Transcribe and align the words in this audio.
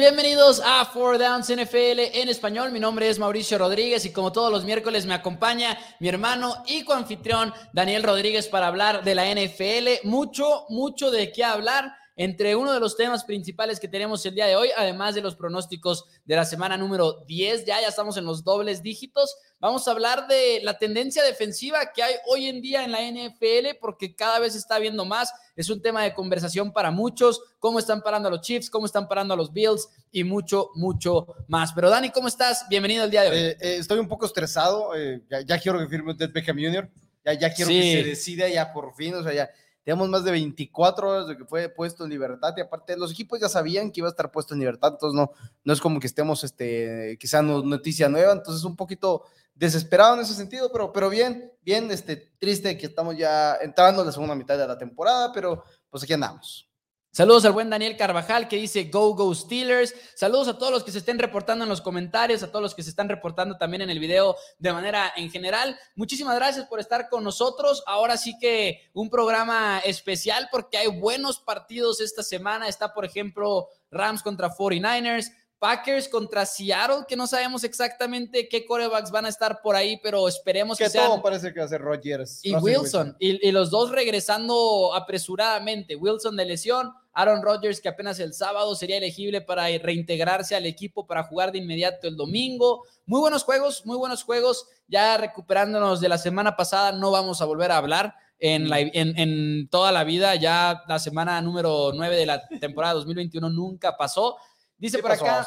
Bienvenidos 0.00 0.62
a 0.64 0.86
Four 0.86 1.18
Downs 1.18 1.50
NFL 1.50 2.00
en 2.14 2.30
español. 2.30 2.72
Mi 2.72 2.80
nombre 2.80 3.10
es 3.10 3.18
Mauricio 3.18 3.58
Rodríguez 3.58 4.06
y 4.06 4.12
como 4.14 4.32
todos 4.32 4.50
los 4.50 4.64
miércoles 4.64 5.04
me 5.04 5.12
acompaña 5.12 5.76
mi 5.98 6.08
hermano 6.08 6.64
y 6.66 6.84
coanfitrión 6.84 7.52
Daniel 7.74 8.02
Rodríguez 8.02 8.48
para 8.48 8.68
hablar 8.68 9.04
de 9.04 9.14
la 9.14 9.26
NFL. 9.26 10.08
Mucho, 10.08 10.64
mucho 10.70 11.10
de 11.10 11.30
qué 11.30 11.44
hablar 11.44 11.99
entre 12.20 12.54
uno 12.54 12.74
de 12.74 12.80
los 12.80 12.98
temas 12.98 13.24
principales 13.24 13.80
que 13.80 13.88
tenemos 13.88 14.26
el 14.26 14.34
día 14.34 14.44
de 14.44 14.54
hoy, 14.54 14.68
además 14.76 15.14
de 15.14 15.22
los 15.22 15.36
pronósticos 15.36 16.04
de 16.26 16.36
la 16.36 16.44
semana 16.44 16.76
número 16.76 17.24
10, 17.26 17.64
ya, 17.64 17.80
ya 17.80 17.88
estamos 17.88 18.18
en 18.18 18.26
los 18.26 18.44
dobles 18.44 18.82
dígitos. 18.82 19.38
Vamos 19.58 19.88
a 19.88 19.92
hablar 19.92 20.28
de 20.28 20.60
la 20.62 20.76
tendencia 20.76 21.22
defensiva 21.22 21.94
que 21.94 22.02
hay 22.02 22.16
hoy 22.26 22.48
en 22.48 22.60
día 22.60 22.84
en 22.84 22.92
la 22.92 23.00
NFL, 23.00 23.78
porque 23.80 24.14
cada 24.14 24.38
vez 24.38 24.54
está 24.54 24.78
viendo 24.78 25.06
más. 25.06 25.32
Es 25.56 25.70
un 25.70 25.80
tema 25.80 26.02
de 26.02 26.12
conversación 26.12 26.74
para 26.74 26.90
muchos, 26.90 27.40
cómo 27.58 27.78
están 27.78 28.02
parando 28.02 28.28
a 28.28 28.32
los 28.32 28.42
Chiefs, 28.42 28.68
cómo 28.68 28.84
están 28.84 29.08
parando 29.08 29.32
a 29.32 29.36
los 29.38 29.50
Bills 29.50 29.88
y 30.12 30.22
mucho, 30.22 30.72
mucho 30.74 31.26
más. 31.48 31.72
Pero 31.72 31.88
Dani, 31.88 32.10
¿cómo 32.10 32.28
estás? 32.28 32.66
Bienvenido 32.68 33.04
al 33.04 33.10
día 33.10 33.22
de 33.22 33.30
hoy. 33.30 33.38
Eh, 33.38 33.56
eh, 33.58 33.76
estoy 33.78 33.98
un 33.98 34.08
poco 34.08 34.26
estresado, 34.26 34.94
eh, 34.94 35.22
ya, 35.46 35.58
quiero 35.58 35.78
que 35.78 35.88
firme 35.88 36.14
Ted 36.14 36.32
Beckham 36.34 36.58
Jr., 36.58 36.86
ya, 37.24 37.32
ya 37.32 37.54
quiero 37.54 37.70
que 37.70 38.02
se 38.02 38.04
decida 38.04 38.46
ya 38.48 38.74
por 38.74 38.94
fin, 38.94 39.14
o 39.14 39.22
sea, 39.22 39.32
ya 39.32 39.50
Tenemos 39.84 40.08
más 40.08 40.24
de 40.24 40.30
24 40.30 41.08
horas 41.08 41.28
de 41.28 41.36
que 41.36 41.44
fue 41.44 41.68
puesto 41.68 42.04
en 42.04 42.10
libertad 42.10 42.54
y 42.56 42.60
aparte 42.60 42.96
los 42.96 43.12
equipos 43.12 43.40
ya 43.40 43.48
sabían 43.48 43.90
que 43.90 44.00
iba 44.00 44.08
a 44.08 44.10
estar 44.10 44.30
puesto 44.30 44.54
en 44.54 44.60
libertad, 44.60 44.92
entonces 44.92 45.16
no, 45.16 45.32
no 45.64 45.72
es 45.72 45.80
como 45.80 45.98
que 45.98 46.06
estemos, 46.06 46.44
este, 46.44 47.16
quizá 47.18 47.42
no, 47.42 47.62
noticia 47.62 48.08
nueva, 48.08 48.32
entonces 48.32 48.64
un 48.64 48.76
poquito 48.76 49.24
desesperado 49.54 50.14
en 50.14 50.20
ese 50.20 50.34
sentido, 50.34 50.70
pero, 50.72 50.92
pero 50.92 51.10
bien, 51.10 51.52
bien, 51.62 51.90
este, 51.90 52.16
triste 52.38 52.78
que 52.78 52.86
estamos 52.86 53.16
ya 53.16 53.56
entrando 53.56 54.02
en 54.02 54.06
la 54.06 54.12
segunda 54.12 54.34
mitad 54.34 54.56
de 54.56 54.66
la 54.66 54.78
temporada, 54.78 55.32
pero 55.32 55.64
pues 55.90 56.02
aquí 56.02 56.12
andamos. 56.12 56.69
Saludos 57.12 57.44
al 57.44 57.50
buen 57.50 57.68
Daniel 57.68 57.96
Carvajal 57.96 58.46
que 58.46 58.54
dice 58.54 58.84
Go 58.84 59.16
Go 59.16 59.34
Steelers. 59.34 59.96
Saludos 60.14 60.46
a 60.46 60.58
todos 60.58 60.70
los 60.70 60.84
que 60.84 60.92
se 60.92 60.98
estén 60.98 61.18
reportando 61.18 61.64
en 61.64 61.68
los 61.68 61.80
comentarios, 61.80 62.44
a 62.44 62.52
todos 62.52 62.62
los 62.62 62.72
que 62.72 62.84
se 62.84 62.90
están 62.90 63.08
reportando 63.08 63.58
también 63.58 63.82
en 63.82 63.90
el 63.90 63.98
video 63.98 64.36
de 64.60 64.72
manera 64.72 65.12
en 65.16 65.28
general. 65.28 65.76
Muchísimas 65.96 66.36
gracias 66.36 66.66
por 66.66 66.78
estar 66.78 67.08
con 67.08 67.24
nosotros. 67.24 67.82
Ahora 67.88 68.16
sí 68.16 68.38
que 68.40 68.88
un 68.94 69.10
programa 69.10 69.80
especial 69.80 70.48
porque 70.52 70.78
hay 70.78 70.86
buenos 70.86 71.40
partidos 71.40 72.00
esta 72.00 72.22
semana. 72.22 72.68
Está, 72.68 72.94
por 72.94 73.04
ejemplo, 73.04 73.66
Rams 73.90 74.22
contra 74.22 74.48
49ers. 74.48 75.32
Packers 75.60 76.08
contra 76.08 76.46
Seattle, 76.46 77.04
que 77.06 77.16
no 77.16 77.26
sabemos 77.26 77.64
exactamente 77.64 78.48
qué 78.48 78.64
corebacks 78.64 79.10
van 79.10 79.26
a 79.26 79.28
estar 79.28 79.60
por 79.60 79.76
ahí, 79.76 80.00
pero 80.02 80.26
esperemos 80.26 80.78
que, 80.78 80.84
que 80.84 80.90
todo 80.90 81.20
parece 81.20 81.52
que 81.52 81.60
va 81.60 81.66
a 81.66 81.68
ser 81.68 81.82
Rodgers. 81.82 82.40
Y 82.42 82.54
Wilson, 82.54 83.14
Y, 83.20 83.52
los 83.52 83.70
dos 83.70 83.90
regresando 83.90 84.94
apresuradamente. 84.94 85.96
Wilson 85.96 86.34
de 86.34 86.46
lesión, 86.46 86.94
Aaron 87.12 87.42
Rodgers 87.42 87.80
que 87.80 87.88
apenas 87.88 88.18
el 88.20 88.32
sábado 88.32 88.74
sería 88.74 88.96
elegible 88.96 89.40
para 89.40 89.66
reintegrarse 89.78 90.54
al 90.54 90.66
equipo 90.66 91.06
para 91.06 91.24
jugar 91.24 91.52
de 91.52 91.58
inmediato 91.58 92.06
el 92.08 92.16
domingo. 92.16 92.84
Muy 93.06 93.20
buenos 93.20 93.44
juegos, 93.44 93.84
muy 93.84 93.96
buenos 93.96 94.22
juegos. 94.22 94.68
Ya 94.88 95.16
recuperándonos 95.16 96.00
de 96.00 96.08
la 96.08 96.18
semana 96.18 96.56
pasada, 96.56 96.92
no 96.92 97.10
vamos 97.10 97.40
a 97.40 97.44
volver 97.44 97.72
a 97.72 97.78
hablar. 97.78 98.14
En, 98.42 98.72
en, 98.72 99.68
toda 99.68 99.92
la 99.92 100.02
vida. 100.02 100.34
Ya 100.34 100.82
la 100.88 100.98
semana 100.98 101.42
número 101.42 101.92
9 101.94 102.16
de 102.16 102.24
la 102.24 102.48
temporada 102.58 102.94
2021 102.94 103.50
nunca 103.50 103.98
pasó. 103.98 104.38
Dice 104.80 104.98
por 104.98 105.12
acá 105.12 105.44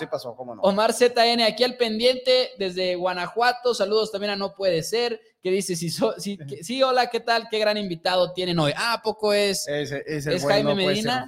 Omar 0.62 0.94
ZN, 0.94 1.42
aquí 1.42 1.64
al 1.64 1.76
pendiente 1.76 2.52
desde 2.60 2.94
Guanajuato. 2.96 3.74
Saludos 3.74 4.12
también 4.12 4.34
a 4.34 4.36
No 4.36 4.54
Puede 4.54 4.84
Ser, 4.84 5.20
que 5.42 5.50
dice, 5.50 5.76
si 5.76 5.90
sí, 5.90 6.84
hola, 6.84 7.10
¿qué 7.10 7.20
tal? 7.20 7.48
Qué 7.50 7.58
gran 7.58 7.78
invitado 7.78 8.32
tienen 8.32 8.60
hoy. 8.60 8.74
Ah, 8.78 9.02
poco 9.04 9.34
es, 9.34 9.68
es, 9.68 10.46
Jaime 10.46 10.76
Medina. 10.76 11.28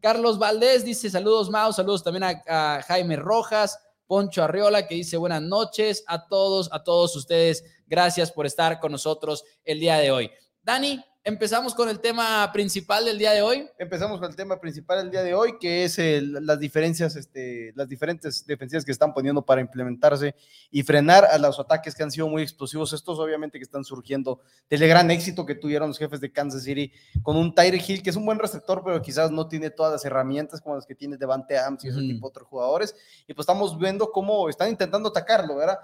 Carlos 0.00 0.38
Valdés 0.38 0.86
dice, 0.86 1.10
saludos 1.10 1.50
Mau, 1.50 1.72
saludos 1.72 2.02
también 2.02 2.24
a, 2.24 2.42
a, 2.46 2.82
Jaime 2.82 3.16
Rojas. 3.16 3.78
Poncho 4.06 4.42
Arriola, 4.42 4.86
que 4.86 4.94
dice 4.94 5.16
buenas 5.16 5.40
noches 5.42 6.04
a 6.06 6.26
todos, 6.26 6.70
a 6.72 6.82
todos 6.82 7.14
ustedes. 7.16 7.64
Gracias 7.86 8.32
por 8.32 8.46
estar 8.46 8.80
con 8.80 8.92
nosotros 8.92 9.44
el 9.64 9.80
día 9.80 9.98
de 9.98 10.10
hoy. 10.10 10.30
Dani, 10.62 11.02
empezamos 11.24 11.74
con 11.74 11.88
el 11.88 12.00
tema 12.00 12.50
principal 12.52 13.06
del 13.06 13.18
día 13.18 13.32
de 13.32 13.40
hoy. 13.40 13.66
Empezamos 13.78 14.20
con 14.20 14.28
el 14.28 14.36
tema 14.36 14.60
principal 14.60 14.98
del 14.98 15.10
día 15.10 15.22
de 15.22 15.34
hoy, 15.34 15.58
que 15.58 15.84
es 15.84 15.98
las 15.98 16.58
diferencias, 16.60 17.16
este, 17.16 17.72
las 17.74 17.88
diferentes 17.88 18.46
defensivas 18.46 18.84
que 18.84 18.92
están 18.92 19.14
poniendo 19.14 19.42
para 19.42 19.62
implementarse 19.62 20.34
y 20.70 20.82
frenar 20.82 21.24
a 21.24 21.38
los 21.38 21.58
ataques 21.58 21.94
que 21.94 22.02
han 22.02 22.10
sido 22.10 22.28
muy 22.28 22.42
explosivos. 22.42 22.92
Estos 22.92 23.18
obviamente 23.18 23.58
que 23.58 23.64
están 23.64 23.84
surgiendo 23.84 24.42
del 24.68 24.86
gran 24.86 25.10
éxito 25.10 25.46
que 25.46 25.54
tuvieron 25.54 25.88
los 25.88 25.98
jefes 25.98 26.20
de 26.20 26.30
Kansas 26.30 26.62
City 26.62 26.92
con 27.22 27.36
un 27.36 27.54
Tyre 27.54 27.82
Hill, 27.84 28.02
que 28.02 28.10
es 28.10 28.16
un 28.16 28.26
buen 28.26 28.38
receptor, 28.38 28.82
pero 28.84 29.00
quizás 29.00 29.30
no 29.30 29.48
tiene 29.48 29.70
todas 29.70 29.92
las 29.92 30.04
herramientas 30.04 30.60
como 30.60 30.74
las 30.74 30.84
que 30.84 30.94
tiene 30.94 31.16
Devante 31.16 31.56
Adams 31.56 31.84
y 31.84 31.88
ese 31.88 32.00
tipo 32.00 32.26
de 32.26 32.30
otros 32.30 32.48
jugadores. 32.48 32.94
Y 33.26 33.32
pues 33.32 33.44
estamos 33.44 33.78
viendo 33.78 34.12
cómo 34.12 34.50
están 34.50 34.68
intentando 34.68 35.08
atacarlo, 35.08 35.56
¿verdad? 35.56 35.78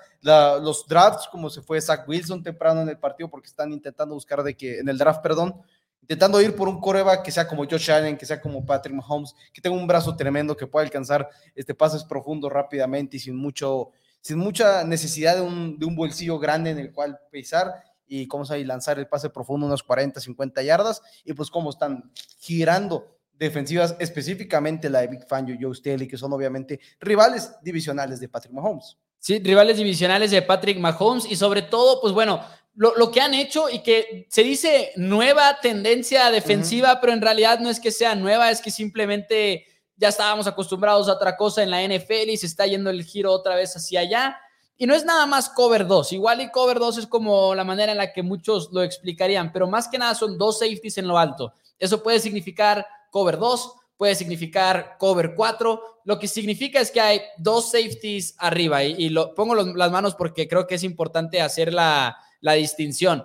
los 0.63 0.87
drafts, 0.87 1.29
como 1.29 1.49
se 1.49 1.63
fue 1.63 1.81
Zach 1.81 2.07
Wilson 2.07 2.43
temprano 2.43 2.83
en 2.83 2.91
el 2.91 2.99
partido, 2.99 3.31
porque 3.31 3.49
están 3.49 3.73
intentando 3.73 4.15
buscar 4.15 4.43
de 4.43 4.55
que 4.55 4.81
en 4.81 4.89
el 4.89 4.99
draft 4.99 5.23
perdón, 5.31 5.55
intentando 6.03 6.41
ir 6.41 6.57
por 6.57 6.69
un 6.69 6.81
coreback 6.81 7.23
que 7.23 7.31
sea 7.31 7.47
como 7.47 7.65
Josh 7.65 7.89
Allen, 7.89 8.17
que 8.17 8.27
sea 8.27 8.41
como 8.41 8.67
Patrick 8.67 8.97
Mahomes, 8.97 9.33
que 9.53 9.61
tenga 9.61 9.77
un 9.77 9.87
brazo 9.87 10.17
tremendo, 10.17 10.57
que 10.57 10.67
pueda 10.67 10.85
alcanzar 10.85 11.29
este 11.55 11.73
pases 11.73 12.03
profundos 12.03 12.51
rápidamente 12.51 13.17
y 13.17 13.21
sin, 13.21 13.37
mucho, 13.37 13.93
sin 14.21 14.39
mucha 14.39 14.83
necesidad 14.83 15.37
de 15.37 15.43
un, 15.43 15.95
bolsillo 15.95 16.41
grande 16.41 16.71
en 16.71 16.81
el 16.81 16.91
cual 16.91 17.17
pisar 17.31 17.85
y 18.09 18.27
cómo 18.27 18.43
lanzar 18.45 18.99
el 18.99 19.07
pase 19.07 19.31
profundo 19.31 19.67
unos 19.67 19.85
40, 19.85 20.21
50 20.21 20.63
yardas 20.65 21.01
y 21.25 21.33
pues 21.33 21.49
cómo 21.49 21.71
están 21.71 22.11
girando 22.41 23.17
defensivas, 23.33 23.95
específicamente 24.01 24.91
la 24.91 25.03
de 25.03 25.07
Big 25.07 25.29
Fan 25.29 25.49
y 25.49 25.63
Joe 25.63 25.77
Staley, 25.77 26.09
que 26.09 26.19
son 26.19 26.33
obviamente 26.33 26.81
rivales 26.99 27.53
divisionales 27.63 28.19
de 28.19 28.29
Patrick 28.29 28.53
Mahomes. 28.53 28.97
Sí, 29.21 29.39
rivales 29.39 29.77
divisionales 29.77 30.31
de 30.31 30.41
Patrick 30.41 30.79
Mahomes 30.79 31.31
y 31.31 31.37
sobre 31.37 31.63
todo, 31.63 32.01
pues 32.01 32.13
bueno, 32.15 32.43
lo, 32.75 33.11
que 33.11 33.21
han 33.21 33.35
hecho 33.35 33.69
y 33.69 33.83
que 33.83 34.27
se 34.31 34.43
dice 34.43 34.93
nueva 34.97 35.61
tendencia 35.61 36.31
defensiva, 36.31 37.01
pero 37.01 37.13
en 37.13 37.21
realidad 37.21 37.59
no 37.59 37.69
es 37.69 37.81
que 37.81 37.91
sea 37.91 38.15
nueva, 38.15 38.51
es 38.51 38.61
que 38.61 38.71
simplemente 38.71 39.67
ya 39.97 40.09
estábamos 40.09 40.47
acostumbrados 40.47 41.09
a 41.09 41.13
otra 41.13 41.37
cosa 41.37 41.63
en 41.63 41.71
la 41.71 41.83
NFL 41.83 42.31
y 42.31 42.37
se 42.37 42.47
está 42.47 42.67
yendo 42.67 42.91
el 42.91 43.05
giro 43.05 43.33
otra 43.33 43.55
vez 43.55 43.77
hacia 43.77 44.01
allá. 44.01 44.39
Y 44.79 44.87
no 44.87 44.95
es 44.95 45.05
nada 45.05 45.27
más 45.27 45.51
cover 45.51 45.87
2, 45.87 46.13
igual 46.15 46.41
y 46.41 46.51
cover 46.51 46.79
2 46.79 46.99
es 46.99 47.07
como 47.07 47.55
la 47.55 47.65
manera 47.65 47.93
en 47.93 47.99
la 47.99 48.15
que 48.15 48.23
muchos 48.23 48.71
lo 48.73 48.83
explicarían, 48.83 49.53
pero 49.53 49.69
más 49.69 49.89
que 49.89 49.99
nada 49.99 50.15
son 50.15 50.39
dos 50.39 50.61
safeties 50.61 50.97
en 50.97 51.07
lo 51.07 51.19
alto. 51.19 51.53
Eso 51.79 52.03
puede 52.03 52.19
significar 52.19 52.87
cover 53.11 53.37
2, 53.37 53.75
puede 53.99 54.15
significar 54.15 54.97
cover 54.99 55.35
4. 55.35 55.83
Lo 56.05 56.19
que 56.19 56.29
significa 56.29 56.81
es 56.81 56.91
que 56.91 57.03
hay 57.03 57.21
dos 57.37 57.73
safeties 57.73 58.35
arriba 58.39 58.83
y, 58.85 59.11
lo, 59.11 59.35
pongo 59.35 59.55
las 59.55 59.91
manos 59.91 60.15
porque 60.15 60.49
creo 60.49 60.67
que 60.67 60.77
es 60.77 60.83
importante 60.83 61.43
hacer 61.43 61.75
la, 61.75 62.17
la 62.41 62.55
distinción. 62.55 63.25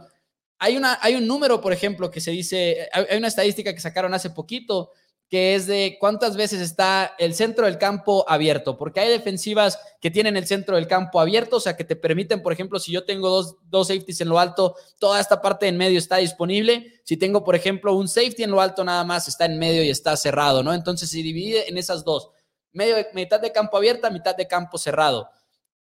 Hay, 0.57 0.77
una, 0.77 0.97
hay 1.01 1.15
un 1.15 1.27
número, 1.27 1.61
por 1.61 1.73
ejemplo, 1.73 2.09
que 2.09 2.21
se 2.21 2.31
dice, 2.31 2.89
hay 2.91 3.17
una 3.17 3.27
estadística 3.27 3.73
que 3.73 3.81
sacaron 3.81 4.13
hace 4.13 4.29
poquito, 4.29 4.91
que 5.29 5.55
es 5.55 5.65
de 5.65 5.97
cuántas 5.99 6.37
veces 6.37 6.61
está 6.61 7.15
el 7.17 7.33
centro 7.33 7.65
del 7.65 7.79
campo 7.79 8.25
abierto, 8.27 8.77
porque 8.77 8.99
hay 8.99 9.09
defensivas 9.09 9.79
que 9.99 10.11
tienen 10.11 10.37
el 10.37 10.45
centro 10.45 10.75
del 10.75 10.87
campo 10.87 11.19
abierto, 11.19 11.57
o 11.57 11.59
sea, 11.59 11.75
que 11.75 11.83
te 11.83 11.95
permiten, 11.95 12.43
por 12.43 12.53
ejemplo, 12.53 12.79
si 12.79 12.91
yo 12.91 13.05
tengo 13.05 13.29
dos, 13.29 13.55
dos 13.63 13.87
safeties 13.87 14.21
en 14.21 14.29
lo 14.29 14.39
alto, 14.39 14.75
toda 14.99 15.19
esta 15.19 15.41
parte 15.41 15.67
en 15.67 15.77
medio 15.77 15.97
está 15.97 16.17
disponible. 16.17 17.01
Si 17.03 17.17
tengo, 17.17 17.43
por 17.43 17.55
ejemplo, 17.55 17.95
un 17.95 18.07
safety 18.07 18.43
en 18.43 18.51
lo 18.51 18.61
alto, 18.61 18.83
nada 18.83 19.03
más 19.03 19.27
está 19.27 19.45
en 19.45 19.57
medio 19.57 19.83
y 19.83 19.89
está 19.89 20.15
cerrado, 20.15 20.61
¿no? 20.61 20.73
Entonces 20.73 21.09
se 21.09 21.17
divide 21.17 21.67
en 21.67 21.77
esas 21.77 22.03
dos, 22.03 22.29
medio, 22.71 22.95
mitad 23.13 23.39
de 23.39 23.51
campo 23.51 23.77
abierta, 23.77 24.11
mitad 24.11 24.35
de 24.35 24.47
campo 24.47 24.77
cerrado. 24.77 25.27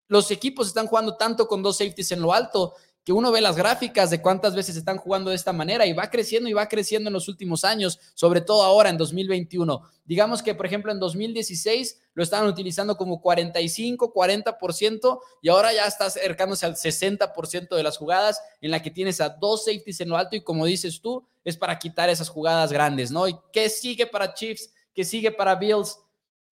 Los 0.09 0.31
equipos 0.31 0.69
están 0.69 0.87
jugando 0.87 1.17
tanto 1.17 1.47
con 1.47 1.63
dos 1.63 1.77
safeties 1.77 2.13
en 2.13 2.23
lo 2.23 2.33
alto 2.33 2.75
que 3.05 3.13
uno 3.13 3.31
ve 3.31 3.43
las 3.43 3.57
gráficas 3.57 4.09
de 4.09 4.23
cuántas 4.23 4.55
veces 4.55 4.77
están 4.77 4.97
jugando 4.97 5.29
de 5.29 5.37
esta 5.37 5.53
manera 5.53 5.87
y 5.87 5.93
va 5.93 6.09
creciendo 6.09 6.49
y 6.49 6.55
va 6.55 6.69
creciendo 6.69 7.11
en 7.11 7.13
los 7.15 7.29
últimos 7.29 7.63
años, 7.63 8.01
sobre 8.15 8.41
todo 8.41 8.63
ahora 8.63 8.89
en 8.89 8.97
2021. 8.97 9.83
Digamos 10.07 10.43
que, 10.43 10.55
por 10.55 10.65
ejemplo, 10.65 10.91
en 10.91 10.99
2016 10.99 12.01
lo 12.15 12.23
estaban 12.23 12.49
utilizando 12.49 12.97
como 12.97 13.21
45, 13.21 14.13
40% 14.15 15.21
y 15.43 15.51
ahora 15.51 15.75
ya 15.75 15.87
está 15.87 16.07
acercándose 16.07 16.65
al 16.65 16.77
60% 16.77 17.77
de 17.77 17.83
las 17.83 17.99
jugadas 17.99 18.41
en 18.63 18.71
la 18.71 18.81
que 18.81 18.91
tienes 18.91 19.21
a 19.21 19.29
dos 19.29 19.67
safeties 19.67 20.01
en 20.01 20.09
lo 20.09 20.17
alto 20.17 20.35
y 20.37 20.43
como 20.43 20.65
dices 20.65 21.03
tú, 21.03 21.27
es 21.45 21.59
para 21.59 21.79
quitar 21.79 22.09
esas 22.09 22.31
jugadas 22.31 22.73
grandes, 22.73 23.11
¿no? 23.11 23.29
¿Y 23.29 23.37
qué 23.53 23.69
sigue 23.69 24.07
para 24.07 24.33
Chiefs? 24.33 24.73
¿Qué 24.95 25.05
sigue 25.05 25.31
para 25.31 25.57
Bills? 25.57 25.99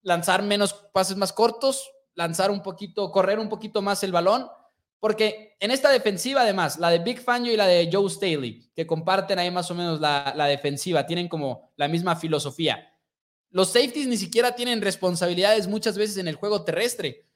Lanzar 0.02 0.42
menos 0.42 0.74
pases 0.74 1.16
más 1.16 1.32
cortos, 1.32 1.90
lanzar 2.14 2.50
un 2.50 2.62
poquito, 2.62 3.10
correr 3.10 3.38
un 3.38 3.48
poquito 3.48 3.80
más 3.80 4.02
el 4.02 4.12
balón 4.12 4.48
porque 5.02 5.56
en 5.58 5.72
esta 5.72 5.90
defensiva, 5.90 6.42
además, 6.42 6.78
la 6.78 6.88
de 6.88 7.00
Big 7.00 7.20
Fangio 7.20 7.52
y 7.52 7.56
la 7.56 7.66
de 7.66 7.90
Joe 7.92 8.08
Staley, 8.08 8.70
que 8.72 8.86
comparten 8.86 9.36
ahí 9.36 9.50
más 9.50 9.68
o 9.68 9.74
menos 9.74 10.00
la, 10.00 10.46
defensiva, 10.46 11.04
tienen 11.04 11.28
como 11.28 11.72
la 11.74 11.88
misma 11.88 12.14
filosofía. 12.14 12.88
Los 13.50 13.72
safeties 13.72 14.06
ni 14.06 14.16
siquiera 14.16 14.54
tienen 14.54 14.80
responsabilidades 14.80 15.66
muchas 15.66 15.98
veces 15.98 16.18
en 16.18 16.28
el 16.28 16.36
juego 16.36 16.62
terrestre. 16.62 17.26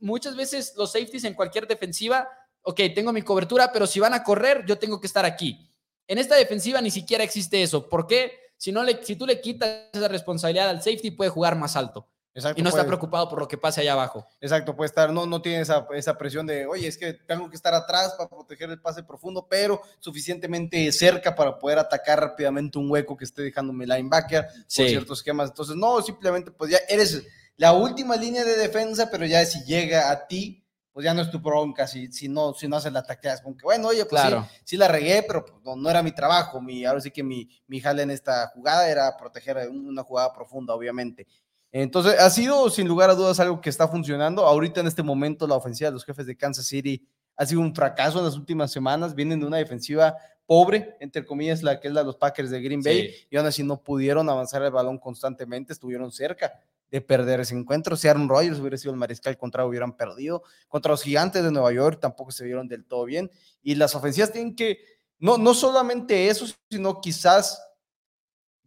Muchas 0.00 0.34
veces 0.34 0.74
los 0.76 0.90
safeties 0.90 1.22
en 1.22 1.34
cualquier 1.34 1.68
defensiva, 1.68 2.28
ok, 2.62 2.80
tengo 2.92 3.12
mi 3.12 3.22
cobertura, 3.22 3.70
pero 3.72 3.86
si 3.86 4.00
van 4.00 4.12
a 4.12 4.24
correr, 4.24 4.64
yo 4.66 4.76
tengo 4.76 5.00
que 5.00 5.06
estar 5.06 5.24
aquí. 5.24 5.70
En 6.08 6.18
esta 6.18 6.34
defensiva 6.34 6.80
ni 6.80 6.90
siquiera 6.90 7.22
existe 7.22 7.62
eso. 7.62 7.88
¿Por 7.88 8.08
qué? 8.08 8.32
Si, 8.56 8.72
no 8.72 8.82
le, 8.82 9.00
si 9.04 9.14
tú 9.14 9.26
le 9.26 9.40
quitas 9.40 9.90
esa 9.92 10.08
responsabilidad 10.08 10.70
al 10.70 10.82
safety, 10.82 11.12
puede 11.12 11.30
jugar 11.30 11.54
más 11.56 11.76
alto. 11.76 12.08
Exacto, 12.34 12.60
y 12.60 12.64
no 12.64 12.70
está 12.70 12.84
preocupado 12.84 13.28
por 13.28 13.38
lo 13.38 13.46
que 13.46 13.56
pase 13.56 13.80
allá 13.80 13.92
abajo. 13.92 14.26
Exacto, 14.40 14.74
puede 14.74 14.88
estar, 14.88 15.12
no, 15.12 15.24
no 15.24 15.40
tiene 15.40 15.60
esa, 15.60 15.86
esa, 15.94 16.18
presión 16.18 16.46
de, 16.46 16.66
oye, 16.66 16.88
es 16.88 16.98
que 16.98 17.12
tengo 17.12 17.48
que 17.48 17.54
estar 17.54 17.72
atrás 17.74 18.14
para 18.18 18.28
proteger 18.28 18.70
el 18.70 18.80
pase 18.80 19.04
profundo, 19.04 19.46
pero 19.48 19.80
suficientemente 20.00 20.90
cerca 20.90 21.34
para 21.34 21.56
poder 21.56 21.78
atacar 21.78 22.20
rápidamente 22.20 22.76
un 22.76 22.90
hueco 22.90 23.16
que 23.16 23.24
esté 23.24 23.42
dejando 23.42 23.72
mi 23.72 23.86
linebacker 23.86 24.48
sí. 24.66 24.82
por 24.82 24.90
ciertos 24.90 25.18
esquemas. 25.18 25.50
Entonces, 25.50 25.76
no, 25.76 26.02
simplemente 26.02 26.50
pues 26.50 26.72
ya 26.72 26.78
eres 26.88 27.24
la 27.56 27.72
última 27.72 28.16
línea 28.16 28.44
de 28.44 28.56
defensa, 28.56 29.08
pero 29.12 29.24
ya 29.26 29.44
si 29.46 29.62
llega 29.62 30.10
a 30.10 30.26
ti, 30.26 30.64
pues 30.94 31.04
ya 31.04 31.12
no 31.12 31.22
es 31.22 31.30
tu 31.30 31.40
bronca, 31.40 31.88
si, 31.88 32.10
si, 32.12 32.28
no, 32.28 32.54
si 32.54 32.68
no 32.68 32.76
haces 32.76 32.92
la 32.92 33.02
tacleada, 33.02 33.36
es 33.36 33.42
como 33.42 33.56
que, 33.56 33.64
bueno, 33.64 33.88
oye, 33.88 34.04
pues 34.06 34.22
sí, 34.22 34.34
sí, 34.62 34.76
la 34.76 34.86
regué, 34.86 35.24
pero 35.26 35.44
pues, 35.44 35.76
no, 35.76 35.90
era 35.90 36.04
mi 36.04 36.12
trabajo, 36.12 36.60
mi, 36.60 36.84
ahora 36.84 37.00
sí 37.00 37.10
que 37.10 37.24
mi, 37.24 37.48
mi 37.66 37.80
jale 37.80 38.02
en 38.02 38.12
esta 38.12 38.46
jugada 38.54 38.88
era 38.88 39.16
proteger 39.16 39.68
una 39.68 40.04
jugada 40.04 40.32
profunda, 40.32 40.72
obviamente. 40.72 41.26
Entonces, 41.76 42.20
ha 42.20 42.30
sido 42.30 42.70
sin 42.70 42.86
lugar 42.86 43.10
a 43.10 43.16
dudas 43.16 43.40
algo 43.40 43.60
que 43.60 43.68
está 43.68 43.88
funcionando. 43.88 44.46
Ahorita 44.46 44.78
en 44.78 44.86
este 44.86 45.02
momento 45.02 45.44
la 45.44 45.56
ofensiva 45.56 45.90
de 45.90 45.94
los 45.94 46.04
jefes 46.04 46.24
de 46.24 46.36
Kansas 46.36 46.66
City 46.66 47.04
ha 47.36 47.44
sido 47.44 47.62
un 47.62 47.74
fracaso 47.74 48.20
en 48.20 48.26
las 48.26 48.36
últimas 48.36 48.70
semanas. 48.70 49.12
Vienen 49.12 49.40
de 49.40 49.46
una 49.46 49.56
defensiva 49.56 50.16
pobre, 50.46 50.94
entre 51.00 51.24
comillas, 51.24 51.64
la 51.64 51.80
que 51.80 51.88
es 51.88 51.94
la 51.94 52.02
de 52.02 52.06
los 52.06 52.14
Packers 52.14 52.50
de 52.50 52.62
Green 52.62 52.80
Bay, 52.80 53.12
y 53.28 53.36
aún 53.36 53.46
así 53.46 53.64
no 53.64 53.82
pudieron 53.82 54.30
avanzar 54.30 54.62
el 54.62 54.70
balón 54.70 54.98
constantemente, 54.98 55.72
estuvieron 55.72 56.12
cerca 56.12 56.52
de 56.92 57.00
perder 57.00 57.40
ese 57.40 57.56
encuentro. 57.56 57.96
Si 57.96 58.06
Aaron 58.06 58.28
Rodgers 58.28 58.60
hubiera 58.60 58.76
sido 58.76 58.92
el 58.92 59.00
mariscal 59.00 59.36
contra 59.36 59.66
hubieran 59.66 59.96
perdido. 59.96 60.44
Contra 60.68 60.92
los 60.92 61.02
gigantes 61.02 61.42
de 61.42 61.50
Nueva 61.50 61.72
York 61.72 61.98
tampoco 62.00 62.30
se 62.30 62.44
vieron 62.44 62.68
del 62.68 62.84
todo 62.84 63.04
bien. 63.04 63.32
Y 63.64 63.74
las 63.74 63.96
ofensivas 63.96 64.30
tienen 64.30 64.54
que, 64.54 64.78
no, 65.18 65.38
no 65.38 65.54
solamente 65.54 66.28
eso, 66.28 66.46
sino 66.70 67.00
quizás 67.00 67.60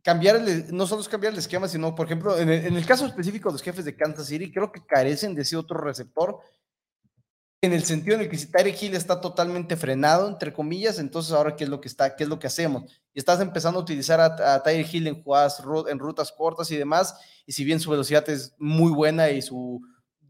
cambiar, 0.07 0.37
el, 0.37 0.73
no 0.73 0.87
solo 0.87 1.03
cambiar 1.03 1.33
el 1.33 1.39
esquema, 1.39 1.67
sino, 1.67 1.93
por 1.93 2.05
ejemplo, 2.05 2.39
en 2.39 2.47
el, 2.49 2.85
caso 2.85 3.05
específico 3.05 3.49
de 3.49 3.53
los 3.55 3.61
jefes 3.61 3.83
de 3.83 3.93
Kansas 3.93 4.27
City, 4.27 4.49
creo 4.49 4.71
que 4.71 4.79
carecen 4.85 5.35
de 5.35 5.41
ese 5.41 5.57
otro 5.57 5.81
receptor, 5.81 6.39
en 7.59 7.73
el 7.73 7.83
sentido 7.83 8.15
en 8.15 8.21
el 8.21 8.29
que 8.29 8.37
si 8.37 8.49
Tyreek 8.49 8.81
Hill 8.81 8.95
está 8.95 9.19
totalmente 9.19 9.75
frenado, 9.75 10.29
entre 10.29 10.53
comillas, 10.53 10.99
entonces 10.99 11.33
ahora 11.33 11.57
qué 11.57 11.65
es 11.65 11.69
lo 11.69 11.81
que 11.81 11.89
está, 11.89 12.15
qué 12.15 12.23
es 12.23 12.29
lo 12.29 12.39
que 12.39 12.47
hacemos. 12.47 12.89
Estás 13.13 13.41
empezando 13.41 13.81
a 13.81 13.83
utilizar 13.83 14.21
a, 14.21 14.63
a 14.63 14.71
Hill 14.71 15.07
en 15.07 15.21
jugadas, 15.21 15.61
en 15.89 15.99
rutas 15.99 16.31
cortas 16.31 16.71
y 16.71 16.77
demás, 16.77 17.13
y 17.45 17.51
si 17.51 17.65
bien 17.65 17.81
su 17.81 17.91
velocidad 17.91 18.29
es 18.29 18.55
muy 18.57 18.93
buena 18.93 19.29
y 19.29 19.41
su 19.41 19.81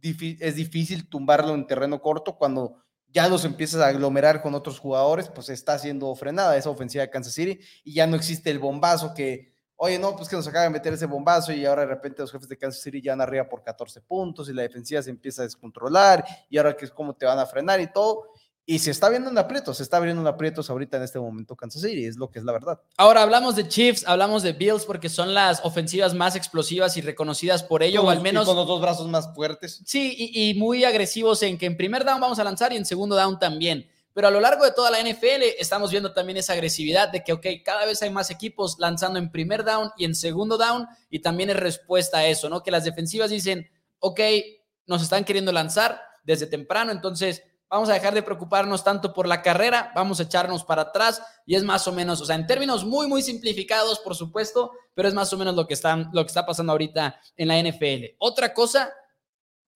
es 0.01 0.55
difícil 0.55 1.07
tumbarlo 1.07 1.53
en 1.53 1.67
terreno 1.67 2.01
corto 2.01 2.35
cuando 2.35 2.83
ya 3.09 3.27
los 3.27 3.45
empiezas 3.45 3.81
a 3.81 3.89
aglomerar 3.89 4.41
con 4.41 4.55
otros 4.55 4.79
jugadores, 4.79 5.29
pues 5.29 5.49
está 5.49 5.77
siendo 5.77 6.15
frenada 6.15 6.57
esa 6.57 6.71
ofensiva 6.71 7.03
de 7.03 7.11
Kansas 7.11 7.35
City 7.35 7.59
y 7.83 7.93
ya 7.93 8.07
no 8.07 8.15
existe 8.15 8.49
el 8.49 8.57
bombazo 8.57 9.13
que 9.13 9.55
oye, 9.77 9.97
no, 9.99 10.15
pues 10.15 10.27
que 10.27 10.35
nos 10.35 10.47
acaba 10.47 10.63
de 10.65 10.71
meter 10.71 10.93
ese 10.93 11.05
bombazo 11.05 11.53
y 11.53 11.65
ahora 11.65 11.83
de 11.83 11.87
repente 11.87 12.21
los 12.21 12.31
jefes 12.31 12.49
de 12.49 12.57
Kansas 12.57 12.81
City 12.81 13.01
ya 13.01 13.13
van 13.13 13.21
arriba 13.21 13.47
por 13.47 13.63
14 13.63 14.01
puntos 14.01 14.49
y 14.49 14.53
la 14.53 14.63
defensiva 14.63 15.01
se 15.01 15.11
empieza 15.11 15.43
a 15.43 15.45
descontrolar 15.45 16.25
y 16.49 16.57
ahora 16.57 16.75
que 16.75 16.85
es 16.85 16.91
como 16.91 17.15
te 17.15 17.25
van 17.25 17.39
a 17.39 17.45
frenar 17.45 17.79
y 17.79 17.91
todo. 17.91 18.33
Y 18.69 18.79
se 18.79 18.91
está 18.91 19.07
viendo 19.07 19.29
en 19.29 19.37
aprietos, 19.37 19.77
se 19.77 19.83
está 19.83 19.97
viendo 20.01 20.21
en 20.21 20.27
aprietos 20.27 20.69
ahorita 20.69 20.97
en 20.97 21.03
este 21.03 21.17
momento 21.19 21.55
Kansas 21.55 21.81
City, 21.81 22.05
es 22.05 22.17
lo 22.17 22.29
que 22.29 22.39
es 22.39 22.43
la 22.43 22.51
verdad. 22.51 22.81
Ahora 22.97 23.21
hablamos 23.21 23.55
de 23.55 23.65
Chiefs, 23.65 24.03
hablamos 24.05 24.43
de 24.43 24.51
Bills 24.51 24.83
porque 24.83 25.07
son 25.07 25.33
las 25.33 25.63
ofensivas 25.63 26.13
más 26.13 26.35
explosivas 26.35 26.97
y 26.97 27.01
reconocidas 27.01 27.63
por 27.63 27.81
ello, 27.81 28.03
o 28.03 28.09
al 28.09 28.19
menos... 28.19 28.45
con 28.45 28.57
los 28.57 28.67
dos 28.67 28.81
brazos 28.81 29.07
más 29.07 29.33
fuertes. 29.33 29.81
Sí, 29.85 30.13
y, 30.17 30.49
y 30.49 30.53
muy 30.55 30.83
agresivos 30.83 31.41
en 31.43 31.57
que 31.57 31.65
en 31.65 31.77
primer 31.77 32.03
down 32.03 32.19
vamos 32.19 32.39
a 32.39 32.43
lanzar 32.43 32.73
y 32.73 32.75
en 32.75 32.85
segundo 32.85 33.15
down 33.15 33.39
también 33.39 33.87
pero 34.17 34.29
a 34.29 34.31
lo 34.31 34.39
largo 34.39 34.65
de 34.65 34.71
toda 34.71 34.89
la 34.89 34.99
NFL 34.99 35.43
estamos 35.59 35.91
viendo 35.91 36.11
también 36.11 36.37
esa 36.37 36.53
agresividad 36.53 37.09
de 37.09 37.23
que, 37.23 37.33
ok, 37.33 37.45
cada 37.63 37.85
vez 37.85 38.01
hay 38.01 38.09
más 38.09 38.31
equipos 38.31 38.79
lanzando 38.79 39.19
en 39.19 39.29
primer 39.29 39.63
down 39.63 39.91
y 39.95 40.05
en 40.05 40.15
segundo 40.15 40.57
down, 40.57 40.87
y 41.11 41.19
también 41.19 41.51
es 41.51 41.55
respuesta 41.55 42.17
a 42.17 42.25
eso, 42.25 42.49
¿no? 42.49 42.63
Que 42.63 42.71
las 42.71 42.83
defensivas 42.83 43.29
dicen, 43.29 43.69
ok, 43.99 44.19
nos 44.87 45.03
están 45.03 45.23
queriendo 45.23 45.51
lanzar 45.51 46.01
desde 46.23 46.47
temprano, 46.47 46.91
entonces 46.91 47.43
vamos 47.69 47.89
a 47.89 47.93
dejar 47.93 48.15
de 48.15 48.23
preocuparnos 48.23 48.83
tanto 48.83 49.13
por 49.13 49.27
la 49.27 49.43
carrera, 49.43 49.91
vamos 49.93 50.19
a 50.19 50.23
echarnos 50.23 50.63
para 50.63 50.81
atrás 50.81 51.21
y 51.45 51.53
es 51.53 51.61
más 51.61 51.87
o 51.87 51.91
menos, 51.91 52.19
o 52.19 52.25
sea, 52.25 52.37
en 52.37 52.47
términos 52.47 52.85
muy, 52.85 53.05
muy 53.05 53.21
simplificados, 53.21 53.99
por 53.99 54.15
supuesto, 54.15 54.71
pero 54.95 55.07
es 55.07 55.13
más 55.13 55.31
o 55.31 55.37
menos 55.37 55.53
lo 55.53 55.67
que, 55.67 55.75
está, 55.75 55.95
lo 55.95 56.23
que 56.23 56.29
está 56.29 56.43
pasando 56.43 56.71
ahorita 56.71 57.21
en 57.35 57.47
la 57.49 57.61
NFL. 57.61 58.15
Otra 58.17 58.51
cosa, 58.51 58.91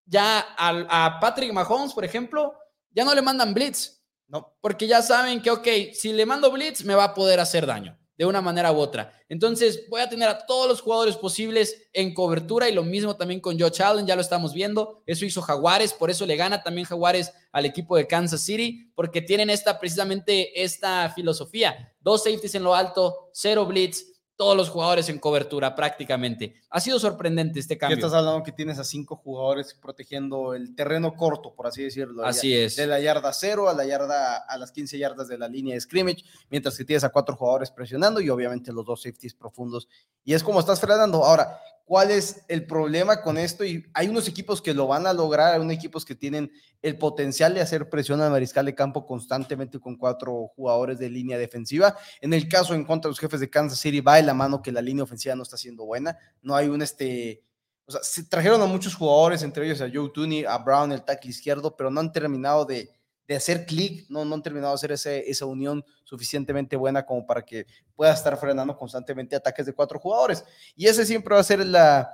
ya 0.04 0.40
a, 0.58 1.06
a 1.06 1.20
Patrick 1.20 1.54
Mahomes, 1.54 1.94
por 1.94 2.04
ejemplo, 2.04 2.56
ya 2.90 3.06
no 3.06 3.14
le 3.14 3.22
mandan 3.22 3.54
blitz, 3.54 4.01
no, 4.32 4.56
porque 4.62 4.88
ya 4.88 5.02
saben 5.02 5.42
que, 5.42 5.52
ok, 5.52 5.68
si 5.94 6.14
le 6.14 6.26
mando 6.26 6.50
blitz, 6.52 6.86
me 6.86 6.96
va 6.96 7.04
a 7.04 7.14
poder 7.14 7.42
hacer 7.42 7.66
daño 7.66 7.98
de 8.18 8.26
una 8.26 8.40
manera 8.40 8.72
u 8.72 8.78
otra. 8.78 9.12
Entonces, 9.28 9.90
voy 9.90 10.00
a 10.00 10.08
tener 10.08 10.30
a 10.30 10.46
todos 10.46 10.70
los 10.70 10.80
jugadores 10.80 11.18
posibles 11.18 11.90
en 11.92 12.14
cobertura 12.14 12.70
y 12.70 12.74
lo 12.74 12.84
mismo 12.84 13.18
también 13.18 13.42
con 13.42 13.60
Joe 13.60 13.72
Allen, 13.80 14.08
ya 14.08 14.16
lo 14.16 14.22
estamos 14.22 14.54
viendo. 14.54 15.04
Eso 15.06 15.26
hizo 15.26 15.42
Jaguares, 15.42 15.92
por 15.92 16.10
eso 16.10 16.26
le 16.26 16.38
gana 16.38 16.64
también 16.64 16.86
Jaguares 16.86 17.34
al 17.52 17.66
equipo 17.66 17.98
de 17.98 18.08
Kansas 18.08 18.42
City, 18.42 18.92
porque 18.96 19.22
tienen 19.22 19.50
esta 19.50 19.80
precisamente 19.80 20.64
esta 20.64 21.10
filosofía. 21.10 21.94
Dos 22.00 22.24
safeties 22.24 22.56
en 22.56 22.64
lo 22.64 22.74
alto, 22.74 23.32
cero 23.34 23.66
blitz, 23.66 24.06
todos 24.42 24.58
los 24.58 24.70
jugadores 24.70 25.08
en 25.08 25.20
cobertura 25.20 25.76
prácticamente. 25.76 26.56
Ha 26.72 26.82
sido 26.82 27.00
sorprendente 27.00 27.60
este 27.60 27.78
cambio. 27.78 27.98
estás 27.98 28.12
hablando 28.12 28.42
que 28.42 28.52
tienes 28.52 28.80
a 28.80 28.84
cinco 28.84 29.16
jugadores 29.18 29.76
protegiendo 29.76 30.56
el 30.56 30.74
terreno 30.74 31.14
corto, 31.14 31.54
por 31.54 31.68
así 31.68 31.84
decirlo. 31.84 32.26
Así 32.26 32.56
es. 32.56 32.76
De 32.76 32.88
la 32.88 33.00
yarda 33.00 33.34
cero 33.34 33.70
a 33.70 33.76
la 33.76 33.86
yarda 33.86 34.38
a 34.38 34.58
las 34.58 34.72
15 34.72 34.98
yardas 34.98 35.28
de 35.28 35.38
la 35.38 35.48
línea 35.48 35.76
de 35.76 35.82
scrimmage, 35.82 36.24
mientras 36.50 36.76
que 36.76 36.84
tienes 36.84 37.04
a 37.04 37.10
cuatro 37.10 37.36
jugadores 37.36 37.70
presionando 37.70 38.20
y 38.20 38.32
obviamente 38.32 38.74
los 38.74 38.84
dos 38.84 39.04
safeties 39.04 39.36
profundos. 39.36 39.88
Y 40.24 40.34
es 40.34 40.42
como 40.44 40.60
estás 40.60 40.82
frenando. 40.82 41.24
Ahora, 41.24 41.60
cuál 41.92 42.10
es 42.10 42.46
el 42.48 42.66
problema 42.66 43.22
con 43.22 43.38
esto 43.38 43.66
y 43.66 43.86
hay 43.94 44.08
unos 44.08 44.26
equipos 44.26 44.62
que 44.62 44.74
lo 44.74 44.88
van 44.88 45.06
a 45.06 45.12
lograr, 45.12 45.56
hay 45.56 45.60
unos 45.60 45.74
equipos 45.74 46.06
que 46.06 46.16
tienen 46.16 46.50
el 46.82 46.98
potencial 46.98 47.54
de 47.54 47.60
hacer 47.60 47.90
presión 47.90 48.22
al 48.22 48.32
mariscal 48.32 48.66
de 48.66 48.74
campo 48.74 49.06
constantemente 49.06 49.78
con 49.78 49.98
cuatro 49.98 50.54
jugadores 50.56 51.00
de 51.00 51.10
línea 51.10 51.38
defensiva. 51.38 51.98
En 52.22 52.34
el 52.34 52.48
caso 52.48 52.76
en 52.76 52.86
contra 52.86 53.10
de 53.10 53.12
los 53.12 53.20
jefes 53.20 53.42
de 53.42 53.50
Kansas 53.50 53.78
City 53.78 54.00
va 54.00 54.16
de 54.16 54.24
la 54.24 54.34
mano 54.34 54.62
que 54.62 54.72
la 54.72 54.82
línea 54.82 55.04
ofensiva 55.04 55.36
no 55.36 55.44
está 55.44 55.58
siendo 55.58 55.84
buena, 55.84 56.18
no 56.42 56.56
hay 56.56 56.70
un 56.70 56.82
este, 56.82 57.44
o 57.84 57.92
sea, 57.92 58.02
se 58.04 58.24
trajeron 58.24 58.62
a 58.62 58.68
muchos 58.68 58.96
jugadores, 58.96 59.44
entre 59.44 59.66
ellos 59.66 59.82
a 59.82 59.90
Joe 59.94 60.12
Tooney, 60.14 60.46
a 60.46 60.58
Brown, 60.60 60.94
el 60.94 61.04
tackle 61.04 61.30
izquierdo, 61.30 61.76
pero 61.76 61.92
no 61.92 62.00
han 62.00 62.14
terminado 62.14 62.64
de, 62.64 62.90
de 63.32 63.38
hacer 63.38 63.66
clic, 63.66 64.06
no, 64.10 64.26
no 64.26 64.36
han 64.36 64.44
terminado 64.44 64.74
de 64.74 64.76
hacer 64.76 64.92
ese, 64.92 65.30
esa 65.30 65.46
unión 65.46 65.86
suficientemente 66.04 66.76
buena 66.76 67.06
como 67.06 67.26
para 67.26 67.42
que 67.42 67.66
pueda 67.96 68.12
estar 68.12 68.36
frenando 68.38 68.76
constantemente 68.76 69.38
ataques 69.38 69.66
de 69.66 69.74
cuatro 69.74 70.00
jugadores. 70.00 70.44
Y 70.76 70.88
ese 70.88 71.06
siempre 71.06 71.34
va 71.34 71.40
a 71.40 71.44
ser 71.44 71.66
la, 71.66 72.12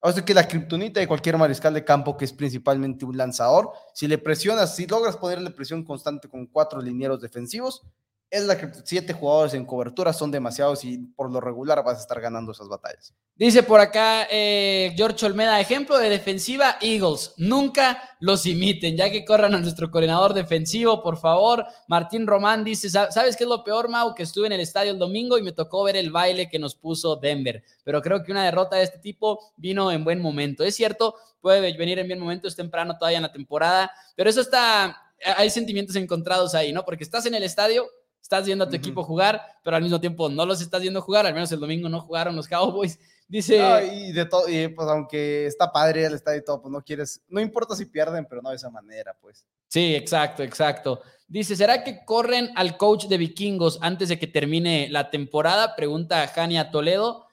o 0.00 0.10
sea 0.10 0.24
que 0.24 0.34
la 0.34 0.46
criptonita 0.46 0.98
de 0.98 1.06
cualquier 1.06 1.38
mariscal 1.38 1.72
de 1.72 1.84
campo 1.84 2.16
que 2.16 2.24
es 2.24 2.32
principalmente 2.32 3.04
un 3.04 3.16
lanzador, 3.16 3.70
si 3.94 4.08
le 4.08 4.18
presionas, 4.18 4.74
si 4.74 4.88
logras 4.88 5.16
ponerle 5.16 5.50
presión 5.50 5.84
constante 5.84 6.28
con 6.28 6.46
cuatro 6.46 6.82
linieros 6.82 7.20
defensivos, 7.20 7.82
es 8.30 8.44
la 8.44 8.58
que 8.58 8.70
siete 8.84 9.12
jugadores 9.12 9.54
en 9.54 9.64
cobertura 9.64 10.12
son 10.12 10.30
demasiados 10.30 10.84
y 10.84 10.98
por 10.98 11.30
lo 11.30 11.40
regular 11.40 11.82
vas 11.84 11.98
a 11.98 12.00
estar 12.00 12.20
ganando 12.20 12.52
esas 12.52 12.68
batallas. 12.68 13.14
Dice 13.36 13.62
por 13.62 13.80
acá 13.80 14.26
eh, 14.30 14.94
George 14.96 15.26
Olmeda, 15.26 15.60
ejemplo 15.60 15.98
de 15.98 16.08
defensiva 16.08 16.76
Eagles, 16.80 17.34
nunca 17.36 18.02
los 18.18 18.46
imiten, 18.46 18.96
ya 18.96 19.10
que 19.10 19.24
corran 19.24 19.54
a 19.54 19.60
nuestro 19.60 19.90
coordinador 19.90 20.34
defensivo, 20.34 21.02
por 21.02 21.18
favor. 21.18 21.64
Martín 21.86 22.26
Román 22.26 22.64
dice, 22.64 22.90
¿sabes 22.90 23.36
qué 23.36 23.44
es 23.44 23.48
lo 23.48 23.62
peor, 23.62 23.88
Mau? 23.88 24.14
Que 24.14 24.24
estuve 24.24 24.46
en 24.46 24.54
el 24.54 24.60
estadio 24.60 24.92
el 24.92 24.98
domingo 24.98 25.38
y 25.38 25.42
me 25.42 25.52
tocó 25.52 25.84
ver 25.84 25.96
el 25.96 26.10
baile 26.10 26.48
que 26.48 26.58
nos 26.58 26.74
puso 26.74 27.16
Denver, 27.16 27.62
pero 27.84 28.02
creo 28.02 28.22
que 28.24 28.32
una 28.32 28.44
derrota 28.44 28.76
de 28.76 28.84
este 28.84 28.98
tipo 28.98 29.52
vino 29.56 29.92
en 29.92 30.02
buen 30.02 30.20
momento. 30.20 30.64
Es 30.64 30.74
cierto, 30.74 31.14
puede 31.40 31.60
venir 31.60 31.98
en 31.98 32.08
buen 32.08 32.18
momento, 32.18 32.48
es 32.48 32.56
temprano 32.56 32.96
todavía 32.98 33.18
en 33.18 33.22
la 33.22 33.32
temporada, 33.32 33.90
pero 34.16 34.30
eso 34.30 34.40
está, 34.40 34.96
hay 35.36 35.50
sentimientos 35.50 35.94
encontrados 35.94 36.54
ahí, 36.54 36.72
¿no? 36.72 36.84
Porque 36.84 37.04
estás 37.04 37.26
en 37.26 37.34
el 37.34 37.44
estadio 37.44 37.86
estás 38.26 38.44
viendo 38.44 38.64
a 38.64 38.68
tu 38.68 38.74
equipo 38.74 39.04
jugar, 39.04 39.40
pero 39.62 39.76
al 39.76 39.82
mismo 39.82 40.00
tiempo 40.00 40.28
no 40.28 40.44
los 40.44 40.60
estás 40.60 40.82
viendo 40.82 41.00
jugar, 41.00 41.26
al 41.26 41.32
menos 41.32 41.50
el 41.52 41.60
domingo 41.60 41.88
no 41.88 42.00
jugaron 42.00 42.34
los 42.34 42.48
Cowboys. 42.48 42.98
Dice. 43.28 43.56
y 43.92 44.12
de 44.12 44.24
todo, 44.24 44.48
y 44.48 44.68
pues 44.68 44.88
aunque 44.88 45.46
está 45.46 45.72
padre 45.72 46.04
el 46.04 46.14
estadio 46.14 46.38
y 46.38 46.44
todo, 46.44 46.60
pues 46.60 46.72
no 46.72 46.80
quieres, 46.82 47.20
no 47.28 47.40
importa 47.40 47.74
si 47.74 47.84
pierden, 47.84 48.26
pero 48.28 48.42
no 48.42 48.50
de 48.50 48.56
esa 48.56 48.70
manera, 48.70 49.16
pues. 49.20 49.44
Sí, 49.68 49.94
exacto, 49.94 50.42
exacto. 50.42 51.02
Dice, 51.28 51.56
¿será 51.56 51.82
que 51.82 52.04
corren 52.04 52.50
al 52.56 52.76
coach 52.76 53.06
de 53.06 53.16
vikingos 53.16 53.78
antes 53.80 54.08
de 54.08 54.18
que 54.18 54.26
termine 54.26 54.88
la 54.90 55.10
temporada? 55.10 55.76
Pregunta 55.76 56.26
Jania 56.28 56.70
Toledo. 56.70 57.26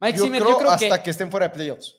Mike 0.00 0.18
yo, 0.18 0.30
creo, 0.30 0.70
hasta 0.70 1.02
que... 1.02 1.10
estén 1.10 1.30
fuera 1.30 1.48
de 1.48 1.54
playoffs. 1.54 1.96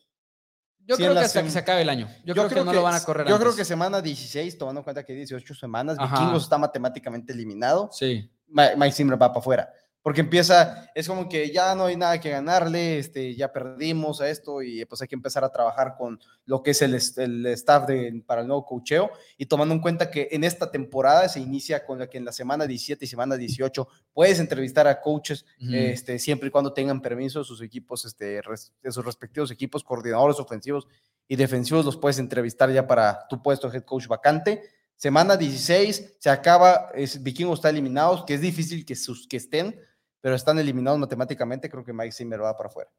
Yo 0.91 0.97
creo 0.97 1.13
que 1.13 1.19
hasta 1.19 1.43
que 1.43 1.51
se 1.51 1.59
acabe 1.59 1.81
el 1.81 1.89
año. 1.89 2.09
Yo, 2.25 2.33
creo, 2.33 2.49
que, 2.49 2.55
no 2.63 2.73
lo 2.73 2.83
van 2.83 2.95
a 2.95 3.03
correr. 3.03 3.27
Yo 3.27 3.39
creo 3.39 3.55
que 3.55 3.63
semana 3.63 4.01
16, 4.01 4.57
tomando 4.57 4.79
en 4.79 4.83
cuenta 4.83 5.03
que 5.03 5.13
18 5.13 5.55
semanas, 5.55 5.97
Vikingos 5.97 6.43
está 6.43 6.57
matemáticamente 6.57 7.33
eliminado. 7.33 7.89
Sí. 7.91 8.29
Mike 8.47 8.91
Zimmer 8.91 9.13
va 9.13 9.29
para 9.29 9.39
afuera. 9.39 9.73
Porque 10.03 10.21
empieza, 10.21 10.89
es 10.95 11.07
como 11.07 11.29
que 11.29 11.51
ya 11.51 11.75
no 11.75 11.85
hay 11.85 11.95
nada 11.95 12.19
que 12.19 12.31
ganarle, 12.31 12.97
este, 12.97 13.35
ya 13.35 13.53
perdimos 13.53 14.19
a 14.19 14.29
esto 14.29 14.61
y 14.63 14.83
pues 14.85 15.01
hay 15.01 15.07
que 15.07 15.15
empezar 15.15 15.43
a 15.43 15.51
trabajar 15.51 15.95
con 15.95 16.19
lo 16.45 16.63
que 16.63 16.71
es 16.71 16.81
el, 16.81 16.99
el 17.17 17.45
staff 17.47 17.85
de, 17.85 18.23
para 18.25 18.41
el 18.41 18.47
nuevo 18.47 18.65
cocheo 18.65 19.11
y 19.37 19.45
tomando 19.45 19.75
en 19.75 19.81
cuenta 19.81 20.09
que 20.09 20.29
en 20.31 20.43
esta 20.43 20.71
temporada 20.71 21.29
se 21.29 21.39
inicia 21.39 21.85
con 21.85 21.99
la 21.99 22.07
que 22.07 22.17
en 22.17 22.25
la 22.25 22.31
semana 22.31 22.65
17 22.65 23.05
y 23.05 23.07
semana 23.07 23.37
18 23.37 23.87
puedes 24.13 24.39
entrevistar 24.39 24.87
a 24.87 24.99
coaches 24.99 25.45
este, 25.71 26.17
siempre 26.17 26.47
y 26.47 26.51
cuando 26.51 26.73
tengan 26.73 27.01
permiso 27.01 27.39
de 27.39 27.45
sus 27.45 27.61
equipos, 27.61 28.05
este, 28.05 28.41
de 28.81 28.91
sus 28.91 29.05
respectivos 29.05 29.51
equipos, 29.51 29.83
coordinadores 29.83 30.39
ofensivos 30.39 30.87
y 31.27 31.35
defensivos, 31.35 31.85
los 31.85 31.97
puedes 31.97 32.17
entrevistar 32.17 32.71
ya 32.71 32.87
para 32.87 33.27
tu 33.29 33.41
puesto 33.41 33.69
de 33.69 33.77
head 33.77 33.83
coach 33.83 34.07
vacante. 34.07 34.63
Semana 34.95 35.37
16 35.37 36.17
se 36.19 36.29
acaba, 36.29 36.91
es, 36.93 37.23
Vikingos 37.23 37.59
está 37.59 37.69
eliminados, 37.69 38.23
que 38.25 38.33
es 38.33 38.41
difícil 38.41 38.85
que, 38.85 38.95
sus, 38.95 39.27
que 39.27 39.37
estén, 39.37 39.79
pero 40.21 40.35
están 40.35 40.59
eliminados 40.59 40.99
matemáticamente, 40.99 41.69
creo 41.69 41.83
que 41.83 41.93
Mike 41.93 42.13
Zimmer 42.13 42.41
va 42.41 42.55
para 42.55 42.69
afuera. 42.69 42.89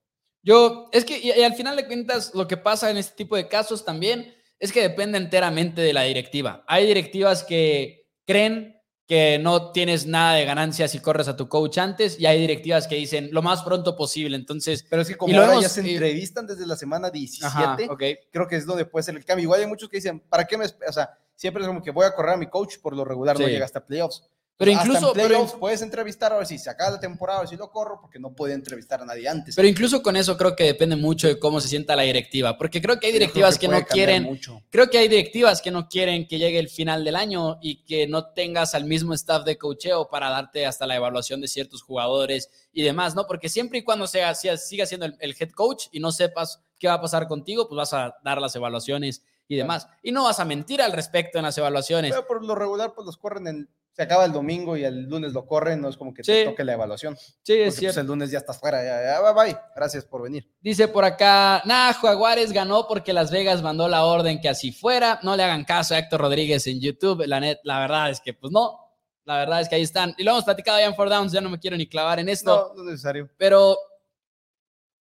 Yo, 0.43 0.89
es 0.93 1.05
que 1.05 1.19
y, 1.19 1.31
al 1.31 1.55
final 1.55 1.77
de 1.77 1.87
cuentas, 1.87 2.35
lo 2.35 2.49
que 2.49 2.57
pasa 2.57 2.91
en 2.91 2.97
este 2.97 3.15
tipo 3.15 3.37
de 3.37 3.49
casos 3.49 3.85
también 3.85 4.35
es 4.59 4.73
que 4.73 4.83
depende 4.83 5.19
enteramente 5.19 5.81
de 5.81 5.93
la 5.93 6.03
directiva. 6.03 6.65
Hay 6.67 6.87
directivas 6.87 7.45
que 7.45 8.09
creen 8.27 8.81
que 9.07 9.39
no 9.39 9.73
tienes 9.73 10.07
nada 10.07 10.35
de 10.35 10.45
ganancias 10.45 10.93
si 10.93 11.01
corres 11.01 11.29
a 11.29 11.37
tu 11.37 11.49
coach 11.49 11.79
antes 11.79 12.19
y 12.19 12.27
hay 12.27 12.41
directivas 12.41 12.87
que 12.87 12.95
dicen 12.95 13.29
lo 13.33 13.43
más 13.43 13.63
pronto 13.63 13.97
posible. 13.97 14.37
Entonces, 14.37 14.85
pero 14.89 15.03
es 15.03 15.09
que 15.09 15.17
como 15.17 15.39
ahora 15.39 15.61
ya 15.61 15.69
se 15.69 15.81
entrevistan 15.81 16.47
desde 16.47 16.67
la 16.67 16.77
semana 16.77 17.11
17, 17.11 17.89
creo 18.31 18.49
que 18.49 18.57
es 18.57 18.67
donde 18.67 18.85
puede 18.85 19.03
ser 19.03 19.17
el 19.17 19.25
cambio. 19.25 19.45
Igual 19.45 19.61
hay 19.61 19.67
muchos 19.67 19.89
que 19.89 19.99
dicen, 19.99 20.21
¿para 20.21 20.45
qué 20.45 20.57
me, 20.57 20.65
o 20.65 20.93
sea, 20.93 21.11
siempre 21.35 21.63
es 21.63 21.69
como 21.69 21.83
que 21.83 21.91
voy 21.91 22.07
a 22.07 22.15
correr 22.15 22.35
a 22.35 22.37
mi 22.37 22.47
coach, 22.47 22.79
por 22.81 22.97
lo 22.97 23.05
regular 23.05 23.39
no 23.39 23.47
llega 23.47 23.65
hasta 23.65 23.85
playoffs. 23.85 24.25
Pero 24.57 24.71
incluso. 24.71 25.13
pero, 25.13 25.47
puedes 25.59 25.83
entrevistar, 25.83 26.33
a 26.33 26.37
ver 26.37 26.47
si 26.47 26.59
se 26.59 26.71
acaba 26.71 26.93
la 26.93 27.01
temporada, 27.01 27.39
a 27.39 27.43
ver 27.43 27.49
si 27.49 27.57
lo 27.57 27.71
corro, 27.71 28.01
porque 28.01 28.19
no 28.19 28.33
puede 28.33 28.55
entrevistar 28.55 29.01
a 29.03 29.05
nadie 29.05 29.29
antes. 29.29 29.57
Pero 29.57 29.67
incluso 29.67 30.03
con 30.03 30.17
eso 30.17 30.37
creo 30.37 30.55
que 30.55 30.65
depende 30.65 30.95
mucho 30.95 31.27
de 31.27 31.39
cómo 31.39 31.61
se 31.61 31.69
sienta 31.69 31.97
la 31.97 32.03
directiva, 32.03 32.57
porque 32.57 32.81
creo 32.81 33.01
que 33.01 33.09
hay 33.09 33.13
directivas 33.13 33.59
que, 33.59 33.69
no 33.69 33.85
quieren. 33.85 34.39
Creo 34.71 34.89
que 34.89 34.99
hay 34.99 35.09
directivas 35.09 35.61
que 35.61 35.71
no 35.71 35.89
quieren 35.89 36.29
que 36.29 36.39
llegue 36.39 36.59
el 36.59 36.69
final 36.69 37.05
del 37.05 37.17
año 37.17 37.59
y 37.61 37.83
que 37.85 38.07
no 38.07 38.27
tengas 38.33 38.75
al 38.75 38.85
mismo 38.85 39.15
staff 39.15 39.45
de 39.45 39.59
cocheo 39.59 40.09
para 40.09 40.31
darte 40.31 40.67
hasta 40.67 40.87
la 40.87 40.97
evaluación 40.97 41.41
de 41.41 41.49
ciertos 41.49 41.83
jugadores 41.83 42.49
y 42.73 42.83
demás, 42.83 43.15
¿no? 43.15 43.27
Porque 43.27 43.49
siempre 43.49 43.81
y 43.81 43.83
cuando 43.83 44.07
sea, 44.07 44.35
siga 44.35 44.87
siendo 44.87 45.07
el 45.07 45.37
head 45.39 45.51
coach 45.51 45.87
y 45.91 46.01
no 46.01 46.13
sepas 46.13 46.61
qué 46.79 46.89
va 46.89 46.95
a 46.95 47.01
pasar 47.01 47.29
contigo, 47.29 47.69
pues 47.69 47.77
vas 47.77 47.95
a 47.95 48.17
dar 48.25 48.41
las 48.41 48.55
evaluaciones 48.57 49.23
y 49.47 49.57
demás. 49.57 49.87
Y 50.03 50.13
no 50.13 50.25
vas 50.25 50.41
a 50.41 50.45
mentir 50.45 50.83
al 50.83 50.93
respecto 50.93 51.39
en 51.39 51.45
las 51.45 51.57
evaluaciones. 51.59 52.11
Pero 52.11 52.27
por 52.27 52.45
lo 52.45 52.55
regular, 52.55 52.93
pues 52.95 53.07
los 53.07 53.17
corren 53.17 53.47
en. 53.47 53.69
Se 53.93 54.03
acaba 54.03 54.25
el 54.25 54.33
domingo 54.33 54.75
y 54.77 54.85
el 54.85 55.05
lunes 55.05 55.35
lo 55.35 55.47
corren, 55.47 55.83
no 55.83 55.91
es 55.91 55.99
como 55.99 56.15
que 56.15 56.23
te 56.23 56.47
toque 56.47 56.65
la 56.65 56.73
evaluación. 56.73 57.15
Sí, 57.17 57.53
es 57.53 57.67
pues, 57.67 57.77
cierto. 57.77 58.01
el 58.01 58.07
lunes 58.07 58.31
ya 58.31 58.39
estás 58.39 58.59
fuera, 58.59 58.83
ya, 58.83 59.03
ya, 59.05 59.21
bye, 59.21 59.45
bye. 59.45 59.61
Gracias 59.77 60.07
por 60.07 60.23
venir. 60.23 60.51
Dice 60.63 60.89
por 60.89 61.05
acá, 61.05 61.63
nah, 61.67 61.93
Jaguares 61.93 62.53
ganó 62.53 62.89
porque 62.89 63.13
Las 63.13 63.31
Vegas 63.31 63.63
mandó 63.63 63.89
la 63.89 64.05
orden 64.05 64.41
que 64.41 64.49
así 64.49 64.73
fuera. 64.73 65.21
No 65.23 65.37
le 65.37 65.43
hagan 65.43 65.65
caso 65.65 65.95
a 65.95 65.99
Héctor 65.99 66.23
Rodríguez 66.23 66.67
en 66.67 66.81
YouTube. 66.81 67.27
La, 67.27 67.39
net, 67.39 67.59
la 67.65 67.81
verdad 67.81 68.11
es 68.11 68.21
que, 68.21 68.33
pues 68.33 68.51
no. 68.51 68.79
La 69.25 69.37
verdad 69.37 69.61
es 69.61 69.69
que 69.69 69.75
ahí 69.75 69.83
están. 69.83 70.15
Y 70.17 70.25
lo 70.25 70.33
hemos 70.33 70.45
platicado 70.45 70.79
ya 70.79 70.87
en 70.87 70.95
Four 70.95 71.11
Downs, 71.11 71.33
ya 71.33 71.43
no 71.43 71.51
me 71.51 71.59
quiero 71.59 71.77
ni 71.77 71.87
clavar 71.87 72.19
en 72.19 72.31
esto. 72.31 72.73
No, 72.75 72.75
no 72.75 72.89
es 72.89 72.93
necesario. 72.93 73.29
Pero 73.37 73.77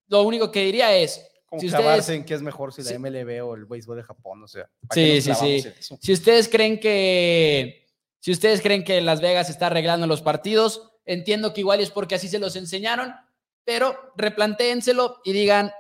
lo 0.08 0.22
único 0.22 0.50
que 0.50 0.64
diría 0.64 0.94
es, 0.96 1.24
como 1.46 1.60
si 1.60 1.68
ustedes, 1.68 2.08
en 2.08 2.24
qué 2.24 2.34
es 2.34 2.42
mejor 2.42 2.72
si 2.72 2.82
la 2.82 2.98
MLB 2.98 3.44
o 3.44 3.54
el 3.54 3.66
béisbol 3.66 3.98
de 3.98 4.02
Japón, 4.02 4.42
o 4.42 4.48
sea. 4.48 4.68
Sí, 4.92 5.22
sí, 5.22 5.32
sí. 5.34 5.64
Si 6.00 6.12
ustedes 6.12 6.48
creen 6.48 6.78
que 6.80 7.89
si 8.20 8.30
ustedes 8.30 8.60
creen 8.60 8.84
que 8.84 9.00
Las 9.00 9.20
Vegas 9.20 9.50
está 9.50 9.66
arreglando 9.66 10.06
los 10.06 10.22
partidos, 10.22 10.90
entiendo 11.04 11.52
que 11.52 11.60
igual 11.60 11.80
es 11.80 11.90
porque 11.90 12.14
así 12.14 12.28
se 12.28 12.38
los 12.38 12.54
enseñaron, 12.54 13.14
pero 13.64 14.12
replantéenselo 14.16 15.20
y 15.24 15.32
digan, 15.32 15.72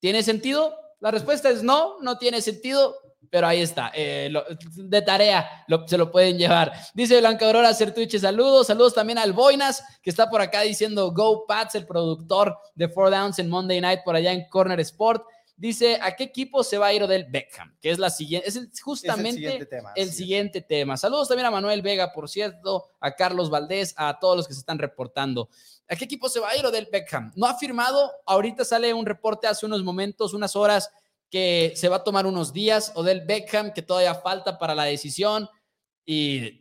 ¿tiene 0.00 0.22
sentido? 0.22 0.74
La 1.00 1.10
respuesta 1.10 1.50
es 1.50 1.62
no, 1.62 2.00
no 2.00 2.18
tiene 2.18 2.40
sentido, 2.40 2.96
pero 3.30 3.46
ahí 3.46 3.60
está, 3.60 3.90
eh, 3.94 4.32
de 4.74 5.02
tarea 5.02 5.64
se 5.86 5.98
lo 5.98 6.10
pueden 6.10 6.38
llevar. 6.38 6.72
Dice 6.94 7.18
Blanca 7.18 7.46
Aurora 7.46 7.74
Certuche, 7.74 8.18
saludos, 8.18 8.68
saludos 8.68 8.94
también 8.94 9.18
al 9.18 9.32
Boinas, 9.32 9.82
que 10.02 10.10
está 10.10 10.30
por 10.30 10.40
acá 10.40 10.62
diciendo 10.62 11.12
Go 11.12 11.46
Pats, 11.46 11.74
el 11.74 11.86
productor 11.86 12.58
de 12.74 12.88
Four 12.88 13.10
Downs 13.10 13.38
en 13.38 13.48
Monday 13.48 13.80
Night 13.80 14.00
por 14.04 14.16
allá 14.16 14.32
en 14.32 14.48
Corner 14.48 14.80
Sport. 14.80 15.24
Dice, 15.58 15.98
¿a 16.00 16.14
qué 16.14 16.22
equipo 16.22 16.62
se 16.62 16.78
va 16.78 16.86
a 16.86 16.92
ir 16.92 17.02
Odell 17.02 17.26
Beckham? 17.28 17.76
Que 17.80 17.90
es 17.90 17.98
la 17.98 18.10
siguiente, 18.10 18.48
es 18.48 18.80
justamente 18.80 19.68
el 19.96 20.12
siguiente 20.12 20.60
tema. 20.60 20.96
Saludos 20.96 21.26
también 21.26 21.46
a 21.46 21.50
Manuel 21.50 21.82
Vega, 21.82 22.12
por 22.12 22.28
cierto, 22.28 22.92
a 23.00 23.16
Carlos 23.16 23.50
Valdés, 23.50 23.92
a 23.96 24.20
todos 24.20 24.36
los 24.36 24.46
que 24.46 24.54
se 24.54 24.60
están 24.60 24.78
reportando. 24.78 25.48
¿A 25.88 25.96
qué 25.96 26.04
equipo 26.04 26.28
se 26.28 26.38
va 26.38 26.50
a 26.50 26.56
ir 26.56 26.64
Odell 26.64 26.88
Beckham? 26.92 27.32
No 27.34 27.46
ha 27.46 27.58
firmado, 27.58 28.12
ahorita 28.24 28.64
sale 28.64 28.94
un 28.94 29.04
reporte 29.04 29.48
hace 29.48 29.66
unos 29.66 29.82
momentos, 29.82 30.32
unas 30.32 30.54
horas, 30.54 30.92
que 31.28 31.72
se 31.74 31.88
va 31.88 31.96
a 31.96 32.04
tomar 32.04 32.24
unos 32.24 32.52
días, 32.52 32.92
Odell 32.94 33.26
Beckham, 33.26 33.72
que 33.72 33.82
todavía 33.82 34.14
falta 34.14 34.58
para 34.58 34.76
la 34.76 34.84
decisión. 34.84 35.48
Y 36.04 36.60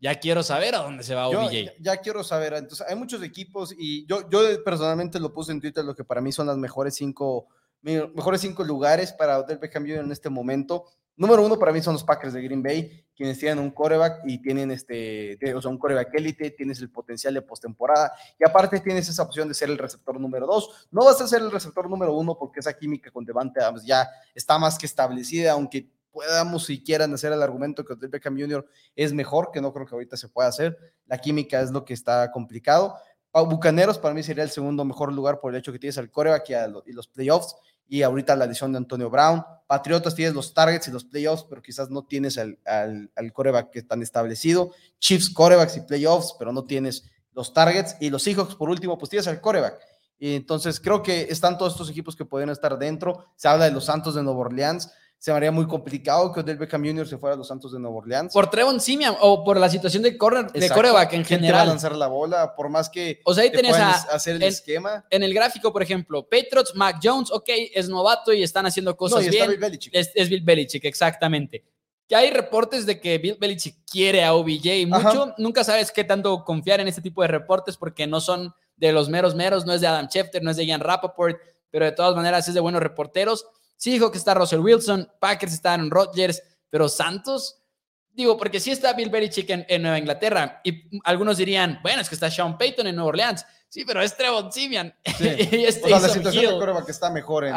ya 0.00 0.16
quiero 0.16 0.42
saber 0.42 0.74
a 0.74 0.78
dónde 0.78 1.04
se 1.04 1.14
va 1.14 1.28
OBJ. 1.28 1.80
Ya, 1.80 1.96
quiero 1.98 2.24
saber. 2.24 2.54
Entonces, 2.54 2.86
hay 2.86 2.96
muchos 2.96 3.22
equipos 3.22 3.72
y 3.78 4.04
yo, 4.04 4.28
yo 4.28 4.40
personalmente 4.64 5.20
lo 5.20 5.32
puse 5.32 5.52
en 5.52 5.60
Twitter, 5.60 5.84
lo 5.84 5.94
que 5.94 6.04
para 6.04 6.20
mí 6.20 6.32
son 6.32 6.48
las 6.48 6.58
mejores 6.58 6.96
cinco, 6.96 7.46
mejores 7.82 8.40
cinco 8.40 8.64
lugares 8.64 9.12
para 9.12 9.38
Odell 9.38 9.58
Beckham 9.58 9.86
en 9.86 10.12
este 10.12 10.30
momento. 10.30 10.86
Número 11.16 11.44
uno 11.44 11.58
para 11.58 11.72
mí 11.72 11.82
son 11.82 11.92
los 11.92 12.04
Packers 12.04 12.32
de 12.32 12.42
Green 12.42 12.62
Bay, 12.62 13.04
quienes 13.14 13.38
tienen 13.38 13.58
un 13.58 13.70
coreback 13.70 14.22
y 14.24 14.38
tienen 14.38 14.70
este, 14.70 15.36
o 15.54 15.60
sea, 15.60 15.70
un 15.70 15.78
coreback 15.78 16.14
élite, 16.14 16.50
tienes 16.52 16.80
el 16.80 16.90
potencial 16.90 17.34
de 17.34 17.42
postemporada 17.42 18.12
y 18.40 18.48
aparte 18.48 18.80
tienes 18.80 19.08
esa 19.08 19.22
opción 19.22 19.46
de 19.46 19.54
ser 19.54 19.68
el 19.68 19.76
receptor 19.76 20.18
número 20.18 20.46
dos. 20.46 20.88
No 20.90 21.04
vas 21.04 21.20
a 21.20 21.28
ser 21.28 21.42
el 21.42 21.50
receptor 21.50 21.88
número 21.90 22.14
uno 22.16 22.38
porque 22.38 22.60
esa 22.60 22.72
química 22.72 23.10
con 23.10 23.26
Devante 23.26 23.60
Adams 23.60 23.84
ya 23.84 24.08
está 24.34 24.58
más 24.58 24.78
que 24.78 24.86
establecida, 24.86 25.52
aunque 25.52 25.86
podamos 26.10 26.64
si 26.66 26.82
quieran 26.82 27.12
hacer 27.12 27.32
el 27.32 27.42
argumento 27.42 27.84
que 27.84 27.92
Odell 27.92 28.08
Beckham 28.08 28.38
Jr. 28.38 28.66
es 28.96 29.12
mejor, 29.12 29.50
que 29.52 29.60
no 29.60 29.72
creo 29.72 29.86
que 29.86 29.94
ahorita 29.94 30.16
se 30.16 30.28
pueda 30.28 30.48
hacer. 30.48 30.78
La 31.06 31.18
química 31.18 31.60
es 31.60 31.70
lo 31.70 31.84
que 31.84 31.92
está 31.92 32.30
complicado. 32.30 32.96
Bucaneros 33.32 33.98
para 33.98 34.14
mí 34.14 34.22
sería 34.22 34.44
el 34.44 34.50
segundo 34.50 34.84
mejor 34.84 35.12
lugar 35.12 35.40
por 35.40 35.52
el 35.52 35.58
hecho 35.58 35.72
que 35.72 35.78
tienes 35.78 35.96
al 35.98 36.10
coreback 36.10 36.50
y 36.86 36.92
los 36.92 37.08
playoffs 37.08 37.54
y 37.88 38.02
ahorita 38.02 38.36
la 38.36 38.44
adición 38.44 38.72
de 38.72 38.78
Antonio 38.78 39.10
Brown. 39.10 39.44
Patriotas 39.66 40.14
tienes 40.14 40.34
los 40.34 40.54
targets 40.54 40.88
y 40.88 40.90
los 40.90 41.04
playoffs, 41.04 41.44
pero 41.48 41.62
quizás 41.62 41.90
no 41.90 42.04
tienes 42.04 42.38
al, 42.38 42.58
al, 42.66 43.32
coreback 43.32 43.70
que 43.70 43.82
tan 43.82 44.02
establecido. 44.02 44.72
Chiefs, 44.98 45.30
corebacks 45.30 45.76
y 45.76 45.80
playoffs, 45.82 46.34
pero 46.38 46.52
no 46.52 46.64
tienes 46.64 47.10
los 47.32 47.52
targets. 47.52 47.96
Y 48.00 48.10
los 48.10 48.22
Seahawks, 48.22 48.54
por 48.54 48.70
último, 48.70 48.98
pues 48.98 49.10
tienes 49.10 49.26
al 49.28 49.40
coreback. 49.40 49.78
Y 50.18 50.36
entonces 50.36 50.78
creo 50.78 51.02
que 51.02 51.22
están 51.30 51.58
todos 51.58 51.72
estos 51.72 51.90
equipos 51.90 52.14
que 52.14 52.24
pueden 52.24 52.48
estar 52.50 52.78
dentro. 52.78 53.26
Se 53.36 53.48
habla 53.48 53.64
de 53.64 53.72
los 53.72 53.86
Santos 53.86 54.14
de 54.14 54.22
Nueva 54.22 54.40
Orleans 54.40 54.92
se 55.22 55.30
me 55.30 55.36
haría 55.36 55.52
muy 55.52 55.68
complicado 55.68 56.32
que 56.32 56.40
Odell 56.40 56.56
Beckham 56.56 56.84
Jr. 56.84 57.06
se 57.06 57.16
fuera 57.16 57.34
a 57.34 57.36
los 57.36 57.46
Santos 57.46 57.70
de 57.70 57.78
Nueva 57.78 57.98
Orleans. 57.98 58.32
Por 58.32 58.50
Trevon 58.50 58.80
Simian 58.80 59.14
o 59.20 59.44
por 59.44 59.56
la 59.56 59.68
situación 59.68 60.02
de, 60.02 60.18
corner, 60.18 60.50
de 60.50 60.68
coreback 60.68 61.12
en 61.12 61.24
general. 61.24 61.58
va 61.58 61.62
a 61.62 61.66
lanzar 61.66 61.94
la 61.94 62.08
bola, 62.08 62.56
por 62.56 62.68
más 62.68 62.90
que 62.90 63.20
o 63.24 63.32
sea, 63.32 63.44
ahí 63.44 63.52
tenés 63.52 63.76
a, 63.76 63.92
hacer 63.92 64.34
el 64.34 64.42
esquema. 64.42 65.04
En 65.10 65.22
el 65.22 65.32
gráfico, 65.32 65.72
por 65.72 65.80
ejemplo, 65.80 66.24
Patriots, 66.28 66.74
Mac 66.74 66.98
Jones, 67.00 67.30
ok, 67.30 67.48
es 67.72 67.88
novato 67.88 68.32
y 68.32 68.42
están 68.42 68.66
haciendo 68.66 68.96
cosas 68.96 69.20
no, 69.20 69.26
y 69.26 69.30
bien. 69.30 69.48
Bill 69.48 69.60
Belichick. 69.60 69.94
Es, 69.94 70.28
Bill 70.28 70.42
Belichick, 70.42 70.84
exactamente. 70.86 71.64
Que 72.08 72.16
hay 72.16 72.32
reportes 72.32 72.84
de 72.84 73.00
que 73.00 73.18
Bill 73.18 73.36
Belichick 73.40 73.76
quiere 73.88 74.24
a 74.24 74.34
OBJ 74.34 74.88
mucho. 74.88 75.34
Nunca 75.38 75.62
sabes 75.62 75.92
qué 75.92 76.02
tanto 76.02 76.42
confiar 76.42 76.80
en 76.80 76.88
este 76.88 77.00
tipo 77.00 77.22
de 77.22 77.28
reportes 77.28 77.76
porque 77.76 78.08
no 78.08 78.20
son 78.20 78.52
de 78.76 78.90
los 78.90 79.08
meros 79.08 79.36
meros, 79.36 79.66
no 79.66 79.72
es 79.72 79.80
de 79.80 79.86
Adam 79.86 80.08
Schefter, 80.08 80.42
no 80.42 80.50
es 80.50 80.56
de 80.56 80.66
Ian 80.66 80.80
Rappaport, 80.80 81.38
pero 81.70 81.84
de 81.84 81.92
todas 81.92 82.16
maneras 82.16 82.48
es 82.48 82.54
de 82.54 82.60
buenos 82.60 82.82
reporteros. 82.82 83.46
Sí 83.82 83.90
dijo 83.90 84.12
que 84.12 84.18
está 84.18 84.32
Russell 84.32 84.60
Wilson, 84.60 85.10
Packers 85.18 85.54
está 85.54 85.74
en 85.74 85.90
Rodgers, 85.90 86.40
pero 86.70 86.88
Santos, 86.88 87.64
digo, 88.12 88.36
porque 88.36 88.60
sí 88.60 88.70
está 88.70 88.92
Bill 88.92 89.10
Belichick 89.10 89.50
en, 89.50 89.82
Nueva 89.82 89.98
Inglaterra 89.98 90.60
y 90.62 90.88
algunos 91.02 91.36
dirían, 91.38 91.80
bueno, 91.82 92.00
es 92.00 92.08
que 92.08 92.14
está 92.14 92.30
Sean 92.30 92.56
Payton 92.56 92.86
en 92.86 92.94
Nueva 92.94 93.08
Orleans. 93.08 93.44
Sí, 93.68 93.84
pero 93.84 94.00
es 94.00 94.16
Trevor 94.16 94.52
Simian. 94.52 94.94
y 95.18 95.64
este 95.64 95.90
la 95.90 95.98
situación 95.98 96.60
de 96.60 96.84
que 96.84 96.92
está 96.92 97.10
mejor 97.10 97.44
en, 97.44 97.56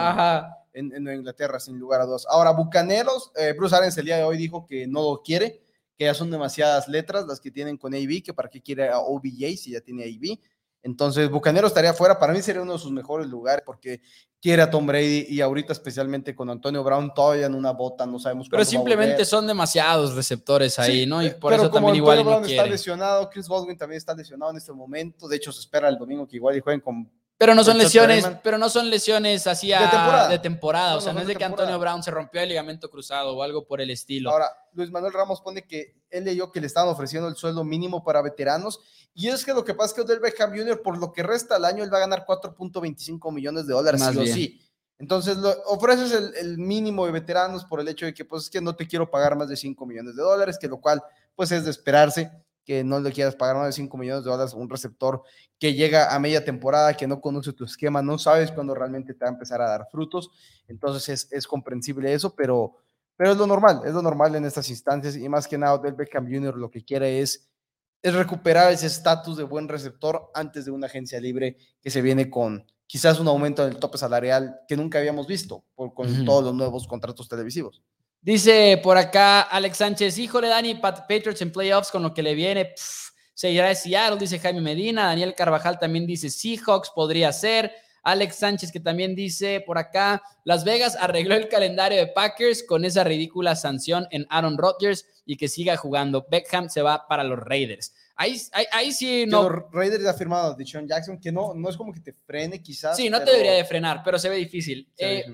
en, 0.74 1.04
Nueva 1.04 1.16
Inglaterra, 1.16 1.60
sin 1.60 1.78
lugar 1.78 2.02
a 2.02 2.06
dos. 2.06 2.26
Ahora, 2.28 2.50
Bucaneros, 2.54 3.32
eh, 3.36 3.54
Bruce 3.56 3.76
Arians 3.76 3.96
el 4.00 4.06
día 4.06 4.18
de 4.18 4.24
hoy 4.24 4.38
dijo 4.38 4.66
que 4.66 4.88
no 4.88 5.04
lo 5.04 5.22
quiere, 5.22 5.62
que 5.96 6.06
ya 6.06 6.16
son 6.16 6.32
demasiadas 6.32 6.88
letras 6.88 7.28
las 7.28 7.40
que 7.40 7.52
tienen 7.52 7.78
con 7.78 7.94
AB, 7.94 8.24
que 8.24 8.34
para 8.34 8.50
qué 8.50 8.64
quiere 8.64 8.90
a 8.90 8.98
OBJ 8.98 9.58
si 9.58 9.74
ya 9.74 9.82
tiene 9.82 10.06
AB. 10.06 10.40
Entonces, 10.86 11.32
Bucanero 11.32 11.66
estaría 11.66 11.96
fuera. 11.96 12.20
Para 12.20 12.32
mí 12.32 12.44
sería 12.44 12.62
uno 12.62 12.74
de 12.74 12.80
sus 12.80 12.92
mejores 12.92 13.26
lugares 13.26 13.64
porque 13.66 14.02
quiere 14.40 14.62
a 14.62 14.70
Tom 14.70 14.86
Brady 14.86 15.26
y 15.28 15.42
ahorita 15.42 15.74
especialmente 15.74 16.36
con 16.36 16.48
Antonio 16.48 16.84
Brown 16.84 17.12
todavía 17.12 17.48
en 17.48 17.56
una 17.56 17.72
bota, 17.72 18.06
no 18.06 18.20
sabemos 18.20 18.48
Pero 18.48 18.64
simplemente 18.64 19.26
son 19.26 19.48
demasiados 19.48 20.14
receptores 20.14 20.78
ahí, 20.78 21.08
¿no? 21.08 21.24
Y 21.24 21.32
por 21.32 21.54
eso 21.54 21.72
también 21.72 21.96
igual 21.96 22.20
está 22.46 22.68
lesionado, 22.68 23.28
Chris 23.32 23.48
Baldwin 23.48 23.76
también 23.76 23.98
está 23.98 24.14
lesionado 24.14 24.52
en 24.52 24.58
este 24.58 24.72
momento. 24.74 25.28
De 25.28 25.38
hecho, 25.38 25.52
se 25.52 25.62
espera 25.62 25.90
el 25.90 25.98
domingo 25.98 26.28
que 26.28 26.36
igual 26.36 26.56
y 26.56 26.60
jueguen 26.60 26.82
con 26.82 27.12
Pero 27.38 27.54
no 27.54 27.64
son 27.66 27.78
lesiones, 27.78 28.26
pero 28.44 28.58
no 28.58 28.70
son 28.70 28.90
lesiones 28.90 29.46
así 29.46 29.68
De 29.68 29.76
temporada. 29.78 30.30
de 30.30 30.40
temporada. 30.40 30.92
No, 30.94 30.98
o 30.98 31.02
sea, 31.02 31.12
no 31.12 31.20
es 31.20 31.28
de 31.28 31.34
de 31.34 31.38
que. 31.40 31.44
Antonio 31.44 31.78
Brown 31.78 32.02
se 32.02 32.10
rompió 32.12 32.40
el 32.42 32.48
ligamento 32.48 32.90
cruzado 32.90 33.36
o 33.36 33.44
algo 33.44 33.66
por 33.68 33.82
el 33.82 33.90
estilo. 33.92 34.32
Ahora, 34.32 34.48
Luis 34.74 34.90
Manuel 34.90 35.12
Ramos 35.12 35.42
pone 35.42 35.64
que 35.68 35.96
él 36.10 36.24
leyó 36.24 36.50
que 36.52 36.62
le 36.62 36.68
estaban 36.68 36.90
ofreciendo 36.90 37.28
el 37.28 37.36
sueldo 37.36 37.66
mínimo 37.66 38.04
para 38.06 38.22
veteranos. 38.22 38.80
Y 39.14 39.28
es 39.28 39.44
que 39.44 39.54
lo 39.54 39.66
que 39.66 39.74
pasa 39.74 39.88
es 39.90 39.94
que 39.96 40.02
Odell 40.02 40.20
Beckham 40.22 40.52
Jr., 40.58 40.82
por 40.82 40.98
lo 40.98 41.12
que 41.12 41.24
resta 41.24 41.58
al 41.58 41.66
año, 41.66 41.84
él 41.84 41.94
va 41.94 41.98
a 41.98 42.02
ganar 42.02 42.26
4.25 42.26 43.34
millones 43.34 43.68
de 43.68 43.74
dólares, 43.74 44.00
Más 44.00 44.14
sí 44.14 44.18
o 44.18 44.22
bien. 44.22 44.34
sí. 44.36 44.62
Entonces, 44.98 45.36
lo- 45.36 45.62
ofreces 45.66 46.14
el, 46.14 46.34
el 46.36 46.58
mínimo 46.58 47.06
de 47.06 47.12
veteranos 47.12 47.66
por 47.66 47.82
el 47.82 47.88
hecho 47.90 48.06
de 48.06 48.14
que, 48.14 48.24
pues, 48.24 48.44
es 48.44 48.50
que 48.50 48.62
no 48.62 48.76
te 48.78 48.88
quiero 48.88 49.12
pagar 49.12 49.36
más 49.36 49.50
de 49.50 49.58
5 49.58 49.86
millones 49.86 50.16
de 50.16 50.22
dólares, 50.24 50.58
que 50.58 50.70
lo 50.70 50.80
cual, 50.80 51.04
pues, 51.36 51.52
es 51.52 51.66
de 51.66 51.72
esperarse 51.72 52.32
que 52.66 52.84
no 52.84 53.00
le 53.00 53.12
quieras 53.12 53.36
pagar 53.36 53.56
más 53.56 53.68
de 53.68 53.72
5 53.74 53.98
millones 53.98 54.24
de 54.24 54.32
dólares 54.32 54.54
a 54.54 54.58
un 54.58 54.70
receptor 54.70 55.22
que 55.60 55.74
llega 55.74 56.14
a 56.14 56.20
media 56.20 56.44
temporada, 56.44 56.96
que 56.96 57.08
no 57.08 57.22
conoce 57.22 57.54
tu 57.54 57.64
esquema, 57.64 58.02
no 58.02 58.18
sabes 58.18 58.52
cuándo 58.52 58.74
realmente 58.74 59.14
te 59.14 59.24
va 59.24 59.30
a 59.30 59.34
empezar 59.34 59.62
a 59.62 59.70
dar 59.70 59.88
frutos. 59.92 60.32
Entonces, 60.68 61.08
es, 61.10 61.32
es 61.32 61.48
comprensible 61.48 62.12
eso, 62.14 62.36
pero, 62.36 62.78
pero 63.16 63.32
es 63.32 63.38
lo 63.38 63.48
normal, 63.48 63.84
es 63.86 63.94
lo 63.94 64.02
normal 64.02 64.36
en 64.36 64.46
estas 64.46 64.70
instancias 64.70 65.16
y 65.16 65.30
más 65.30 65.48
que 65.48 65.58
nada, 65.58 65.76
Odell 65.76 65.94
Beckham 65.94 66.26
Jr. 66.26 66.58
lo 66.58 66.70
que 66.70 66.84
quiere 66.84 67.20
es, 67.20 67.48
es 68.02 68.14
recuperar 68.14 68.72
ese 68.72 68.88
estatus 68.88 69.38
de 69.38 69.44
buen 69.44 69.68
receptor 69.68 70.30
antes 70.34 70.66
de 70.66 70.72
una 70.72 70.88
agencia 70.88 71.20
libre 71.20 71.58
que 71.82 71.90
se 71.90 72.02
viene 72.02 72.30
con 72.30 72.66
quizás 72.88 73.20
un 73.20 73.28
aumento 73.28 73.66
del 73.66 73.78
tope 73.78 73.98
salarial 73.98 74.60
que 74.68 74.78
nunca 74.78 75.00
habíamos 75.00 75.28
visto 75.28 75.64
por, 75.76 75.94
con 75.94 76.26
todos 76.26 76.44
los 76.44 76.54
nuevos 76.54 76.88
contratos 76.88 77.28
televisivos. 77.28 77.82
Dice 78.26 78.80
por 78.82 78.98
acá 78.98 79.42
Alex 79.42 79.78
Sánchez, 79.78 80.18
híjole 80.18 80.48
Dani, 80.48 80.74
Pat- 80.74 81.02
Patriots 81.02 81.44
en 81.44 81.52
playoffs 81.52 81.92
con 81.92 82.02
lo 82.02 82.12
que 82.12 82.24
le 82.24 82.34
viene, 82.34 82.66
pff, 82.66 83.12
se 83.36 83.52
irá 83.52 83.70
a 83.70 83.76
Seattle, 83.76 84.18
dice 84.18 84.40
Jaime 84.40 84.62
Medina, 84.62 85.06
Daniel 85.06 85.36
Carvajal 85.36 85.78
también 85.78 86.08
dice 86.08 86.32
Seahawks, 86.32 86.90
podría 86.90 87.32
ser, 87.32 87.72
Alex 88.02 88.36
Sánchez 88.38 88.72
que 88.72 88.80
también 88.80 89.14
dice 89.14 89.62
por 89.64 89.78
acá, 89.78 90.24
Las 90.44 90.64
Vegas 90.64 90.98
arregló 91.00 91.36
el 91.36 91.48
calendario 91.50 92.00
de 92.00 92.08
Packers 92.08 92.64
con 92.64 92.84
esa 92.84 93.04
ridícula 93.04 93.56
sanción 93.56 94.08
en 94.10 94.26
Aaron 94.32 94.58
Rodgers 94.58 95.06
y 95.24 95.38
que 95.38 95.48
siga 95.48 95.78
jugando, 95.78 96.26
Beckham 96.28 96.68
se 96.68 96.82
va 96.82 97.08
para 97.08 97.24
los 97.24 97.38
Raiders. 97.38 97.94
Ahí, 98.16 98.42
ahí, 98.54 98.66
ahí 98.72 98.92
sí 98.92 99.26
No. 99.28 99.48
Los 99.48 99.72
Raiders 99.72 100.04
ha 100.08 100.16
firmado 100.16 100.54
a 100.54 100.56
Deshaun 100.56 100.88
Jackson, 100.88 101.20
que 101.20 101.32
no, 101.32 101.54
no 101.54 101.70
es 101.70 101.78
como 101.78 101.94
que 101.94 102.00
te 102.00 102.14
frene 102.14 102.60
quizás. 102.64 102.98
sí, 102.98 103.08
no 103.08 103.20
te 103.24 103.30
debería 103.30 103.54
de 103.54 103.66
frenar, 103.66 104.02
pero 104.04 104.18
se 104.18 104.30
ve 104.30 104.38
difícil. 104.38 104.88
Sí, 104.98 105.06
Eh. 105.06 105.26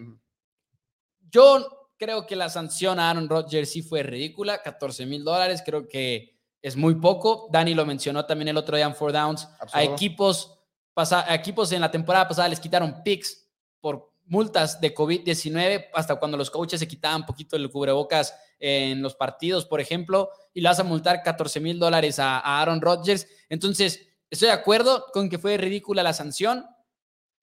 Yo 1.29 1.80
creo 2.01 2.25
que 2.25 2.36
la 2.36 2.50
sanción 2.50 3.00
a 3.00 3.12
Aaron 3.12 3.29
Rodgers 3.29 3.70
sí 3.70 3.84
fue 3.84 4.01
ridícula, 4.01 4.63
14 4.63 5.05
mil 5.05 5.24
dólares, 5.24 5.62
creo 5.63 5.88
que 5.88 6.36
es 6.60 6.75
muy 6.75 6.96
poco. 6.96 7.48
Dani 7.51 7.75
lo 7.75 7.86
mencionó 7.86 8.25
también 8.25 8.48
el 8.48 8.58
otro 8.58 8.75
día 8.75 8.88
en 8.88 8.96
Four 8.96 9.13
Downs. 9.13 9.48
A 9.72 9.84
equipos, 9.84 10.58
a 10.96 11.36
equipos 11.36 11.72
en 11.72 11.81
la 11.81 11.91
temporada 11.91 12.27
pasada 12.27 12.50
les 12.50 12.60
quitaron 12.60 13.03
picks 13.03 13.48
por 13.79 14.13
multas 14.25 14.81
de 14.81 14.96
COVID-19, 14.96 15.89
hasta 15.93 16.15
cuando 16.15 16.38
los 16.38 16.50
coaches 16.50 16.79
se 16.79 16.88
quitaban 16.88 17.22
un 17.22 17.27
poquito 17.27 17.55
el 17.55 17.70
cubrebocas 17.70 18.34
en 18.58 19.03
los 19.03 19.13
partidos, 19.13 19.65
por 19.65 19.79
ejemplo, 19.79 20.31
y 20.55 20.62
le 20.62 20.70
vas 20.70 20.79
a 20.79 20.84
multar 20.84 21.22
14 21.22 21.60
mil 21.60 21.77
dólares 21.77 22.17
a, 22.17 22.39
a 22.39 22.62
Aaron 22.63 22.81
Rodgers. 22.81 23.27
Entonces, 23.48 24.08
estoy 24.27 24.48
de 24.48 24.53
acuerdo 24.53 25.05
con 25.13 25.29
que 25.29 25.38
fue 25.38 25.55
ridícula 25.55 26.01
la 26.01 26.13
sanción. 26.13 26.65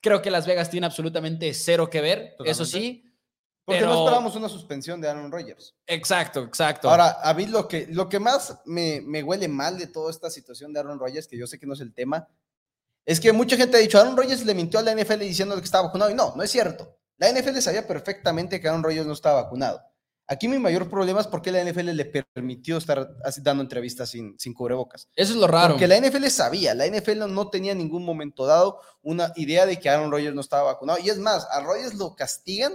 Creo 0.01 0.21
que 0.21 0.33
Las 0.33 0.49
Vegas 0.49 0.69
tiene 0.69 0.87
absolutamente 0.87 1.55
cero 1.55 1.89
que 1.89 2.01
ver, 2.01 2.35
eso 2.45 2.65
Totalmente. 2.65 2.67
sí. 2.67 3.08
Porque 3.69 3.81
pero- 3.81 3.93
no 3.93 4.05
esperamos 4.07 4.35
una 4.35 4.49
suspensión 4.49 4.99
de 4.99 5.11
Aaron 5.11 5.31
Rodgers. 5.31 5.75
Exacto, 5.87 6.43
exacto. 6.43 6.89
Ahora, 6.89 7.19
a 7.23 7.35
mí 7.35 7.45
lo 7.45 7.69
que, 7.69 7.87
lo 7.91 8.09
que 8.09 8.19
más 8.19 8.61
me, 8.65 9.03
me 9.03 9.23
huele 9.23 9.47
mal 9.47 9.77
de 9.77 9.89
toda 9.89 10.11
esta 10.11 10.31
situación 10.31 10.73
de 10.73 10.81
Aaron 10.81 10.99
Rodgers, 10.99 11.29
que 11.29 11.37
yo 11.37 11.47
sé 11.47 11.59
que 11.59 11.67
no 11.67 11.75
es 11.75 11.81
el 11.81 11.93
tema, 11.93 12.27
es 13.05 13.21
que 13.21 13.31
mucha 13.31 13.59
gente 13.59 13.77
ha 13.77 13.81
dicho, 13.81 14.01
Aaron 14.01 14.17
Rodgers 14.17 14.43
le 14.47 14.55
mintió 14.55 14.81
a 14.81 14.83
la 14.83 14.93
NFL 14.95 15.19
diciendo 15.19 15.55
que 15.57 15.67
estaba 15.67 15.89
vacunado. 15.89 16.11
Y 16.11 16.15
no, 16.15 16.33
no 16.35 16.43
es 16.43 16.51
cierto. 16.51 16.97
La 17.19 17.31
NFL 17.31 17.59
sabía 17.59 17.87
perfectamente 17.87 18.59
que 18.59 18.69
Aaron 18.69 18.83
Rodgers 18.83 19.07
no 19.07 19.13
estaba 19.13 19.43
vacunado. 19.43 19.83
Aquí 20.27 20.49
mi 20.49 20.59
mayor 20.59 20.89
problema 20.89 21.21
es 21.21 21.27
por 21.27 21.43
qué 21.43 21.53
la 21.53 21.63
NFL 21.63 21.91
le 21.91 22.07
permitió 22.07 22.79
estar 22.79 23.07
dando 23.43 23.63
entrevistas 23.63 24.09
sin, 24.09 24.39
sin 24.39 24.55
cubrebocas. 24.55 25.11
Eso 25.15 25.35
es 25.35 25.39
lo 25.39 25.47
raro. 25.47 25.75
Porque 25.75 25.87
la 25.87 25.99
NFL 26.01 26.27
sabía, 26.29 26.75
la 26.75 26.87
NFL 26.87 27.31
no 27.31 27.51
tenía 27.51 27.73
en 27.73 27.79
ningún 27.79 28.03
momento 28.03 28.47
dado 28.47 28.81
una 29.03 29.31
idea 29.37 29.67
de 29.67 29.79
que 29.79 29.91
Aaron 29.91 30.11
Rodgers 30.11 30.35
no 30.35 30.41
estaba 30.41 30.73
vacunado. 30.73 30.99
Y 31.03 31.11
es 31.11 31.19
más, 31.19 31.47
a 31.51 31.61
Rodgers 31.61 31.95
lo 31.97 32.17
castigan 32.17 32.73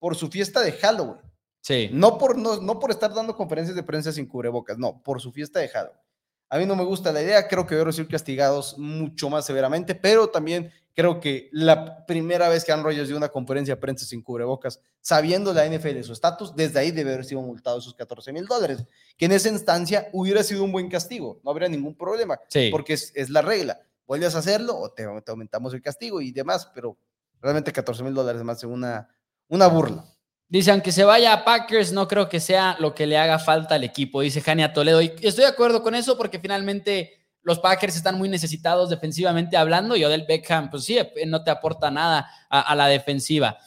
por 0.00 0.16
su 0.16 0.28
fiesta 0.28 0.60
de 0.62 0.72
Halloween. 0.72 1.20
Sí. 1.60 1.88
No 1.92 2.18
por, 2.18 2.36
no, 2.36 2.60
no 2.60 2.80
por 2.80 2.90
estar 2.90 3.14
dando 3.14 3.36
conferencias 3.36 3.76
de 3.76 3.82
prensa 3.84 4.10
sin 4.10 4.26
cubrebocas, 4.26 4.76
no, 4.78 5.00
por 5.04 5.20
su 5.20 5.30
fiesta 5.30 5.60
de 5.60 5.68
Halloween. 5.68 6.00
A 6.48 6.58
mí 6.58 6.66
no 6.66 6.74
me 6.74 6.82
gusta 6.82 7.12
la 7.12 7.22
idea, 7.22 7.46
creo 7.46 7.64
que 7.64 7.76
deben 7.76 7.92
ser 7.92 8.08
castigados 8.08 8.76
mucho 8.76 9.30
más 9.30 9.46
severamente, 9.46 9.94
pero 9.94 10.30
también 10.30 10.72
creo 10.94 11.20
que 11.20 11.48
la 11.52 12.04
primera 12.06 12.48
vez 12.48 12.64
que 12.64 12.72
Aaron 12.72 12.84
Rodgers 12.84 13.06
dio 13.06 13.16
una 13.16 13.28
conferencia 13.28 13.76
de 13.76 13.80
prensa 13.80 14.04
sin 14.04 14.20
cubrebocas, 14.20 14.80
sabiendo 15.00 15.52
la 15.54 15.64
NFL 15.68 16.02
su 16.02 16.12
estatus, 16.12 16.56
desde 16.56 16.80
ahí 16.80 16.90
debe 16.90 17.12
haber 17.12 17.24
sido 17.24 17.40
multado 17.42 17.78
esos 17.78 17.94
14 17.94 18.32
mil 18.32 18.46
dólares, 18.46 18.84
que 19.16 19.26
en 19.26 19.32
esa 19.32 19.48
instancia 19.48 20.08
hubiera 20.12 20.42
sido 20.42 20.64
un 20.64 20.72
buen 20.72 20.88
castigo, 20.88 21.40
no 21.44 21.52
habría 21.52 21.68
ningún 21.68 21.94
problema, 21.94 22.40
Sí. 22.48 22.68
porque 22.72 22.94
es, 22.94 23.12
es 23.14 23.30
la 23.30 23.42
regla. 23.42 23.80
Vuelves 24.08 24.34
a 24.34 24.38
hacerlo 24.38 24.76
o 24.76 24.90
te, 24.90 25.06
te 25.24 25.30
aumentamos 25.30 25.72
el 25.72 25.82
castigo 25.82 26.20
y 26.20 26.32
demás, 26.32 26.68
pero 26.74 26.96
realmente 27.40 27.72
14 27.72 28.02
mil 28.02 28.12
dólares 28.14 28.42
más 28.42 28.60
de 28.60 28.66
una, 28.66 29.08
una 29.50 29.66
burla. 29.66 30.04
Dice, 30.48 30.70
aunque 30.72 30.90
se 30.90 31.04
vaya 31.04 31.32
a 31.32 31.44
Packers, 31.44 31.92
no 31.92 32.08
creo 32.08 32.28
que 32.28 32.40
sea 32.40 32.76
lo 32.80 32.94
que 32.94 33.06
le 33.06 33.18
haga 33.18 33.38
falta 33.38 33.76
al 33.76 33.84
equipo, 33.84 34.20
dice 34.20 34.40
Jania 34.40 34.72
Toledo. 34.72 35.00
Y 35.02 35.12
estoy 35.20 35.44
de 35.44 35.50
acuerdo 35.50 35.82
con 35.82 35.94
eso 35.94 36.16
porque 36.16 36.40
finalmente 36.40 37.20
los 37.42 37.60
Packers 37.60 37.96
están 37.96 38.18
muy 38.18 38.28
necesitados 38.28 38.90
defensivamente 38.90 39.56
hablando 39.56 39.96
y 39.96 40.04
Odell 40.04 40.24
Beckham, 40.26 40.70
pues 40.70 40.84
sí, 40.84 40.98
no 41.26 41.44
te 41.44 41.50
aporta 41.50 41.90
nada 41.90 42.28
a, 42.48 42.60
a 42.60 42.74
la 42.74 42.88
defensiva. 42.88 43.58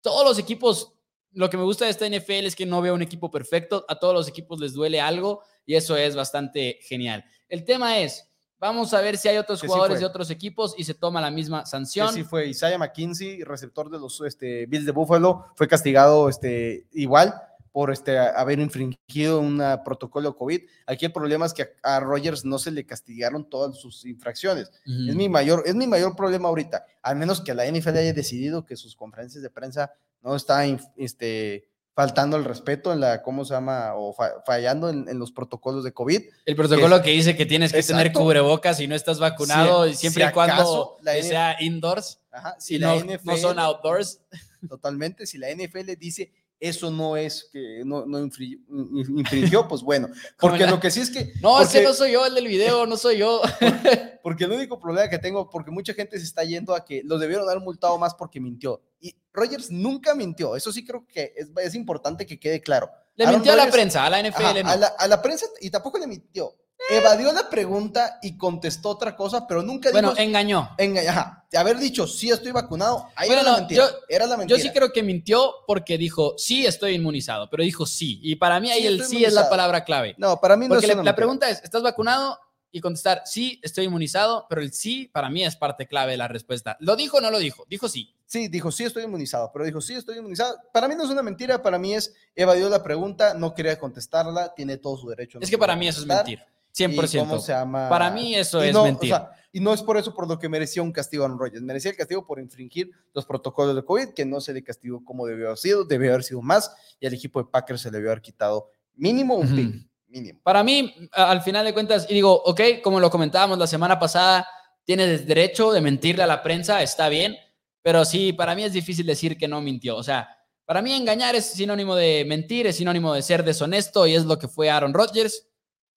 Todos 0.00 0.24
los 0.24 0.38
equipos, 0.38 0.94
lo 1.32 1.50
que 1.50 1.56
me 1.56 1.64
gusta 1.64 1.84
de 1.84 1.90
esta 1.90 2.08
NFL 2.08 2.46
es 2.46 2.56
que 2.56 2.66
no 2.66 2.80
veo 2.80 2.94
un 2.94 3.02
equipo 3.02 3.30
perfecto, 3.30 3.84
a 3.88 3.98
todos 3.98 4.14
los 4.14 4.28
equipos 4.28 4.58
les 4.58 4.72
duele 4.72 5.00
algo 5.00 5.42
y 5.66 5.74
eso 5.74 5.96
es 5.96 6.16
bastante 6.16 6.78
genial. 6.82 7.24
El 7.48 7.64
tema 7.64 7.98
es, 7.98 8.31
vamos 8.62 8.94
a 8.94 9.00
ver 9.00 9.18
si 9.18 9.28
hay 9.28 9.36
otros 9.36 9.60
Que 9.60 9.66
jugadores 9.66 9.98
de 9.98 10.06
otros 10.06 10.30
equipos 10.30 10.74
y 10.78 10.84
se 10.84 10.94
toma 10.94 11.20
la 11.20 11.30
misma 11.30 11.64
que 11.64 11.68
sanción. 11.70 12.14
sí 12.14 12.22
fue 12.22 12.46
Isaiah 12.46 12.78
McKinsey, 12.78 13.42
receptor 13.42 13.90
de 13.90 13.98
los 13.98 14.20
este, 14.22 14.66
Bills 14.66 14.86
de 14.86 14.92
Buffalo, 14.92 15.46
fue 15.56 15.66
castigado 15.66 16.28
este, 16.28 16.86
igual 16.92 17.34
por 17.72 17.90
este, 17.90 18.18
haber 18.18 18.60
infringido 18.60 19.40
un 19.40 19.60
protocolo 19.84 20.36
COVID. 20.36 20.60
Aquí 20.86 21.06
el 21.06 21.12
problema 21.12 21.46
es 21.46 21.52
que 21.54 21.70
a, 21.82 21.96
a 21.96 22.00
Rogers 22.00 22.44
no 22.44 22.58
se 22.58 22.70
le 22.70 22.86
castigaron 22.86 23.48
todas 23.48 23.76
sus 23.78 24.04
infracciones. 24.04 24.70
Es, 24.84 25.14
mi 25.16 25.28
mayor, 25.28 25.62
es 25.66 25.74
mi 25.74 25.86
mayor 25.86 26.14
problema 26.14 26.48
ahorita, 26.48 26.84
al 27.02 27.16
menos 27.16 27.40
que 27.40 27.54
la 27.54 27.64
NFL 27.66 27.96
haya 27.96 28.12
decidido 28.12 28.64
que 28.64 28.76
sus 28.76 28.94
conferencias 28.94 29.42
de 29.42 29.50
prensa 29.50 29.90
no 30.20 30.36
está 30.36 30.66
inf- 30.66 30.92
este, 30.96 31.68
faltando 31.94 32.36
el 32.38 32.44
respeto 32.44 32.92
en 32.92 33.00
la, 33.00 33.22
¿cómo 33.22 33.44
se 33.44 33.52
llama? 33.54 33.92
O 33.94 34.12
fa- 34.14 34.42
fallando 34.46 34.88
en, 34.88 35.08
en 35.08 35.18
los 35.18 35.30
protocolos 35.32 35.84
de 35.84 35.92
COVID. 35.92 36.22
El 36.46 36.56
protocolo 36.56 37.02
que 37.02 37.10
dice 37.10 37.36
que 37.36 37.44
tienes 37.46 37.72
que 37.72 37.82
tener 37.82 38.12
cubrebocas 38.12 38.80
y 38.80 38.86
no 38.88 38.94
estás 38.94 39.18
vacunado, 39.18 39.84
Si- 39.84 39.90
y 39.90 39.94
siempre 39.94 40.24
si 40.24 40.30
y 40.30 40.32
cuando 40.32 40.96
la 41.02 41.12
sea 41.22 41.56
indoors 41.60 42.20
Ajá, 42.30 42.56
y 42.58 42.62
si 42.62 42.78
no, 42.78 42.96
la 42.96 43.16
no 43.22 43.36
son 43.36 43.56
NFL 43.56 43.58
outdoors. 43.60 44.20
totalmente. 44.68 45.26
Si 45.26 45.38
la 45.38 45.50
NFL 45.50 45.96
dice 45.98 46.32
eso 46.62 46.92
no 46.92 47.16
es 47.16 47.50
que 47.52 47.82
no, 47.84 48.06
no 48.06 48.20
infri- 48.20 48.60
in- 48.68 49.18
infringió, 49.18 49.66
pues 49.66 49.82
bueno. 49.82 50.08
Porque 50.38 50.64
lo 50.64 50.78
que 50.78 50.92
sí 50.92 51.00
es 51.00 51.10
que. 51.10 51.32
No, 51.42 51.56
porque, 51.56 51.64
ese 51.64 51.82
no 51.82 51.92
soy 51.92 52.12
yo, 52.12 52.24
el 52.24 52.36
del 52.36 52.46
video, 52.46 52.86
no 52.86 52.96
soy 52.96 53.18
yo. 53.18 53.42
porque 54.22 54.44
el 54.44 54.52
único 54.52 54.78
problema 54.78 55.08
que 55.10 55.18
tengo, 55.18 55.50
porque 55.50 55.72
mucha 55.72 55.92
gente 55.92 56.16
se 56.18 56.24
está 56.24 56.44
yendo 56.44 56.74
a 56.74 56.84
que 56.84 57.02
lo 57.04 57.18
debieron 57.18 57.48
haber 57.48 57.60
multado 57.60 57.98
más 57.98 58.14
porque 58.14 58.40
mintió. 58.40 58.80
Y 59.00 59.12
Rogers 59.32 59.72
nunca 59.72 60.14
mintió. 60.14 60.54
Eso 60.54 60.70
sí 60.72 60.84
creo 60.84 61.04
que 61.06 61.32
es, 61.36 61.48
es 61.56 61.74
importante 61.74 62.24
que 62.26 62.38
quede 62.38 62.60
claro. 62.60 62.88
Le 63.16 63.24
Aaron 63.24 63.40
mintió 63.40 63.52
a 63.52 63.56
la 63.56 63.70
prensa, 63.70 64.06
a 64.06 64.10
la 64.10 64.22
NFL 64.22 64.42
Ajá, 64.44 64.62
no. 64.62 64.70
a, 64.70 64.76
la, 64.76 64.86
a 64.86 65.08
la 65.08 65.20
prensa 65.20 65.46
y 65.60 65.68
tampoco 65.68 65.98
le 65.98 66.06
mintió. 66.06 66.54
Evadió 66.90 67.32
la 67.32 67.48
pregunta 67.48 68.18
y 68.22 68.36
contestó 68.36 68.90
otra 68.90 69.14
cosa, 69.16 69.46
pero 69.46 69.62
nunca 69.62 69.90
Bueno, 69.92 70.10
dijo. 70.10 70.20
engañó. 70.20 70.70
enga- 70.78 71.06
ajá, 71.08 71.46
de 71.50 71.58
haber 71.58 71.78
dicho 71.78 72.06
sí 72.06 72.30
estoy 72.30 72.50
vacunado, 72.52 73.08
ahí 73.14 73.28
Bueno, 73.28 73.42
era 73.42 73.50
la 73.52 73.56
mentira. 73.58 73.86
yo- 73.88 73.96
era 74.08 74.26
la 74.26 74.32
Yo 74.34 74.38
mentira. 74.38 74.60
sí 74.60 74.70
creo 74.72 74.92
que 74.92 75.02
mintió 75.02 75.52
porque 75.66 75.96
dijo, 75.96 76.34
sí, 76.36 76.66
estoy 76.66 76.94
inmunizado, 76.94 77.48
pero 77.48 77.62
dijo 77.62 77.86
sí. 77.86 78.18
Y 78.22 78.36
para 78.36 78.58
mí 78.60 78.70
ahí 78.70 78.82
Sí, 78.82 78.86
el 78.88 79.04
sí 79.04 79.24
es 79.24 79.32
la 79.32 79.48
palabra 79.48 79.84
clave. 79.84 80.14
No, 80.18 80.40
para 80.40 80.56
mí 80.56 80.66
no 80.66 80.70
Porque 80.74 80.86
es 80.86 80.92
una 80.92 80.96
la 80.96 81.02
mentira. 81.04 81.16
pregunta 81.16 81.48
es, 81.50 81.62
¿estás 81.62 81.82
vacunado? 81.82 82.38
Y 82.74 82.80
contestar, 82.80 83.22
sí, 83.26 83.60
estoy 83.62 83.84
inmunizado, 83.84 84.46
pero 84.48 84.62
el 84.62 84.72
sí 84.72 85.06
para 85.12 85.28
mí 85.28 85.44
es 85.44 85.56
parte 85.56 85.86
clave 85.86 86.12
de 86.12 86.16
la 86.16 86.26
respuesta. 86.26 86.76
¿Lo 86.80 86.96
dijo 86.96 87.18
o 87.18 87.20
no 87.20 87.30
lo 87.30 87.38
dijo? 87.38 87.64
Dijo 87.68 87.86
sí. 87.88 88.14
Sí, 88.26 88.48
dijo, 88.48 88.72
sí 88.72 88.84
estoy 88.84 89.04
inmunizado, 89.04 89.50
pero 89.52 89.66
dijo, 89.66 89.82
sí 89.82 89.92
estoy 89.94 90.16
inmunizado. 90.16 90.56
Para 90.72 90.88
mí 90.88 90.94
no 90.94 91.04
es 91.04 91.10
una 91.10 91.22
mentira, 91.22 91.62
para 91.62 91.78
mí 91.78 91.94
es, 91.94 92.14
evadió 92.34 92.70
la 92.70 92.82
pregunta, 92.82 93.34
no 93.34 93.52
quería 93.54 93.78
contestarla, 93.78 94.54
tiene 94.54 94.78
todo 94.78 94.96
su 94.96 95.06
derecho. 95.10 95.38
no 95.38 95.44
Es 95.44 95.50
que 95.50 95.58
para 95.58 95.76
mí 95.76 95.86
eso 95.86 96.00
es 96.00 96.06
mentir. 96.06 96.42
¿Y 96.76 96.84
100%. 96.84 97.18
cómo 97.20 97.38
se 97.38 97.52
llama? 97.52 97.88
Para 97.88 98.10
mí 98.10 98.34
eso 98.34 98.64
Y 98.64 98.68
es 98.68 98.74
no, 98.74 98.82
o 98.82 98.84
mentir. 98.84 99.10
sea, 99.10 99.30
y 99.52 99.60
no 99.60 99.72
es 99.74 99.82
por 99.82 99.98
eso 99.98 100.14
por 100.14 100.26
lo 100.26 100.38
que 100.38 100.48
merecía 100.48 100.82
un 100.82 100.92
castigo 100.92 101.22
a 101.22 101.26
Aaron 101.26 101.38
Rodgers. 101.38 101.62
Merecía 101.62 101.90
el 101.90 101.96
castigo 101.96 102.26
por 102.26 102.40
infringir 102.40 102.90
los 103.12 103.26
protocolos 103.26 103.76
de 103.76 103.84
COVID, 103.84 104.08
que 104.14 104.24
no 104.24 104.40
se 104.40 104.52
le 104.54 104.64
castigó 104.64 105.04
como 105.04 105.26
debió 105.26 105.46
haber 105.46 105.58
sido, 105.58 105.84
debió 105.84 106.10
haber 106.10 106.24
sido 106.24 106.40
más, 106.40 106.74
y 106.98 107.06
al 107.06 107.14
equipo 107.14 107.42
de 107.42 107.50
Packers 107.50 107.82
se 107.82 107.90
le 107.90 107.98
debió 107.98 108.10
haber 108.10 108.22
quitado 108.22 108.70
mínimo 108.94 109.34
un 109.36 109.54
pick, 109.54 109.86
mínimo. 110.08 110.40
Para 110.42 110.62
mí, 110.62 110.94
al 111.12 111.42
final 111.42 111.64
de 111.66 111.74
cuentas, 111.74 112.06
y 112.08 112.14
digo, 112.14 112.42
ok, 112.44 112.60
como 112.82 113.00
lo 113.00 113.10
comentábamos 113.10 113.58
la 113.58 113.66
semana 113.66 113.98
pasada, 113.98 114.46
tienes 114.84 115.26
derecho 115.26 115.72
de 115.72 115.80
mentirle 115.80 116.22
a 116.22 116.26
la 116.26 116.42
prensa, 116.42 116.82
está 116.82 117.08
bien, 117.08 117.36
pero 117.82 118.04
sí, 118.04 118.32
para 118.32 118.54
mí 118.54 118.64
es 118.64 118.72
difícil 118.72 119.04
decir 119.06 119.36
que 119.36 119.48
no 119.48 119.60
mintió. 119.60 119.96
O 119.96 120.02
sea, 120.02 120.28
para 120.64 120.80
mí 120.80 120.94
engañar 120.94 121.34
es 121.34 121.46
sinónimo 121.46 121.94
de 121.94 122.24
mentir, 122.26 122.66
es 122.66 122.76
sinónimo 122.76 123.12
de 123.12 123.22
ser 123.22 123.44
deshonesto 123.44 124.06
y 124.06 124.14
es 124.14 124.24
lo 124.24 124.38
que 124.38 124.48
fue 124.48 124.70
Aaron 124.70 124.94
Rodgers. 124.94 125.46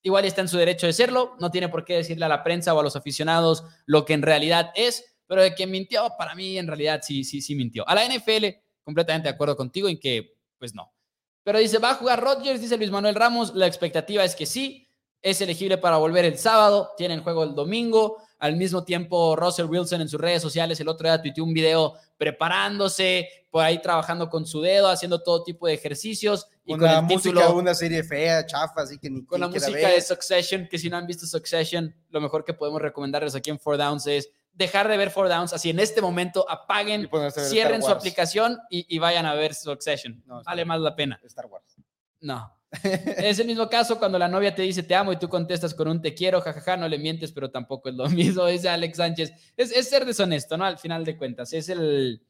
Igual 0.06 0.26
está 0.26 0.42
en 0.42 0.48
su 0.48 0.60
derecho 0.60 0.86
de 0.86 0.94
serlo, 0.94 1.36
no 1.40 1.50
tiene 1.50 1.68
por 1.68 1.84
qué 1.84 1.96
decirle 1.96 2.26
a 2.26 2.30
la 2.30 2.44
prensa 2.44 2.76
o 2.76 2.80
a 2.80 2.84
los 2.84 2.96
aficionados 2.96 3.64
lo 3.88 4.06
que 4.06 4.14
en 4.14 4.22
realidad 4.22 4.72
es, 4.76 5.04
pero 5.26 5.42
de 5.42 5.56
que 5.56 5.66
mintió, 5.66 6.12
para 6.16 6.36
mí 6.36 6.60
en 6.60 6.68
realidad 6.68 7.02
sí, 7.02 7.24
sí, 7.24 7.42
sí 7.42 7.56
mintió. 7.56 7.84
A 7.90 7.96
la 7.96 8.06
NFL, 8.06 8.46
completamente 8.84 9.28
de 9.28 9.34
acuerdo 9.34 9.58
contigo 9.58 9.90
en 9.90 10.00
que, 10.00 10.38
pues 10.60 10.76
no. 10.76 10.94
Pero 11.44 11.58
dice, 11.58 11.80
va 11.80 11.90
a 11.90 11.96
jugar 11.96 12.22
Rodgers, 12.22 12.62
dice 12.62 12.78
Luis 12.78 12.92
Manuel 12.92 13.16
Ramos, 13.16 13.56
la 13.56 13.66
expectativa 13.66 14.24
es 14.24 14.36
que 14.36 14.46
sí, 14.46 14.88
es 15.24 15.42
elegible 15.42 15.80
para 15.80 15.98
volver 15.98 16.24
el 16.24 16.38
sábado, 16.38 16.92
tiene 16.96 17.16
el 17.16 17.22
juego 17.22 17.44
el 17.44 17.56
domingo, 17.56 18.22
al 18.40 18.56
mismo 18.56 18.84
tiempo, 18.84 19.36
Russell 19.36 19.66
Wilson 19.66 20.02
en 20.02 20.10
sus 20.10 20.20
redes 20.20 20.42
sociales 20.42 20.80
el 20.80 20.88
otro 20.88 21.08
día 21.08 21.22
tuiteó 21.22 21.44
un 21.44 21.54
video 21.54 21.96
preparándose, 22.18 23.30
por 23.50 23.64
ahí 23.64 23.82
trabajando 23.82 24.30
con 24.30 24.46
su 24.46 24.62
dedo, 24.62 24.90
haciendo 24.90 25.22
todo 25.22 25.44
tipo 25.44 25.68
de 25.68 25.74
ejercicios. 25.74 26.48
Y 26.66 26.74
con, 26.74 26.84
la 26.84 27.02
música 27.02 27.48
de 27.48 27.54
una 27.54 27.74
serie 27.74 28.04
fea, 28.04 28.46
chafa, 28.46 28.82
así 28.82 28.98
que 28.98 29.10
ni 29.10 29.24
Con 29.26 29.40
la 29.40 29.48
música 29.48 29.90
de 29.90 30.02
Succession, 30.02 30.68
que 30.70 30.78
si 30.78 30.90
no 30.90 30.98
han 30.98 31.08
visto 31.08 31.26
Succession, 31.26 31.96
lo 32.10 32.22
mejor 32.22 32.44
que 32.44 32.54
podemos 32.54 32.82
recomendarles 32.82 33.36
aquí 33.36 33.50
en 33.50 33.60
Four 33.60 33.78
Downs 33.78 34.08
es 34.08 34.30
dejar 34.54 34.88
de 34.88 34.98
ver 34.98 35.12
Four 35.12 35.30
Downs, 35.30 35.54
así 35.54 35.70
en 35.70 35.80
este 35.80 36.02
momento 36.02 36.50
apaguen, 36.50 37.10
cierren 37.32 37.84
su 37.84 37.90
aplicación 37.90 38.60
y, 38.70 38.98
vayan 39.00 39.26
a 39.26 39.34
ver 39.36 39.54
Succession. 39.54 40.24
vale 40.46 40.66
más 40.66 40.80
la 40.80 40.96
pena. 40.96 41.20
Star 41.24 41.46
Wars. 41.46 41.76
No, 42.22 42.52
es 43.18 43.40
el 43.40 43.48
mismo 43.48 43.70
caso 43.70 44.00
cuando 44.00 44.18
la 44.18 44.28
novia 44.28 44.54
te 44.54 44.62
dice 44.62 44.84
te 44.84 44.96
amo 44.96 45.14
y 45.14 45.18
tú 45.18 45.30
contestas 45.30 45.74
con 45.74 45.88
un 45.88 46.02
te 46.02 46.14
quiero, 46.14 46.42
jajaja, 46.42 46.78
no 46.78 46.88
le 46.88 46.98
mientes, 46.98 47.32
pero 47.32 47.52
tampoco 47.52 47.90
es 47.90 47.96
lo 47.96 48.10
mismo, 48.10 48.46
dice 48.46 48.70
Alex 48.70 48.98
Sánchez. 48.98 49.34
Es, 49.58 49.90
ser 49.90 50.06
deshonesto, 50.06 50.58
¿no? 50.58 50.66
Al 50.66 50.78
final 50.78 51.06
de 51.06 51.18
cuentas, 51.18 51.54
es 51.54 51.70
el, 51.70 52.22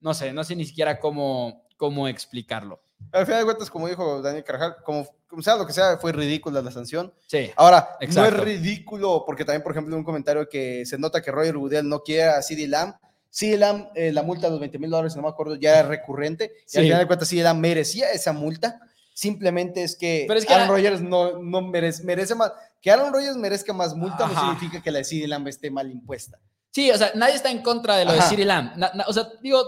no 0.00 0.14
sé, 0.14 0.32
no 0.32 0.44
sé 0.44 0.56
ni 0.56 0.64
siquiera 0.64 0.98
cómo, 0.98 1.66
cómo 1.76 2.08
explicarlo. 2.08 2.82
Al 3.12 3.26
final 3.26 3.40
de 3.40 3.44
cuentas, 3.44 3.70
como 3.70 3.88
dijo 3.88 4.20
Daniel 4.22 4.44
Carajal, 4.44 4.76
como, 4.84 5.06
sea 5.40 5.56
lo 5.56 5.66
que 5.66 5.72
sea, 5.72 5.96
fue 5.98 6.12
ridícula 6.12 6.62
la 6.62 6.70
sanción. 6.70 7.12
Sí. 7.26 7.50
Ahora, 7.56 7.96
no 8.14 8.24
es 8.24 8.32
ridículo, 8.34 9.24
porque 9.26 9.44
también, 9.44 9.62
por 9.62 9.72
ejemplo, 9.72 9.96
un 9.96 10.04
comentario 10.04 10.48
que 10.48 10.84
se 10.86 10.98
nota 10.98 11.22
que 11.22 11.30
Roger 11.30 11.56
Goodell 11.56 11.88
no 11.88 12.02
quiere 12.02 12.24
a 12.24 12.42
CD 12.42 12.68
Lamb. 12.68 12.94
CD 13.30 13.56
Lamb, 13.56 13.88
eh, 13.94 14.12
la 14.12 14.22
multa 14.22 14.46
de 14.46 14.50
los 14.50 14.60
20 14.60 14.78
mil 14.78 14.90
dólares, 14.90 15.16
no 15.16 15.22
me 15.22 15.28
acuerdo, 15.28 15.56
ya 15.56 15.78
era 15.78 15.88
recurrente. 15.88 16.52
Y 16.72 16.78
al 16.78 16.84
final 16.84 16.98
de 17.00 17.06
cuentas, 17.06 17.28
CD 17.28 17.42
Lamb 17.42 17.60
merecía 17.60 18.10
esa 18.12 18.32
multa 18.32 18.80
Simplemente 19.20 19.82
es 19.82 19.96
que, 19.96 20.26
Aaron 20.48 20.68
Rodgers 20.68 21.02
no, 21.02 21.42
no 21.42 21.60
merece, 21.60 22.02
merece, 22.04 22.34
más. 22.34 22.54
Que 22.80 22.90
Aaron 22.90 23.12
Rodgers 23.12 23.36
merezca 23.36 23.74
más 23.74 23.94
multa 23.94 24.26
no 24.26 24.40
significa 24.40 24.82
que 24.82 24.90
la 24.90 25.00
de 25.00 25.04
CeeDee 25.04 25.28
Lamb 25.28 25.46
esté 25.46 25.70
mal 25.70 25.90
impuesta. 25.90 26.38
Sí, 26.70 26.90
o 26.90 26.96
sea, 26.96 27.12
nadie 27.14 27.34
está 27.34 27.50
en 27.50 27.60
contra 27.60 27.98
de 27.98 28.06
lo 28.06 28.14
de 28.14 28.22
CeeDee 28.22 28.46
Lamb. 28.46 28.72
o 29.06 29.12
sea, 29.12 29.28
digo, 29.42 29.62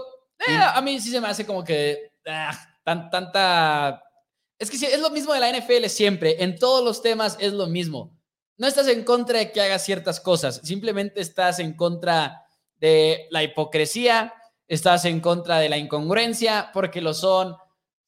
eh, 0.47 0.55
a 0.57 0.81
mí 0.81 0.99
sí 0.99 1.11
se 1.11 1.21
me 1.21 1.27
hace 1.27 1.45
como 1.45 1.63
que 1.63 2.13
ah, 2.27 2.51
tan, 2.83 3.11
tanta... 3.11 4.01
Es 4.57 4.71
que 4.71 4.77
es 4.87 4.99
lo 4.99 5.11
mismo 5.11 5.35
de 5.35 5.39
la 5.39 5.51
NFL 5.55 5.85
siempre. 5.85 6.43
En 6.43 6.57
todos 6.57 6.83
los 6.83 7.03
temas 7.03 7.37
es 7.39 7.53
lo 7.53 7.67
mismo. 7.67 8.17
No 8.57 8.65
estás 8.65 8.87
en 8.87 9.03
contra 9.03 9.37
de 9.37 9.51
que 9.51 9.61
haga 9.61 9.77
ciertas 9.77 10.19
cosas. 10.19 10.61
Simplemente 10.63 11.21
estás 11.21 11.59
en 11.59 11.73
contra 11.73 12.47
de 12.77 13.27
la 13.29 13.43
hipocresía, 13.43 14.33
estás 14.67 15.05
en 15.05 15.19
contra 15.19 15.59
de 15.59 15.69
la 15.69 15.77
incongruencia, 15.77 16.71
porque 16.73 17.01
lo 17.01 17.13
son 17.13 17.55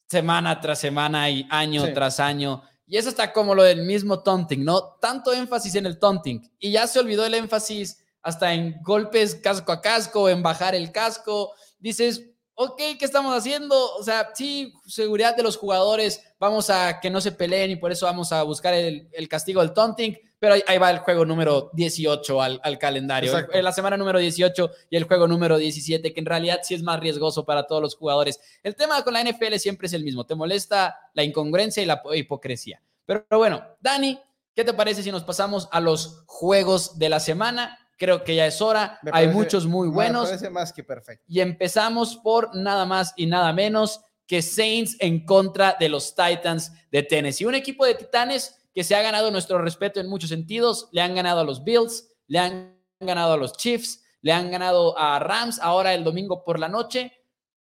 semana 0.08 0.60
tras 0.62 0.80
semana 0.80 1.30
y 1.30 1.48
año 1.50 1.94
tras 1.94 2.20
año. 2.20 2.64
Y 2.88 2.98
eso 2.98 3.10
está 3.10 3.34
como 3.34 3.56
lo 3.56 3.64
del 3.64 3.84
mismo 3.84 4.22
taunting, 4.22 4.64
¿no? 4.64 4.98
Tanto 5.02 5.34
énfasis 5.34 5.76
en 5.76 5.88
el 5.88 5.98
taunting. 5.98 6.42
Y 6.60 6.72
ya 6.72 6.86
se 6.88 7.00
olvidó 7.00 7.26
el 7.26 7.34
énfasis 7.34 8.04
hasta 8.22 8.54
en 8.54 8.82
golpes 8.84 9.36
casco 9.36 9.72
a 9.72 9.82
casco, 9.82 10.30
en 10.30 10.44
bajar 10.44 10.76
el 10.76 10.92
casco. 10.92 11.54
Dices, 11.80 12.24
ok, 12.56 12.78
¿qué 12.98 13.06
estamos 13.06 13.36
haciendo? 13.36 13.96
O 13.96 14.04
sea, 14.04 14.30
sí, 14.34 14.74
seguridad 14.86 15.36
de 15.36 15.44
los 15.44 15.58
jugadores, 15.58 16.24
vamos 16.40 16.70
a 16.70 17.00
que 17.00 17.10
no 17.10 17.22
se 17.22 17.32
peleen 17.32 17.72
y 17.72 17.76
por 17.76 17.92
eso 17.92 18.06
vamos 18.06 18.32
a 18.32 18.44
buscar 18.44 18.74
el, 18.74 19.10
el 19.12 19.28
castigo 19.28 19.62
del 19.62 19.74
taunting, 19.74 20.18
pero 20.40 20.56
ahí, 20.68 20.78
va 20.78 20.92
el 20.92 21.00
juego 21.00 21.26
número 21.26 21.72
18 21.74 22.42
al, 22.42 22.60
al 22.64 22.78
calendario. 22.78 23.34
En 23.52 23.64
la 23.64 23.72
semana 23.72 23.98
número 23.98 24.20
18 24.20 24.72
y 24.90 24.98
el 24.98 25.06
juego 25.06 25.28
número 25.28 25.58
17, 25.58 26.14
que 26.14 26.20
en 26.20 26.26
realidad 26.26 26.60
sí 26.64 26.76
es 26.76 26.84
más 26.84 27.00
riesgoso 27.00 27.46
para 27.46 27.66
todos 27.66 27.82
los 27.82 27.96
jugadores. 27.96 28.40
El 28.62 28.76
tema 28.76 29.02
con 29.04 29.14
la 29.14 29.24
NFL 29.24 29.56
siempre 29.56 29.88
es 29.88 29.94
el 29.94 30.04
mismo. 30.04 30.26
Te 30.26 30.36
molesta 30.36 31.00
la 31.14 31.24
incongruencia 31.24 31.82
y 31.82 31.86
la 31.86 32.02
hipocresía. 32.14 32.82
Pero, 33.06 33.26
bueno, 33.32 33.64
Dani, 33.80 34.20
¿qué 34.54 34.64
te 34.64 34.74
parece 34.74 35.04
si 35.04 35.12
nos 35.12 35.24
pasamos 35.24 35.70
a 35.72 35.80
los 35.80 36.24
juegos 36.28 37.00
de 37.00 37.10
la 37.10 37.20
semana? 37.20 37.80
Creo 37.98 38.24
que 38.24 38.36
ya 38.36 38.46
es 38.46 38.62
hora. 38.62 39.00
Hay 39.12 39.28
muchos 39.28 39.66
muy 39.66 39.88
buenos. 39.88 40.24
Me 40.24 40.30
parece 40.30 40.50
más 40.50 40.74
que 40.74 40.84
perfecto. 40.84 41.24
Y 41.28 41.40
empezamos 41.40 42.18
por 42.18 42.56
nada 42.56 42.86
más 42.86 43.14
y 43.16 43.26
nada 43.26 43.54
menos 43.54 44.02
que 44.28 44.42
Saints 44.42 44.98
en 45.00 45.26
contra 45.26 45.76
de 45.80 45.90
los 45.90 46.16
Titans 46.16 46.72
de 46.92 47.04
Tennessee. 47.04 47.46
Un 47.46 47.56
equipo 47.56 47.86
de 47.86 47.96
Titanes 47.96 48.56
que 48.74 48.84
se 48.84 48.96
ha 48.96 49.02
ganado 49.02 49.32
nuestro 49.32 49.60
respeto 49.60 50.00
en 50.00 50.10
muchos 50.10 50.30
sentidos. 50.30 50.90
Le 50.92 51.02
han 51.02 51.16
ganado 51.16 51.40
a 51.40 51.44
los 51.44 51.64
Bills, 51.64 52.10
le 52.28 52.40
han 52.40 52.78
ganado 53.00 53.34
a 53.34 53.38
los 53.38 53.54
Chiefs, 53.54 54.04
le 54.22 54.34
han 54.34 54.52
ganado 54.52 54.98
a 54.98 55.20
Rams 55.20 55.60
ahora 55.62 55.94
el 55.94 56.04
domingo 56.04 56.44
por 56.44 56.60
la 56.60 56.68
noche. 56.68 57.14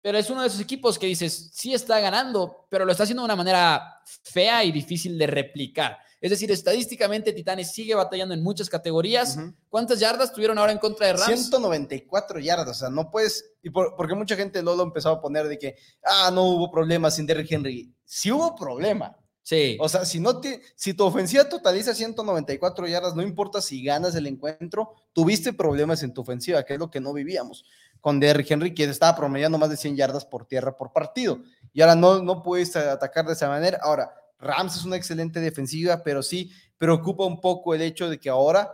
Pero 0.01 0.17
es 0.17 0.29
uno 0.29 0.41
de 0.41 0.47
esos 0.47 0.61
equipos 0.61 0.97
que 0.97 1.07
dices, 1.07 1.51
sí 1.53 1.73
está 1.73 1.99
ganando, 1.99 2.65
pero 2.69 2.85
lo 2.85 2.91
está 2.91 3.03
haciendo 3.03 3.21
de 3.21 3.25
una 3.25 3.35
manera 3.35 4.01
fea 4.05 4.63
y 4.63 4.71
difícil 4.71 5.17
de 5.17 5.27
replicar. 5.27 5.99
Es 6.21 6.29
decir, 6.29 6.51
estadísticamente 6.51 7.33
Titanes 7.33 7.71
sigue 7.71 7.95
batallando 7.95 8.35
en 8.35 8.43
muchas 8.43 8.69
categorías. 8.69 9.39
¿Cuántas 9.69 9.99
yardas 9.99 10.31
tuvieron 10.31 10.57
ahora 10.59 10.71
en 10.71 10.77
contra 10.77 11.07
de 11.07 11.13
Rams? 11.13 11.25
194 11.25 12.39
yardas, 12.39 12.77
o 12.77 12.79
sea, 12.79 12.89
no 12.89 13.09
puedes, 13.09 13.53
y 13.63 13.71
porque 13.71 14.13
mucha 14.13 14.35
gente 14.35 14.61
lo 14.61 14.79
empezó 14.83 15.09
a 15.09 15.19
poner 15.19 15.47
de 15.47 15.57
que, 15.57 15.75
ah, 16.05 16.29
no 16.31 16.43
hubo 16.43 16.71
problema 16.71 17.09
sin 17.09 17.25
Derrick 17.25 17.51
Henry. 17.51 17.91
Sí 18.05 18.31
hubo 18.31 18.55
problema, 18.55 19.17
Sí. 19.43 19.75
O 19.79 19.89
sea, 19.89 20.05
si, 20.05 20.19
no 20.19 20.39
te, 20.39 20.61
si 20.75 20.93
tu 20.93 21.03
ofensiva 21.03 21.49
totaliza 21.49 21.95
194 21.95 22.87
yardas, 22.87 23.15
no 23.15 23.23
importa 23.23 23.59
si 23.59 23.83
ganas 23.83 24.13
el 24.15 24.27
encuentro, 24.27 24.93
tuviste 25.13 25.51
problemas 25.51 26.03
en 26.03 26.13
tu 26.13 26.21
ofensiva, 26.21 26.63
que 26.63 26.73
es 26.73 26.79
lo 26.79 26.91
que 26.91 26.99
no 26.99 27.11
vivíamos 27.11 27.65
con 28.01 28.19
Derrick 28.19 28.49
Henry, 28.49 28.73
que 28.73 28.83
estaba 28.83 29.15
promediando 29.15 29.57
más 29.57 29.69
de 29.69 29.77
100 29.77 29.95
yardas 29.95 30.25
por 30.25 30.45
tierra 30.45 30.75
por 30.75 30.91
partido. 30.91 31.39
Y 31.71 31.81
ahora 31.81 31.95
no, 31.95 32.21
no 32.21 32.41
puedes 32.41 32.75
atacar 32.75 33.25
de 33.25 33.33
esa 33.33 33.47
manera. 33.47 33.79
Ahora, 33.81 34.11
Rams 34.41 34.75
es 34.75 34.83
una 34.83 34.95
excelente 34.95 35.39
defensiva, 35.39 36.01
pero 36.03 36.21
sí 36.23 36.51
preocupa 36.77 37.25
un 37.25 37.39
poco 37.39 37.73
el 37.73 37.81
hecho 37.81 38.09
de 38.09 38.19
que 38.19 38.29
ahora 38.29 38.71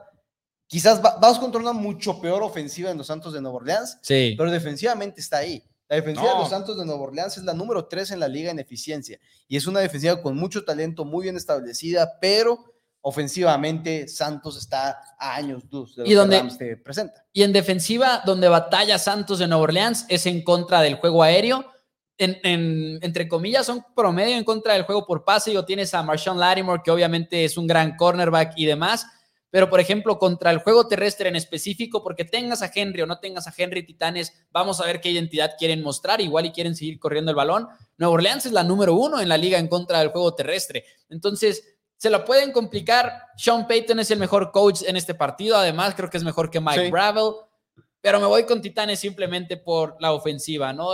quizás 0.66 1.02
vamos 1.02 1.40
contra 1.40 1.60
una 1.60 1.74
mucho 1.74 2.20
peor 2.20 2.42
ofensiva 2.44 2.90
en 2.90 2.98
los 2.98 3.08
Santos 3.08 3.34
de 3.34 3.42
Nueva 3.42 3.58
Orleans, 3.58 4.00
sí. 4.02 4.36
pero 4.38 4.50
defensivamente 4.52 5.22
está 5.22 5.38
ahí. 5.38 5.64
La 5.90 5.96
defensiva 5.96 6.34
de 6.34 6.40
los 6.40 6.50
Santos 6.50 6.78
de 6.78 6.86
Nueva 6.86 7.02
Orleans 7.02 7.38
es 7.38 7.44
la 7.44 7.54
número 7.54 7.86
3 7.86 8.12
en 8.12 8.20
la 8.20 8.28
liga 8.28 8.52
en 8.52 8.60
eficiencia 8.60 9.20
y 9.48 9.56
es 9.56 9.68
una 9.68 9.80
defensiva 9.80 10.22
con 10.22 10.36
mucho 10.36 10.66
talento, 10.66 11.06
muy 11.06 11.24
bien 11.24 11.38
establecida, 11.38 12.18
pero 12.20 12.74
ofensivamente 13.02 14.08
Santos 14.10 14.58
está 14.58 15.00
a 15.18 15.36
años 15.36 15.64
luz 15.72 15.96
de 15.96 16.04
lo 16.04 16.10
y 16.10 16.14
donde, 16.14 16.42
te 16.58 16.76
presenta. 16.76 17.26
Y 17.32 17.44
en 17.44 17.54
defensiva, 17.54 18.22
donde 18.26 18.50
batalla 18.50 19.00
Santos 19.00 19.40
de 19.40 19.48
Nueva 19.48 19.64
Orleans 19.64 20.06
es 20.10 20.26
en 20.26 20.44
contra 20.44 20.82
del 20.82 20.96
juego 20.96 21.24
aéreo. 21.24 21.66
En, 22.18 23.00
entre 23.04 23.28
comillas, 23.28 23.66
son 23.66 23.86
promedio 23.96 24.36
en 24.36 24.44
contra 24.44 24.74
del 24.74 24.84
juego 24.84 25.06
por 25.06 25.24
pase. 25.24 25.54
Y 25.54 25.66
tienes 25.66 25.94
a 25.94 26.02
Marshawn 26.04 26.40
Lattimore, 26.40 26.82
que 26.84 26.92
obviamente 26.92 27.46
es 27.46 27.58
un 27.58 27.68
gran 27.68 27.96
cornerback 27.96 28.54
y 28.56 28.66
demás 28.66 29.06
pero 29.50 29.70
por 29.70 29.80
ejemplo, 29.80 30.20
contra 30.20 30.52
el 30.52 30.60
juego 30.60 30.88
terrestre 30.88 31.30
en 31.30 31.36
específico, 31.36 32.04
porque 32.04 32.26
tengas 32.26 32.62
a 32.62 32.72
Henry 32.74 33.02
o 33.02 33.06
no 33.06 33.20
tengas 33.20 33.48
a 33.48 33.54
Henry 33.56 33.84
Titanes, 33.84 34.34
vamos 34.52 34.82
a 34.82 34.86
ver 34.86 35.00
qué 35.00 35.10
identidad 35.10 35.54
quieren 35.58 35.82
mostrar, 35.82 36.20
igual 36.20 36.46
y 36.46 36.52
quieren 36.52 36.76
seguir 36.76 37.00
corriendo 37.00 37.32
el 37.32 37.36
balón. 37.36 37.68
Nueva 37.98 38.14
Orleans 38.14 38.46
es 38.46 38.52
la 38.52 38.64
número 38.64 38.94
uno 38.94 39.22
en 39.22 39.30
la 39.30 39.38
liga 39.38 39.58
en 39.58 39.68
contra 39.68 40.00
del 40.00 40.10
juego 40.10 40.36
terrestre. 40.36 40.84
Entonces, 41.10 41.64
se 41.96 42.10
la 42.10 42.26
pueden 42.26 42.52
complicar. 42.52 43.22
Sean 43.38 43.68
Payton 43.68 44.00
es 44.00 44.12
el 44.12 44.20
mejor 44.20 44.52
coach 44.52 44.84
en 44.86 44.98
este 44.98 45.16
partido, 45.16 45.56
además 45.56 45.96
creo 45.96 46.10
que 46.10 46.18
es 46.18 46.24
mejor 46.24 46.52
que 46.52 46.60
Mike 46.60 46.92
Bravel, 46.92 47.32
pero 48.02 48.20
me 48.20 48.28
voy 48.28 48.44
con 48.44 48.62
Titanes 48.62 49.00
simplemente 49.00 49.58
por 49.58 49.96
la 50.00 50.12
ofensiva, 50.12 50.74
¿no? 50.74 50.94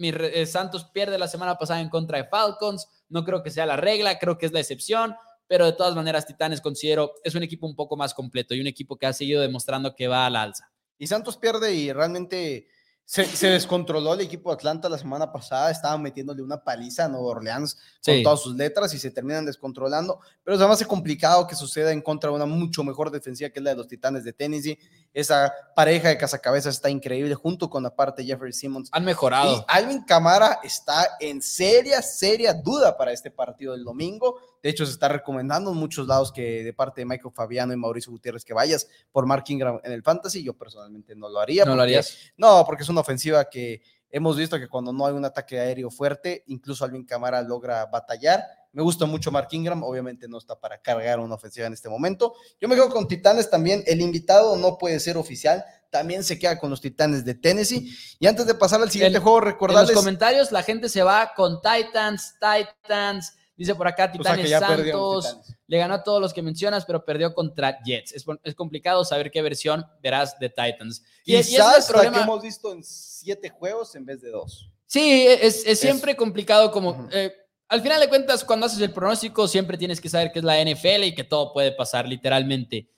Mi 0.00 0.08
eh, 0.08 0.46
Santos 0.46 0.84
pierde 0.92 1.18
la 1.18 1.28
semana 1.28 1.56
pasada 1.56 1.80
en 1.80 1.88
contra 1.88 2.18
de 2.18 2.24
Falcons, 2.24 2.88
no 3.08 3.24
creo 3.24 3.42
que 3.42 3.50
sea 3.50 3.66
la 3.66 3.76
regla, 3.76 4.18
creo 4.18 4.38
que 4.38 4.46
es 4.46 4.52
la 4.52 4.60
excepción 4.60 5.14
pero 5.50 5.66
de 5.66 5.72
todas 5.72 5.96
maneras 5.96 6.26
Titanes 6.26 6.60
considero 6.60 7.14
es 7.24 7.34
un 7.34 7.42
equipo 7.42 7.66
un 7.66 7.74
poco 7.74 7.96
más 7.96 8.14
completo 8.14 8.54
y 8.54 8.60
un 8.60 8.68
equipo 8.68 8.96
que 8.96 9.06
ha 9.06 9.12
seguido 9.12 9.42
demostrando 9.42 9.96
que 9.96 10.06
va 10.06 10.24
a 10.24 10.30
la 10.30 10.42
alza. 10.42 10.70
Y 10.96 11.08
Santos 11.08 11.36
pierde 11.36 11.74
y 11.74 11.92
realmente 11.92 12.68
se, 13.10 13.48
descontroló 13.48 14.14
el 14.14 14.20
equipo 14.20 14.50
de 14.50 14.54
Atlanta 14.54 14.88
la 14.88 14.96
semana 14.96 15.32
pasada, 15.32 15.72
estaban 15.72 16.00
metiéndole 16.00 16.42
una 16.42 16.62
paliza 16.62 17.06
a 17.06 17.08
Nueva 17.08 17.26
Orleans 17.26 17.76
con 18.06 18.22
todas 18.22 18.40
sus 18.40 18.54
letras 18.54 18.94
y 18.94 19.00
se 19.00 19.10
terminan 19.10 19.44
descontrolando, 19.44 20.20
pero 20.44 20.54
es 20.54 20.60
además 20.60 20.86
complicado 20.86 21.44
que 21.48 21.56
suceda 21.56 21.90
en 21.90 22.02
contra 22.02 22.30
de 22.30 22.36
una 22.36 22.46
mucho 22.46 22.84
mejor 22.84 23.10
defensiva 23.10 23.50
que 23.50 23.58
es 23.58 23.64
la 23.64 23.70
de 23.70 23.76
los 23.76 23.88
Titanes 23.88 24.22
de 24.22 24.32
Tennessee. 24.32 24.78
Esa 25.12 25.52
pareja 25.74 26.06
de 26.06 26.18
cazacabezas 26.18 26.76
está 26.76 26.88
increíble 26.88 27.34
junto 27.34 27.68
con 27.68 27.82
la 27.82 27.96
parte 27.96 28.22
de 28.22 28.28
Jeffrey 28.28 28.52
Simmons. 28.52 28.90
Han 28.92 29.04
mejorado. 29.04 29.56
Y 29.56 29.64
Alvin 29.66 30.04
Camara 30.04 30.60
está 30.62 31.16
en 31.18 31.42
seria, 31.42 32.02
seria 32.02 32.54
duda 32.54 32.96
para 32.96 33.10
este 33.10 33.32
partido 33.32 33.72
del 33.72 33.82
domingo 33.82 34.38
De 34.62 34.68
hecho, 34.70 34.84
se 34.84 34.92
está 34.92 35.08
recomendando 35.08 35.72
en 35.72 35.76
muchos 35.76 36.06
lados 36.06 36.32
que 36.32 36.62
de 36.62 36.72
parte 36.72 37.00
de 37.00 37.06
Michael 37.06 37.32
Fabiano 37.34 37.72
y 37.72 37.76
Mauricio 37.76 38.12
Gutiérrez 38.12 38.44
que 38.44 38.52
vayas 38.52 38.86
por 39.10 39.26
Mark 39.26 39.44
Ingram 39.48 39.80
en 39.82 39.92
el 39.92 40.02
Fantasy. 40.02 40.42
Yo 40.42 40.54
personalmente 40.54 41.14
no 41.14 41.28
lo 41.28 41.40
haría. 41.40 41.64
¿No 41.64 41.74
lo 41.74 41.82
harías? 41.82 42.32
No, 42.36 42.64
porque 42.66 42.82
es 42.82 42.88
una 42.88 43.00
ofensiva 43.00 43.48
que 43.48 43.82
hemos 44.10 44.36
visto 44.36 44.58
que 44.58 44.68
cuando 44.68 44.92
no 44.92 45.06
hay 45.06 45.14
un 45.14 45.24
ataque 45.24 45.58
aéreo 45.58 45.90
fuerte, 45.90 46.44
incluso 46.48 46.84
Alvin 46.84 47.04
Camara 47.04 47.42
logra 47.42 47.86
batallar. 47.86 48.44
Me 48.72 48.82
gusta 48.82 49.06
mucho 49.06 49.32
Mark 49.32 49.48
Ingram, 49.50 49.82
obviamente 49.82 50.28
no 50.28 50.38
está 50.38 50.58
para 50.58 50.80
cargar 50.80 51.18
una 51.18 51.34
ofensiva 51.34 51.66
en 51.66 51.72
este 51.72 51.88
momento. 51.88 52.34
Yo 52.60 52.68
me 52.68 52.74
quedo 52.74 52.88
con 52.90 53.08
Titanes 53.08 53.50
también. 53.50 53.82
El 53.86 54.00
invitado 54.00 54.56
no 54.56 54.78
puede 54.78 55.00
ser 55.00 55.16
oficial, 55.16 55.64
también 55.90 56.22
se 56.22 56.38
queda 56.38 56.58
con 56.58 56.70
los 56.70 56.80
Titanes 56.80 57.24
de 57.24 57.34
Tennessee. 57.34 57.92
Y 58.18 58.26
antes 58.26 58.46
de 58.46 58.54
pasar 58.54 58.80
al 58.80 58.90
siguiente 58.90 59.18
juego, 59.18 59.40
recordarles. 59.40 59.90
En 59.90 59.94
los 59.94 60.04
comentarios 60.04 60.52
la 60.52 60.62
gente 60.62 60.88
se 60.88 61.02
va 61.02 61.32
con 61.34 61.60
Titans, 61.60 62.34
Titans. 62.34 63.34
Dice 63.60 63.74
por 63.74 63.86
acá 63.86 64.10
Titanes 64.10 64.48
Santos. 64.48 65.36
Le 65.66 65.76
ganó 65.76 65.92
a 65.92 66.02
todos 66.02 66.18
los 66.18 66.32
que 66.32 66.40
mencionas, 66.40 66.86
pero 66.86 67.04
perdió 67.04 67.34
contra 67.34 67.78
Jets. 67.84 68.14
Es, 68.14 68.54
complicado 68.54 69.04
saber 69.04 69.30
qué 69.30 69.42
versión 69.42 69.84
verás 70.02 70.38
de 70.38 70.48
Titans. 70.48 71.04
Y, 71.26 71.34
y 71.34 71.36
es 71.36 71.52
el 71.52 71.84
problema 71.86 72.16
que 72.16 72.22
hemos 72.22 72.42
visto 72.42 72.72
en 72.72 72.82
siete 72.82 73.50
juegos 73.50 73.94
en 73.96 74.06
vez 74.06 74.22
de 74.22 74.30
dos. 74.30 74.72
Sí, 74.86 75.26
es, 75.28 75.78
siempre 75.78 76.16
complicado 76.16 76.70
como... 76.70 77.06
Eh, 77.12 77.34
al 77.68 77.82
final 77.82 78.00
de 78.00 78.08
cuentas, 78.08 78.46
cuando 78.46 78.64
haces 78.64 78.80
el 78.80 78.94
pronóstico, 78.94 79.46
siempre 79.46 79.76
tienes 79.76 80.00
que 80.00 80.08
saber 80.08 80.32
que 80.32 80.38
es 80.38 80.44
la 80.46 80.58
NFL 80.64 81.04
y 81.04 81.14
que 81.14 81.24
todo 81.24 81.52
puede 81.52 81.72
pasar, 81.72 82.08
literalmente. 82.08 82.88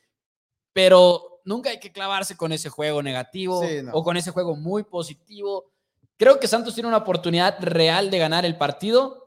Pero 0.72 1.40
nunca 1.44 1.70
hay 1.70 1.80
que 1.80 1.90
clavarse 1.90 2.36
con 2.36 2.52
ese 2.52 2.68
juego 2.68 3.02
negativo 3.02 3.64
o 3.92 4.04
con 4.04 4.16
ese 4.16 4.30
juego 4.30 4.54
muy 4.54 4.84
positivo. 4.84 5.72
Creo 6.16 6.38
que 6.38 6.46
Santos 6.46 6.74
tiene 6.74 6.86
una 6.86 6.98
oportunidad 6.98 7.58
real 7.62 8.12
de 8.12 8.18
ganar 8.18 8.44
el 8.44 8.56
partido. 8.56 9.21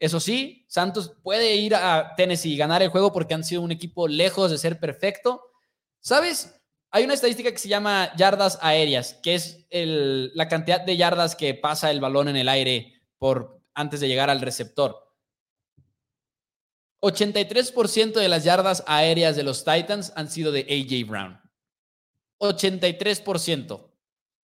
Eso 0.00 0.18
sí, 0.18 0.64
Santos 0.66 1.14
puede 1.22 1.54
ir 1.56 1.74
a 1.74 2.14
Tennessee 2.16 2.54
y 2.54 2.56
ganar 2.56 2.82
el 2.82 2.88
juego 2.88 3.12
porque 3.12 3.34
han 3.34 3.44
sido 3.44 3.60
un 3.60 3.70
equipo 3.70 4.08
lejos 4.08 4.50
de 4.50 4.56
ser 4.56 4.80
perfecto. 4.80 5.42
¿Sabes? 6.00 6.58
Hay 6.90 7.04
una 7.04 7.12
estadística 7.12 7.52
que 7.52 7.58
se 7.58 7.68
llama 7.68 8.10
yardas 8.16 8.58
aéreas, 8.62 9.20
que 9.22 9.34
es 9.34 9.66
la 9.70 10.48
cantidad 10.48 10.80
de 10.80 10.96
yardas 10.96 11.36
que 11.36 11.52
pasa 11.52 11.90
el 11.90 12.00
balón 12.00 12.28
en 12.28 12.36
el 12.36 12.48
aire 12.48 12.94
por, 13.18 13.60
antes 13.74 14.00
de 14.00 14.08
llegar 14.08 14.30
al 14.30 14.40
receptor. 14.40 14.96
83% 17.02 18.12
de 18.14 18.28
las 18.28 18.44
yardas 18.44 18.82
aéreas 18.86 19.36
de 19.36 19.42
los 19.42 19.64
Titans 19.64 20.14
han 20.16 20.30
sido 20.30 20.50
de 20.50 20.60
AJ 20.62 21.08
Brown. 21.08 21.40
83%. 22.40 23.86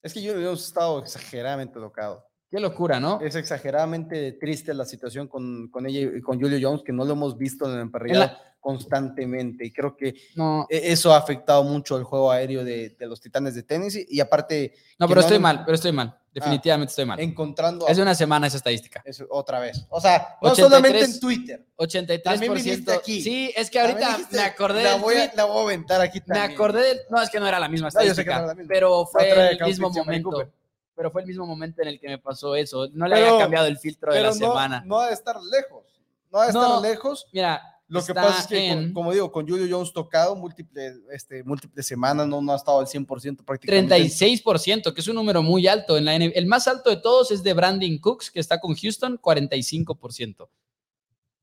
Es 0.03 0.13
que 0.13 0.23
yo 0.23 0.39
he 0.39 0.53
estado 0.53 0.99
exageradamente 0.99 1.81
tocado. 1.81 2.27
Qué 2.57 2.63
locura, 2.63 2.99
¿no? 2.99 3.21
Es 3.21 3.35
exageradamente 3.35 4.33
triste 4.33 4.73
la 4.73 4.87
situación 4.87 5.29
con, 5.29 5.69
con 5.69 5.87
ella 5.87 6.11
y 6.17 6.23
con 6.23 6.41
Julio 6.41 6.59
Jones, 6.59 6.83
que 6.83 6.91
no 6.91 7.05
lo 7.05 7.13
hemos 7.13 7.37
visto 7.37 7.67
en 7.67 7.75
el 7.75 7.81
emparrillado 7.83 8.31
constantemente. 8.59 9.67
Y 9.67 9.71
creo 9.71 9.95
que 9.95 10.09
e, 10.09 10.65
eso 10.71 11.13
ha 11.13 11.19
afectado 11.19 11.63
mucho 11.65 11.99
el 11.99 12.05
juego 12.05 12.31
aéreo 12.31 12.65
de, 12.65 12.97
los 13.01 13.21
Titanes 13.21 13.55
de 13.55 13.63
tenis. 13.63 13.99
Y 14.09 14.21
aparte. 14.21 14.73
No, 14.99 15.07
pero 15.07 15.21
estoy 15.21 15.39
mal, 15.39 15.65
pero 15.67 15.75
estoy 15.75 15.93
mal. 15.93 16.19
Definitivamente 16.33 16.93
estoy 16.93 17.05
mal. 17.05 17.21
Encontrando. 17.21 17.87
Es 17.89 17.99
de 17.99 18.03
una 18.03 18.15
semana 18.15 18.47
esa 18.47 18.57
estadística. 18.57 19.05
otra 19.29 19.61
vez. 19.61 19.85
O 19.91 20.01
sea, 20.01 20.39
no 20.41 20.55
solamente 20.55 21.05
en 21.05 21.21
Twitter. 21.21 21.63
83%. 21.77 22.23
También 22.23 22.85
aquí. 22.99 23.21
Sí, 23.21 23.53
es 23.55 23.69
que 23.69 23.81
ahorita 23.81 24.19
me 24.33 24.41
acordé. 24.41 24.83
La 24.83 24.97
voy, 24.97 25.17
a, 25.17 25.31
la 25.37 25.45
voy 25.45 25.59
a 25.59 25.63
aventar 25.63 26.01
aquí 26.01 26.21
también. 26.21 26.47
Me 26.47 26.55
acordé. 26.55 27.03
no, 27.11 27.21
es 27.21 27.29
que 27.29 27.39
no 27.39 27.47
era 27.47 27.61
la 27.61 27.69
misma 27.69 27.89
estadística. 27.89 28.57
Pero 28.67 29.05
fue 29.05 29.51
el 29.51 29.61
mismo 29.63 29.91
momento. 29.91 30.51
Pero 30.97 31.11
fue 31.11 31.21
el 31.21 31.27
mismo 31.29 31.47
momento 31.47 31.83
en 31.83 31.89
el 31.89 32.01
que 32.01 32.09
me 32.09 32.19
pasó 32.19 32.57
eso. 32.57 32.89
No 32.93 33.07
le 33.07 33.17
había 33.17 33.39
cambiado 33.39 33.67
el 33.67 33.79
filtro 33.79 34.13
de 34.13 34.23
la 34.23 34.33
semana. 34.33 34.83
No 34.85 34.99
ha 34.99 35.09
de 35.09 35.15
estar 35.15 35.37
lejos. 35.41 35.85
No 36.33 36.41
ha 36.41 36.45
de 36.45 36.49
estar 36.49 36.81
lejos. 36.81 37.27
Mira, 37.33 37.63
lo 37.89 38.05
que 38.05 38.15
pasa 38.15 38.41
es 38.41 38.47
que, 38.47 38.93
como 38.93 39.13
digo, 39.13 39.31
con 39.31 39.47
Julio 39.47 39.67
Jones 39.71 39.93
tocado 39.93 40.35
múltiples, 40.35 40.97
este, 41.13 41.45
múltiples 41.45 41.87
semanas, 41.87 42.27
no, 42.27 42.41
no 42.41 42.53
ha 42.53 42.57
estado 42.57 42.81
al 42.81 42.87
100% 42.87 43.45
prácticamente. 43.45 43.95
36%, 43.95 44.93
que 44.93 45.01
es 45.01 45.09
un 45.09 45.15
número 45.15 45.43
muy 45.43 45.69
alto. 45.69 45.97
En 45.97 46.05
la 46.05 46.17
El 46.17 46.47
más 46.47 46.67
alto 46.67 46.91
de 46.91 46.97
todos 46.97 47.31
es 47.31 47.43
de 47.45 47.53
Brandon 47.53 47.99
Cooks, 47.99 48.31
que 48.31 48.41
está 48.41 48.59
con 48.59 48.75
Houston, 48.75 49.21
45%. 49.21 50.49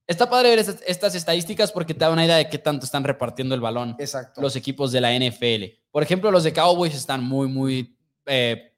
Está 0.05 0.29
padre 0.29 0.49
ver 0.49 0.59
estas, 0.59 1.15
estadísticas 1.15 1.71
porque 1.71 1.93
te 1.93 2.01
da 2.01 2.11
una 2.11 2.25
idea 2.25 2.35
de 2.35 2.49
qué 2.49 2.57
tanto 2.57 2.85
están 2.85 3.05
repartiendo 3.05 3.55
el 3.55 3.61
balón 3.61 3.95
Exacto. 3.99 4.41
los 4.41 4.57
equipos 4.57 4.91
de 4.91 4.99
la 4.99 5.17
NFL. 5.17 5.79
Por 5.91 6.03
ejemplo, 6.03 6.29
los 6.29 6.43
de 6.43 6.51
Cowboys 6.51 6.93
están 6.93 7.23
muy, 7.23 7.47
muy 7.47 7.97
eh, 8.25 8.72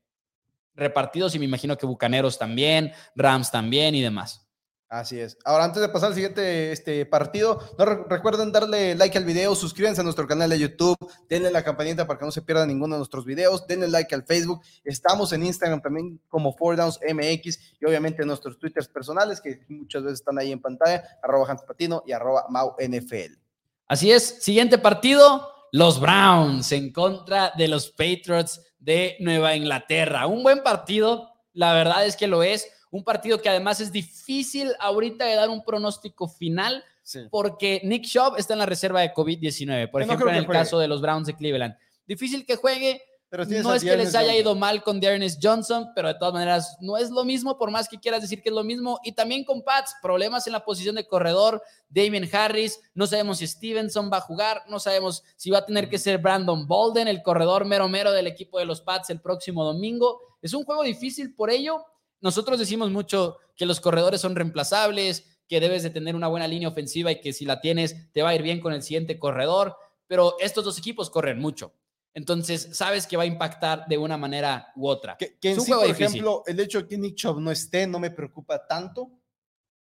repartidos 0.75 1.35
y 1.35 1.39
me 1.39 1.45
imagino 1.45 1.77
que 1.77 1.85
Bucaneros 1.85 2.37
también, 2.37 2.91
Rams 3.15 3.51
también 3.51 3.95
y 3.95 4.01
demás. 4.01 4.45
Así 4.87 5.19
es. 5.19 5.37
Ahora, 5.43 5.65
antes 5.65 5.81
de 5.81 5.89
pasar 5.89 6.09
al 6.09 6.13
siguiente 6.13 6.71
este, 6.71 7.05
partido, 7.07 7.59
no 7.77 7.85
recuerden 7.85 8.51
darle 8.51 8.93
like 8.93 9.17
al 9.17 9.25
video, 9.25 9.55
suscríbanse 9.55 10.01
a 10.01 10.03
nuestro 10.03 10.27
canal 10.27 10.49
de 10.49 10.59
YouTube, 10.59 10.95
denle 11.27 11.51
la 11.51 11.63
campanita 11.63 12.05
para 12.05 12.19
que 12.19 12.25
no 12.25 12.31
se 12.31 12.43
pierda 12.43 12.67
ninguno 12.67 12.95
de 12.95 12.99
nuestros 12.99 13.25
videos, 13.25 13.65
denle 13.65 13.87
like 13.87 14.13
al 14.13 14.23
Facebook. 14.23 14.61
Estamos 14.83 15.33
en 15.33 15.43
Instagram 15.43 15.81
también 15.81 16.21
como 16.29 16.55
4DownsMX 16.55 17.59
y 17.81 17.85
obviamente 17.85 18.21
en 18.21 18.27
nuestros 18.27 18.59
Twitters 18.59 18.87
personales 18.87 19.41
que 19.41 19.65
muchas 19.69 20.03
veces 20.03 20.19
están 20.19 20.37
ahí 20.37 20.51
en 20.51 20.61
pantalla, 20.61 21.03
arroba 21.23 21.49
Hans 21.49 21.63
Patino 21.63 22.03
y 22.05 22.11
arroba 22.11 22.45
MauNFL. 22.49 23.39
Así 23.87 24.11
es. 24.11 24.43
Siguiente 24.43 24.77
partido, 24.77 25.51
los 25.71 25.99
Browns 25.99 26.71
en 26.71 26.93
contra 26.93 27.51
de 27.57 27.67
los 27.67 27.89
Patriots 27.89 28.61
de 28.85 29.17
Nueva 29.19 29.55
Inglaterra. 29.55 30.27
Un 30.27 30.43
buen 30.43 30.61
partido, 30.61 31.31
la 31.53 31.73
verdad 31.73 32.05
es 32.05 32.15
que 32.15 32.27
lo 32.27 32.43
es 32.43 32.71
un 32.91 33.03
partido 33.03 33.41
que 33.41 33.49
además 33.49 33.81
es 33.81 33.91
difícil 33.91 34.71
ahorita 34.79 35.25
de 35.25 35.35
dar 35.35 35.49
un 35.49 35.65
pronóstico 35.65 36.29
final 36.29 36.83
porque 37.29 37.81
Nick 37.83 38.05
Schaub 38.05 38.37
está 38.37 38.53
en 38.53 38.59
la 38.59 38.65
reserva 38.65 39.01
de 39.01 39.13
COVID-19, 39.13 39.89
por 39.91 40.01
ejemplo, 40.01 40.29
en 40.29 40.35
el 40.35 40.47
caso 40.47 40.79
de 40.79 40.87
los 40.87 41.01
Browns 41.01 41.27
de 41.27 41.35
Cleveland. 41.35 41.75
Difícil 42.07 42.45
que 42.45 42.55
juegue. 42.55 43.01
Pero 43.29 43.45
no 43.45 43.73
es 43.73 43.83
que 43.83 43.97
les 43.97 44.15
haya 44.15 44.35
ido 44.35 44.55
mal 44.55 44.83
con 44.83 44.99
Dearness 44.99 45.39
Johnson, 45.41 45.89
pero 45.93 46.07
de 46.07 46.13
todas 46.13 46.33
maneras 46.33 46.77
no 46.79 46.95
es 46.95 47.09
lo 47.09 47.25
mismo, 47.25 47.57
por 47.57 47.71
más 47.71 47.89
que 47.89 47.99
quieras 47.99 48.21
decir 48.21 48.41
que 48.41 48.49
es 48.49 48.55
lo 48.55 48.63
mismo. 48.63 48.99
Y 49.03 49.13
también 49.13 49.43
con 49.43 49.63
Pats, 49.63 49.95
problemas 50.01 50.47
en 50.47 50.53
la 50.53 50.63
posición 50.63 50.95
de 50.95 51.07
corredor, 51.07 51.61
Damien 51.89 52.29
Harris, 52.33 52.79
no 52.93 53.07
sabemos 53.07 53.39
si 53.39 53.47
Stevenson 53.47 54.09
va 54.11 54.17
a 54.17 54.21
jugar, 54.21 54.63
no 54.69 54.79
sabemos 54.79 55.23
si 55.35 55.49
va 55.49 55.59
a 55.59 55.65
tener 55.65 55.89
que 55.89 55.97
ser 55.97 56.19
Brandon 56.19 56.67
Bolden, 56.67 57.07
el 57.07 57.23
corredor 57.23 57.65
mero 57.65 57.89
mero 57.89 58.11
del 58.11 58.27
equipo 58.27 58.59
de 58.59 58.65
los 58.65 58.81
Pats 58.81 59.09
el 59.09 59.21
próximo 59.21 59.65
domingo. 59.65 60.21
Es 60.41 60.53
un 60.53 60.63
juego 60.63 60.83
difícil 60.83 61.33
por 61.33 61.49
ello, 61.49 61.83
nosotros 62.21 62.57
decimos 62.57 62.89
mucho 62.89 63.37
que 63.55 63.65
los 63.65 63.79
corredores 63.79 64.21
son 64.21 64.35
reemplazables, 64.35 65.37
que 65.47 65.59
debes 65.59 65.83
de 65.83 65.89
tener 65.89 66.15
una 66.15 66.27
buena 66.27 66.47
línea 66.47 66.69
ofensiva 66.69 67.11
y 67.11 67.21
que 67.21 67.33
si 67.33 67.45
la 67.45 67.61
tienes 67.61 68.11
te 68.13 68.23
va 68.23 68.29
a 68.29 68.35
ir 68.35 68.41
bien 68.41 68.59
con 68.59 68.73
el 68.73 68.81
siguiente 68.81 69.19
corredor, 69.19 69.77
pero 70.07 70.35
estos 70.39 70.65
dos 70.65 70.77
equipos 70.77 71.09
corren 71.09 71.39
mucho. 71.39 71.73
Entonces, 72.15 72.69
sabes 72.71 73.05
que 73.05 73.17
va 73.17 73.23
a 73.23 73.27
impactar 73.27 73.85
de 73.87 73.97
una 73.97 74.17
manera 74.17 74.71
u 74.75 74.87
otra. 74.87 75.17
Que, 75.17 75.37
en 75.41 75.59
sí, 75.59 75.71
por 75.71 75.85
ejemplo, 75.85 76.43
el 76.47 76.59
hecho 76.61 76.81
de 76.81 76.87
que 76.87 76.97
Nick 76.97 77.15
Chubb 77.15 77.41
no 77.41 77.51
esté 77.51 77.85
no 77.85 77.99
me 77.99 78.09
preocupa 78.09 78.65
tanto 78.65 79.11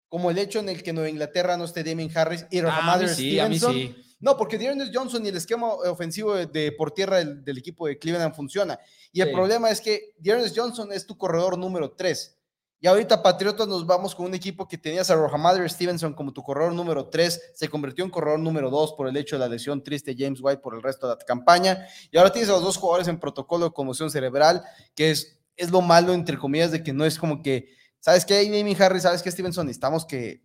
como 0.08 0.30
el 0.30 0.38
hecho 0.38 0.60
en 0.60 0.68
el 0.68 0.82
que 0.82 0.92
Nueva 0.92 1.08
Inglaterra 1.08 1.56
no 1.56 1.64
esté 1.64 1.84
Damien 1.84 2.10
Harris 2.14 2.46
y 2.50 2.60
Rahamada 2.60 3.08
sí, 3.08 3.32
Stevenson. 3.32 3.72
Sí. 3.74 3.96
No, 4.20 4.36
porque 4.36 4.58
Dearness 4.58 4.90
Johnson 4.92 5.24
y 5.24 5.30
el 5.30 5.36
esquema 5.36 5.68
ofensivo 5.72 6.34
de, 6.34 6.72
por 6.72 6.92
tierra 6.92 7.24
del, 7.24 7.58
equipo 7.58 7.86
de 7.86 7.98
Cleveland 7.98 8.34
funciona. 8.34 8.78
Y 9.12 9.22
el 9.22 9.32
problema 9.32 9.70
es 9.70 9.80
que 9.80 10.14
Dearness 10.18 10.52
Johnson 10.54 10.92
es 10.92 11.06
tu 11.06 11.16
corredor 11.16 11.58
número 11.58 11.92
3. 11.92 12.38
Y 12.82 12.86
ahorita 12.86 13.22
Patriotas 13.22 13.68
nos 13.68 13.84
vamos 13.84 14.14
con 14.14 14.24
un 14.24 14.34
equipo 14.34 14.66
que 14.66 14.78
tenías 14.78 15.10
a 15.10 15.14
Rohamadre 15.14 15.68
Stevenson 15.68 16.14
como 16.14 16.32
tu 16.32 16.42
corredor 16.42 16.72
número 16.72 17.08
3, 17.08 17.52
se 17.54 17.68
convirtió 17.68 18.06
en 18.06 18.10
corredor 18.10 18.38
número 18.38 18.70
2 18.70 18.94
por 18.94 19.06
el 19.06 19.14
hecho 19.18 19.36
de 19.36 19.40
la 19.40 19.48
lesión 19.48 19.84
triste 19.84 20.16
James 20.16 20.40
White 20.40 20.62
por 20.62 20.74
el 20.74 20.82
resto 20.82 21.06
de 21.06 21.14
la 21.14 21.18
campaña. 21.18 21.86
Y 22.10 22.16
ahora 22.16 22.32
tienes 22.32 22.48
a 22.48 22.52
los 22.52 22.62
dos 22.62 22.78
jugadores 22.78 23.06
en 23.08 23.20
protocolo 23.20 23.66
de 23.66 23.72
conmoción 23.72 24.10
cerebral, 24.10 24.62
que 24.94 25.10
es, 25.10 25.38
es 25.56 25.70
lo 25.70 25.82
malo, 25.82 26.14
entre 26.14 26.38
comillas, 26.38 26.70
de 26.70 26.82
que 26.82 26.94
no 26.94 27.04
es 27.04 27.18
como 27.18 27.42
que, 27.42 27.68
¿sabes 27.98 28.24
qué, 28.24 28.38
Amy 28.38 28.74
Harris? 28.80 29.02
¿Sabes 29.02 29.22
qué, 29.22 29.30
Stevenson? 29.30 29.66
Necesitamos 29.66 30.06
que 30.06 30.42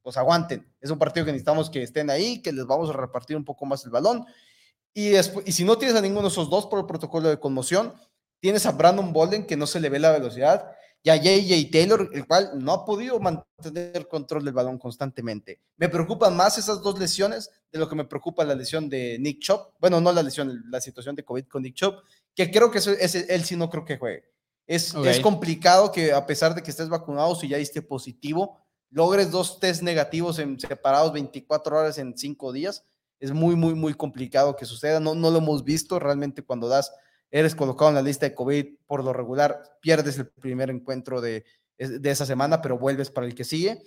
pues 0.00 0.16
aguanten. 0.16 0.66
Es 0.80 0.90
un 0.90 0.98
partido 0.98 1.26
que 1.26 1.32
necesitamos 1.32 1.68
que 1.68 1.82
estén 1.82 2.08
ahí, 2.08 2.40
que 2.40 2.50
les 2.50 2.64
vamos 2.64 2.88
a 2.88 2.94
repartir 2.94 3.36
un 3.36 3.44
poco 3.44 3.66
más 3.66 3.84
el 3.84 3.90
balón. 3.90 4.24
Y, 4.94 5.10
después, 5.10 5.46
y 5.46 5.52
si 5.52 5.64
no 5.64 5.76
tienes 5.76 5.98
a 5.98 6.00
ninguno 6.00 6.22
de 6.22 6.28
esos 6.28 6.48
dos 6.48 6.64
por 6.64 6.78
el 6.78 6.86
protocolo 6.86 7.28
de 7.28 7.38
conmoción, 7.38 7.92
tienes 8.40 8.64
a 8.64 8.72
Brandon 8.72 9.12
Bolden 9.12 9.44
que 9.44 9.58
no 9.58 9.66
se 9.66 9.80
le 9.80 9.90
ve 9.90 9.98
la 9.98 10.12
velocidad 10.12 10.77
y 11.02 11.10
a 11.10 11.16
JJ 11.16 11.70
Taylor, 11.70 12.10
el 12.12 12.26
cual 12.26 12.50
no 12.56 12.72
ha 12.72 12.84
podido 12.84 13.20
mantener 13.20 14.08
control 14.08 14.44
del 14.44 14.54
balón 14.54 14.78
constantemente. 14.78 15.60
Me 15.76 15.88
preocupan 15.88 16.36
más 16.36 16.58
esas 16.58 16.82
dos 16.82 16.98
lesiones 16.98 17.50
de 17.70 17.78
lo 17.78 17.88
que 17.88 17.94
me 17.94 18.04
preocupa 18.04 18.44
la 18.44 18.54
lesión 18.54 18.88
de 18.88 19.18
Nick 19.20 19.40
Chop. 19.40 19.74
Bueno, 19.80 20.00
no 20.00 20.12
la 20.12 20.22
lesión, 20.22 20.64
la 20.70 20.80
situación 20.80 21.14
de 21.14 21.24
COVID 21.24 21.44
con 21.44 21.62
Nick 21.62 21.76
Chop, 21.76 22.02
que 22.34 22.50
creo 22.50 22.70
que 22.70 22.78
es, 22.78 23.14
él 23.14 23.44
sí 23.44 23.56
no 23.56 23.70
creo 23.70 23.84
que 23.84 23.96
juegue. 23.96 24.24
Es, 24.66 24.94
es 24.94 25.20
complicado 25.20 25.90
que 25.90 26.12
a 26.12 26.26
pesar 26.26 26.54
de 26.54 26.62
que 26.62 26.70
estés 26.70 26.90
vacunado, 26.90 27.34
si 27.34 27.48
ya 27.48 27.56
diste 27.56 27.80
positivo, 27.80 28.58
logres 28.90 29.30
dos 29.30 29.60
test 29.60 29.82
negativos 29.82 30.38
en 30.38 30.60
separados 30.60 31.12
24 31.12 31.78
horas 31.78 31.98
en 31.98 32.16
5 32.16 32.52
días. 32.52 32.84
Es 33.18 33.32
muy, 33.32 33.56
muy, 33.56 33.74
muy 33.74 33.94
complicado 33.94 34.56
que 34.56 34.66
suceda. 34.66 35.00
No, 35.00 35.14
no 35.14 35.30
lo 35.30 35.38
hemos 35.38 35.64
visto 35.64 35.98
realmente 35.98 36.42
cuando 36.42 36.68
das, 36.68 36.92
eres 37.30 37.54
colocado 37.54 37.90
en 37.90 37.96
la 37.96 38.02
lista 38.02 38.26
de 38.26 38.34
COVID 38.34 38.66
por 38.86 39.04
lo 39.04 39.12
regular, 39.12 39.62
pierdes 39.80 40.18
el 40.18 40.28
primer 40.28 40.70
encuentro 40.70 41.20
de, 41.20 41.44
de 41.76 42.10
esa 42.10 42.26
semana, 42.26 42.60
pero 42.60 42.78
vuelves 42.78 43.10
para 43.10 43.26
el 43.26 43.34
que 43.34 43.44
sigue. 43.44 43.82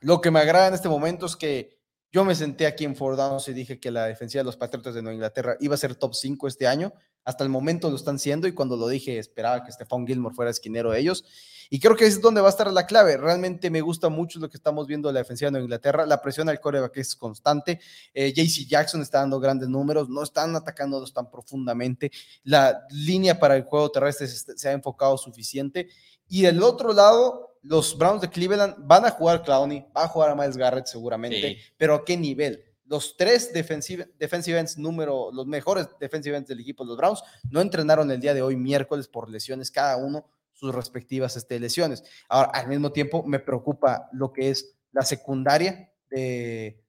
Lo 0.00 0.20
que 0.20 0.30
me 0.30 0.40
agrada 0.40 0.68
en 0.68 0.74
este 0.74 0.88
momento 0.88 1.26
es 1.26 1.36
que 1.36 1.78
yo 2.10 2.24
me 2.24 2.34
senté 2.34 2.66
aquí 2.66 2.84
en 2.84 2.96
Ford 2.96 3.18
y 3.46 3.52
dije 3.52 3.78
que 3.78 3.90
la 3.90 4.06
defensiva 4.06 4.40
de 4.40 4.46
los 4.46 4.56
Patriotas 4.56 4.94
de 4.94 5.02
Nueva 5.02 5.14
Inglaterra 5.14 5.56
iba 5.60 5.74
a 5.74 5.78
ser 5.78 5.94
top 5.94 6.14
5 6.14 6.48
este 6.48 6.66
año. 6.66 6.92
Hasta 7.28 7.44
el 7.44 7.50
momento 7.50 7.90
lo 7.90 7.96
están 7.96 8.18
siendo 8.18 8.48
y 8.48 8.52
cuando 8.52 8.74
lo 8.74 8.88
dije 8.88 9.18
esperaba 9.18 9.62
que 9.62 9.70
Stephon 9.70 10.06
Gilmore 10.06 10.34
fuera 10.34 10.50
esquinero 10.50 10.92
de 10.92 11.00
ellos. 11.00 11.26
Y 11.68 11.78
creo 11.78 11.94
que 11.94 12.06
es 12.06 12.22
donde 12.22 12.40
va 12.40 12.46
a 12.46 12.50
estar 12.50 12.72
la 12.72 12.86
clave. 12.86 13.18
Realmente 13.18 13.68
me 13.68 13.82
gusta 13.82 14.08
mucho 14.08 14.38
lo 14.38 14.48
que 14.48 14.56
estamos 14.56 14.86
viendo 14.86 15.10
de 15.10 15.12
la 15.12 15.20
defensiva 15.20 15.48
de 15.48 15.52
Nueva 15.52 15.64
Inglaterra. 15.64 16.06
La 16.06 16.22
presión 16.22 16.48
al 16.48 16.58
coreback 16.58 16.96
es 16.96 17.14
constante. 17.14 17.80
Eh, 18.14 18.32
JC 18.32 18.66
Jackson 18.66 19.02
está 19.02 19.18
dando 19.18 19.38
grandes 19.40 19.68
números. 19.68 20.08
No 20.08 20.22
están 20.22 20.56
atacándolos 20.56 21.12
tan 21.12 21.30
profundamente. 21.30 22.10
La 22.44 22.86
línea 22.88 23.38
para 23.38 23.56
el 23.56 23.64
juego 23.64 23.90
terrestre 23.90 24.26
se, 24.26 24.66
ha 24.70 24.72
enfocado 24.72 25.18
suficiente. 25.18 25.90
Y 26.30 26.40
del 26.40 26.62
otro 26.62 26.94
lado, 26.94 27.58
los 27.60 27.98
Browns 27.98 28.22
de 28.22 28.30
Cleveland 28.30 28.76
van 28.78 29.04
a 29.04 29.10
jugar 29.10 29.42
Clowney, 29.42 29.84
va 29.94 30.04
a 30.04 30.08
jugar 30.08 30.30
a 30.30 30.34
Miles 30.34 30.56
Garrett 30.56 30.86
seguramente, 30.86 31.58
pero 31.76 31.94
¿a 31.94 32.04
qué 32.06 32.16
nivel? 32.16 32.64
Los 32.88 33.16
tres 33.16 33.52
defensive, 33.52 34.10
defensive 34.18 34.58
ends 34.58 34.78
número, 34.78 35.30
los 35.32 35.46
mejores 35.46 35.88
defensive 36.00 36.36
ends 36.36 36.48
del 36.48 36.60
equipo 36.60 36.84
de 36.84 36.88
los 36.88 36.96
Browns, 36.96 37.22
no 37.50 37.60
entrenaron 37.60 38.10
el 38.10 38.20
día 38.20 38.32
de 38.32 38.42
hoy, 38.42 38.56
miércoles, 38.56 39.08
por 39.08 39.28
lesiones, 39.28 39.70
cada 39.70 39.96
uno 39.96 40.26
sus 40.54 40.74
respectivas 40.74 41.36
este, 41.36 41.60
lesiones. 41.60 42.02
Ahora, 42.28 42.50
al 42.52 42.66
mismo 42.66 42.90
tiempo, 42.90 43.22
me 43.22 43.38
preocupa 43.38 44.08
lo 44.12 44.32
que 44.32 44.50
es 44.50 44.74
la 44.90 45.02
secundaria 45.02 45.92
de, 46.10 46.82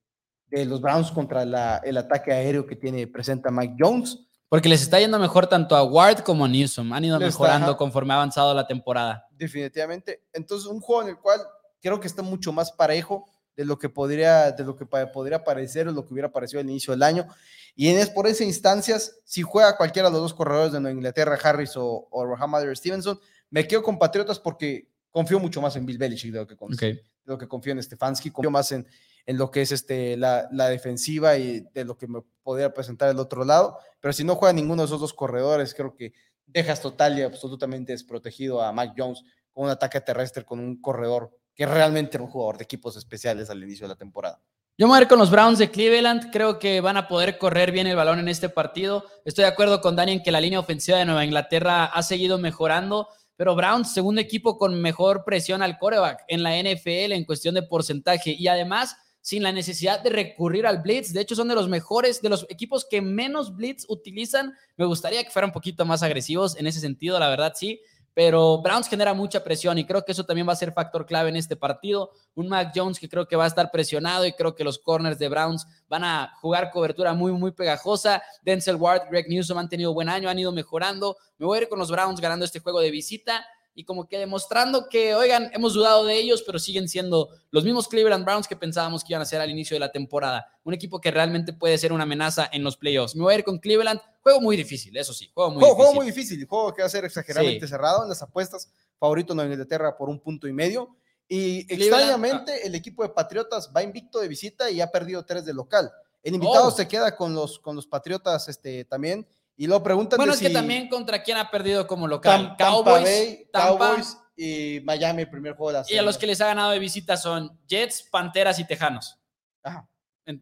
de 0.48 0.64
los 0.64 0.80
Browns 0.80 1.12
contra 1.12 1.44
la, 1.44 1.80
el 1.84 1.96
ataque 1.96 2.32
aéreo 2.32 2.66
que 2.66 2.76
tiene, 2.76 3.06
presenta 3.06 3.50
Mike 3.50 3.76
Jones. 3.78 4.18
Porque 4.48 4.68
les 4.68 4.82
está 4.82 4.98
yendo 4.98 5.18
mejor 5.18 5.46
tanto 5.46 5.76
a 5.76 5.84
Ward 5.84 6.20
como 6.20 6.44
a 6.44 6.48
Newsom. 6.48 6.92
Han 6.92 7.04
ido 7.04 7.20
mejorando 7.20 7.76
conforme 7.76 8.12
ha 8.12 8.16
avanzado 8.16 8.52
la 8.52 8.66
temporada. 8.66 9.24
Definitivamente. 9.30 10.24
Entonces, 10.32 10.66
un 10.66 10.80
juego 10.80 11.02
en 11.02 11.08
el 11.10 11.18
cual 11.18 11.40
creo 11.80 12.00
que 12.00 12.08
está 12.08 12.22
mucho 12.22 12.52
más 12.52 12.72
parejo 12.72 13.24
de 13.56 13.64
lo 13.64 13.78
que 13.78 13.88
podría, 13.88 14.52
de 14.52 14.64
lo 14.64 14.76
que 14.76 14.86
podría 14.86 15.44
parecer 15.44 15.88
o 15.88 15.92
lo 15.92 16.06
que 16.06 16.12
hubiera 16.12 16.32
parecido 16.32 16.60
al 16.60 16.68
inicio 16.68 16.92
del 16.92 17.02
año. 17.02 17.26
Y 17.74 17.88
en 17.88 17.98
es 17.98 18.10
por 18.10 18.26
esas 18.26 18.46
instancias, 18.46 19.20
si 19.24 19.42
juega 19.42 19.76
cualquiera 19.76 20.08
de 20.08 20.12
los 20.12 20.22
dos 20.22 20.34
corredores 20.34 20.72
de 20.72 20.80
Nueva 20.80 20.94
Inglaterra, 20.94 21.38
Harris 21.42 21.76
o, 21.76 22.08
o 22.10 22.26
Rahamad 22.26 22.64
Stevenson, 22.74 23.18
me 23.50 23.66
quedo 23.66 23.82
con 23.82 23.98
Patriotas 23.98 24.38
porque 24.38 24.88
confío 25.10 25.38
mucho 25.38 25.60
más 25.60 25.76
en 25.76 25.84
Bill 25.84 25.98
Belichick 25.98 26.32
de 26.32 26.38
lo 26.38 26.46
que, 26.46 26.56
confío, 26.56 26.96
lo 27.24 27.38
que 27.38 27.48
confío 27.48 27.72
en 27.72 27.82
Stefanski, 27.82 28.30
confío 28.30 28.50
más 28.50 28.72
en, 28.72 28.86
en 29.26 29.36
lo 29.36 29.50
que 29.50 29.62
es 29.62 29.72
este, 29.72 30.16
la, 30.16 30.48
la, 30.52 30.68
defensiva 30.68 31.36
y 31.36 31.60
de 31.74 31.84
lo 31.84 31.96
que 31.96 32.06
me 32.06 32.22
podría 32.42 32.72
presentar 32.72 33.10
el 33.10 33.18
otro 33.18 33.44
lado. 33.44 33.78
Pero 34.00 34.12
si 34.12 34.24
no 34.24 34.36
juega 34.36 34.52
ninguno 34.52 34.82
de 34.82 34.86
esos 34.86 35.00
dos 35.00 35.12
corredores, 35.12 35.74
creo 35.74 35.94
que 35.94 36.12
dejas 36.46 36.80
total 36.80 37.18
y 37.18 37.22
absolutamente 37.22 37.92
desprotegido 37.92 38.62
a 38.62 38.72
Mike 38.72 38.94
Jones 38.96 39.22
con 39.52 39.64
un 39.64 39.70
ataque 39.70 40.00
terrestre, 40.00 40.44
con 40.44 40.60
un 40.60 40.80
corredor 40.80 41.36
que 41.60 41.66
realmente 41.66 42.16
era 42.16 42.24
un 42.24 42.30
jugador 42.30 42.56
de 42.56 42.64
equipos 42.64 42.96
especiales 42.96 43.50
al 43.50 43.62
inicio 43.62 43.84
de 43.84 43.90
la 43.90 43.94
temporada. 43.94 44.40
Yo 44.78 44.86
me 44.86 44.92
voy 44.92 44.98
a 45.00 45.02
ir 45.02 45.08
con 45.08 45.18
los 45.18 45.30
Browns 45.30 45.58
de 45.58 45.70
Cleveland. 45.70 46.30
Creo 46.32 46.58
que 46.58 46.80
van 46.80 46.96
a 46.96 47.06
poder 47.06 47.36
correr 47.36 47.70
bien 47.70 47.86
el 47.86 47.96
balón 47.96 48.18
en 48.18 48.28
este 48.28 48.48
partido. 48.48 49.04
Estoy 49.26 49.42
de 49.42 49.50
acuerdo 49.50 49.82
con 49.82 49.94
Dani 49.94 50.12
en 50.12 50.22
que 50.22 50.32
la 50.32 50.40
línea 50.40 50.58
ofensiva 50.58 50.96
de 50.96 51.04
Nueva 51.04 51.22
Inglaterra 51.22 51.84
ha 51.84 52.02
seguido 52.02 52.38
mejorando 52.38 53.08
pero 53.36 53.54
Browns, 53.54 53.92
segundo 53.92 54.22
equipo 54.22 54.56
con 54.58 54.82
mejor 54.82 55.24
presión 55.24 55.62
al 55.62 55.78
coreback 55.78 56.24
en 56.28 56.42
la 56.42 56.58
NFL 56.58 57.12
en 57.12 57.24
cuestión 57.24 57.54
de 57.54 57.62
porcentaje 57.62 58.36
y 58.38 58.48
además 58.48 58.96
sin 59.22 59.42
la 59.42 59.52
necesidad 59.52 60.00
de 60.00 60.10
recurrir 60.10 60.66
al 60.66 60.82
blitz. 60.82 61.12
De 61.12 61.20
hecho, 61.20 61.34
son 61.34 61.48
de 61.48 61.54
los 61.54 61.68
mejores, 61.68 62.22
de 62.22 62.28
los 62.28 62.46
equipos 62.48 62.86
que 62.90 63.00
menos 63.00 63.54
blitz 63.54 63.84
utilizan. 63.88 64.54
Me 64.76 64.84
gustaría 64.86 65.24
que 65.24 65.30
fueran 65.30 65.48
un 65.50 65.54
poquito 65.54 65.84
más 65.86 66.02
agresivos 66.02 66.54
en 66.56 66.66
ese 66.66 66.80
sentido, 66.80 67.18
la 67.18 67.28
verdad 67.28 67.52
sí, 67.54 67.80
pero 68.14 68.60
Browns 68.60 68.88
genera 68.88 69.14
mucha 69.14 69.42
presión 69.44 69.78
y 69.78 69.84
creo 69.84 70.04
que 70.04 70.12
eso 70.12 70.24
también 70.24 70.48
va 70.48 70.52
a 70.52 70.56
ser 70.56 70.72
factor 70.72 71.06
clave 71.06 71.28
en 71.28 71.36
este 71.36 71.56
partido. 71.56 72.10
Un 72.34 72.48
Mac 72.48 72.72
Jones 72.74 72.98
que 72.98 73.08
creo 73.08 73.26
que 73.26 73.36
va 73.36 73.44
a 73.44 73.48
estar 73.48 73.70
presionado 73.70 74.26
y 74.26 74.32
creo 74.32 74.54
que 74.54 74.64
los 74.64 74.78
corners 74.78 75.18
de 75.18 75.28
Browns 75.28 75.66
van 75.88 76.04
a 76.04 76.32
jugar 76.40 76.70
cobertura 76.70 77.14
muy, 77.14 77.32
muy 77.32 77.52
pegajosa. 77.52 78.22
Denzel 78.42 78.76
Ward, 78.76 79.08
Greg 79.10 79.28
Newsom 79.28 79.58
han 79.58 79.68
tenido 79.68 79.94
buen 79.94 80.08
año, 80.08 80.28
han 80.28 80.38
ido 80.38 80.52
mejorando. 80.52 81.16
Me 81.38 81.46
voy 81.46 81.58
a 81.58 81.62
ir 81.62 81.68
con 81.68 81.78
los 81.78 81.90
Browns 81.90 82.20
ganando 82.20 82.44
este 82.44 82.60
juego 82.60 82.80
de 82.80 82.90
visita 82.90 83.44
y 83.74 83.84
como 83.84 84.08
que 84.08 84.18
demostrando 84.18 84.88
que, 84.88 85.14
oigan, 85.14 85.50
hemos 85.54 85.74
dudado 85.74 86.04
de 86.04 86.14
ellos, 86.18 86.42
pero 86.44 86.58
siguen 86.58 86.88
siendo 86.88 87.30
los 87.50 87.64
mismos 87.64 87.88
Cleveland 87.88 88.24
Browns 88.24 88.48
que 88.48 88.56
pensábamos 88.56 89.04
que 89.04 89.12
iban 89.12 89.22
a 89.22 89.26
ser 89.26 89.40
al 89.40 89.50
inicio 89.50 89.74
de 89.74 89.80
la 89.80 89.92
temporada. 89.92 90.46
Un 90.64 90.74
equipo 90.74 91.00
que 91.00 91.10
realmente 91.10 91.52
puede 91.52 91.78
ser 91.78 91.92
una 91.92 92.02
amenaza 92.02 92.48
en 92.52 92.64
los 92.64 92.76
playoffs. 92.76 93.14
Me 93.14 93.22
voy 93.22 93.34
a 93.34 93.38
ir 93.38 93.44
con 93.44 93.58
Cleveland. 93.58 94.00
Juego 94.22 94.40
muy 94.40 94.56
difícil, 94.56 94.96
eso 94.96 95.14
sí, 95.14 95.30
juego 95.32 95.50
muy 95.50 95.60
juego, 95.60 95.74
difícil. 95.74 95.86
Juego 95.86 95.94
muy 95.94 96.06
difícil, 96.06 96.46
juego 96.46 96.74
que 96.74 96.82
va 96.82 96.86
a 96.86 96.90
ser 96.90 97.04
exageradamente 97.04 97.66
cerrado 97.66 98.02
en 98.02 98.08
las 98.08 98.20
apuestas. 98.22 98.70
Favorito 98.98 99.32
en 99.32 99.50
Inglaterra 99.50 99.96
por 99.96 100.10
un 100.10 100.20
punto 100.20 100.46
y 100.46 100.52
medio. 100.52 100.96
Y 101.26 101.60
extrañamente, 101.72 102.52
ah. 102.52 102.58
el 102.64 102.74
equipo 102.74 103.02
de 103.02 103.10
Patriotas 103.10 103.70
va 103.74 103.82
invicto 103.82 104.20
de 104.20 104.28
visita 104.28 104.70
y 104.70 104.80
ha 104.80 104.90
perdido 104.90 105.24
tres 105.24 105.44
de 105.46 105.54
local. 105.54 105.90
El 106.22 106.34
invitado 106.34 106.68
oh. 106.68 106.70
se 106.70 106.86
queda 106.86 107.16
con 107.16 107.34
los, 107.34 107.58
con 107.60 107.76
los 107.76 107.86
Patriotas 107.86 108.48
este, 108.48 108.84
también. 108.84 109.26
Y 109.56 109.66
lo 109.66 109.82
preguntan. 109.82 110.16
Bueno, 110.16 110.32
es 110.32 110.40
que 110.40 110.50
también 110.50 110.88
contra 110.88 111.22
quién 111.22 111.36
ha 111.36 111.50
perdido 111.50 111.86
como 111.86 112.06
local. 112.06 112.56
Cowboys, 112.58 113.46
Cowboys 113.52 114.18
y 114.36 114.80
Miami, 114.84 115.22
el 115.22 115.30
primer 115.30 115.54
juego 115.54 115.72
de 115.72 115.78
la 115.78 115.84
serie. 115.84 115.96
Y 115.96 115.98
a 115.98 116.02
los 116.02 116.16
que 116.16 116.26
les 116.26 116.40
ha 116.40 116.46
ganado 116.46 116.70
de 116.70 116.78
visita 116.78 117.16
son 117.16 117.58
Jets, 117.68 118.08
Panteras 118.10 118.58
y 118.58 118.66
Tejanos. 118.66 119.18
Ajá. 119.62 119.89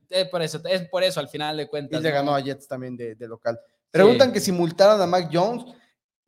Es 0.09 0.29
por 0.29 0.42
eso, 0.42 0.61
es 0.64 0.88
por 0.88 1.03
eso 1.03 1.20
al 1.20 1.29
final 1.29 1.57
de 1.57 1.68
cuentas. 1.68 2.01
Y 2.01 2.03
le 2.03 2.11
ganó 2.11 2.35
a 2.35 2.40
Jets 2.40 2.68
también 2.68 2.96
de, 2.96 3.16
local. 3.20 3.59
Preguntan 3.90 4.33
que 4.33 4.40
si 4.40 4.53
multaron 4.53 5.01
a 5.01 5.07
Mac 5.07 5.31
Jones. 5.33 5.64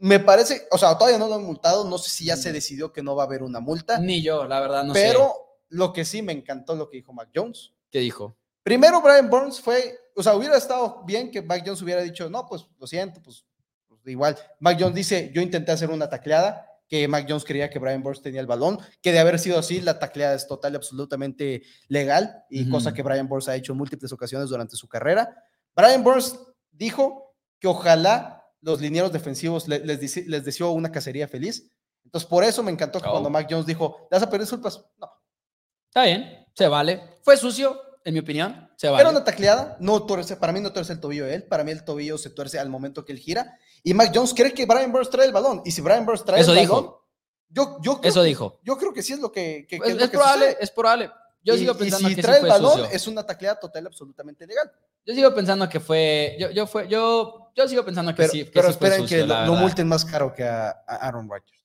Me 0.02 0.18
parece, 0.18 0.66
o 0.70 0.78
sea, 0.78 0.96
todavía 0.96 1.18
no 1.18 1.28
lo 1.28 1.34
han 1.34 1.44
multado, 1.44 1.84
no 1.84 1.98
sé 1.98 2.08
si 2.08 2.24
ya 2.24 2.34
se 2.34 2.52
decidió 2.52 2.90
que 2.90 3.02
no 3.02 3.14
va 3.14 3.24
a 3.24 3.26
haber 3.26 3.42
una 3.42 3.60
multa. 3.60 3.98
Ni 3.98 4.22
yo, 4.22 4.46
la 4.46 4.58
verdad, 4.58 4.82
no 4.82 4.94
sé. 4.94 5.00
Pero 5.06 5.34
lo 5.68 5.92
que 5.92 6.06
sí 6.06 6.22
me 6.22 6.32
encantó 6.32 6.74
lo 6.74 6.88
que 6.88 6.96
dijo 6.96 7.12
Mac 7.12 7.28
Jones. 7.34 7.74
¿Qué 7.90 7.98
dijo? 7.98 8.34
Primero, 8.62 9.02
Brian 9.02 9.28
Burns 9.28 9.60
fue, 9.60 9.98
o 10.14 10.22
sea, 10.22 10.34
hubiera 10.34 10.56
estado 10.56 11.02
bien 11.04 11.30
que 11.30 11.42
Mac 11.42 11.62
Jones 11.64 11.82
hubiera 11.82 12.02
dicho, 12.02 12.30
no, 12.30 12.46
pues 12.46 12.66
lo 12.78 12.86
siento, 12.86 13.22
pues, 13.22 13.44
pues 13.88 14.00
igual. 14.06 14.38
Mac 14.58 14.78
Jones 14.78 14.94
dice, 14.94 15.30
yo 15.34 15.42
intenté 15.42 15.72
hacer 15.72 15.90
una 15.90 16.08
tacleada, 16.08 16.66
que 16.90 17.06
Mac 17.06 17.24
Jones 17.28 17.44
creía 17.44 17.70
que 17.70 17.78
Brian 17.78 18.02
Burns 18.02 18.20
tenía 18.20 18.40
el 18.40 18.48
balón, 18.48 18.80
que 19.00 19.12
de 19.12 19.20
haber 19.20 19.38
sido 19.38 19.60
así, 19.60 19.80
la 19.80 20.00
tacleada 20.00 20.34
es 20.34 20.48
total 20.48 20.72
y 20.72 20.76
absolutamente 20.76 21.62
legal, 21.86 22.42
y 22.50 22.68
cosa 22.68 22.92
que 22.92 23.04
Brian 23.04 23.28
Burns 23.28 23.48
ha 23.48 23.54
hecho 23.54 23.72
en 23.72 23.78
múltiples 23.78 24.12
ocasiones 24.12 24.48
durante 24.48 24.74
su 24.74 24.88
carrera. 24.88 25.32
Brian 25.76 26.02
Burns 26.02 26.36
dijo 26.72 27.36
que 27.60 27.68
ojalá 27.68 28.44
los 28.60 28.80
linieros 28.80 29.12
defensivos 29.12 29.68
les, 29.68 29.84
les, 30.26 30.44
deseó 30.44 30.72
una 30.72 30.90
cacería 30.90 31.28
feliz. 31.28 31.70
Entonces, 32.04 32.28
por 32.28 32.42
eso 32.42 32.60
me 32.64 32.72
encantó 32.72 33.00
que 33.00 33.08
cuando 33.08 33.28
oh. 33.28 33.32
Mac 33.32 33.46
Jones 33.48 33.66
dijo, 33.66 34.08
¿le 34.10 34.16
vas 34.16 34.24
a 34.24 34.26
perder 34.28 34.40
disculpas? 34.48 34.84
No. 34.98 35.08
Está 35.86 36.04
bien, 36.06 36.44
se 36.54 36.66
vale. 36.66 37.18
Fue 37.22 37.36
sucio, 37.36 37.80
en 38.04 38.14
mi 38.14 38.20
opinión. 38.20 38.70
Se 38.76 38.88
vale. 38.88 39.02
Era 39.02 39.10
una 39.10 39.24
tacleada, 39.24 39.76
no 39.80 40.04
tuerce, 40.04 40.36
para 40.36 40.52
mí 40.52 40.60
no 40.60 40.72
tuerce 40.72 40.92
el 40.92 41.00
tobillo 41.00 41.26
de 41.26 41.34
él, 41.34 41.42
para 41.44 41.64
mí 41.64 41.70
el 41.70 41.84
tobillo 41.84 42.18
se 42.18 42.30
tuerce 42.30 42.58
al 42.58 42.68
momento 42.70 43.04
que 43.04 43.12
él 43.12 43.18
gira 43.18 43.58
y 43.82 43.94
Mac 43.94 44.12
Jones 44.14 44.34
cree 44.34 44.52
que 44.52 44.66
Brian 44.66 44.92
Burns 44.92 45.10
trae 45.10 45.26
el 45.26 45.32
balón. 45.32 45.62
Y 45.64 45.70
si 45.70 45.80
Brian 45.80 46.04
Burns 46.04 46.24
trae 46.24 46.40
Eso 46.40 46.52
el 46.52 46.60
dijo. 46.60 46.74
balón, 46.74 46.94
yo, 47.48 47.78
yo 47.82 48.00
Eso 48.02 48.22
dijo. 48.22 48.60
Yo 48.62 48.76
creo 48.76 48.92
que 48.92 49.02
sí 49.02 49.12
es 49.12 49.20
lo 49.20 49.32
que. 49.32 49.66
que, 49.68 49.76
es, 49.76 50.10
probable, 50.10 50.56
es 50.60 50.70
probable. 50.70 51.10
Yo 51.42 51.56
sigo 51.56 51.74
pensando 51.74 52.08
y 52.08 52.10
si 52.10 52.16
que 52.16 52.22
trae 52.22 52.40
el 52.40 52.46
balón, 52.46 52.82
es 52.92 53.06
una 53.06 53.24
tacleada 53.24 53.58
total 53.58 53.86
absolutamente 53.86 54.46
legal. 54.46 54.70
Yo 55.04 55.14
sigo 55.14 55.34
pensando 55.34 55.68
que 55.68 55.80
fue. 55.80 56.36
Yo, 56.38 56.50
yo, 56.50 56.66
fue, 56.66 56.86
yo, 56.88 57.50
yo 57.54 57.68
sigo 57.68 57.84
pensando 57.84 58.14
que 58.14 58.28
sí. 58.28 58.44
pero 58.52 58.68
esperen 58.68 59.06
que 59.06 59.24
lo, 59.26 59.54
multen 59.54 59.88
más 59.88 60.04
caro 60.04 60.32
que 60.32 60.44
a, 60.44 60.70
Aaron 60.86 61.28
Rodgers. 61.28 61.64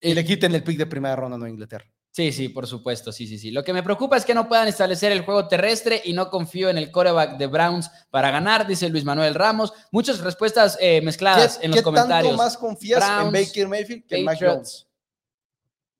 Y, 0.00 0.14
le 0.14 0.24
quiten 0.24 0.54
el 0.54 0.62
pick 0.62 0.78
de 0.78 0.86
primera 0.86 1.16
ronda 1.16 1.36
a 1.36 1.38
Nueva 1.38 1.50
Inglaterra. 1.50 1.86
Sí, 2.16 2.32
sí, 2.32 2.48
por 2.48 2.66
supuesto, 2.66 3.12
sí, 3.12 3.26
sí, 3.26 3.36
sí. 3.36 3.50
Lo 3.50 3.62
que 3.62 3.74
me 3.74 3.82
preocupa 3.82 4.16
es 4.16 4.24
que 4.24 4.32
no 4.32 4.48
puedan 4.48 4.68
establecer 4.68 5.12
el 5.12 5.20
juego 5.20 5.48
terrestre 5.48 6.00
y 6.02 6.14
no 6.14 6.30
confío 6.30 6.70
en 6.70 6.78
el 6.78 6.90
coreback 6.90 7.36
de 7.36 7.46
Browns 7.46 7.90
para 8.10 8.30
ganar, 8.30 8.66
dice 8.66 8.88
Luis 8.88 9.04
Manuel 9.04 9.34
Ramos. 9.34 9.74
Muchas 9.92 10.20
respuestas 10.20 10.78
eh, 10.80 11.02
mezcladas 11.02 11.58
en 11.60 11.72
los 11.72 11.82
comentarios. 11.82 12.32
¿Qué 12.32 12.38
tanto 12.38 12.42
más 12.42 12.56
confías 12.56 13.04
en 13.20 13.32
Baker 13.32 13.68
Mayfield 13.68 14.06
que 14.06 14.16
en 14.16 14.24
Mac 14.24 14.38
Jones? 14.40 14.86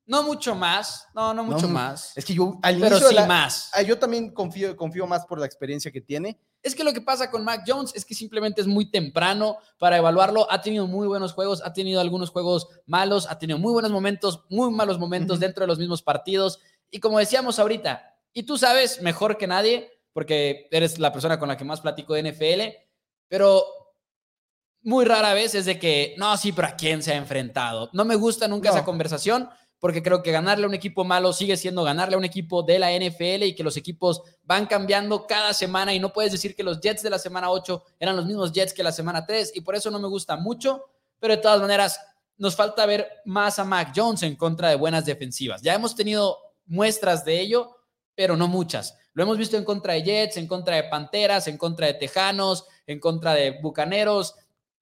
No 0.07 0.23
mucho 0.23 0.55
más, 0.55 1.05
no, 1.13 1.35
no 1.35 1.43
mucho 1.43 1.67
más. 1.67 2.17
Es 2.17 2.25
que 2.25 2.33
yo 2.33 2.57
al 2.63 2.79
Pero 2.79 2.97
sí 2.97 3.15
más. 3.27 3.69
Ah, 3.71 3.83
yo 3.83 3.99
también 3.99 4.31
confío, 4.31 4.75
confío 4.75 5.05
más 5.05 5.23
por 5.23 5.39
la 5.39 5.45
experiencia 5.45 5.91
que 5.91 6.01
tiene. 6.01 6.39
Es 6.63 6.75
que 6.75 6.83
lo 6.83 6.93
que 6.93 7.01
pasa 7.01 7.31
con 7.31 7.43
Mac 7.43 7.63
Jones 7.65 7.93
es 7.95 8.03
que 8.03 8.15
simplemente 8.15 8.61
es 8.61 8.67
muy 8.67 8.89
temprano 8.89 9.57
para 9.77 9.97
evaluarlo. 9.97 10.51
Ha 10.51 10.61
tenido 10.61 10.87
muy 10.87 11.07
buenos 11.07 11.33
juegos, 11.33 11.61
ha 11.63 11.73
tenido 11.73 12.01
algunos 12.01 12.29
juegos 12.29 12.67
malos, 12.85 13.27
ha 13.29 13.39
tenido 13.39 13.59
muy 13.59 13.71
buenos 13.71 13.91
momentos, 13.91 14.43
muy 14.49 14.71
malos 14.71 14.99
momentos 14.99 15.39
dentro 15.39 15.63
de 15.63 15.67
los 15.67 15.79
mismos 15.79 16.01
partidos. 16.01 16.59
Y 16.89 16.99
como 16.99 17.19
decíamos 17.19 17.59
ahorita, 17.59 18.15
y 18.33 18.43
tú 18.43 18.57
sabes 18.57 19.01
mejor 19.01 19.37
que 19.37 19.47
nadie, 19.47 19.91
porque 20.13 20.67
eres 20.71 20.99
la 20.99 21.13
persona 21.13 21.39
con 21.39 21.47
la 21.47 21.57
que 21.57 21.63
más 21.63 21.81
platico 21.81 22.13
de 22.13 22.31
NFL, 22.31 22.61
pero 23.27 23.65
muy 24.81 25.05
rara 25.05 25.33
vez 25.33 25.53
es 25.55 25.65
de 25.65 25.77
que, 25.79 26.15
no, 26.17 26.35
sí, 26.37 26.51
pero 26.51 26.69
¿a 26.69 26.75
quién 26.75 27.03
se 27.03 27.13
ha 27.13 27.17
enfrentado? 27.17 27.89
No 27.93 28.05
me 28.05 28.15
gusta 28.15 28.47
nunca 28.47 28.69
esa 28.69 28.85
conversación 28.85 29.49
porque 29.79 30.01
creo 30.01 30.23
que 30.23 30.31
ganarle 30.31 30.65
a 30.65 30.67
un 30.67 30.73
equipo 30.73 31.03
malo 31.03 31.33
sigue 31.33 31.55
siendo 31.57 31.83
ganarle 31.83 32.15
a 32.15 32.17
un 32.17 32.25
equipo 32.25 32.63
de 32.63 32.79
la 32.79 32.91
NFL 32.91 33.43
y 33.43 33.55
que 33.55 33.63
los 33.63 33.77
equipos 33.77 34.21
van 34.43 34.65
cambiando 34.65 35.27
cada 35.27 35.53
semana 35.53 35.93
y 35.93 35.99
no 35.99 36.11
puedes 36.11 36.31
decir 36.31 36.55
que 36.55 36.63
los 36.63 36.79
Jets 36.79 37.03
de 37.03 37.09
la 37.09 37.19
semana 37.19 37.51
8 37.51 37.83
eran 37.99 38.15
los 38.15 38.25
mismos 38.25 38.51
Jets 38.51 38.73
que 38.73 38.83
la 38.83 38.91
semana 38.91 39.25
3 39.25 39.51
y 39.55 39.61
por 39.61 39.75
eso 39.75 39.91
no 39.91 39.99
me 39.99 40.07
gusta 40.07 40.35
mucho, 40.37 40.85
pero 41.19 41.35
de 41.35 41.41
todas 41.41 41.61
maneras 41.61 41.99
nos 42.37 42.55
falta 42.55 42.85
ver 42.85 43.07
más 43.25 43.59
a 43.59 43.65
Mac 43.65 43.93
Jones 43.95 44.23
en 44.23 44.35
contra 44.35 44.69
de 44.69 44.75
buenas 44.75 45.05
defensivas. 45.05 45.61
Ya 45.61 45.73
hemos 45.73 45.95
tenido 45.95 46.37
muestras 46.65 47.25
de 47.25 47.39
ello, 47.39 47.77
pero 48.15 48.35
no 48.35 48.47
muchas. 48.47 48.95
Lo 49.13 49.23
hemos 49.23 49.37
visto 49.37 49.57
en 49.57 49.63
contra 49.63 49.93
de 49.93 50.03
Jets, 50.03 50.37
en 50.37 50.47
contra 50.47 50.75
de 50.75 50.83
Panteras, 50.83 51.47
en 51.47 51.57
contra 51.57 51.87
de 51.87 51.95
Tejanos, 51.95 52.65
en 52.85 52.99
contra 52.99 53.33
de 53.33 53.59
Bucaneros, 53.61 54.35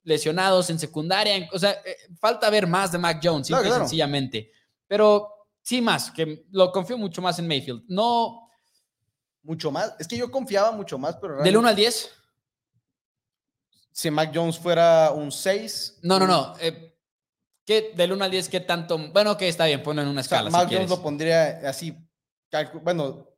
lesionados 0.04 0.70
en 0.70 0.80
secundaria. 0.80 1.50
O 1.54 1.60
sea, 1.60 1.72
eh, 1.86 1.98
falta 2.20 2.50
ver 2.50 2.68
más 2.68 2.92
de 2.92 2.98
Mac 2.98 3.22
Jones, 3.24 3.48
simple 3.48 3.70
y 3.70 3.72
sencillamente. 3.72 4.52
Pero 4.88 5.30
sí 5.62 5.82
más, 5.82 6.12
que 6.12 6.46
lo 6.52 6.72
confío 6.72 6.98
mucho 6.98 7.22
más 7.22 7.40
en 7.40 7.48
Mayfield. 7.48 7.84
No. 7.88 8.50
Mucho 9.44 9.72
más. 9.72 9.96
Es 10.00 10.08
que 10.08 10.18
yo 10.18 10.32
confiaba 10.32 10.72
mucho 10.72 10.98
más, 10.98 11.16
pero. 11.18 11.42
¿Del 11.42 11.58
1 11.58 11.68
al 11.68 11.76
10? 11.76 12.12
Si 13.92 14.12
Mac 14.12 14.32
Jones 14.34 14.60
fuera 14.60 15.12
un 15.12 15.32
6. 15.32 16.00
No, 16.04 16.20
no, 16.20 16.28
no. 16.28 16.54
Eh, 16.60 16.98
¿qué, 17.66 17.94
del 17.96 18.12
1 18.12 18.26
al 18.26 18.32
10, 18.32 18.50
¿qué 18.50 18.60
tanto? 18.60 18.98
Bueno, 19.14 19.38
que 19.38 19.48
está 19.48 19.66
bien, 19.66 19.82
ponlo 19.82 20.02
en 20.02 20.08
una 20.08 20.22
escala. 20.22 20.50
Mac 20.50 20.68
Jones 20.72 20.90
lo 20.90 21.02
pondría 21.02 21.62
así. 21.68 21.96
Bueno, 22.84 23.30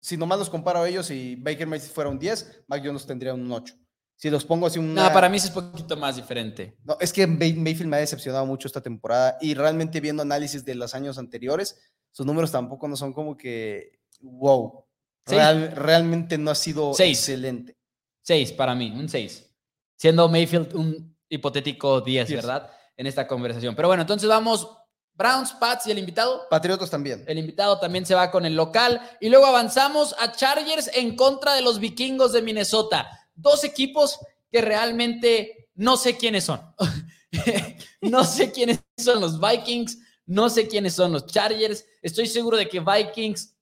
si 0.00 0.16
nomás 0.16 0.38
los 0.38 0.50
comparo 0.50 0.80
a 0.80 0.88
ellos 0.88 1.10
y 1.10 1.36
Baker 1.36 1.66
Mayfield 1.66 1.94
fuera 1.94 2.10
un 2.10 2.18
10, 2.18 2.64
Mac 2.66 2.82
Jones 2.84 3.06
tendría 3.06 3.34
un 3.34 3.50
8. 3.50 3.74
Si 4.16 4.30
los 4.30 4.44
pongo 4.44 4.66
así 4.66 4.78
un... 4.78 4.94
No, 4.94 5.12
para 5.12 5.28
mí 5.28 5.36
es 5.36 5.46
un 5.46 5.54
poquito 5.54 5.96
más 5.96 6.16
diferente. 6.16 6.76
No, 6.84 6.96
es 7.00 7.12
que 7.12 7.26
Mayfield 7.26 7.86
me 7.86 7.96
ha 7.96 8.00
decepcionado 8.00 8.46
mucho 8.46 8.68
esta 8.68 8.80
temporada 8.80 9.36
y 9.40 9.54
realmente 9.54 10.00
viendo 10.00 10.22
análisis 10.22 10.64
de 10.64 10.74
los 10.76 10.94
años 10.94 11.18
anteriores, 11.18 11.80
sus 12.12 12.24
números 12.24 12.52
tampoco 12.52 12.86
no 12.86 12.96
son 12.96 13.12
como 13.12 13.36
que 13.36 13.98
wow. 14.20 14.84
realmente 15.26 16.38
no 16.38 16.50
ha 16.50 16.54
sido 16.54 16.92
excelente. 16.96 17.76
6 18.22 18.52
para 18.52 18.74
mí, 18.74 18.92
un 18.92 19.08
6. 19.08 19.50
Siendo 19.96 20.28
Mayfield 20.28 20.74
un 20.74 21.16
hipotético 21.28 22.00
10, 22.00 22.30
¿verdad? 22.30 22.70
En 22.96 23.06
esta 23.06 23.26
conversación. 23.26 23.74
Pero 23.74 23.88
bueno, 23.88 24.02
entonces 24.02 24.28
vamos 24.28 24.68
Browns, 25.14 25.52
Pats 25.52 25.86
y 25.86 25.90
el 25.90 25.98
invitado. 25.98 26.46
Patriotas 26.48 26.90
también. 26.90 27.24
El 27.26 27.38
invitado 27.38 27.78
también 27.78 28.06
se 28.06 28.14
va 28.14 28.30
con 28.30 28.46
el 28.46 28.54
local. 28.54 29.00
Y 29.20 29.28
luego 29.28 29.46
avanzamos 29.46 30.14
a 30.18 30.32
Chargers 30.32 30.90
en 30.94 31.16
contra 31.16 31.54
de 31.54 31.62
los 31.62 31.78
vikingos 31.78 32.32
de 32.32 32.42
Minnesota. 32.42 33.21
Dos 33.34 33.64
equipos 33.64 34.18
que 34.50 34.60
realmente 34.60 35.70
no 35.74 35.96
sé 35.96 36.16
quiénes 36.16 36.44
son. 36.44 36.60
no 38.02 38.24
sé 38.24 38.52
quiénes 38.52 38.80
son 38.96 39.20
los 39.20 39.40
Vikings, 39.40 39.98
no 40.26 40.50
sé 40.50 40.68
quiénes 40.68 40.94
son 40.94 41.12
los 41.12 41.26
Chargers. 41.26 41.84
Estoy 42.02 42.26
seguro 42.26 42.56
de 42.56 42.68
que 42.68 42.80
Vikings 42.80 43.56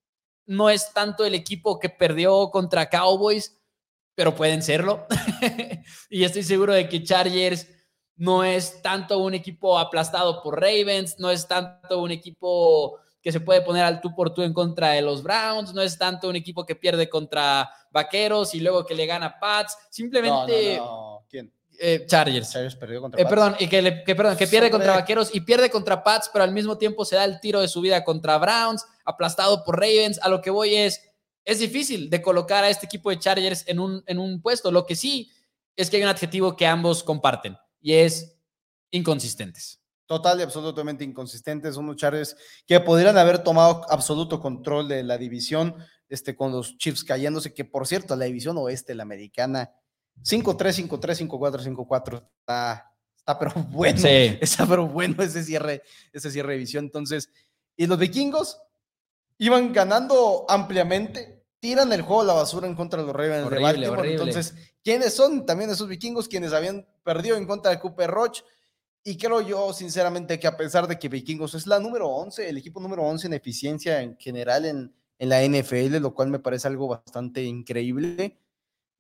no 0.47 0.69
es 0.69 0.93
tanto 0.93 1.25
el 1.25 1.35
equipo 1.35 1.79
que 1.79 1.89
perdió 1.89 2.51
contra 2.51 2.89
Cowboys, 2.89 3.57
pero 4.15 4.35
pueden 4.35 4.63
serlo. 4.63 5.07
y 6.11 6.25
estoy 6.25 6.43
seguro 6.43 6.75
de 6.75 6.89
que 6.89 7.05
Chargers 7.05 7.67
no 8.17 8.45
es 8.45 8.83
tanto 8.83 9.19
un 9.19 9.35
equipo 9.35 9.79
aplastado 9.79 10.43
por 10.43 10.61
Ravens, 10.61 11.19
no 11.19 11.31
es 11.31 11.47
tanto 11.49 12.03
un 12.03 12.11
equipo 12.11 12.99
que 13.23 13.33
se 13.33 13.41
puede 13.41 13.63
poner 13.63 13.85
al 13.85 14.01
tú 14.01 14.15
por 14.15 14.33
tú 14.33 14.43
en 14.43 14.53
contra 14.53 14.93
de 14.93 15.03
los 15.03 15.23
Browns, 15.23 15.75
no 15.75 15.83
es 15.83 15.99
tanto 15.99 16.29
un 16.29 16.37
equipo 16.37 16.65
que 16.65 16.77
pierde 16.77 17.09
contra 17.09 17.71
Vaqueros 17.91 18.55
y 18.55 18.61
luego 18.61 18.87
que 18.87 18.95
le 18.95 19.07
gana 19.07 19.39
Pats, 19.39 19.77
simplemente... 19.91 20.79
No, 20.79 21.25
¿Quién? 21.29 21.53
Eh, 21.83 22.05
Chargers. 22.07 22.51
Chargers 22.53 22.77
perdió 22.77 23.01
contra 23.01 23.23
eh, 23.23 23.27
Perdón, 23.27 23.57
y 23.59 23.67
que, 23.67 24.03
que, 24.05 24.15
perdón, 24.15 24.37
que 24.37 24.47
pierde 24.47 24.71
contra 24.71 24.93
Vaqueros 24.93 25.35
y 25.35 25.41
pierde 25.41 25.71
contra 25.71 26.05
Pats, 26.05 26.29
pero 26.31 26.45
al 26.45 26.53
mismo 26.53 26.77
tiempo 26.77 27.07
se 27.07 27.17
da 27.17 27.25
el 27.25 27.41
tiro 27.41 27.61
de 27.61 27.69
su 27.69 27.81
vida 27.81 28.05
contra 28.05 28.37
Browns, 28.37 28.85
aplastado 29.05 29.65
por 29.65 29.81
Ravens. 29.81 30.19
A 30.23 30.29
lo 30.29 30.43
que 30.43 30.51
voy 30.51 30.75
es, 30.75 31.03
es 31.45 31.59
difícil 31.59 32.11
de 32.11 32.21
colocar 32.21 32.65
a 32.65 32.69
este 32.69 32.85
equipo 32.85 33.09
de 33.09 33.19
Chargers 33.19 33.65
en 33.67 33.81
un, 33.81 34.03
en 34.07 34.19
un 34.19 34.43
puesto. 34.43 34.71
Lo 34.71 34.85
que 34.85 34.95
sí 34.95 35.31
es 35.75 35.89
que 35.89 35.97
hay 35.97 36.03
un 36.03 36.11
adjetivo 36.11 36.55
que 36.55 36.67
ambos 36.67 37.03
comparten 37.03 37.57
y 37.81 37.95
es 37.95 38.37
inconsistentes. 38.91 39.80
Total 40.11 40.41
y 40.41 40.43
absolutamente 40.43 41.05
inconsistentes. 41.05 41.77
Son 41.77 41.95
Chargers 41.95 42.37
que 42.67 42.81
podrían 42.81 43.17
haber 43.17 43.45
tomado 43.45 43.87
absoluto 43.89 44.41
control 44.41 44.89
de 44.89 45.05
la 45.05 45.17
división 45.17 45.77
este, 46.09 46.35
con 46.35 46.51
los 46.51 46.77
Chiefs 46.79 47.05
cayéndose, 47.05 47.55
que 47.55 47.65
por 47.65 47.87
cierto, 47.87 48.17
la 48.17 48.25
división 48.25 48.59
oeste, 48.59 48.97
la 48.97 49.05
americana, 49.05 49.71
5-3, 50.25 50.89
5-3, 50.89 51.29
5-4, 51.29 51.63
5-4, 51.63 52.29
está, 52.41 52.93
está 53.17 53.39
pero 53.39 53.53
bueno. 53.71 54.01
Sí. 54.01 54.37
Está 54.41 54.67
pero 54.67 54.89
bueno 54.89 55.23
ese 55.23 55.45
cierre, 55.45 55.85
ese 56.13 56.33
cierre 56.33 56.49
de 56.49 56.55
división. 56.55 56.87
Entonces, 56.87 57.31
y 57.77 57.87
los 57.87 57.97
vikingos 57.97 58.61
iban 59.39 59.73
ganando 59.73 60.45
ampliamente, 60.49 61.45
tiran 61.61 61.93
el 61.93 62.03
juego 62.03 62.23
a 62.23 62.25
la 62.25 62.33
basura 62.33 62.67
en 62.67 62.75
contra 62.75 63.01
de 63.01 63.07
los 63.07 63.15
Ravens 63.15 63.49
de 63.49 63.61
Baltimore. 63.61 64.11
Entonces, 64.11 64.57
¿quiénes 64.83 65.15
son 65.15 65.47
también 65.47 65.71
esos 65.71 65.87
vikingos 65.87 66.27
quienes 66.27 66.53
habían 66.53 66.85
perdido 67.05 67.37
en 67.37 67.47
contra 67.47 67.71
de 67.71 67.79
Cooper 67.79 68.11
Roach? 68.11 68.41
Y 69.03 69.17
creo 69.17 69.41
yo, 69.41 69.73
sinceramente, 69.73 70.39
que 70.39 70.47
a 70.47 70.57
pesar 70.57 70.87
de 70.87 70.99
que 70.99 71.09
Vikingos 71.09 71.55
es 71.55 71.67
la 71.67 71.81
número 71.81 72.09
11, 72.09 72.49
el 72.49 72.59
equipo 72.59 72.81
número 72.81 73.03
11 73.03 73.29
en 73.29 73.33
eficiencia 73.33 74.03
en 74.03 74.17
general 74.19 74.67
en, 74.67 74.93
en 75.19 75.29
la 75.29 75.43
NFL, 75.43 75.97
lo 75.97 76.15
cual 76.15 76.29
me 76.29 76.39
parece 76.39 76.69
algo 76.69 76.89
bastante 76.89 77.43
increíble. 77.43 78.39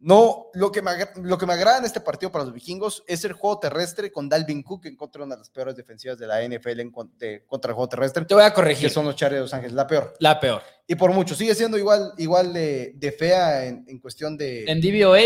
No, 0.02 0.46
lo 0.54 0.72
que, 0.72 0.80
me, 0.80 0.92
lo 1.22 1.36
que 1.36 1.44
me 1.44 1.52
agrada 1.52 1.76
en 1.76 1.84
este 1.84 2.00
partido 2.00 2.32
para 2.32 2.44
los 2.44 2.54
vikingos 2.54 3.04
es 3.06 3.22
el 3.26 3.34
juego 3.34 3.58
terrestre 3.58 4.10
con 4.10 4.30
Dalvin 4.30 4.62
Cook 4.62 4.86
en 4.86 4.96
contra 4.96 5.20
de 5.20 5.26
una 5.26 5.34
de 5.34 5.40
las 5.40 5.50
peores 5.50 5.76
defensivas 5.76 6.18
de 6.18 6.26
la 6.26 6.42
NFL 6.42 6.80
en, 6.80 6.90
contra 6.90 7.28
el 7.28 7.74
juego 7.74 7.88
terrestre. 7.88 8.24
Te 8.24 8.34
voy 8.34 8.44
a 8.44 8.54
corregir. 8.54 8.88
Que 8.88 8.94
son 8.94 9.04
los 9.04 9.14
Chargers 9.14 9.36
de 9.36 9.42
Los 9.42 9.52
Ángeles, 9.52 9.74
la 9.74 9.86
peor. 9.86 10.14
La 10.18 10.40
peor. 10.40 10.62
Y 10.86 10.94
por 10.94 11.12
mucho, 11.12 11.34
sigue 11.34 11.54
siendo 11.54 11.76
igual, 11.76 12.14
igual 12.16 12.54
de, 12.54 12.94
de 12.96 13.12
fea 13.12 13.66
en, 13.66 13.84
en, 13.86 13.98
cuestión 13.98 14.38
de... 14.38 14.64
En 14.64 14.80
DVOA. 14.80 15.20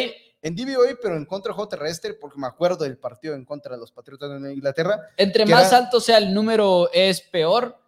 En 0.44 0.54
DVOA, 0.54 0.96
pero 1.02 1.16
en 1.16 1.24
contra 1.24 1.48
del 1.48 1.56
juego 1.56 1.68
terrestre, 1.68 2.14
porque 2.14 2.38
me 2.38 2.46
acuerdo 2.46 2.84
del 2.84 2.98
partido 2.98 3.34
en 3.34 3.44
contra 3.44 3.74
de 3.74 3.80
los 3.80 3.90
Patriotas 3.90 4.40
de 4.40 4.52
Inglaterra. 4.52 5.00
Entre 5.16 5.44
más 5.46 5.72
alto 5.72 6.00
sea 6.00 6.18
el 6.18 6.32
número, 6.32 6.88
es 6.92 7.20
peor 7.20 7.82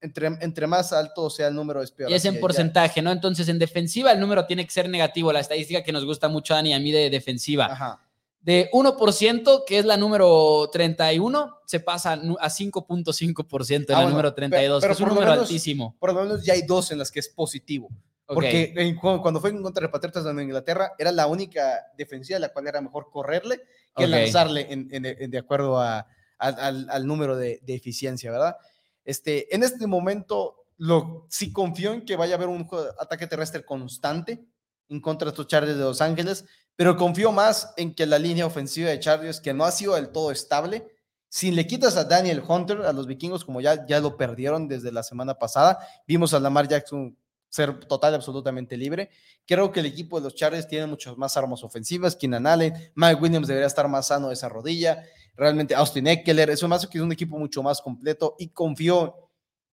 entre, 0.00 0.26
entre 0.26 0.66
más 0.66 0.92
alto 0.92 1.28
sea 1.28 1.48
el 1.48 1.54
número 1.54 1.82
es 1.82 1.90
peor. 1.90 2.10
Y 2.10 2.14
es 2.14 2.24
en 2.24 2.40
porcentaje, 2.40 3.02
¿no? 3.02 3.10
Entonces, 3.10 3.48
en 3.48 3.58
defensiva 3.58 4.12
el 4.12 4.20
número 4.20 4.46
tiene 4.46 4.64
que 4.64 4.70
ser 4.70 4.88
negativo, 4.88 5.32
la 5.32 5.40
estadística 5.40 5.82
que 5.82 5.92
nos 5.92 6.04
gusta 6.04 6.28
mucho, 6.28 6.54
Dani, 6.54 6.72
a 6.74 6.80
mí 6.80 6.90
de 6.90 7.10
defensiva. 7.10 7.66
Ajá. 7.66 8.00
De 8.40 8.70
1%, 8.72 9.64
que 9.66 9.78
es 9.78 9.84
la 9.84 9.98
número 9.98 10.70
31, 10.72 11.58
se 11.66 11.80
pasa 11.80 12.14
a 12.14 12.16
5.5% 12.16 13.74
en 13.90 13.94
ah, 13.94 14.02
la 14.02 14.08
número 14.08 14.32
32, 14.32 14.80
pero, 14.80 14.94
que 14.94 14.94
es 14.94 15.00
un 15.00 15.14
número 15.14 15.32
altísimo. 15.32 15.94
Por 15.98 16.14
lo 16.14 16.22
menos 16.22 16.42
ya 16.42 16.54
hay 16.54 16.62
dos 16.62 16.90
en 16.90 16.98
las 16.98 17.10
que 17.10 17.20
es 17.20 17.28
positivo. 17.28 17.90
Porque 18.34 18.96
cuando 19.00 19.40
fue 19.40 19.50
en 19.50 19.62
contra 19.62 19.86
de 19.86 19.88
Patriotas 19.92 20.24
de 20.24 20.42
Inglaterra, 20.42 20.92
era 20.98 21.10
la 21.10 21.26
única 21.26 21.86
defensiva 21.96 22.36
a 22.36 22.40
la 22.40 22.50
cual 22.50 22.68
era 22.68 22.80
mejor 22.80 23.10
correrle 23.10 23.62
que 23.96 24.06
lanzarle 24.06 24.66
en, 24.70 25.30
de 25.30 25.38
acuerdo 25.38 25.80
a, 25.80 26.06
al, 26.38 26.88
al, 26.88 27.06
número 27.06 27.36
de, 27.36 27.60
de 27.62 27.74
eficiencia, 27.74 28.30
¿verdad? 28.30 28.56
Este, 29.04 29.54
en 29.54 29.62
este 29.62 29.86
momento, 29.86 30.66
lo, 30.78 31.26
sí 31.28 31.52
confío 31.52 31.92
en 31.92 32.04
que 32.04 32.16
vaya 32.16 32.34
a 32.34 32.36
haber 32.36 32.48
un 32.48 32.68
ataque 32.98 33.26
terrestre 33.26 33.64
constante 33.64 34.44
en 34.88 35.00
contra 35.00 35.26
de 35.26 35.30
estos 35.30 35.46
Chargers 35.46 35.76
de 35.76 35.84
Los 35.84 36.00
Ángeles, 36.00 36.44
pero 36.76 36.96
confío 36.96 37.32
más 37.32 37.72
en 37.76 37.94
que 37.94 38.06
la 38.06 38.18
línea 38.18 38.46
ofensiva 38.46 38.90
de 38.90 39.00
Chargers, 39.00 39.40
que 39.40 39.52
no 39.52 39.64
ha 39.64 39.72
sido 39.72 39.94
del 39.94 40.10
todo 40.10 40.30
estable, 40.30 40.86
si 41.28 41.52
le 41.52 41.66
quitas 41.66 41.96
a 41.96 42.04
Daniel 42.04 42.42
Hunter, 42.46 42.82
a 42.82 42.92
los 42.92 43.06
vikingos, 43.06 43.44
como 43.44 43.60
ya, 43.60 43.86
ya 43.86 44.00
lo 44.00 44.16
perdieron 44.16 44.66
desde 44.66 44.90
la 44.90 45.04
semana 45.04 45.34
pasada, 45.34 45.78
vimos 46.06 46.34
a 46.34 46.40
Lamar 46.40 46.66
Jackson 46.66 47.16
ser 47.50 47.80
total 47.80 48.14
absolutamente 48.14 48.78
libre. 48.78 49.10
Creo 49.46 49.70
que 49.70 49.80
el 49.80 49.86
equipo 49.86 50.18
de 50.18 50.24
los 50.24 50.34
Chargers 50.34 50.66
tiene 50.66 50.86
muchas 50.86 51.18
más 51.18 51.36
armas 51.36 51.62
ofensivas. 51.62 52.16
Keenan 52.16 52.46
Allen, 52.46 52.72
Mike 52.94 53.20
Williams 53.20 53.48
debería 53.48 53.66
estar 53.66 53.86
más 53.88 54.06
sano 54.06 54.28
de 54.28 54.34
esa 54.34 54.48
rodilla 54.48 55.04
realmente 55.40 55.74
Austin 55.74 56.06
Eckler, 56.06 56.50
eso 56.50 56.68
más 56.68 56.86
que 56.86 56.98
es 56.98 57.02
un 57.02 57.12
equipo 57.12 57.38
mucho 57.38 57.62
más 57.62 57.80
completo 57.80 58.36
y 58.38 58.48
confío 58.48 59.30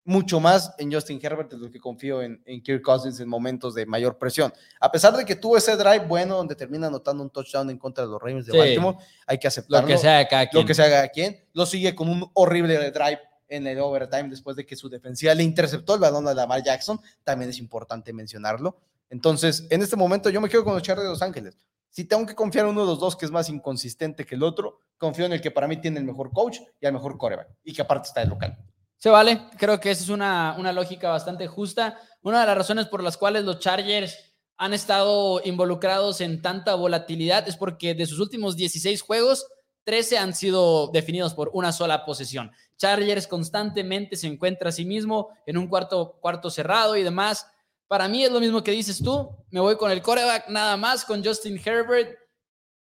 mucho 0.06 0.38
más 0.38 0.74
en 0.76 0.92
Justin 0.92 1.18
Herbert 1.22 1.50
de 1.50 1.56
lo 1.56 1.70
que 1.70 1.80
confío 1.80 2.20
en, 2.20 2.42
en 2.44 2.62
Kirk 2.62 2.82
Cousins 2.82 3.18
en 3.20 3.26
momentos 3.26 3.74
de 3.74 3.86
mayor 3.86 4.18
presión. 4.18 4.52
A 4.78 4.92
pesar 4.92 5.16
de 5.16 5.24
que 5.24 5.34
tuvo 5.34 5.56
ese 5.56 5.74
drive 5.76 6.00
bueno 6.00 6.36
donde 6.36 6.54
termina 6.54 6.88
anotando 6.88 7.22
un 7.22 7.30
touchdown 7.30 7.70
en 7.70 7.78
contra 7.78 8.04
de 8.04 8.10
los 8.10 8.20
Ravens 8.20 8.44
de 8.44 8.58
Baltimore, 8.58 8.98
hay 9.26 9.38
que 9.38 9.48
aceptarlo. 9.48 9.88
Lo 9.88 9.94
que 9.94 9.98
sea 9.98 10.28
cada 10.28 10.46
quien. 10.46 10.62
Lo 10.62 10.66
que 10.66 10.74
sea 10.74 10.90
cada 10.90 11.08
quien. 11.08 11.42
Lo 11.54 11.64
sigue 11.64 11.94
con 11.94 12.10
un 12.10 12.30
horrible 12.34 12.90
drive 12.90 13.20
en 13.48 13.66
el 13.66 13.78
overtime 13.80 14.28
después 14.28 14.56
de 14.56 14.66
que 14.66 14.76
su 14.76 14.88
defensiva 14.88 15.34
le 15.34 15.42
interceptó 15.42 15.94
el 15.94 16.00
balón 16.00 16.26
a 16.28 16.34
Lamar 16.34 16.62
Jackson. 16.62 17.00
También 17.22 17.50
es 17.50 17.58
importante 17.58 18.12
mencionarlo. 18.12 18.78
Entonces, 19.10 19.66
en 19.70 19.82
este 19.82 19.96
momento 19.96 20.30
yo 20.30 20.40
me 20.40 20.48
quedo 20.48 20.64
con 20.64 20.74
los 20.74 20.82
Chargers 20.82 21.04
de 21.04 21.10
Los 21.10 21.22
Ángeles. 21.22 21.56
Si 21.90 22.04
tengo 22.04 22.26
que 22.26 22.34
confiar 22.34 22.64
en 22.64 22.72
uno 22.72 22.80
de 22.80 22.88
los 22.88 22.98
dos 22.98 23.14
que 23.14 23.24
es 23.24 23.30
más 23.30 23.48
inconsistente 23.48 24.26
que 24.26 24.34
el 24.34 24.42
otro, 24.42 24.80
confío 24.98 25.26
en 25.26 25.32
el 25.32 25.40
que 25.40 25.52
para 25.52 25.68
mí 25.68 25.76
tiene 25.76 26.00
el 26.00 26.04
mejor 26.04 26.32
coach 26.32 26.58
y 26.80 26.86
el 26.86 26.92
mejor 26.92 27.16
coreback, 27.16 27.48
y 27.62 27.72
que 27.72 27.82
aparte 27.82 28.08
está 28.08 28.20
de 28.20 28.26
local. 28.26 28.58
Se 28.96 29.10
vale, 29.10 29.42
creo 29.58 29.78
que 29.78 29.90
esa 29.90 30.02
es 30.02 30.08
una, 30.08 30.56
una 30.58 30.72
lógica 30.72 31.10
bastante 31.10 31.46
justa. 31.46 32.00
Una 32.22 32.40
de 32.40 32.46
las 32.46 32.56
razones 32.56 32.86
por 32.86 33.02
las 33.02 33.16
cuales 33.16 33.44
los 33.44 33.60
Chargers 33.60 34.18
han 34.56 34.72
estado 34.72 35.40
involucrados 35.44 36.20
en 36.20 36.40
tanta 36.40 36.74
volatilidad 36.74 37.46
es 37.48 37.56
porque 37.56 37.94
de 37.94 38.06
sus 38.06 38.18
últimos 38.18 38.56
16 38.56 39.02
juegos, 39.02 39.46
13 39.84 40.18
han 40.18 40.34
sido 40.34 40.88
definidos 40.88 41.34
por 41.34 41.50
una 41.52 41.72
sola 41.72 42.04
posesión. 42.04 42.50
Chargers 42.76 43.26
constantemente 43.26 44.16
se 44.16 44.26
encuentra 44.26 44.70
a 44.70 44.72
sí 44.72 44.84
mismo 44.84 45.28
en 45.46 45.58
un 45.58 45.68
cuarto, 45.68 46.18
cuarto 46.20 46.50
cerrado 46.50 46.96
y 46.96 47.02
demás. 47.02 47.46
Para 47.86 48.08
mí 48.08 48.24
es 48.24 48.32
lo 48.32 48.40
mismo 48.40 48.64
que 48.64 48.72
dices 48.72 49.02
tú. 49.02 49.30
Me 49.50 49.60
voy 49.60 49.76
con 49.76 49.90
el 49.90 50.02
coreback 50.02 50.48
nada 50.48 50.76
más, 50.76 51.04
con 51.04 51.24
Justin 51.24 51.60
Herbert, 51.62 52.18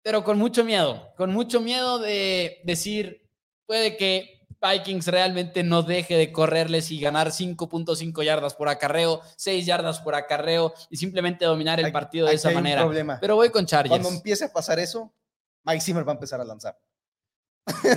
pero 0.02 0.24
con 0.24 0.38
mucho 0.38 0.64
miedo, 0.64 1.12
con 1.16 1.32
mucho 1.32 1.60
miedo 1.60 1.98
de 1.98 2.60
decir, 2.64 3.28
puede 3.66 3.96
que 3.96 4.42
Vikings 4.62 5.08
realmente 5.08 5.64
no 5.64 5.82
deje 5.82 6.16
de 6.16 6.30
correrles 6.30 6.90
y 6.92 7.00
ganar 7.00 7.28
5.5 7.28 8.24
yardas 8.24 8.54
por 8.54 8.68
acarreo, 8.68 9.20
6 9.36 9.66
yardas 9.66 10.00
por 10.00 10.14
acarreo 10.14 10.72
y 10.88 10.96
simplemente 10.96 11.44
dominar 11.44 11.80
el 11.80 11.90
partido 11.90 12.28
de 12.28 12.34
esa 12.34 12.50
manera. 12.52 12.88
Pero 13.20 13.34
voy 13.34 13.50
con 13.50 13.66
Chargers. 13.66 13.90
Cuando 13.90 14.08
empiece 14.08 14.44
a 14.44 14.52
pasar 14.52 14.78
eso, 14.78 15.12
Mike 15.64 15.80
Zimmer 15.80 16.06
va 16.06 16.12
a 16.12 16.14
empezar 16.14 16.40
a 16.40 16.44
lanzar. 16.44 16.78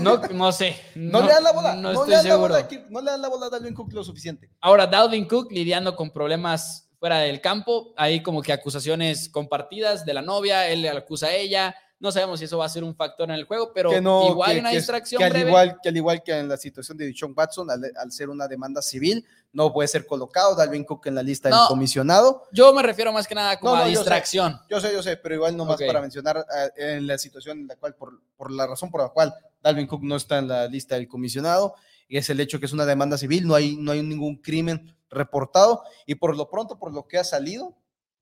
No, 0.01 0.17
no 0.17 0.51
sé. 0.51 0.75
No, 0.95 1.21
le 1.21 1.27
dan 1.27 1.43
la 1.43 1.51
bola. 1.51 1.75
No, 1.75 1.91
estoy 1.91 2.09
le 2.09 2.15
dan 2.15 2.23
seguro. 2.23 2.53
La 2.53 2.63
bola, 2.63 2.85
no 2.89 3.01
le 3.01 3.11
dan 3.11 3.21
la 3.21 3.29
bola 3.29 3.45
a 3.47 3.49
Dalvin 3.49 3.73
Cook 3.73 3.93
lo 3.93 4.03
suficiente. 4.03 4.49
Ahora, 4.61 4.87
Dalvin 4.87 5.27
Cook 5.27 5.51
lidiando 5.51 5.95
con 5.95 6.11
problemas 6.11 6.89
fuera 6.99 7.19
del 7.19 7.41
campo, 7.41 7.93
hay 7.97 8.23
como 8.23 8.41
que 8.41 8.53
acusaciones 8.53 9.29
compartidas 9.29 10.05
de 10.05 10.13
la 10.13 10.21
novia, 10.21 10.67
él 10.69 10.81
le 10.81 10.89
acusa 10.89 11.27
a 11.27 11.33
ella. 11.33 11.75
No 12.05 12.11
sabemos 12.11 12.37
si 12.37 12.45
eso 12.45 12.59
va 12.59 12.65
a 12.65 12.69
ser 12.69 12.83
un 12.83 12.95
factor 12.95 13.27
en 13.27 13.35
el 13.35 13.45
juego, 13.45 13.71
pero 13.73 13.91
igual 13.91 14.51
hay 14.51 14.59
una 14.59 14.69
distracción. 14.69 15.17
Que 15.17 15.25
al, 15.25 15.37
igual, 15.37 15.79
que 15.81 15.89
al 15.89 15.97
igual 15.97 16.21
que 16.21 16.37
en 16.37 16.47
la 16.47 16.55
situación 16.55 16.95
de 16.99 17.07
Dijon 17.07 17.33
Watson, 17.35 17.67
al, 17.71 18.11
ser 18.11 18.29
una 18.29 18.47
demanda 18.47 18.79
civil, 18.83 19.25
no 19.51 19.73
puede 19.73 19.87
ser 19.87 20.05
colocado 20.05 20.53
Dalvin 20.55 20.83
Cook 20.83 21.07
en 21.07 21.15
la 21.15 21.23
lista 21.23 21.49
del 21.49 21.57
comisionado. 21.67 22.43
Yo 22.51 22.71
me 22.75 22.83
refiero 22.83 23.11
más 23.11 23.27
que 23.27 23.33
nada 23.33 23.59
como 23.59 23.73
a 23.75 23.85
distracción. 23.85 24.61
Yo 24.69 24.79
sé, 24.79 24.93
yo 24.93 25.01
sé, 25.01 25.17
pero 25.17 25.33
igual 25.33 25.57
nomás 25.57 25.79
más 25.79 25.87
para 25.87 25.99
mencionar 25.99 26.45
eh, 26.77 26.97
en 26.97 27.07
la 27.07 27.17
situación 27.17 27.61
en 27.61 27.67
la 27.69 27.75
cual, 27.75 27.95
por, 27.95 28.21
por 28.37 28.51
la 28.51 28.67
razón 28.67 28.91
por 28.91 29.01
la 29.01 29.09
cual 29.09 29.33
Dalvin 29.63 29.87
Cook 29.87 30.03
no 30.03 30.15
está 30.15 30.37
en 30.37 30.47
la 30.47 30.67
lista 30.67 30.93
del 30.93 31.07
comisionado, 31.07 31.73
y 32.07 32.17
es 32.17 32.29
el 32.29 32.39
hecho 32.39 32.59
que 32.59 32.67
es 32.67 32.73
una 32.73 32.85
demanda 32.85 33.17
civil, 33.17 33.47
no 33.47 33.55
hay, 33.55 33.77
no 33.77 33.93
hay 33.93 34.03
ningún 34.03 34.35
crimen 34.43 34.95
reportado, 35.09 35.81
y 36.05 36.13
por 36.13 36.37
lo 36.37 36.51
pronto, 36.51 36.77
por 36.77 36.93
lo 36.93 37.07
que 37.07 37.17
ha 37.17 37.23
salido, 37.23 37.75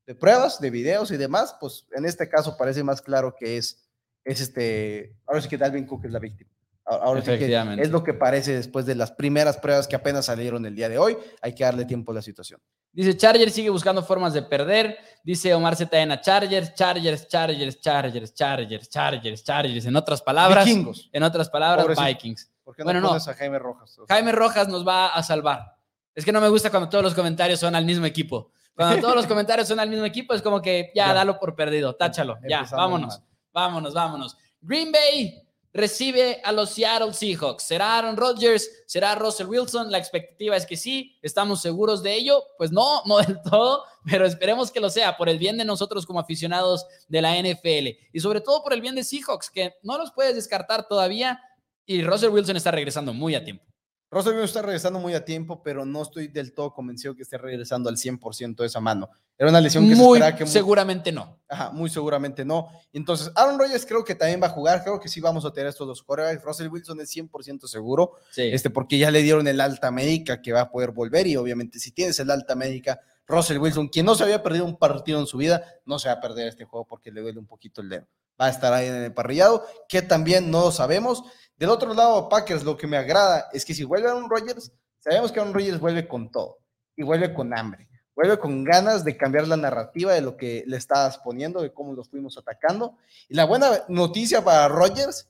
de 0.06 0.16
pruebas, 0.16 0.60
de 0.60 0.70
videos 0.70 1.12
y 1.12 1.18
demás, 1.18 1.56
pues 1.60 1.86
en 1.92 2.06
este 2.06 2.28
caso 2.30 2.58
parece 2.58 2.84
más 2.84 3.02
claro 3.02 3.36
que 3.38 3.58
es, 3.58 3.88
es 4.24 4.42
este, 4.42 5.16
ahora 5.26 5.42
sí 5.42 5.50
que 5.50 5.58
Dalvin 5.58 5.86
Cook 5.86 6.06
es 6.06 6.12
la 6.12 6.20
víctima. 6.20 6.50
Ahora 6.86 7.22
sí 7.22 7.38
que 7.38 7.82
es 7.82 7.90
lo 7.92 8.04
que 8.04 8.14
parece 8.14 8.54
después 8.54 8.86
de 8.86 8.96
las 8.96 9.12
primeras 9.12 9.58
pruebas 9.58 9.88
que 9.88 9.96
apenas 9.96 10.26
salieron 10.26 10.66
el 10.66 10.76
día 10.76 10.90
de 10.90 10.98
hoy. 10.98 11.18
Hay 11.42 11.56
que 11.56 11.64
darle 11.64 11.86
tiempo 11.86 12.12
a 12.12 12.16
la 12.16 12.22
situación. 12.22 12.60
Dice 12.92 13.16
Chargers 13.16 13.54
sigue 13.54 13.70
buscando 13.70 14.04
formas 14.04 14.34
de 14.34 14.42
perder. 14.44 14.98
Dice 15.24 15.54
Omar 15.54 15.78
Zetena 15.78 16.20
Chargers, 16.20 16.74
Chargers, 16.76 17.28
Chargers, 17.28 17.80
Chargers, 17.80 18.34
Chargers, 18.34 18.90
Chargers, 18.90 19.44
Chargers. 19.44 19.86
En 19.86 19.96
otras 19.96 20.22
palabras, 20.22 20.66
Vikingos. 20.66 21.10
En 21.14 21.24
otras 21.24 21.50
palabras, 21.50 21.98
Vikings. 21.98 22.52
¿Por 22.66 22.76
qué 22.76 22.82
no 22.84 22.86
bueno, 22.86 23.00
no. 23.00 23.14
a 23.14 23.20
Jaime 23.20 23.60
Rojas? 23.60 23.98
Jaime 24.10 24.32
Rojas 24.34 24.68
nos 24.68 24.86
va 24.86 25.08
a 25.08 25.24
salvar. 25.24 25.78
Es 26.14 26.26
que 26.26 26.34
no 26.34 26.42
me 26.42 26.50
gusta 26.50 26.70
cuando 26.70 26.90
todos 26.90 27.04
los 27.04 27.16
comentarios 27.16 27.62
son 27.62 27.76
al 27.76 27.86
mismo 27.86 28.06
equipo. 28.06 28.52
Cuando 28.76 29.02
todos 29.02 29.16
los 29.16 29.28
comentarios 29.28 29.68
son 29.68 29.80
al 29.80 29.90
mismo 29.90 30.06
equipo, 30.06 30.34
es 30.34 30.42
como 30.42 30.62
que 30.62 30.92
ya, 30.96 31.14
dalo 31.14 31.40
por 31.40 31.56
perdido, 31.56 31.96
táchalo, 31.96 32.38
ya, 32.48 32.66
vámonos, 32.72 33.22
vámonos, 33.52 33.94
vámonos. 33.94 34.38
Green 34.62 34.92
Bay 34.92 35.44
recibe 35.74 36.40
a 36.44 36.52
los 36.52 36.70
Seattle 36.70 37.14
Seahawks. 37.14 37.64
¿Será 37.64 37.98
Aaron 37.98 38.16
Rodgers? 38.16 38.70
¿Será 38.86 39.16
Russell 39.16 39.48
Wilson? 39.48 39.92
La 39.92 39.98
expectativa 39.98 40.56
es 40.56 40.66
que 40.66 40.78
sí, 40.78 41.18
estamos 41.22 41.62
seguros 41.62 42.04
de 42.04 42.14
ello. 42.14 42.44
Pues 42.58 42.72
no, 42.72 43.04
no 43.06 43.18
del 43.18 43.42
todo, 43.42 43.84
pero 44.06 44.26
esperemos 44.26 44.72
que 44.72 44.80
lo 44.80 44.90
sea 44.90 45.18
por 45.18 45.30
el 45.30 45.40
bien 45.40 45.58
de 45.58 45.66
nosotros 45.66 46.06
como 46.06 46.20
aficionados 46.20 46.86
de 47.08 47.22
la 47.22 47.36
NFL 47.36 47.88
y 48.14 48.20
sobre 48.20 48.42
todo 48.42 48.64
por 48.64 48.74
el 48.74 48.82
bien 48.82 48.96
de 48.96 49.04
Seahawks, 49.04 49.50
que 49.50 49.76
no 49.82 49.98
los 49.98 50.12
puedes 50.12 50.36
descartar 50.36 50.88
todavía 50.88 51.42
y 51.86 52.02
Russell 52.04 52.30
Wilson 52.30 52.56
está 52.56 52.72
regresando 52.72 53.14
muy 53.14 53.36
a 53.36 53.44
tiempo. 53.44 53.66
Russell 54.14 54.40
está 54.40 54.62
regresando 54.62 55.00
muy 55.00 55.14
a 55.14 55.26
tiempo, 55.26 55.62
pero 55.64 55.86
no 55.86 56.04
estoy 56.04 56.28
del 56.28 56.54
todo 56.54 56.74
convencido 56.74 57.16
que 57.16 57.24
esté 57.24 57.38
regresando 57.38 57.90
al 57.90 57.98
100% 57.98 58.56
de 58.56 58.66
esa 58.68 58.80
mano. 58.80 59.10
Era 59.38 59.50
una 59.50 59.60
lesión 59.60 59.90
que 59.90 59.96
muy, 59.96 60.20
se 60.20 60.26
esperaba 60.26 60.36
que... 60.38 60.48
seguramente 60.48 61.12
no. 61.12 61.40
Ajá, 61.50 61.72
muy 61.72 61.90
seguramente 61.90 62.46
no. 62.46 62.70
Entonces, 62.94 63.32
Aaron 63.36 63.60
Rodgers 63.60 63.86
creo 63.86 64.04
que 64.04 64.16
también 64.16 64.42
va 64.42 64.48
a 64.48 64.52
jugar. 64.52 64.84
Creo 64.84 65.00
que 65.00 65.10
sí 65.10 65.20
vamos 65.20 65.44
a 65.46 65.52
tener 65.52 65.70
estos 65.70 65.88
dos 65.88 66.04
corebacks. 66.04 66.44
Russell 66.44 66.68
Wilson 66.68 67.02
es 67.02 67.16
100% 67.16 67.68
seguro. 67.68 68.14
Este, 68.36 68.70
porque 68.70 68.98
ya 68.98 69.12
le 69.12 69.22
dieron 69.24 69.48
el 69.48 69.60
alta 69.60 69.92
médica 69.92 70.42
que 70.42 70.54
va 70.54 70.62
a 70.62 70.72
poder 70.72 70.92
volver. 70.92 71.28
Y 71.28 71.36
obviamente, 71.36 71.80
si 71.80 71.92
tienes 71.92 72.20
el 72.20 72.30
alta 72.30 72.56
médica, 72.56 73.00
Russell 73.26 73.58
Wilson, 73.58 73.88
quien 73.88 74.06
no 74.06 74.16
se 74.16 74.24
había 74.24 74.44
perdido 74.44 74.66
un 74.66 74.78
partido 74.78 75.20
en 75.20 75.28
su 75.28 75.38
vida, 75.38 75.64
no 75.86 75.98
se 75.98 76.10
va 76.10 76.16
a 76.16 76.22
perder 76.22 76.48
este 76.48 76.66
juego 76.66 76.86
porque 76.86 77.12
le 77.12 77.22
duele 77.22 77.40
un 77.40 77.48
poquito 77.48 77.82
el 77.82 77.90
dedo. 77.90 78.08
Va 78.40 78.48
a 78.48 78.50
estar 78.50 78.74
ahí 78.74 78.88
en 78.88 78.96
el 78.96 79.14
parrillado, 79.14 79.66
que 79.88 80.02
también 80.02 80.50
no 80.50 80.62
lo 80.62 80.72
sabemos. 80.72 81.24
Del 81.58 81.70
otro 81.70 81.94
lado, 81.94 82.30
Packers, 82.30 82.64
lo 82.64 82.76
que 82.78 82.88
me 82.88 82.98
agrada 82.98 83.50
es 83.54 83.64
que 83.64 83.74
si 83.74 83.84
vuelve 83.84 84.10
a 84.10 84.16
un 84.16 84.30
Rodgers, 84.30 84.72
sabemos 85.00 85.32
que 85.32 85.40
Aaron 85.40 85.54
Rodgers 85.54 85.80
vuelve 85.80 86.08
con 86.08 86.32
todo 86.32 86.60
y 86.96 87.04
vuelve 87.04 87.34
con 87.34 87.58
hambre, 87.58 87.88
vuelve 88.16 88.40
con 88.40 88.64
ganas 88.64 89.04
de 89.04 89.18
cambiar 89.18 89.48
la 89.48 89.58
narrativa 89.58 90.14
de 90.14 90.22
lo 90.22 90.38
que 90.38 90.64
le 90.66 90.78
estabas 90.78 91.18
poniendo, 91.20 91.62
de 91.62 91.74
cómo 91.74 91.94
lo 91.94 92.04
fuimos 92.04 92.38
atacando. 92.38 92.98
Y 93.30 93.36
la 93.36 93.46
buena 93.46 93.84
noticia 93.88 94.44
para 94.44 94.68
Rodgers 94.68 95.30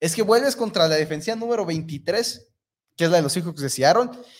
es 0.00 0.14
que 0.14 0.22
vuelves 0.22 0.56
contra 0.56 0.88
la 0.88 0.96
defensiva 0.96 1.36
número 1.36 1.64
23, 1.64 2.48
que 2.96 3.04
es 3.04 3.10
la 3.10 3.18
de 3.18 3.22
los 3.22 3.36
hijos 3.36 3.54
que 3.54 3.68
se 3.68 3.84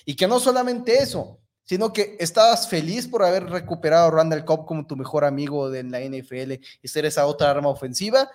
y 0.05 0.17
que 0.17 0.27
no 0.27 0.41
solamente 0.41 0.99
eso, 0.99 1.39
sino 1.65 1.93
que 1.93 2.17
estabas 2.19 2.69
feliz 2.69 3.07
por 3.07 3.23
haber 3.23 3.45
recuperado 3.45 4.09
a 4.09 4.11
Randall 4.11 4.45
Cobb 4.45 4.67
como 4.67 4.87
tu 4.87 4.97
mejor 4.97 5.25
amigo 5.25 5.71
de 5.71 5.85
la 5.85 6.01
NFL 6.01 6.53
y 6.83 6.89
ser 6.89 7.07
esa 7.07 7.27
otra 7.27 7.51
arma 7.51 7.69
ofensiva, 7.69 8.29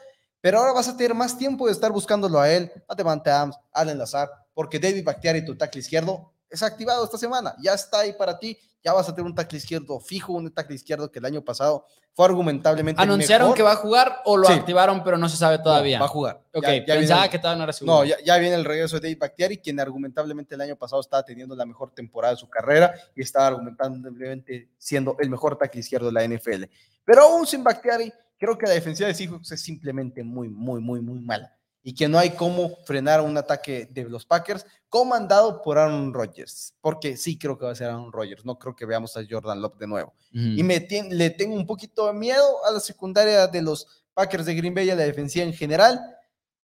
pero 0.47 0.59
ahora 0.59 0.71
vas 0.71 0.87
a 0.87 0.95
tener 0.95 1.13
más 1.13 1.37
tiempo 1.37 1.65
de 1.65 1.73
estar 1.73 1.91
buscándolo 1.91 2.39
a 2.39 2.49
él, 2.49 2.71
a 2.87 2.95
Devante 2.95 3.29
Adams, 3.29 3.57
a 3.69 3.83
Lazar, 3.83 4.29
porque 4.53 4.79
David 4.79 5.03
Bakhtiari, 5.03 5.43
tu 5.43 5.57
tackle 5.57 5.81
izquierdo, 5.81 6.31
es 6.49 6.63
activado 6.63 7.03
esta 7.03 7.17
semana. 7.17 7.53
Ya 7.61 7.73
está 7.73 7.99
ahí 7.99 8.13
para 8.13 8.39
ti. 8.39 8.57
Ya 8.81 8.93
vas 8.93 9.09
a 9.09 9.13
tener 9.13 9.25
un 9.25 9.35
tackle 9.35 9.57
izquierdo 9.57 9.99
fijo, 9.99 10.31
un 10.31 10.49
tackle 10.53 10.77
izquierdo 10.77 11.11
que 11.11 11.19
el 11.19 11.25
año 11.25 11.43
pasado 11.43 11.85
fue 12.13 12.27
argumentablemente. 12.27 13.01
¿Anunciaron 13.01 13.53
que 13.53 13.61
va 13.61 13.73
a 13.73 13.75
jugar 13.75 14.21
o 14.23 14.37
lo 14.37 14.47
activaron, 14.47 15.03
pero 15.03 15.17
no 15.17 15.27
se 15.27 15.35
sabe 15.35 15.59
todavía? 15.59 15.99
va 15.99 16.05
a 16.05 16.07
jugar. 16.07 16.41
Ok, 16.53 16.65
ya, 16.87 16.95
pensaba 16.95 17.27
que 17.27 17.39
todavía 17.39 17.57
no 17.57 17.63
era 17.65 17.73
seguro. 17.73 17.97
No, 17.97 18.05
ya, 18.05 18.37
viene 18.37 18.55
el 18.55 18.63
regreso 18.63 18.95
de 18.95 19.01
David 19.01 19.19
Bakhtiari, 19.19 19.57
quien 19.57 19.81
argumentablemente 19.81 20.55
el 20.55 20.61
año 20.61 20.77
pasado 20.77 21.01
estaba 21.01 21.23
teniendo 21.23 21.57
la 21.57 21.65
mejor 21.65 21.91
temporada 21.91 22.35
de 22.35 22.39
su 22.39 22.47
carrera 22.47 22.93
y 23.13 23.21
estaba 23.21 23.47
argumentablemente 23.47 24.69
siendo 24.77 25.17
el 25.19 25.29
mejor 25.29 25.57
tackle 25.57 25.81
izquierdo 25.81 26.05
de 26.05 26.13
la 26.13 26.25
NFL. 26.25 26.63
Pero 27.03 27.23
aún 27.23 27.45
sin 27.45 27.65
Bakhtiari, 27.65 28.13
creo 28.37 28.57
que 28.57 28.65
la 28.65 28.73
defensiva 28.73 29.07
de 29.07 29.15
Seahawks 29.15 29.51
es 29.51 29.61
simplemente 29.61 30.23
muy, 30.23 30.49
muy, 30.49 30.81
muy, 30.81 31.01
muy 31.01 31.19
mala. 31.19 31.53
Y 31.83 31.93
que 31.93 32.07
no 32.09 32.19
hay 32.19 32.31
cómo 32.31 32.75
frenar 32.85 33.21
un 33.21 33.37
ataque 33.37 33.87
de 33.89 34.03
los 34.03 34.25
Packers 34.25 34.65
comandado 34.89 35.61
por 35.61 35.77
Aaron 35.77 36.13
Rodgers. 36.13 36.73
Porque 36.81 37.15
sí 37.15 37.37
creo 37.37 37.57
que 37.57 37.65
va 37.65 37.71
a 37.71 37.75
ser 37.75 37.87
Aaron 37.87 38.11
Rodgers. 38.11 38.43
No 38.43 38.59
creo 38.59 38.75
que 38.75 38.85
veamos 38.85 39.15
a 39.15 39.21
Jordan 39.27 39.61
Love 39.61 39.77
de 39.77 39.87
nuevo. 39.87 40.13
Y 40.31 40.63
me 40.63 40.85
le 41.09 41.29
tengo 41.29 41.55
un 41.55 41.65
poquito 41.65 42.07
de 42.07 42.13
miedo 42.13 42.65
a 42.65 42.71
la 42.71 42.81
secundaria 42.81 43.47
de 43.47 43.61
los 43.61 44.05
Packers 44.13 44.45
de 44.45 44.55
Green 44.55 44.73
Bay, 44.73 44.89
a 44.89 44.95
la 44.95 45.03
defensiva 45.03 45.45
en 45.45 45.53
general. 45.53 46.01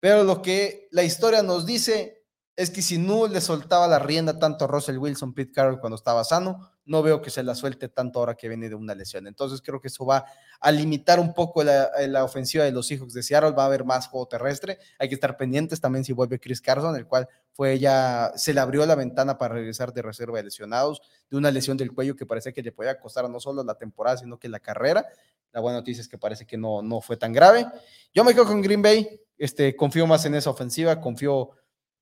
Pero 0.00 0.24
lo 0.24 0.42
que 0.42 0.88
la 0.90 1.04
historia 1.04 1.42
nos 1.42 1.66
dice 1.66 2.24
es 2.56 2.70
que 2.70 2.82
si 2.82 2.98
no 2.98 3.28
le 3.28 3.40
soltaba 3.40 3.86
la 3.86 4.00
rienda 4.00 4.38
tanto 4.38 4.64
a 4.64 4.68
Russell 4.68 4.98
Wilson, 4.98 5.34
Pete 5.34 5.52
Carroll 5.52 5.78
cuando 5.78 5.96
estaba 5.96 6.24
sano, 6.24 6.71
no 6.84 7.02
veo 7.02 7.22
que 7.22 7.30
se 7.30 7.42
la 7.42 7.54
suelte 7.54 7.88
tanto 7.88 8.18
ahora 8.18 8.34
que 8.34 8.48
viene 8.48 8.68
de 8.68 8.74
una 8.74 8.94
lesión. 8.94 9.26
Entonces 9.26 9.60
creo 9.62 9.80
que 9.80 9.88
eso 9.88 10.04
va 10.04 10.24
a 10.60 10.72
limitar 10.72 11.20
un 11.20 11.32
poco 11.32 11.62
la, 11.62 11.90
la, 12.08 12.24
ofensiva 12.24 12.64
de 12.64 12.72
los 12.72 12.90
hijos 12.90 13.12
de 13.12 13.22
Seattle, 13.22 13.52
va 13.52 13.64
a 13.64 13.66
haber 13.66 13.84
más 13.84 14.08
juego 14.08 14.26
terrestre, 14.26 14.78
hay 14.98 15.08
que 15.08 15.14
estar 15.14 15.36
pendientes 15.36 15.80
también 15.80 16.04
si 16.04 16.12
vuelve 16.12 16.40
Chris 16.40 16.60
Carson, 16.60 16.96
el 16.96 17.06
cual 17.06 17.28
fue 17.52 17.78
ya, 17.78 18.32
se 18.36 18.54
le 18.54 18.60
abrió 18.60 18.84
la 18.86 18.94
ventana 18.94 19.38
para 19.38 19.54
regresar 19.54 19.92
de 19.92 20.02
reserva 20.02 20.38
de 20.38 20.44
lesionados, 20.44 21.02
de 21.30 21.36
una 21.36 21.50
lesión 21.50 21.76
del 21.76 21.92
cuello 21.92 22.16
que 22.16 22.26
parece 22.26 22.52
que 22.52 22.62
le 22.62 22.72
podía 22.72 22.98
costar 22.98 23.28
no 23.28 23.40
solo 23.40 23.62
la 23.62 23.74
temporada, 23.74 24.16
sino 24.16 24.38
que 24.38 24.48
la 24.48 24.60
carrera. 24.60 25.06
La 25.52 25.60
buena 25.60 25.78
noticia 25.78 26.00
es 26.00 26.08
que 26.08 26.16
parece 26.16 26.46
que 26.46 26.56
no, 26.56 26.80
no 26.80 27.00
fue 27.02 27.16
tan 27.18 27.32
grave. 27.32 27.66
Yo 28.14 28.24
me 28.24 28.32
quedo 28.32 28.46
con 28.46 28.62
Green 28.62 28.80
Bay, 28.80 29.20
este, 29.36 29.76
confío 29.76 30.06
más 30.06 30.24
en 30.24 30.34
esa 30.34 30.48
ofensiva, 30.48 30.98
confío, 30.98 31.50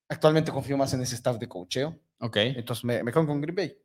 actualmente 0.09 0.53
confío 0.53 0.77
más 0.77 0.95
en 0.95 1.03
ese 1.03 1.17
staff 1.17 1.37
de 1.37 1.49
cocheo. 1.49 1.99
Ok. 2.21 2.37
Entonces 2.37 2.85
me, 2.85 3.03
me 3.03 3.11
quedo 3.13 3.27
con 3.27 3.41
Green 3.41 3.57
Bay. 3.57 3.77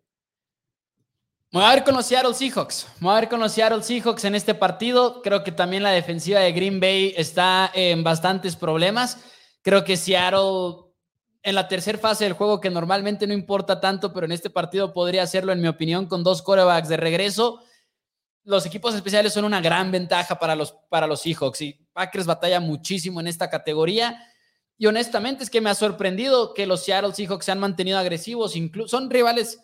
Me 1.55 1.61
voy 1.61 1.69
a 1.69 1.75
ver 1.75 1.85
con 1.85 1.95
los 1.95 2.05
Seattle 2.05 2.33
Seahawks. 2.33 2.85
Me 2.99 3.05
voy 3.05 3.15
a 3.15 3.19
ver 3.21 3.29
con 3.29 3.39
los 3.39 3.53
Seahawks 3.53 4.25
en 4.25 4.35
este 4.35 4.53
partido. 4.55 5.21
Creo 5.21 5.41
que 5.41 5.53
también 5.53 5.83
la 5.83 5.91
defensiva 5.91 6.41
de 6.41 6.51
Green 6.51 6.81
Bay 6.81 7.13
está 7.15 7.71
en 7.73 8.03
bastantes 8.03 8.57
problemas. 8.57 9.19
Creo 9.61 9.85
que 9.85 9.95
Seattle 9.95 10.91
en 11.43 11.55
la 11.55 11.69
tercera 11.69 11.97
fase 11.97 12.25
del 12.25 12.33
juego, 12.33 12.59
que 12.59 12.69
normalmente 12.69 13.25
no 13.25 13.33
importa 13.33 13.79
tanto, 13.79 14.11
pero 14.11 14.25
en 14.25 14.33
este 14.33 14.49
partido 14.49 14.91
podría 14.91 15.23
hacerlo, 15.23 15.53
en 15.53 15.61
mi 15.61 15.69
opinión, 15.69 16.07
con 16.07 16.25
dos 16.25 16.41
corebacks 16.41 16.89
de 16.89 16.97
regreso. 16.97 17.61
Los 18.43 18.65
equipos 18.65 18.93
especiales 18.93 19.31
son 19.31 19.45
una 19.45 19.61
gran 19.61 19.93
ventaja 19.93 20.37
para 20.37 20.57
los, 20.57 20.73
para 20.89 21.07
los 21.07 21.21
Seahawks 21.21 21.61
y 21.61 21.87
Packers 21.93 22.25
batalla 22.25 22.59
muchísimo 22.59 23.21
en 23.21 23.27
esta 23.27 23.49
categoría. 23.49 24.21
Y 24.77 24.87
honestamente 24.87 25.45
es 25.45 25.49
que 25.49 25.61
me 25.61 25.69
ha 25.69 25.75
sorprendido 25.75 26.53
que 26.53 26.65
los 26.65 26.83
Seattle 26.83 27.13
Seahawks 27.13 27.45
se 27.45 27.53
han 27.53 27.59
mantenido 27.59 27.97
agresivos, 27.97 28.57
incluso 28.57 28.89
son 28.89 29.09
rivales 29.09 29.61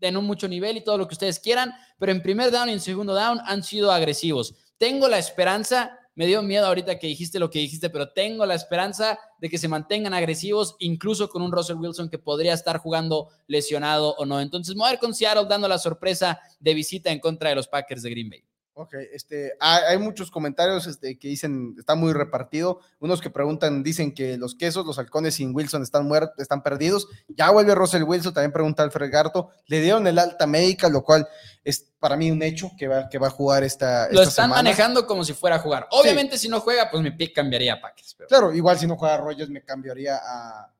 de 0.00 0.10
no 0.10 0.22
mucho 0.22 0.48
nivel 0.48 0.76
y 0.76 0.84
todo 0.84 0.98
lo 0.98 1.06
que 1.06 1.14
ustedes 1.14 1.38
quieran, 1.38 1.72
pero 1.98 2.12
en 2.12 2.22
primer 2.22 2.50
down 2.50 2.68
y 2.68 2.72
en 2.72 2.80
segundo 2.80 3.14
down 3.14 3.40
han 3.44 3.62
sido 3.62 3.92
agresivos. 3.92 4.54
Tengo 4.78 5.08
la 5.08 5.18
esperanza, 5.18 5.98
me 6.14 6.26
dio 6.26 6.42
miedo 6.42 6.66
ahorita 6.66 6.98
que 6.98 7.06
dijiste 7.06 7.38
lo 7.38 7.50
que 7.50 7.58
dijiste, 7.58 7.90
pero 7.90 8.12
tengo 8.12 8.46
la 8.46 8.54
esperanza 8.54 9.18
de 9.38 9.48
que 9.48 9.58
se 9.58 9.68
mantengan 9.68 10.14
agresivos, 10.14 10.76
incluso 10.78 11.28
con 11.28 11.42
un 11.42 11.52
Russell 11.52 11.76
Wilson 11.76 12.08
que 12.08 12.18
podría 12.18 12.54
estar 12.54 12.78
jugando 12.78 13.28
lesionado 13.46 14.14
o 14.16 14.24
no. 14.24 14.40
Entonces, 14.40 14.74
ir 14.74 14.98
con 14.98 15.14
Seattle 15.14 15.46
dando 15.48 15.68
la 15.68 15.78
sorpresa 15.78 16.40
de 16.58 16.74
visita 16.74 17.10
en 17.10 17.20
contra 17.20 17.50
de 17.50 17.56
los 17.56 17.68
Packers 17.68 18.02
de 18.02 18.10
Green 18.10 18.30
Bay. 18.30 18.49
Ok, 18.80 18.94
este, 19.12 19.52
hay, 19.60 19.98
muchos 19.98 20.30
comentarios 20.30 20.86
este, 20.86 21.18
que 21.18 21.28
dicen, 21.28 21.74
está 21.78 21.94
muy 21.96 22.14
repartido. 22.14 22.80
Unos 22.98 23.20
que 23.20 23.28
preguntan, 23.28 23.82
dicen 23.82 24.14
que 24.14 24.38
los 24.38 24.54
quesos, 24.54 24.86
los 24.86 24.98
halcones 24.98 25.34
sin 25.34 25.54
Wilson 25.54 25.82
están 25.82 26.08
muertos, 26.08 26.38
están 26.38 26.62
perdidos. 26.62 27.06
Ya 27.28 27.50
vuelve 27.50 27.74
Russell 27.74 28.04
Wilson, 28.04 28.32
también 28.32 28.52
pregunta 28.52 28.82
Alfred 28.82 29.12
Garto. 29.12 29.50
Le 29.66 29.82
dieron 29.82 30.06
el 30.06 30.18
alta 30.18 30.46
médica, 30.46 30.88
lo 30.88 31.04
cual 31.04 31.28
es 31.62 31.92
para 31.98 32.16
mí 32.16 32.30
un 32.30 32.42
hecho 32.42 32.70
que 32.78 32.88
va, 32.88 33.10
que 33.10 33.18
va 33.18 33.26
a 33.26 33.30
jugar 33.30 33.64
esta. 33.64 34.04
Lo 34.06 34.22
esta 34.22 34.30
están 34.30 34.44
semana. 34.46 34.62
manejando 34.62 35.06
como 35.06 35.24
si 35.24 35.34
fuera 35.34 35.56
a 35.56 35.58
jugar. 35.58 35.86
Obviamente, 35.90 36.38
si 36.38 36.48
no 36.48 36.60
juega, 36.60 36.90
pues 36.90 37.02
mi 37.02 37.10
pick 37.10 37.34
cambiaría 37.34 37.74
a 37.74 37.80
Packers. 37.82 38.14
pero- 38.14 38.28
Claro, 38.28 38.54
igual 38.54 38.78
si 38.78 38.86
no 38.86 38.96
juega 38.96 39.18
Rogers 39.18 39.50
me 39.50 39.62
cambiaría 39.62 40.16
a, 40.16 40.74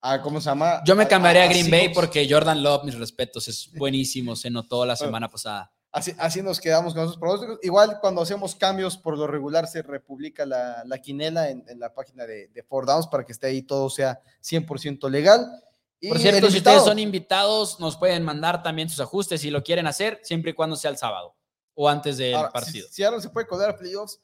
a 0.00 0.22
¿cómo 0.22 0.40
se 0.40 0.46
llama? 0.48 0.80
Yo 0.86 0.96
me 0.96 1.06
cambiaría 1.06 1.44
a 1.44 1.48
Green 1.48 1.70
Bay 1.70 1.90
porque 1.92 2.26
Jordan 2.30 2.62
Love, 2.62 2.84
mis 2.84 2.94
respetos, 2.98 3.46
es 3.48 3.70
buenísimo. 3.76 4.34
Se 4.36 4.48
notó 4.48 4.86
la 4.86 4.96
semana 4.96 5.28
pasada. 5.28 5.70
Así, 5.96 6.14
así 6.18 6.42
nos 6.42 6.60
quedamos 6.60 6.92
con 6.92 7.04
esos 7.04 7.16
pronósticos. 7.16 7.58
Igual 7.62 7.98
cuando 8.00 8.20
hacemos 8.20 8.54
cambios, 8.54 8.98
por 8.98 9.16
lo 9.16 9.26
regular 9.26 9.66
se 9.66 9.80
republica 9.82 10.44
la, 10.44 10.82
la 10.84 10.98
quinela 10.98 11.48
en, 11.48 11.64
en 11.68 11.80
la 11.80 11.94
página 11.94 12.26
de, 12.26 12.48
de 12.48 12.62
Four 12.62 12.84
Downs 12.84 13.06
para 13.06 13.24
que 13.24 13.32
esté 13.32 13.46
ahí 13.46 13.62
todo 13.62 13.88
sea 13.88 14.20
100% 14.42 15.08
legal. 15.10 15.50
Y 15.98 16.10
Por 16.10 16.18
cierto, 16.18 16.50
si 16.50 16.58
ustedes 16.58 16.84
son 16.84 16.98
invitados, 16.98 17.80
nos 17.80 17.96
pueden 17.96 18.22
mandar 18.22 18.62
también 18.62 18.90
sus 18.90 19.00
ajustes 19.00 19.40
si 19.40 19.50
lo 19.50 19.62
quieren 19.62 19.86
hacer, 19.86 20.20
siempre 20.22 20.50
y 20.50 20.54
cuando 20.54 20.76
sea 20.76 20.90
el 20.90 20.98
sábado 20.98 21.34
o 21.74 21.88
antes 21.88 22.18
del 22.18 22.34
Ahora, 22.34 22.48
si- 22.48 22.52
partido. 22.52 22.88
Si, 22.90 23.02
ahora 23.02 23.20
se 23.20 23.30
puede 23.30 23.46
colar 23.46 23.70
a 23.70 23.76
playoffs, 23.76 24.20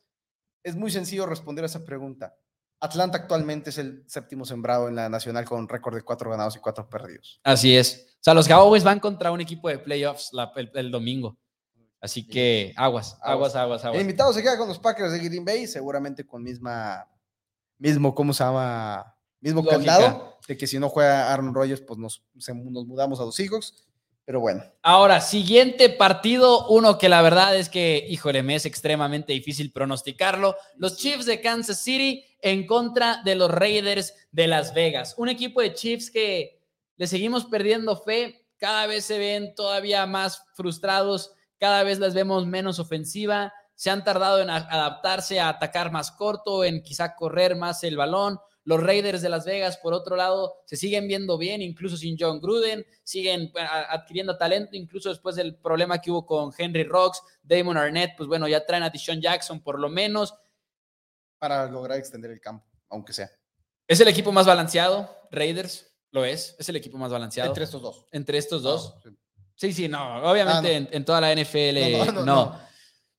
es 0.62 0.77
muy 0.77 0.91
sencillo 0.91 1.25
responder 1.27 1.64
a 1.64 1.66
esa 1.66 1.85
pregunta. 1.85 2.37
Atlanta 2.81 3.16
actualmente 3.16 3.70
es 3.70 3.79
el 3.79 4.05
séptimo 4.09 4.45
sembrado 4.45 4.89
en 4.89 4.97
la 4.97 5.09
nacional 5.09 5.45
con 5.47 5.68
récord 5.68 5.95
de 5.95 6.03
cuatro 6.03 6.31
ganados 6.31 6.57
y 6.57 6.59
cuatro 6.59 6.89
perdidos. 6.89 7.41
Así 7.45 7.75
es. 7.77 8.09
O 8.16 8.25
sea, 8.25 8.35
los 8.35 8.47
Cowboys 8.49 8.85
van 8.85 9.01
contra 9.01 9.31
un 9.33 9.41
equipo 9.41 9.68
de 9.68 9.79
playoffs 9.79 10.31
la- 10.33 10.53
el, 10.57 10.70
el 10.75 10.91
domingo. 10.91 11.39
Así 12.03 12.26
que 12.26 12.74
aguas, 12.76 13.16
aguas, 13.22 13.55
aguas, 13.55 13.82
El 13.82 13.88
aguas. 13.88 14.00
invitado 14.03 14.32
se 14.32 14.42
queda 14.42 14.59
con 14.59 14.66
los 14.68 14.78
Packers 14.80 15.12
de 15.12 15.20
Green 15.20 15.44
Bay, 15.44 15.66
seguramente 15.68 16.26
con 16.26 16.42
misma, 16.42 17.09
mismo, 17.78 18.14
¿cómo 18.14 18.34
se 18.34 18.42
llama? 18.44 19.16
Mismo 19.40 19.62
Lógica. 19.62 19.76
candado, 19.78 20.38
de 20.46 20.57
que 20.57 20.66
si 20.66 20.78
no 20.78 20.88
juega 20.88 21.32
Aaron 21.32 21.55
Rodgers, 21.55 21.80
pues 21.80 21.98
nos, 21.98 22.24
se- 22.38 22.55
nos 22.55 22.86
mudamos 22.86 23.18
a 23.20 23.24
los 23.24 23.34
Seahawks. 23.36 23.86
Pero 24.24 24.38
bueno, 24.38 24.62
Ahora, 24.82 25.20
siguiente 25.20 25.88
partido, 25.90 26.68
uno 26.68 26.96
que 26.96 27.09
la 27.09 27.22
verdad 27.22 27.57
es 27.57 27.68
que, 27.68 28.07
híjole, 28.09 28.44
me 28.44 28.55
es 28.55 28.66
extremadamente 28.66 29.32
difícil 29.32 29.72
pronosticarlo. 29.72 30.55
Los 30.76 30.96
Chiefs 30.96 31.26
de 31.26 31.40
Kansas 31.40 31.82
City 31.82 32.24
en 32.40 32.64
contra 32.68 33.20
de 33.24 33.34
los 33.34 33.50
Raiders 33.50 34.14
de 34.30 34.46
Las 34.46 34.74
Vegas. 34.74 35.16
Un 35.18 35.28
equipo 35.28 35.61
de 35.61 35.74
Chiefs 35.74 36.09
que 36.12 36.61
le 36.96 37.09
seguimos 37.09 37.46
perdiendo 37.46 37.96
fe, 37.96 38.46
cada 38.59 38.86
vez 38.86 39.05
se 39.05 39.18
ven 39.18 39.57
todavía 39.57 40.07
más 40.07 40.44
frustrados, 40.55 41.32
cada 41.62 41.84
vez 41.84 42.00
las 42.00 42.12
vemos 42.12 42.44
menos 42.44 42.80
ofensiva, 42.80 43.54
se 43.76 43.88
han 43.88 44.02
tardado 44.02 44.40
en 44.40 44.50
adaptarse 44.50 45.38
a 45.38 45.48
atacar 45.48 45.92
más 45.92 46.10
corto, 46.10 46.64
en 46.64 46.82
quizá 46.82 47.14
correr 47.14 47.54
más 47.54 47.84
el 47.84 47.96
balón. 47.96 48.40
Los 48.64 48.82
Raiders 48.82 49.22
de 49.22 49.28
Las 49.28 49.44
Vegas, 49.44 49.76
por 49.76 49.94
otro 49.94 50.16
lado, 50.16 50.56
se 50.66 50.74
siguen 50.74 51.06
viendo 51.06 51.38
bien, 51.38 51.62
incluso 51.62 51.96
sin 51.96 52.16
John 52.18 52.40
Gruden, 52.40 52.84
siguen 53.04 53.52
adquiriendo 53.90 54.36
talento, 54.36 54.74
incluso 54.74 55.10
después 55.10 55.36
del 55.36 55.54
problema 55.54 56.00
que 56.00 56.10
hubo 56.10 56.26
con 56.26 56.50
Henry 56.58 56.82
Rocks, 56.82 57.22
Damon 57.44 57.76
Arnett, 57.76 58.16
pues 58.16 58.26
bueno, 58.26 58.48
ya 58.48 58.66
traen 58.66 58.82
a 58.82 58.90
Deshaun 58.90 59.20
Jackson 59.20 59.62
por 59.62 59.78
lo 59.78 59.88
menos. 59.88 60.34
para 61.38 61.66
lograr 61.70 61.96
extender 61.96 62.32
el 62.32 62.40
campo, 62.40 62.66
aunque 62.88 63.12
sea. 63.12 63.30
¿Es 63.86 64.00
el 64.00 64.08
equipo 64.08 64.32
más 64.32 64.46
balanceado? 64.46 65.16
Raiders, 65.30 65.94
lo 66.10 66.24
es, 66.24 66.56
es 66.58 66.68
el 66.68 66.74
equipo 66.74 66.98
más 66.98 67.12
balanceado. 67.12 67.50
Entre 67.50 67.62
estos 67.62 67.82
dos. 67.82 68.08
Entre 68.10 68.36
estos 68.36 68.64
dos. 68.64 68.96
No, 68.96 69.12
sí. 69.12 69.16
Sí, 69.62 69.72
sí, 69.72 69.86
no, 69.86 70.16
obviamente 70.28 70.74
Ah, 70.74 70.80
no. 70.80 70.86
En, 70.88 70.88
en 70.90 71.04
toda 71.04 71.20
la 71.20 71.32
NFL 71.32 72.24
No. 72.24 72.58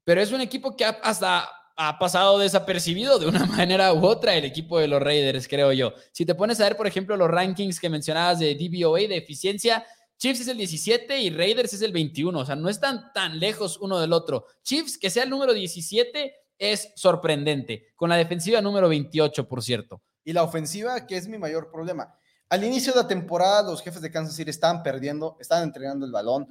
Pero 0.04 0.22
es 0.22 0.34
un 0.34 0.42
equipo 0.42 0.76
que 0.76 0.84
ha, 0.84 0.90
hasta 0.90 1.50
ha 1.78 1.98
pasado 1.98 2.38
desapercibido 2.38 3.18
de 3.18 3.28
una 3.28 3.46
manera 3.46 3.94
u 3.94 4.06
otra 4.06 4.36
el 4.36 4.44
equipo 4.44 4.78
de 4.78 4.90
los 4.90 5.02
Raiders, 5.02 5.48
creo 5.48 5.72
yo. 5.72 5.94
Si 6.12 6.26
te 6.26 6.36
pones 6.36 6.60
a 6.60 6.66
ver, 6.66 6.76
por 6.76 6.86
ejemplo, 6.86 7.16
los 7.16 7.30
rankings 7.30 7.80
que 7.80 7.90
mencionabas 7.90 8.40
de 8.40 8.56
DVOA, 8.56 9.08
de 9.08 9.16
eficiencia, 9.16 9.86
Chiefs 10.18 10.42
es 10.42 10.50
el 10.50 10.58
17 10.58 11.18
y 11.18 11.30
Raiders 11.30 11.72
es 11.72 11.82
el 11.82 11.94
21, 11.94 12.38
o 12.38 12.46
sea, 12.46 12.58
no 12.58 12.68
están 12.68 13.14
tan 13.14 13.40
lejos 13.40 13.78
uno 13.80 13.98
del 14.02 14.12
otro. 14.12 14.48
Chiefs, 14.64 14.98
que 14.98 15.10
sea 15.10 15.24
el 15.24 15.30
número 15.30 15.54
17, 15.54 16.36
es 16.58 16.92
sorprendente, 16.98 17.88
con 17.96 18.10
la 18.10 18.18
defensiva 18.18 18.60
número 18.60 18.90
28, 18.90 19.48
por 19.48 19.64
cierto. 19.64 20.02
Y 20.26 20.34
la 20.34 20.44
ofensiva, 20.44 21.08
que 21.08 21.16
es 21.16 21.30
mi 21.30 21.38
mayor 21.38 21.72
problema. 21.72 22.14
Al 22.54 22.64
inicio 22.64 22.94
de 22.94 23.02
la 23.02 23.08
temporada, 23.08 23.64
los 23.64 23.82
jefes 23.82 24.00
de 24.00 24.12
Kansas 24.12 24.36
City 24.36 24.52
estaban 24.52 24.84
perdiendo, 24.84 25.38
estaban 25.40 25.64
entregando 25.64 26.06
el 26.06 26.12
balón 26.12 26.48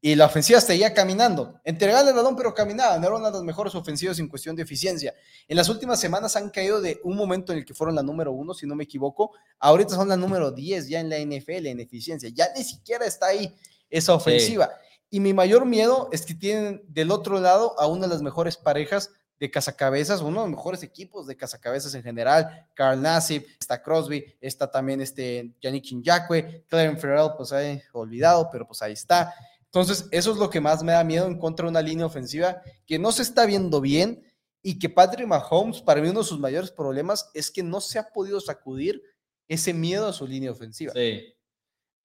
y 0.00 0.16
la 0.16 0.26
ofensiva 0.26 0.60
seguía 0.60 0.92
caminando. 0.92 1.60
Entregaban 1.62 2.08
el 2.08 2.14
balón, 2.14 2.34
pero 2.34 2.52
caminaban. 2.52 3.04
Era 3.04 3.14
una 3.14 3.28
de 3.28 3.34
las 3.34 3.44
mejores 3.44 3.72
ofensivas 3.76 4.18
en 4.18 4.26
cuestión 4.26 4.56
de 4.56 4.64
eficiencia. 4.64 5.14
En 5.46 5.56
las 5.56 5.68
últimas 5.68 6.00
semanas 6.00 6.34
han 6.34 6.50
caído 6.50 6.80
de 6.80 7.00
un 7.04 7.16
momento 7.16 7.52
en 7.52 7.58
el 7.58 7.64
que 7.64 7.72
fueron 7.72 7.94
la 7.94 8.02
número 8.02 8.32
uno, 8.32 8.52
si 8.52 8.66
no 8.66 8.74
me 8.74 8.82
equivoco. 8.82 9.30
Ahorita 9.60 9.94
son 9.94 10.08
la 10.08 10.16
número 10.16 10.50
10 10.50 10.88
ya 10.88 10.98
en 10.98 11.08
la 11.08 11.20
NFL 11.20 11.68
en 11.68 11.78
eficiencia. 11.78 12.28
Ya 12.34 12.48
ni 12.56 12.64
siquiera 12.64 13.06
está 13.06 13.26
ahí 13.26 13.54
esa 13.88 14.12
ofensiva. 14.12 14.70
Y 15.08 15.20
mi 15.20 15.34
mayor 15.34 15.66
miedo 15.66 16.08
es 16.10 16.26
que 16.26 16.34
tienen 16.34 16.82
del 16.88 17.12
otro 17.12 17.38
lado 17.38 17.78
a 17.78 17.86
una 17.86 18.08
de 18.08 18.12
las 18.12 18.22
mejores 18.22 18.56
parejas 18.56 19.12
de 19.38 19.50
cazacabezas, 19.50 20.20
uno 20.20 20.42
de 20.42 20.48
los 20.48 20.56
mejores 20.56 20.82
equipos 20.82 21.26
de 21.26 21.36
cazacabezas 21.36 21.94
en 21.94 22.02
general, 22.02 22.68
Carl 22.74 23.00
Nassib, 23.00 23.44
está 23.58 23.82
Crosby, 23.82 24.24
está 24.40 24.70
también 24.70 25.00
este 25.00 25.52
Yannick 25.60 25.92
Ngakoue, 25.92 26.64
Clarence 26.68 27.00
Ferrell, 27.00 27.30
pues 27.36 27.52
ahí 27.52 27.82
olvidado, 27.92 28.48
pero 28.50 28.66
pues 28.66 28.80
ahí 28.82 28.92
está. 28.92 29.34
Entonces, 29.64 30.06
eso 30.12 30.30
es 30.30 30.38
lo 30.38 30.48
que 30.48 30.60
más 30.60 30.82
me 30.84 30.92
da 30.92 31.02
miedo 31.02 31.26
en 31.26 31.38
contra 31.38 31.66
de 31.66 31.70
una 31.70 31.82
línea 31.82 32.06
ofensiva 32.06 32.62
que 32.86 32.98
no 32.98 33.10
se 33.10 33.22
está 33.22 33.44
viendo 33.44 33.80
bien 33.80 34.22
y 34.62 34.78
que 34.78 34.88
Patrick 34.88 35.26
Mahomes, 35.26 35.82
para 35.82 36.00
mí 36.00 36.08
uno 36.08 36.20
de 36.20 36.26
sus 36.26 36.38
mayores 36.38 36.70
problemas 36.70 37.28
es 37.34 37.50
que 37.50 37.62
no 37.62 37.80
se 37.80 37.98
ha 37.98 38.08
podido 38.10 38.40
sacudir 38.40 39.02
ese 39.48 39.74
miedo 39.74 40.06
a 40.06 40.12
su 40.12 40.26
línea 40.26 40.52
ofensiva. 40.52 40.92
Sí. 40.94 41.34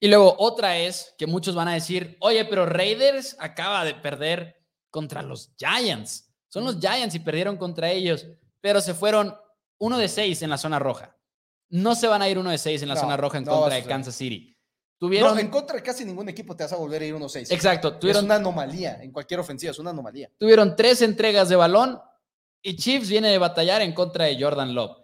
Y 0.02 0.08
luego 0.08 0.36
otra 0.40 0.78
es 0.78 1.14
que 1.18 1.28
muchos 1.28 1.56
van 1.56 1.68
a 1.68 1.74
decir, 1.74 2.18
oye, 2.22 2.44
pero 2.46 2.66
Raiders 2.66 3.36
acaba 3.40 3.84
de 3.86 3.94
perder 3.94 4.58
contra 4.90 5.22
los 5.22 5.52
Giants. 5.58 6.29
Son 6.50 6.66
los 6.66 6.80
Giants 6.80 7.16
y 7.16 7.20
perdieron 7.20 7.58
contra 7.58 7.90
ellos, 7.92 8.26
pero 8.60 8.82
se 8.82 8.94
fueron 8.94 9.36
uno 9.78 9.98
de 9.98 10.08
seis 10.10 10.42
en 10.42 10.50
la 10.50 10.58
zona 10.58 10.80
roja. 10.80 11.16
No 11.70 11.96
se 11.96 12.08
van 12.08 12.22
a 12.22 12.28
ir 12.30 12.38
uno 12.38 12.50
de 12.50 12.58
seis 12.58 12.82
en 12.82 12.90
la 12.90 12.96
No, 12.96 13.02
zona 13.02 13.16
roja 13.16 13.38
en 13.38 13.44
no 13.46 13.52
contra 13.60 13.76
de. 13.76 13.84
Kansas 13.84 14.16
City. 14.16 14.56
Tuvieron, 14.98 15.34
No, 15.36 15.40
en 15.40 15.50
contra 15.50 15.78
de 15.78 15.84
casi 15.84 16.04
ningún 16.04 16.28
equipo 16.28 16.56
te 16.56 16.64
vas 16.64 16.74
a 16.74 16.76
volver 16.76 17.02
a 17.02 17.06
ir 17.06 17.14
1-6. 17.16 17.52
exacto, 17.54 17.88
Es 17.90 18.00
tuvieron, 18.00 18.26
una 18.26 18.36
anomalía 18.36 19.02
en 19.02 19.12
cualquier 19.12 19.40
ofensiva, 19.40 19.72
es 19.72 19.80
una 19.80 19.92
anomalía. 19.92 20.30
tuvieron 20.38 20.76
tres 20.76 21.02
entregas 21.02 21.48
de 21.48 21.56
balón 21.56 22.02
y 22.62 22.76
Chiefs 22.76 23.08
viene 23.10 23.30
de 23.30 23.38
batallar 23.38 23.82
en 23.82 23.94
contra 23.94 24.26
de 24.26 24.42
Jordan 24.42 24.74
Love. 24.76 24.98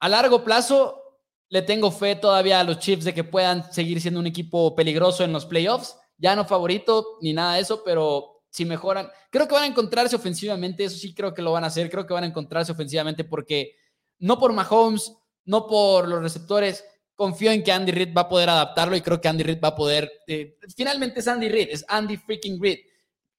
A 0.00 0.08
largo 0.08 0.42
plazo, 0.42 1.00
le 1.48 1.62
tengo 1.62 1.92
fe 1.92 2.16
todavía 2.16 2.58
a 2.58 2.64
los 2.64 2.78
Chiefs 2.80 3.04
de 3.04 3.14
que 3.14 3.22
puedan 3.22 3.72
seguir 3.72 4.00
siendo 4.00 4.18
un 4.18 4.26
equipo 4.26 4.74
peligroso 4.74 5.22
en 5.22 5.32
los 5.32 5.44
playoffs. 5.46 5.96
Ya 6.18 6.34
no 6.34 6.44
favorito 6.44 7.18
ni 7.20 7.32
nada 7.32 7.54
de 7.54 7.60
eso, 7.60 7.84
pero 7.84 8.29
si 8.50 8.64
mejoran, 8.64 9.08
creo 9.30 9.46
que 9.46 9.54
van 9.54 9.64
a 9.64 9.68
encontrarse 9.68 10.16
ofensivamente. 10.16 10.84
Eso 10.84 10.98
sí 10.98 11.14
creo 11.14 11.32
que 11.32 11.42
lo 11.42 11.52
van 11.52 11.64
a 11.64 11.68
hacer. 11.68 11.88
Creo 11.88 12.06
que 12.06 12.14
van 12.14 12.24
a 12.24 12.28
encontrarse 12.28 12.72
ofensivamente 12.72 13.24
porque 13.24 13.76
no 14.18 14.38
por 14.38 14.52
Mahomes, 14.52 15.12
no 15.44 15.66
por 15.66 16.08
los 16.08 16.22
receptores. 16.22 16.84
Confío 17.14 17.52
en 17.52 17.62
que 17.62 17.72
Andy 17.72 17.92
Reid 17.92 18.14
va 18.16 18.22
a 18.22 18.28
poder 18.28 18.48
adaptarlo 18.48 18.96
y 18.96 19.02
creo 19.02 19.20
que 19.20 19.28
Andy 19.28 19.44
Reid 19.44 19.60
va 19.62 19.68
a 19.68 19.74
poder. 19.76 20.10
eh, 20.26 20.56
finalmente 20.76 21.20
es 21.20 21.28
Andy 21.28 21.48
Reid, 21.48 21.68
es 21.70 21.84
Andy 21.88 22.16
freaking 22.16 22.60
Reid. 22.60 22.78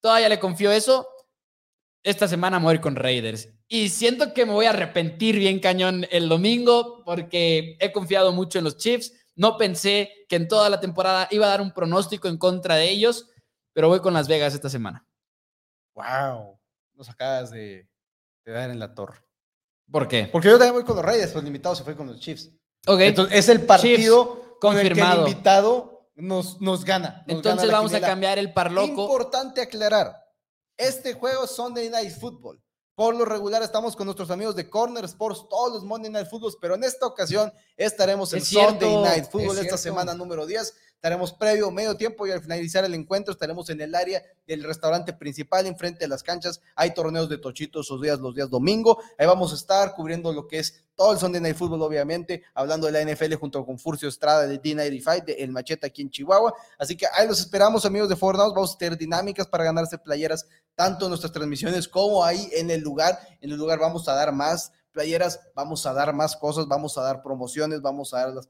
Todavía 0.00 0.28
le 0.28 0.38
confío 0.38 0.70
eso. 0.72 1.06
Esta 2.02 2.26
semana 2.26 2.58
voy 2.58 2.72
a 2.72 2.74
ir 2.74 2.80
con 2.80 2.96
Raiders. 2.96 3.48
Y 3.68 3.88
siento 3.88 4.34
que 4.34 4.44
me 4.44 4.52
voy 4.52 4.66
a 4.66 4.70
arrepentir 4.70 5.38
bien 5.38 5.60
cañón 5.60 6.06
el 6.10 6.28
domingo 6.28 7.02
porque 7.04 7.76
he 7.78 7.92
confiado 7.92 8.32
mucho 8.32 8.58
en 8.58 8.64
los 8.64 8.76
Chiefs. 8.76 9.12
No 9.36 9.56
pensé 9.56 10.10
que 10.28 10.36
en 10.36 10.48
toda 10.48 10.68
la 10.68 10.80
temporada 10.80 11.28
iba 11.30 11.46
a 11.46 11.50
dar 11.50 11.60
un 11.60 11.72
pronóstico 11.72 12.28
en 12.28 12.38
contra 12.38 12.74
de 12.74 12.90
ellos, 12.90 13.28
pero 13.72 13.88
voy 13.88 14.00
con 14.00 14.14
Las 14.14 14.28
Vegas 14.28 14.54
esta 14.54 14.68
semana. 14.68 15.06
Wow. 15.94 16.58
Nos 16.94 17.08
acabas 17.08 17.50
de, 17.50 17.88
de 18.44 18.52
dar 18.52 18.70
en 18.70 18.78
la 18.78 18.94
torre. 18.94 19.18
¿Por 19.90 20.08
qué? 20.08 20.28
Porque 20.30 20.48
yo 20.48 20.54
también 20.58 20.74
voy 20.74 20.84
con 20.84 20.96
los 20.96 21.04
Reyes, 21.04 21.34
el 21.34 21.46
invitado 21.46 21.74
se 21.74 21.84
fue 21.84 21.96
con 21.96 22.06
los 22.06 22.18
Chiefs. 22.20 22.50
Ok, 22.86 23.00
Entonces, 23.00 23.38
es 23.38 23.48
el 23.48 23.64
partido 23.66 24.56
con 24.60 24.76
el 24.76 24.82
que 24.82 24.88
el 24.88 24.92
confirmado. 24.94 25.28
invitado 25.28 26.10
nos, 26.14 26.60
nos 26.60 26.84
gana. 26.84 27.24
nos 27.26 27.36
entonces 27.36 27.66
gana 27.66 27.78
vamos 27.78 27.94
a 27.94 28.00
cambiar 28.00 28.38
el 28.38 28.52
parloco. 28.52 29.02
Importante 29.02 29.60
aclarar, 29.60 30.16
este 30.76 31.14
juego 31.14 31.44
es 31.44 31.50
Sunday 31.50 31.88
Night 31.90 32.12
Football. 32.18 32.62
Por 32.94 33.14
lo 33.16 33.24
regular 33.24 33.62
estamos 33.62 33.96
con 33.96 34.04
nuestros 34.06 34.30
amigos 34.30 34.54
de 34.54 34.68
Corner 34.68 35.04
Sports 35.04 35.46
todos 35.48 35.72
los 35.74 35.84
Monday 35.84 36.10
Night 36.10 36.28
Footballs, 36.28 36.56
pero 36.60 36.74
en 36.74 36.84
esta 36.84 37.06
ocasión 37.06 37.52
estaremos 37.76 38.32
en 38.32 38.40
Es 38.40 38.48
Sunday 38.48 38.96
Night 38.96 39.30
Football 39.30 39.56
es 39.58 39.64
esta 39.64 39.78
semana 39.78 40.14
número 40.14 40.44
10. 40.46 40.74
Estaremos 41.02 41.32
previo, 41.32 41.68
medio 41.72 41.96
tiempo 41.96 42.28
y 42.28 42.30
al 42.30 42.40
finalizar 42.40 42.84
el 42.84 42.94
encuentro 42.94 43.32
estaremos 43.32 43.68
en 43.70 43.80
el 43.80 43.92
área 43.92 44.22
del 44.46 44.62
restaurante 44.62 45.12
principal, 45.12 45.66
enfrente 45.66 45.98
de 45.98 46.06
las 46.06 46.22
canchas. 46.22 46.60
Hay 46.76 46.94
torneos 46.94 47.28
de 47.28 47.38
tochitos 47.38 47.86
esos 47.86 48.00
días, 48.00 48.20
los 48.20 48.36
días 48.36 48.48
domingo. 48.48 49.02
Ahí 49.18 49.26
vamos 49.26 49.50
a 49.50 49.56
estar 49.56 49.96
cubriendo 49.96 50.32
lo 50.32 50.46
que 50.46 50.60
es 50.60 50.84
todo 50.94 51.12
el 51.12 51.18
Sunday 51.18 51.40
Night 51.40 51.56
Football, 51.56 51.82
obviamente, 51.82 52.44
hablando 52.54 52.86
de 52.86 52.92
la 52.92 53.02
NFL 53.02 53.34
junto 53.34 53.66
con 53.66 53.80
Furcio 53.80 54.08
Estrada 54.08 54.46
de 54.46 54.62
D95, 54.62 55.24
de 55.24 55.32
El 55.42 55.50
Machete 55.50 55.88
aquí 55.88 56.02
en 56.02 56.10
Chihuahua. 56.10 56.54
Así 56.78 56.96
que 56.96 57.06
ahí 57.12 57.26
los 57.26 57.40
esperamos, 57.40 57.84
amigos 57.84 58.08
de 58.08 58.14
Fortnite. 58.14 58.54
Vamos 58.54 58.76
a 58.76 58.78
tener 58.78 58.96
dinámicas 58.96 59.48
para 59.48 59.64
ganarse 59.64 59.98
playeras, 59.98 60.46
tanto 60.76 61.06
en 61.06 61.08
nuestras 61.08 61.32
transmisiones 61.32 61.88
como 61.88 62.24
ahí 62.24 62.48
en 62.52 62.70
el 62.70 62.80
lugar. 62.80 63.18
En 63.40 63.50
el 63.50 63.56
lugar 63.56 63.80
vamos 63.80 64.06
a 64.08 64.14
dar 64.14 64.30
más 64.30 64.70
playeras, 64.92 65.40
vamos 65.56 65.84
a 65.84 65.92
dar 65.94 66.12
más 66.14 66.36
cosas, 66.36 66.68
vamos 66.68 66.96
a 66.96 67.02
dar 67.02 67.24
promociones, 67.24 67.80
vamos 67.80 68.14
a 68.14 68.18
dar 68.18 68.34
las 68.34 68.48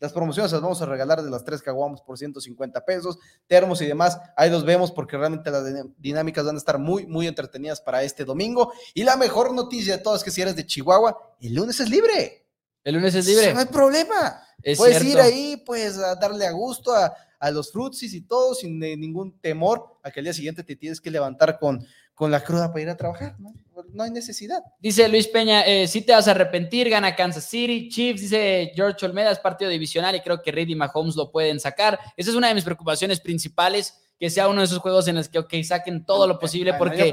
las 0.00 0.12
promociones 0.12 0.52
las 0.52 0.60
vamos 0.60 0.82
a 0.82 0.86
regalar 0.86 1.22
de 1.22 1.30
las 1.30 1.44
tres 1.44 1.62
caguamos 1.62 2.02
por 2.02 2.18
150 2.18 2.84
pesos, 2.84 3.18
termos 3.46 3.80
y 3.80 3.86
demás. 3.86 4.18
Ahí 4.36 4.50
los 4.50 4.64
vemos 4.64 4.92
porque 4.92 5.16
realmente 5.16 5.50
las 5.50 5.64
dinámicas 5.98 6.44
van 6.44 6.56
a 6.56 6.58
estar 6.58 6.78
muy, 6.78 7.06
muy 7.06 7.26
entretenidas 7.26 7.80
para 7.80 8.02
este 8.02 8.24
domingo. 8.24 8.72
Y 8.92 9.04
la 9.04 9.16
mejor 9.16 9.54
noticia 9.54 9.96
de 9.96 10.02
todas 10.02 10.20
es 10.20 10.24
que 10.24 10.30
si 10.30 10.42
eres 10.42 10.56
de 10.56 10.66
Chihuahua, 10.66 11.36
el 11.40 11.54
lunes 11.54 11.80
es 11.80 11.88
libre. 11.88 12.46
El 12.82 12.96
lunes 12.96 13.14
es 13.14 13.26
libre. 13.26 13.54
No 13.54 13.60
hay 13.60 13.66
problema. 13.66 14.42
Puedes 14.76 15.02
ir 15.04 15.18
ahí, 15.18 15.62
pues, 15.64 15.98
a 15.98 16.14
darle 16.16 16.46
a 16.46 16.52
gusto 16.52 16.94
a, 16.94 17.14
a 17.38 17.50
los 17.50 17.70
frutsis 17.72 18.14
y 18.14 18.22
todo 18.22 18.54
sin 18.54 18.78
ningún 18.78 19.38
temor 19.38 19.98
a 20.02 20.10
que 20.10 20.20
el 20.20 20.24
día 20.24 20.32
siguiente 20.32 20.64
te 20.64 20.76
tienes 20.76 21.00
que 21.00 21.10
levantar 21.10 21.58
con, 21.58 21.86
con 22.14 22.30
la 22.30 22.42
cruda 22.42 22.68
para 22.68 22.82
ir 22.82 22.88
a 22.88 22.96
trabajar, 22.96 23.36
¿no? 23.38 23.52
Hay 23.98 24.10
necesidad. 24.10 24.62
Dice 24.78 25.08
Luis 25.08 25.26
Peña, 25.28 25.62
eh, 25.62 25.88
si 25.88 26.02
te 26.02 26.12
vas 26.12 26.28
a 26.28 26.30
arrepentir, 26.30 26.88
gana 26.88 27.16
Kansas 27.16 27.44
City. 27.44 27.88
Chiefs, 27.88 28.22
dice 28.22 28.72
George 28.74 29.04
Olmeda, 29.04 29.32
es 29.32 29.38
partido 29.38 29.70
divisional 29.70 30.14
y 30.14 30.20
creo 30.20 30.40
que 30.40 30.52
Reed 30.52 30.68
y 30.68 30.74
Mahomes 30.76 31.16
lo 31.16 31.30
pueden 31.30 31.58
sacar. 31.58 31.98
Esa 32.16 32.30
es 32.30 32.36
una 32.36 32.48
de 32.48 32.54
mis 32.54 32.64
preocupaciones 32.64 33.20
principales, 33.20 34.00
que 34.24 34.30
sea 34.30 34.48
uno 34.48 34.62
de 34.62 34.64
esos 34.64 34.78
juegos 34.78 35.06
en 35.06 35.16
los 35.16 35.28
que, 35.28 35.38
ok, 35.38 35.52
saquen 35.62 36.06
todo 36.06 36.26
lo 36.26 36.38
posible 36.38 36.72
porque 36.78 37.12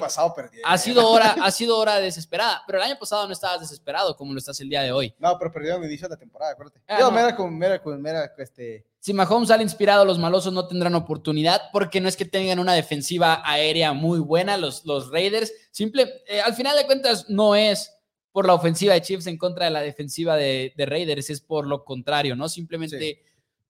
ha 0.63 0.77
sido 0.77 1.09
hora, 1.09 1.35
ha 1.43 1.51
sido 1.51 1.77
hora 1.77 1.99
desesperada, 1.99 2.63
pero 2.65 2.77
el 2.77 2.85
año 2.85 2.97
pasado 2.97 3.27
no 3.27 3.33
estabas 3.33 3.59
desesperado 3.59 4.15
como 4.15 4.31
lo 4.31 4.39
estás 4.39 4.61
el 4.61 4.69
día 4.69 4.81
de 4.81 4.93
hoy. 4.93 5.13
No, 5.19 5.37
pero 5.37 5.51
perdieron 5.51 5.83
el 5.83 5.89
inicio 5.89 6.07
de 6.07 6.15
la 6.15 6.17
temporada, 6.17 6.53
acuérdate. 6.53 6.79
Ah, 6.87 7.01
Yo, 7.01 7.11
mera 7.11 7.35
con, 7.35 7.57
mera 7.57 7.83
con, 7.83 8.01
mera, 8.01 8.31
este, 8.37 8.85
si 9.01 9.11
Mahomes 9.11 9.49
sale 9.49 9.61
inspirado, 9.61 10.05
los 10.05 10.19
malosos 10.19 10.53
no 10.53 10.69
tendrán 10.69 10.95
oportunidad 10.95 11.63
porque 11.73 11.99
no 11.99 12.07
es 12.07 12.15
que 12.15 12.23
tengan 12.23 12.59
una 12.59 12.71
defensiva 12.71 13.41
aérea 13.43 13.91
muy 13.91 14.19
buena 14.19 14.55
los, 14.55 14.85
los 14.85 15.11
Raiders. 15.11 15.51
Simple, 15.71 16.23
eh, 16.27 16.39
al 16.39 16.53
final 16.53 16.77
de 16.77 16.85
cuentas, 16.85 17.29
no 17.29 17.57
es 17.57 17.91
por 18.31 18.47
la 18.47 18.53
ofensiva 18.53 18.93
de 18.93 19.01
Chiefs 19.01 19.27
en 19.27 19.37
contra 19.37 19.65
de 19.65 19.71
la 19.71 19.81
defensiva 19.81 20.37
de, 20.37 20.71
Raiders, 20.77 21.29
es 21.29 21.41
por 21.41 21.67
lo 21.67 21.83
contrario, 21.83 22.37
¿no? 22.37 22.47
Simplemente 22.47 23.21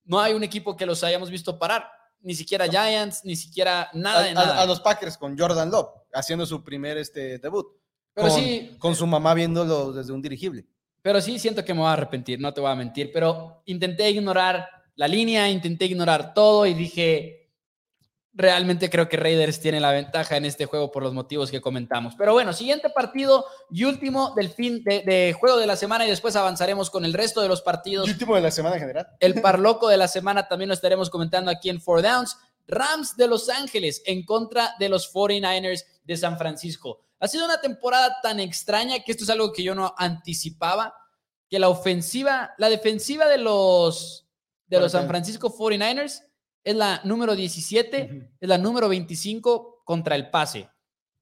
no 0.05 0.21
hay 0.21 0.35
un 0.35 0.43
equipo 0.43 0.77
que 0.77 0.85
los 0.85 1.03
hayamos 1.03 1.31
visto 1.31 1.57
parar, 1.57 1.89
ni 2.21 2.35
siquiera 2.35 2.67
Giants, 2.67 3.23
ni 3.25 3.35
siquiera 3.35 3.89
nada 3.93 4.23
de 4.23 4.33
nada. 4.33 4.61
A, 4.61 4.65
los 4.65 4.79
Packers 4.79 5.17
con 5.17 5.37
Jordan 5.37 5.69
Love 5.71 5.89
haciendo 6.13 6.45
su 6.45 6.63
primer 6.63 6.97
este, 6.97 7.39
debut. 7.39 7.67
Pero 8.13 8.27
con, 8.27 8.39
sí. 8.39 8.75
Con 8.79 8.95
su 8.95 9.07
mamá 9.07 9.33
viéndolo 9.33 9.91
desde 9.91 10.13
un 10.13 10.21
dirigible. 10.21 10.65
Pero 11.01 11.19
sí 11.21 11.39
siento 11.39 11.65
que 11.65 11.73
me 11.73 11.79
voy 11.79 11.89
a 11.89 11.93
arrepentir, 11.93 12.39
no 12.39 12.53
te 12.53 12.61
voy 12.61 12.71
a 12.71 12.75
mentir, 12.75 13.11
pero 13.11 13.63
intenté 13.65 14.09
ignorar 14.11 14.67
la 14.95 15.07
línea, 15.07 15.49
intenté 15.49 15.85
ignorar 15.85 16.33
todo 16.33 16.65
y 16.65 16.73
dije, 16.73 17.40
realmente 18.33 18.89
creo 18.89 19.09
que 19.09 19.17
Raiders 19.17 19.59
tiene 19.59 19.79
la 19.79 19.91
ventaja 19.91 20.37
en 20.37 20.45
este 20.45 20.65
juego 20.65 20.91
por 20.91 21.03
los 21.03 21.13
motivos 21.13 21.51
que 21.51 21.61
comentamos. 21.61 22.15
Pero 22.17 22.33
bueno, 22.33 22.53
siguiente 22.53 22.89
partido 22.89 23.45
y 23.69 23.83
último 23.83 24.33
del 24.35 24.49
fin 24.49 24.83
de, 24.83 25.35
juego 25.37 25.57
de 25.57 25.67
la 25.67 25.75
semana 25.75 26.05
y 26.05 26.09
después 26.09 26.35
avanzaremos 26.35 26.89
con 26.89 27.03
el 27.05 27.13
resto 27.13 27.41
de 27.41 27.47
los 27.47 27.61
partidos. 27.61 28.07
Y 28.07 28.11
último 28.11 28.35
de 28.35 28.41
la 28.41 28.51
semana 28.51 28.75
en 28.75 28.81
general. 28.81 29.07
El 29.19 29.41
parloco 29.41 29.87
de 29.87 29.97
la 29.97 30.07
semana 30.07 30.47
también 30.47 30.69
lo 30.69 30.73
estaremos 30.73 31.09
comentando 31.09 31.51
aquí 31.51 31.69
en 31.69 31.81
Four 31.81 32.01
Downs. 32.01 32.37
Rams 32.67 33.17
de 33.17 33.27
Los 33.27 33.49
Ángeles 33.49 34.01
en 34.05 34.23
contra 34.23 34.75
de 34.79 34.87
los 34.87 35.13
49ers 35.13 35.83
de 36.03 36.15
San 36.15 36.37
Francisco. 36.37 37.01
Ha 37.19 37.27
sido 37.27 37.45
una 37.45 37.59
temporada 37.59 38.17
tan 38.23 38.39
extraña 38.39 38.99
que 38.99 39.11
esto 39.11 39.25
es 39.25 39.29
algo 39.29 39.51
que 39.51 39.63
yo 39.63 39.75
no 39.75 39.93
anticipaba, 39.97 40.93
que 41.49 41.59
la 41.59 41.67
ofensiva, 41.67 42.53
la 42.57 42.69
defensiva 42.69 43.27
de 43.27 43.39
los 43.39 44.27
de 44.67 44.79
los 44.79 44.93
San 44.93 45.07
Francisco 45.09 45.53
49ers 45.53 46.23
es 46.63 46.75
la 46.75 47.01
número 47.03 47.35
17, 47.35 48.35
es 48.39 48.49
la 48.49 48.57
número 48.57 48.87
25 48.89 49.83
contra 49.83 50.15
el 50.15 50.29
pase. 50.29 50.69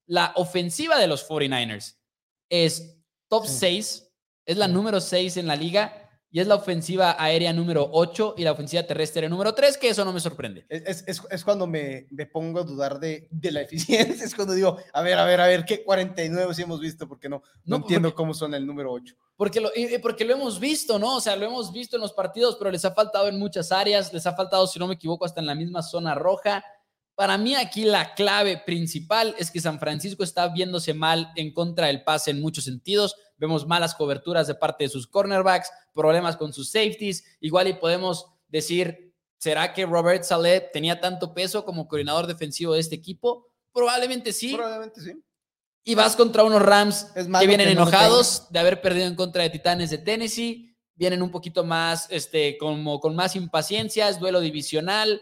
La 0.08 0.34
ofensiva 0.36 0.98
de 0.98 1.08
los 1.08 1.28
49ers 1.28 1.98
es 2.50 2.98
top 3.28 3.46
6, 3.46 4.12
es 4.46 4.58
la 4.58 4.68
número 4.68 5.00
6 5.00 5.38
en 5.38 5.48
la 5.48 5.56
liga 5.56 6.09
y 6.32 6.40
es 6.40 6.48
la 6.48 6.56
ofensiva 6.56 7.16
aérea 7.18 7.52
número 7.54 7.90
8 7.92 8.36
y 8.38 8.44
la 8.44 8.52
ofensiva 8.52 8.84
terrestre 8.84 9.28
número 9.28 9.54
3, 9.54 9.78
que 9.78 9.90
eso 9.90 10.06
no 10.06 10.14
me 10.14 10.20
sorprende. 10.20 10.66
Es, 10.70 11.04
es, 11.08 11.22
es 11.30 11.44
cuando 11.44 11.66
me, 11.66 12.08
me, 12.12 12.28
pongo 12.28 12.60
a 12.60 12.64
dudar 12.64 13.00
de, 13.00 13.28
de, 13.32 13.52
la 13.52 13.62
eficiencia, 13.62 14.26
es 14.26 14.36
cuando 14.36 14.54
digo, 14.54 14.78
a 14.94 15.02
ver, 15.02 15.18
a 15.18 15.26
ver, 15.26 15.42
a 15.42 15.48
ver, 15.48 15.66
¿qué 15.66 15.84
49 15.84 16.54
sí 16.54 16.62
hemos 16.62 16.80
visto? 16.80 17.08
Porque 17.08 17.30
no, 17.30 17.42
no, 17.66 17.78
entiendo 17.78 18.14
cómo 18.14 18.34
son 18.34 18.54
el 18.54 18.66
número 18.66 18.92
8. 18.92 19.16
Porque 19.36 19.60
lo, 19.60 19.72
porque 20.02 20.26
lo 20.26 20.34
hemos 20.34 20.60
visto, 20.60 21.00
¿no? 21.00 21.16
O 21.16 21.22
sea, 21.22 21.36
lo 21.36 21.46
hemos 21.46 21.72
visto 21.72 21.96
en 21.96 22.02
los 22.02 22.14
partidos, 22.14 22.58
pero 22.58 22.70
les 22.70 22.86
ha 22.86 22.92
faltado 22.92 23.28
en 23.28 23.40
muchas 23.40 23.72
áreas, 23.72 24.14
les 24.14 24.28
ha 24.28 24.36
faltado, 24.36 24.68
si 24.68 24.78
no 24.78 24.88
me 24.88 24.96
equivoco, 24.96 25.26
hasta 25.26 25.40
en 25.40 25.48
la 25.48 25.56
misma 25.56 25.82
zona 25.82 26.14
roja. 26.14 26.64
Para 27.20 27.38
mí 27.38 27.54
aquí 27.54 27.84
la 27.84 28.14
clave 28.14 28.64
principal 28.66 29.36
es 29.38 29.52
que 29.52 29.60
San 29.60 29.78
Francisco 29.78 30.24
está 30.24 30.48
viéndose 30.48 30.94
mal 30.94 31.34
en 31.36 31.52
contra 31.52 31.88
del 31.88 32.02
pase 32.02 32.32
en 32.32 32.40
muchos 32.40 32.64
sentidos. 32.64 33.14
Vemos 33.36 33.68
malas 33.68 33.94
coberturas 33.94 34.48
de 34.48 34.56
parte 34.56 34.86
de 34.86 34.90
sus 34.90 35.06
cornerbacks, 35.06 35.70
problemas 35.94 36.38
con 36.38 36.54
sus 36.54 36.72
safeties. 36.72 37.26
Igual 37.42 37.68
y 37.68 37.74
podemos 37.74 38.28
decir, 38.48 39.14
¿será 39.38 39.74
que 39.74 39.86
Robert 39.86 40.24
Saleh 40.24 40.70
tenía 40.72 41.02
tanto 41.02 41.34
peso 41.34 41.66
como 41.66 41.90
coordinador 41.90 42.26
defensivo 42.26 42.74
de 42.74 42.80
este 42.80 42.96
equipo? 42.96 43.48
Probablemente 43.74 44.32
sí. 44.32 44.54
Probablemente 44.56 45.02
sí. 45.02 45.22
Y 45.84 45.96
vas 45.96 46.16
contra 46.16 46.46
unos 46.46 46.62
Rams 46.62 47.12
que 47.14 47.48
vienen 47.48 47.68
enojados 47.68 48.48
de 48.50 48.60
haber 48.60 48.82
perdido 48.82 49.08
en 49.08 49.16
contra 49.16 49.44
de 49.44 49.50
Titanes 49.50 49.90
de 49.90 49.98
Tennessee. 49.98 50.74
Vienen 50.96 51.22
un 51.22 51.32
poquito 51.32 51.66
más, 51.66 52.08
este, 52.12 52.58
como 52.58 53.02
con 53.02 53.14
más 53.14 53.36
impaciencia, 53.36 54.08
es 54.08 54.22
duelo 54.22 54.40
divisional 54.40 55.22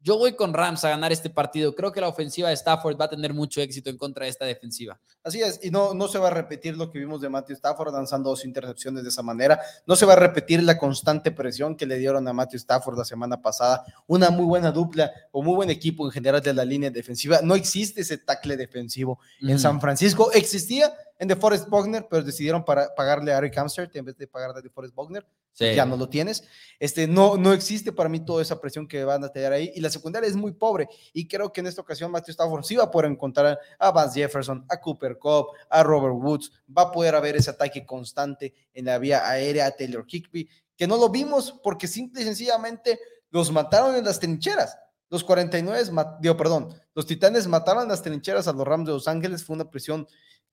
yo 0.00 0.16
voy 0.16 0.34
con 0.34 0.54
Rams 0.54 0.84
a 0.84 0.90
ganar 0.90 1.12
este 1.12 1.28
partido. 1.30 1.74
Creo 1.74 1.92
que 1.92 2.00
la 2.00 2.08
ofensiva 2.08 2.48
de 2.48 2.54
Stafford 2.54 2.98
va 3.00 3.06
a 3.06 3.10
tener 3.10 3.34
mucho 3.34 3.60
éxito 3.60 3.90
en 3.90 3.96
contra 3.96 4.24
de 4.24 4.30
esta 4.30 4.44
defensiva. 4.44 4.98
Así 5.24 5.40
es, 5.42 5.60
y 5.62 5.70
no, 5.70 5.92
no 5.94 6.08
se 6.08 6.18
va 6.18 6.28
a 6.28 6.30
repetir 6.30 6.76
lo 6.76 6.90
que 6.90 6.98
vimos 6.98 7.20
de 7.20 7.28
Matthew 7.28 7.56
Stafford 7.56 7.92
lanzando 7.92 8.30
dos 8.30 8.44
intercepciones 8.44 9.02
de 9.02 9.10
esa 9.10 9.22
manera. 9.22 9.60
No 9.86 9.96
se 9.96 10.06
va 10.06 10.12
a 10.12 10.16
repetir 10.16 10.62
la 10.62 10.78
constante 10.78 11.32
presión 11.32 11.76
que 11.76 11.86
le 11.86 11.98
dieron 11.98 12.26
a 12.28 12.32
Matthew 12.32 12.58
Stafford 12.58 12.96
la 12.96 13.04
semana 13.04 13.42
pasada. 13.42 13.84
Una 14.06 14.30
muy 14.30 14.44
buena 14.44 14.70
dupla 14.70 15.10
o 15.32 15.42
muy 15.42 15.54
buen 15.54 15.70
equipo 15.70 16.06
en 16.06 16.12
general 16.12 16.40
de 16.40 16.54
la 16.54 16.64
línea 16.64 16.90
defensiva. 16.90 17.40
No 17.42 17.54
existe 17.54 18.02
ese 18.02 18.18
tackle 18.18 18.56
defensivo 18.56 19.18
en 19.40 19.58
San 19.58 19.80
Francisco. 19.80 20.30
Existía 20.32 20.92
en 21.18 21.28
The 21.28 21.36
Forest 21.36 21.68
Bogner, 21.68 22.06
pero 22.08 22.22
decidieron 22.22 22.64
para, 22.64 22.94
pagarle 22.94 23.32
a 23.32 23.38
Eric 23.38 23.56
Hamstert 23.58 23.94
en 23.96 24.04
vez 24.04 24.16
de 24.16 24.26
pagarle 24.26 24.58
a 24.58 24.62
The 24.62 24.70
Forest 24.70 24.94
Bogner 24.94 25.26
ya 25.58 25.84
no 25.84 25.96
lo 25.96 26.08
tienes. 26.08 26.44
Este, 26.78 27.06
no, 27.06 27.36
no 27.36 27.52
existe 27.52 27.92
para 27.92 28.08
mí 28.08 28.20
toda 28.20 28.42
esa 28.42 28.60
presión 28.60 28.86
que 28.86 29.04
van 29.04 29.24
a 29.24 29.28
tener 29.28 29.52
ahí. 29.52 29.72
Y 29.74 29.80
la 29.80 29.90
secundaria 29.90 30.28
es 30.28 30.36
muy 30.36 30.52
pobre. 30.52 30.88
Y 31.12 31.26
creo 31.26 31.52
que 31.52 31.60
en 31.60 31.66
esta 31.66 31.82
ocasión 31.82 32.10
Matthew 32.10 32.32
Stafford 32.32 32.64
sí 32.64 32.76
va 32.76 32.84
a 32.84 32.90
poder 32.90 33.10
encontrar 33.10 33.58
a 33.78 33.90
Vance 33.90 34.20
Jefferson, 34.20 34.64
a 34.68 34.80
Cooper 34.80 35.18
Cobb, 35.18 35.48
a 35.68 35.82
Robert 35.82 36.14
Woods. 36.14 36.52
Va 36.76 36.82
a 36.82 36.92
poder 36.92 37.14
haber 37.14 37.36
ese 37.36 37.50
ataque 37.50 37.84
constante 37.84 38.54
en 38.72 38.86
la 38.86 38.98
vía 38.98 39.28
aérea 39.28 39.66
a 39.66 39.70
Taylor 39.72 40.06
Kickby, 40.06 40.48
que 40.76 40.86
no 40.86 40.96
lo 40.96 41.08
vimos 41.08 41.58
porque 41.62 41.88
simple 41.88 42.22
y 42.22 42.24
sencillamente 42.24 42.98
los 43.30 43.50
mataron 43.50 43.96
en 43.96 44.04
las 44.04 44.20
trincheras. 44.20 44.76
Los 45.10 45.24
49, 45.24 45.90
digo, 46.20 46.36
perdón, 46.36 46.68
los 46.94 47.06
Titanes 47.06 47.46
mataron 47.46 47.84
en 47.84 47.88
las 47.88 48.02
trincheras 48.02 48.46
a 48.46 48.52
los 48.52 48.66
Rams 48.66 48.86
de 48.86 48.92
Los 48.92 49.08
Ángeles. 49.08 49.42
Fue 49.42 49.56
una 49.56 49.70
presión 49.70 50.06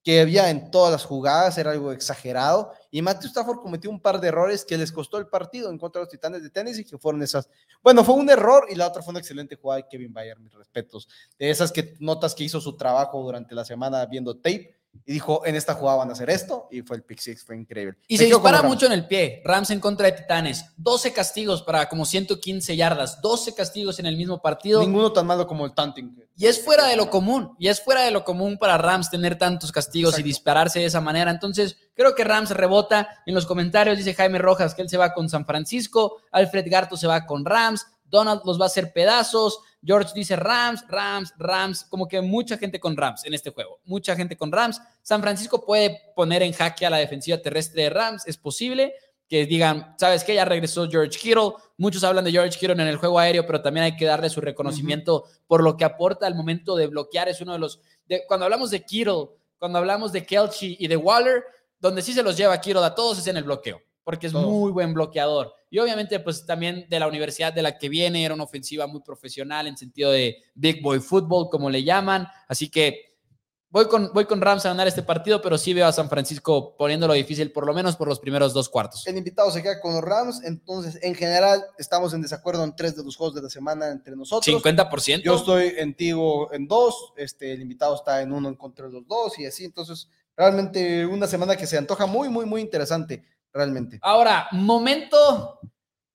que 0.06 0.22
había 0.22 0.52
en 0.52 0.70
todas 0.70 0.92
las 0.92 1.04
jugadas, 1.04 1.58
era 1.58 1.72
algo 1.72 1.92
exagerado, 1.92 2.72
y 2.92 3.02
Matthew 3.02 3.30
Stafford 3.30 3.58
cometió 3.58 3.90
un 3.90 4.00
par 4.00 4.22
de 4.22 4.28
errores 4.28 4.64
que 4.64 4.78
les 4.78 4.92
costó 4.92 5.18
el 5.18 5.26
partido 5.26 5.72
en 5.72 5.80
contra 5.80 6.00
de 6.00 6.06
los 6.06 6.12
Titanes 6.12 6.44
de 6.44 6.80
y 6.80 6.86
que 6.86 7.00
fueron 7.00 7.24
esas, 7.24 7.50
bueno, 7.82 8.04
fue 8.04 8.14
un 8.14 8.30
error 8.30 8.68
y 8.70 8.76
la 8.76 8.88
otra 8.88 9.02
fue 9.02 9.14
una 9.14 9.20
excelente 9.20 9.56
jugada 9.56 9.82
de 9.82 9.88
Kevin 9.90 10.14
Bayer, 10.14 10.40
mis 10.40 10.54
respetos, 10.54 11.10
de 11.40 11.50
esas 11.50 11.72
que 11.72 11.96
notas 12.00 12.36
que 12.36 12.44
hizo 12.44 12.62
su 12.62 12.78
trabajo 12.78 13.20
durante 13.24 13.56
la 13.56 13.66
semana 13.66 14.06
viendo 14.06 14.36
tape 14.36 14.76
y 15.06 15.14
dijo, 15.14 15.46
en 15.46 15.56
esta 15.56 15.74
jugada 15.74 15.98
van 15.98 16.10
a 16.10 16.14
hacer 16.14 16.30
esto, 16.30 16.68
y 16.72 16.82
fue 16.82 16.98
el 16.98 17.04
pick 17.04 17.20
six, 17.20 17.44
fue 17.44 17.58
increíble. 17.58 17.98
Y 18.08 18.18
se, 18.18 18.26
dispara 18.26 18.62
mucho 18.62 18.86
en 18.86 18.92
el 18.92 19.08
pie, 19.08 19.42
Rams 19.44 19.70
en 19.72 19.80
contra 19.80 20.06
de 20.06 20.14
Titanes, 20.14 20.66
12 20.78 21.14
castigos 21.14 21.62
para 21.62 21.88
como 21.90 22.06
115 22.06 22.76
yardas, 22.76 23.22
12 23.22 23.54
castigos 23.54 24.00
en 24.00 24.06
el 24.06 24.18
mismo 24.18 24.42
partido. 24.42 24.80
Ninguno 24.80 25.12
tan 25.12 25.28
malo 25.28 25.48
como 25.48 25.66
el 25.66 25.74
tanting. 25.74 26.16
Y 26.36 26.48
es 26.48 26.64
fuera 26.64 26.88
de 26.88 26.96
lo 26.96 27.10
común, 27.10 27.56
y 27.60 27.68
es 27.68 27.82
fuera 27.82 28.02
de 28.02 28.12
lo 28.12 28.24
común 28.24 28.58
para 28.58 28.78
Rams 28.78 29.10
tener 29.10 29.38
tantos 29.38 29.72
castigos 29.72 30.20
y 30.20 30.24
dispararse 30.24 30.80
de 30.80 30.86
esa 30.86 31.02
manera. 31.02 31.32
Entonces, 31.32 31.78
creo 31.94 32.16
que 32.16 32.24
Rams 32.24 32.52
rebota. 32.52 33.08
En 33.26 33.34
los 33.36 33.46
comentarios 33.46 33.98
dice 33.98 34.14
Jaime 34.14 34.38
Rojas 34.38 34.76
que 34.76 34.82
él 34.82 34.90
se 34.90 34.98
va 34.98 35.14
con 35.14 35.30
San 35.30 35.46
Francisco, 35.46 36.18
Alfred 36.32 36.66
Garto 36.70 36.98
se 36.98 37.08
va 37.08 37.26
con 37.26 37.46
Rams, 37.46 37.86
Donald 38.06 38.42
los 38.46 38.60
va 38.60 38.66
a 38.66 38.68
hacer 38.68 38.94
pedazos, 38.94 39.60
George 39.84 40.12
dice 40.16 40.36
Rams, 40.36 40.84
Rams, 40.88 41.34
Rams, 41.38 41.86
como 41.86 42.08
que 42.08 42.22
mucha 42.22 42.58
gente 42.58 42.80
con 42.80 42.98
Rams 42.98 43.26
en 43.26 43.34
este 43.34 43.52
juego, 43.52 43.80
mucha 43.86 44.16
gente 44.16 44.38
con 44.38 44.52
Rams. 44.52 44.82
San 45.02 45.22
Francisco 45.22 45.64
puede 45.64 46.02
poner 46.16 46.42
en 46.44 46.54
jaque 46.54 46.86
a 46.86 46.90
la 46.90 46.98
defensiva 46.98 47.38
terrestre 47.38 47.84
de 47.84 47.90
Rams, 47.90 48.26
es 48.26 48.38
posible, 48.38 48.94
que 49.28 49.46
digan, 49.46 49.96
¿sabes 49.98 50.24
qué? 50.24 50.36
Ya 50.36 50.46
regresó 50.46 50.88
George 50.90 51.18
Kittle. 51.18 51.54
Muchos 51.78 52.04
hablan 52.04 52.26
de 52.26 52.32
George 52.32 52.58
Kittle 52.60 52.74
en 52.74 52.82
el 52.82 52.98
juego 52.98 53.18
aéreo, 53.18 53.46
pero 53.46 53.62
también 53.62 53.86
hay 53.86 53.96
que 53.96 54.06
darle 54.06 54.30
su 54.30 54.40
reconocimiento 54.40 55.26
por 55.48 55.64
lo 55.64 55.76
que 55.76 55.86
aporta 55.86 56.28
al 56.28 56.36
momento 56.36 56.76
de 56.76 56.88
bloquear. 56.88 57.28
Es 57.28 57.42
uno 57.42 57.54
de 57.54 57.60
los. 57.60 57.80
cuando 58.28 58.46
hablamos 58.46 58.70
de 58.70 58.84
Kittle, 58.84 59.30
cuando 59.58 59.80
hablamos 59.80 60.12
de 60.12 60.26
Kelchi 60.26 60.78
y 60.80 60.88
de 60.88 60.96
Waller, 60.96 61.44
donde 61.80 62.02
sí 62.02 62.14
se 62.14 62.24
los 62.24 62.38
lleva 62.38 62.60
Kittle 62.62 62.84
a 62.84 62.94
todos 62.94 63.18
es 63.18 63.28
en 63.28 63.38
el 63.38 63.44
bloqueo, 63.44 63.82
porque 64.06 64.28
es 64.28 64.34
muy 64.34 64.72
buen 64.72 64.94
bloqueador. 64.94 65.54
Y 65.70 65.80
obviamente, 65.80 66.22
pues 66.22 66.46
también 66.46 66.86
de 66.90 67.00
la 67.02 67.08
universidad 67.10 67.52
de 67.52 67.62
la 67.62 67.78
que 67.78 67.90
viene, 67.90 68.24
era 68.24 68.34
una 68.34 68.46
ofensiva 68.46 68.88
muy 68.88 69.02
profesional 69.02 69.68
en 69.68 69.76
sentido 69.76 70.12
de 70.12 70.38
Big 70.54 70.82
Boy 70.82 71.02
Football, 71.02 71.50
como 71.50 71.70
le 71.70 71.84
llaman. 71.84 72.26
Así 72.48 72.70
que 72.70 73.16
Voy 73.76 73.90
con, 73.90 74.10
voy 74.14 74.24
con 74.24 74.40
Rams 74.40 74.66
a 74.66 74.70
ganar 74.70 74.88
este 74.88 75.04
partido, 75.04 75.42
pero 75.42 75.58
sí 75.58 75.74
veo 75.74 75.86
a 75.86 75.92
San 75.92 76.08
Francisco 76.08 76.78
poniéndolo 76.78 77.12
difícil, 77.12 77.52
por 77.52 77.66
lo 77.66 77.74
menos 77.74 77.98
por 77.98 78.08
los 78.08 78.22
primeros 78.22 78.54
dos 78.54 78.70
cuartos. 78.70 79.06
El 79.06 79.18
invitado 79.18 79.52
se 79.52 79.62
queda 79.62 79.82
con 79.82 79.92
los 79.94 80.02
Rams, 80.02 80.42
entonces 80.46 80.98
en 81.02 81.14
general 81.14 81.62
estamos 81.78 82.14
en 82.14 82.22
desacuerdo 82.22 82.64
en 82.64 82.74
tres 82.74 82.96
de 82.96 83.04
los 83.04 83.18
juegos 83.18 83.36
de 83.36 83.42
la 83.42 83.50
semana 83.50 83.90
entre 83.90 84.16
nosotros. 84.16 84.64
50%. 84.64 85.24
Yo 85.24 85.36
estoy 85.36 85.74
en 85.76 85.94
Tigo 85.94 86.54
en 86.54 86.70
dos, 86.70 87.12
este, 87.18 87.52
el 87.52 87.64
invitado 87.64 87.96
está 87.96 88.22
en 88.22 88.32
uno 88.32 88.48
en 88.48 88.56
contra 88.56 88.88
de 88.88 88.94
los 88.94 89.06
dos 89.08 89.38
y 89.40 89.46
así, 89.46 89.66
entonces 89.66 90.08
realmente 90.38 91.06
una 91.06 91.28
semana 91.28 91.58
que 91.58 91.68
se 91.68 91.78
antoja 91.78 92.06
muy, 92.06 92.30
muy, 92.30 92.46
muy 92.46 92.62
interesante, 92.62 93.26
realmente. 93.56 93.98
Ahora, 94.02 94.48
momento 94.52 95.60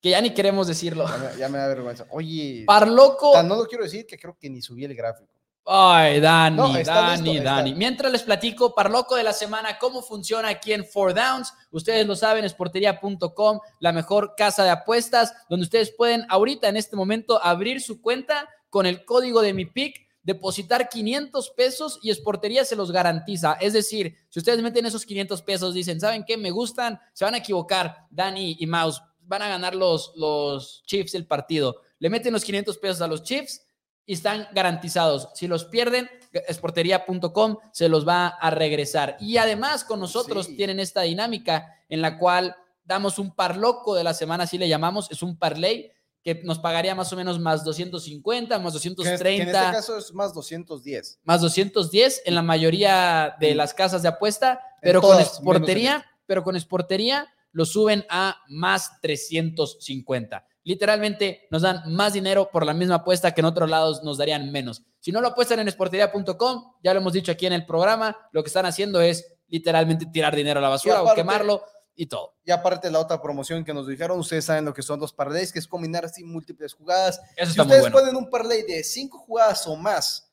que 0.01 0.11
ya 0.11 0.21
ni 0.21 0.31
queremos 0.31 0.67
decirlo. 0.67 1.07
Ya 1.39 1.49
me, 1.49 1.59
da 1.59 1.69
vergüenza. 1.69 2.07
Oye. 2.11 2.65
Parloco. 2.67 3.43
no 3.43 3.57
lo 3.57 3.67
quiero 3.67 3.85
decir 3.85 4.07
que 4.07 4.19
creo 4.19 4.37
que 4.39 4.49
ni 4.49 4.63
subí 4.63 4.85
el 4.85 4.95
gráfico. 4.95 5.33
Ay, 5.67 6.21
Dani, 6.21 6.83
Dani, 6.83 7.39
Dani. 7.39 7.75
Mientras 7.75 8.11
les 8.11 8.23
platico, 8.23 8.75
Parloco 8.75 9.15
de 9.15 9.23
la 9.23 9.33
semana, 9.33 9.79
cómo 9.79 10.03
funciona 10.03 10.49
aquí 10.49 10.73
en 10.73 10.85
Four 10.85 11.15
Downs. 11.15 11.53
Ustedes 11.71 12.07
lo 12.07 12.17
saben, 12.17 12.45
esportería.com, 12.45 13.61
la 13.79 13.93
mejor 13.93 14.35
casa 14.37 14.65
de 14.65 14.71
apuestas, 14.71 15.35
donde 15.49 15.65
ustedes 15.65 15.95
pueden 15.97 16.25
ahorita, 16.29 16.69
en 16.69 16.77
este 16.77 16.97
momento, 16.97 17.43
abrir 17.45 17.81
su 17.81 18.01
cuenta 18.01 18.49
con 18.69 18.87
el 18.87 19.05
código 19.05 19.43
de 19.43 19.53
mi 19.53 19.67
pick, 19.67 20.09
depositar 20.23 20.89
500 20.89 21.51
pesos 21.51 21.99
y 22.03 22.11
Esportería 22.11 22.65
se 22.65 22.77
los 22.77 22.93
garantiza. 22.93 23.55
Es 23.61 23.73
decir, 23.73 24.17
si 24.29 24.39
ustedes 24.39 24.63
meten 24.63 24.87
esos 24.87 25.07
500 25.07 25.43
pesos, 25.43 25.75
dicen, 25.75 26.01
¿saben 26.01 26.25
qué? 26.25 26.37
Me 26.37 26.51
gustan, 26.51 27.01
se 27.13 27.25
van 27.25 27.35
a 27.35 27.39
equivocar, 27.39 28.07
Dani 28.11 28.57
y 28.59 28.67
Mouse, 28.67 29.03
van 29.21 29.43
a 29.43 29.49
ganar 29.49 29.75
los, 29.75 30.13
los 30.17 30.83
Chiefs 30.87 31.15
el 31.15 31.27
partido. 31.27 31.81
Le 31.99 32.11
meten 32.11 32.33
los 32.33 32.45
500 32.45 32.79
pesos 32.79 33.01
a 33.01 33.07
los 33.07 33.23
Chiefs 33.23 33.67
y 34.05 34.15
están 34.15 34.49
garantizados. 34.53 35.29
Si 35.35 35.47
los 35.47 35.65
pierden, 35.67 36.11
esportería.com 36.33 37.59
se 37.73 37.89
los 37.89 38.07
va 38.07 38.29
a 38.29 38.51
regresar. 38.51 39.17
Y 39.21 39.37
además 39.37 39.85
con 39.85 40.01
nosotros 40.01 40.49
tienen 40.57 40.81
esta 40.81 41.03
dinámica 41.03 41.77
en 41.89 42.03
la 42.03 42.19
cual 42.19 42.57
damos 42.85 43.19
un 43.19 43.35
par 43.35 43.57
loco 43.57 43.95
de 43.95 44.03
la 44.03 44.15
semana, 44.15 44.45
así 44.45 44.59
le 44.59 44.69
llamamos, 44.69 45.11
es 45.13 45.23
un 45.23 45.39
parlay 45.39 45.93
que 46.23 46.43
nos 46.45 46.59
pagaría 46.59 46.95
más 46.95 47.13
o 47.13 47.17
menos 47.17 47.39
más 47.39 47.65
250, 47.65 48.59
más 48.59 48.73
230. 48.73 49.25
Que 49.25 49.43
en 49.43 49.49
este 49.49 49.73
caso 49.73 49.97
es 49.99 50.13
más 50.13 50.35
210. 50.35 51.21
Más 51.25 51.41
210 51.41 52.23
en 52.27 52.35
la 52.35 52.43
mayoría 52.43 53.37
de 53.41 53.55
las 53.55 53.75
casas 53.75 54.03
de 54.03 54.09
apuesta, 54.09 54.61
pero 54.83 55.01
con 55.01 55.21
esportería, 55.21 56.05
pero 56.27 56.43
con 56.43 56.57
esportería 56.57 57.29
lo 57.53 57.65
suben 57.65 58.05
a 58.09 58.37
más 58.49 59.01
350 59.01 60.47
literalmente 60.65 61.49
nos 61.51 61.63
dan 61.63 61.83
más 61.93 62.13
dinero 62.13 62.51
por 62.51 62.67
la 62.67 62.75
misma 62.75 62.97
apuesta 62.97 63.33
que 63.33 63.41
en 63.41 63.47
otros 63.47 63.69
lados 63.69 64.03
nos 64.03 64.19
darían 64.19 64.51
menos. 64.53 64.83
Si 65.01 65.11
no 65.13 65.21
lo 65.21 65.29
apuestan 65.29 65.61
en 65.61 65.69
esportería.com, 65.69 66.75
ya 66.83 66.93
lo 66.93 67.01
hemos 67.01 67.13
dicho 67.13 67.33
aquí 67.33 67.47
en 67.47 67.55
el 67.55 67.67
programa, 67.67 68.17
lo 68.33 68.43
que 68.43 68.49
están 68.49 68.67
haciendo 68.67 69.01
es 69.01 69.39
literalmente 69.49 70.07
tirar 70.07 70.37
dinero 70.37 70.61
a 70.61 70.63
la 70.63 70.69
basura 70.69 71.03
o 71.03 71.15
quemarlo 71.15 71.65
y 71.95 72.07
todo. 72.07 72.35
Y 72.45 72.51
aparte 72.51 72.91
la 72.91 72.99
otra 72.99 73.21
promoción 73.21 73.65
que 73.65 73.75
nos 73.75 73.87
dijeron, 73.87 74.19
ustedes 74.19 74.47
saben 74.47 74.65
lo 74.65 74.75
que 74.75 74.83
son 74.83 75.01
los 75.01 75.13
parlays, 75.13 75.53
que 75.53 75.59
es 75.59 75.67
combinar 75.67 76.05
así 76.05 76.25
múltiples 76.25 76.73
jugadas. 76.73 77.21
Eso 77.37 77.53
si 77.53 77.61
ustedes 77.61 77.91
ponen 77.91 78.17
un 78.17 78.31
parlay 78.31 78.63
de 78.63 78.83
cinco 78.85 79.19
jugadas 79.19 79.67
o 79.67 79.77
más 79.77 80.31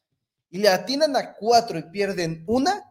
y 0.49 0.59
le 0.59 0.69
atinan 0.69 1.15
a 1.15 1.33
cuatro 1.33 1.77
y 1.77 1.83
pierden 1.83 2.43
una, 2.47 2.83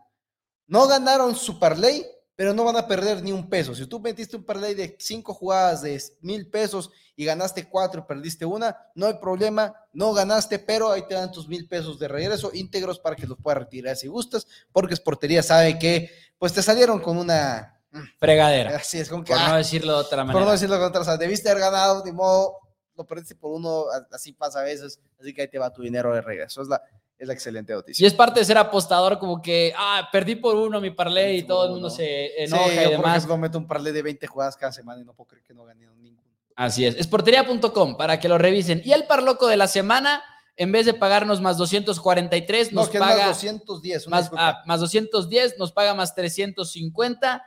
no 0.66 0.86
ganaron 0.86 1.34
su 1.34 1.58
parlay, 1.58 2.04
pero 2.34 2.52
no 2.52 2.64
van 2.64 2.76
a 2.76 2.86
perder 2.86 3.22
ni 3.22 3.32
un 3.32 3.48
peso. 3.48 3.74
Si 3.74 3.86
tú 3.86 3.98
metiste 3.98 4.36
un 4.36 4.44
parlay 4.44 4.74
de 4.74 4.94
cinco 4.98 5.32
jugadas 5.32 5.80
de 5.80 6.02
mil 6.20 6.50
pesos 6.50 6.90
y 7.16 7.24
ganaste 7.24 7.66
cuatro 7.66 8.02
y 8.02 8.04
perdiste 8.06 8.44
una, 8.44 8.76
no 8.94 9.06
hay 9.06 9.14
problema, 9.14 9.74
no 9.94 10.12
ganaste, 10.12 10.58
pero 10.58 10.92
ahí 10.92 11.06
te 11.08 11.14
dan 11.14 11.32
tus 11.32 11.48
mil 11.48 11.66
pesos 11.66 11.98
de 11.98 12.08
regreso 12.08 12.50
íntegros 12.52 12.98
para 12.98 13.16
que 13.16 13.26
los 13.26 13.38
puedas 13.38 13.60
retirar 13.60 13.96
si 13.96 14.06
gustas, 14.08 14.46
porque 14.70 14.96
Sportería 14.96 15.42
sabe 15.42 15.78
que 15.78 16.10
pues 16.38 16.52
te 16.52 16.62
salieron 16.62 17.00
con 17.00 17.16
una 17.16 17.75
fregadera. 18.18 18.76
Así 18.76 18.98
es, 18.98 19.08
con 19.08 19.24
que, 19.24 19.32
por 19.32 19.40
no 19.40 19.54
ah, 19.54 19.58
decirlo 19.58 19.92
de 19.94 19.98
otra 20.00 20.24
manera. 20.24 20.38
Por 20.38 20.46
no 20.46 20.52
decirlo 20.52 20.78
de 20.78 20.84
otra 20.84 21.00
manera, 21.00 21.16
debiste 21.16 21.48
haber 21.50 21.62
ganado, 21.62 22.04
ni 22.04 22.12
modo, 22.12 22.58
lo 22.96 23.04
perdiste 23.04 23.34
por 23.34 23.52
uno, 23.52 23.84
así 24.10 24.32
pasa 24.32 24.60
a 24.60 24.62
veces, 24.62 25.00
así 25.20 25.34
que 25.34 25.42
ahí 25.42 25.48
te 25.48 25.58
va 25.58 25.72
tu 25.72 25.82
dinero 25.82 26.12
de 26.14 26.20
regreso. 26.20 26.62
Es 26.62 26.68
la, 26.68 26.82
es 27.18 27.26
la 27.26 27.34
excelente 27.34 27.72
noticia. 27.72 28.02
Y 28.02 28.06
es 28.06 28.14
parte 28.14 28.40
de 28.40 28.46
ser 28.46 28.58
apostador, 28.58 29.18
como 29.18 29.40
que, 29.40 29.72
ah, 29.76 30.08
perdí 30.12 30.36
por 30.36 30.56
uno 30.56 30.80
mi 30.80 30.90
parlay 30.90 31.38
y 31.38 31.42
todo 31.44 31.66
el 31.66 31.72
mundo 31.72 31.90
se 31.90 32.42
enoja 32.42 32.72
y 32.72 32.90
demás. 32.90 33.00
Por 33.00 33.08
ejemplo, 33.08 33.36
meto 33.38 33.58
un 33.58 33.66
parlay 33.66 33.92
de 33.92 34.02
20 34.02 34.26
jugadas 34.26 34.56
cada 34.56 34.72
semana 34.72 35.00
y 35.00 35.04
no 35.04 35.14
puedo 35.14 35.28
creer 35.28 35.44
que 35.44 35.54
no 35.54 35.64
gané 35.64 35.86
ninguno. 35.98 36.22
Así 36.56 36.86
es. 36.86 36.96
Esportería.com 36.96 37.96
para 37.96 38.18
que 38.18 38.28
lo 38.28 38.38
revisen. 38.38 38.82
Y 38.84 38.92
el 38.92 39.06
parloco 39.06 39.46
de 39.46 39.56
la 39.56 39.68
semana, 39.68 40.22
en 40.56 40.72
vez 40.72 40.86
de 40.86 40.94
pagarnos 40.94 41.40
más 41.40 41.58
243, 41.58 42.72
nos 42.72 42.88
paga. 42.88 43.26
Más 43.26 43.42
210. 43.42 44.08
Más, 44.08 44.30
ah, 44.36 44.62
más 44.66 44.80
210, 44.80 45.58
nos 45.58 45.72
paga 45.72 45.94
más 45.94 46.14
350. 46.14 47.44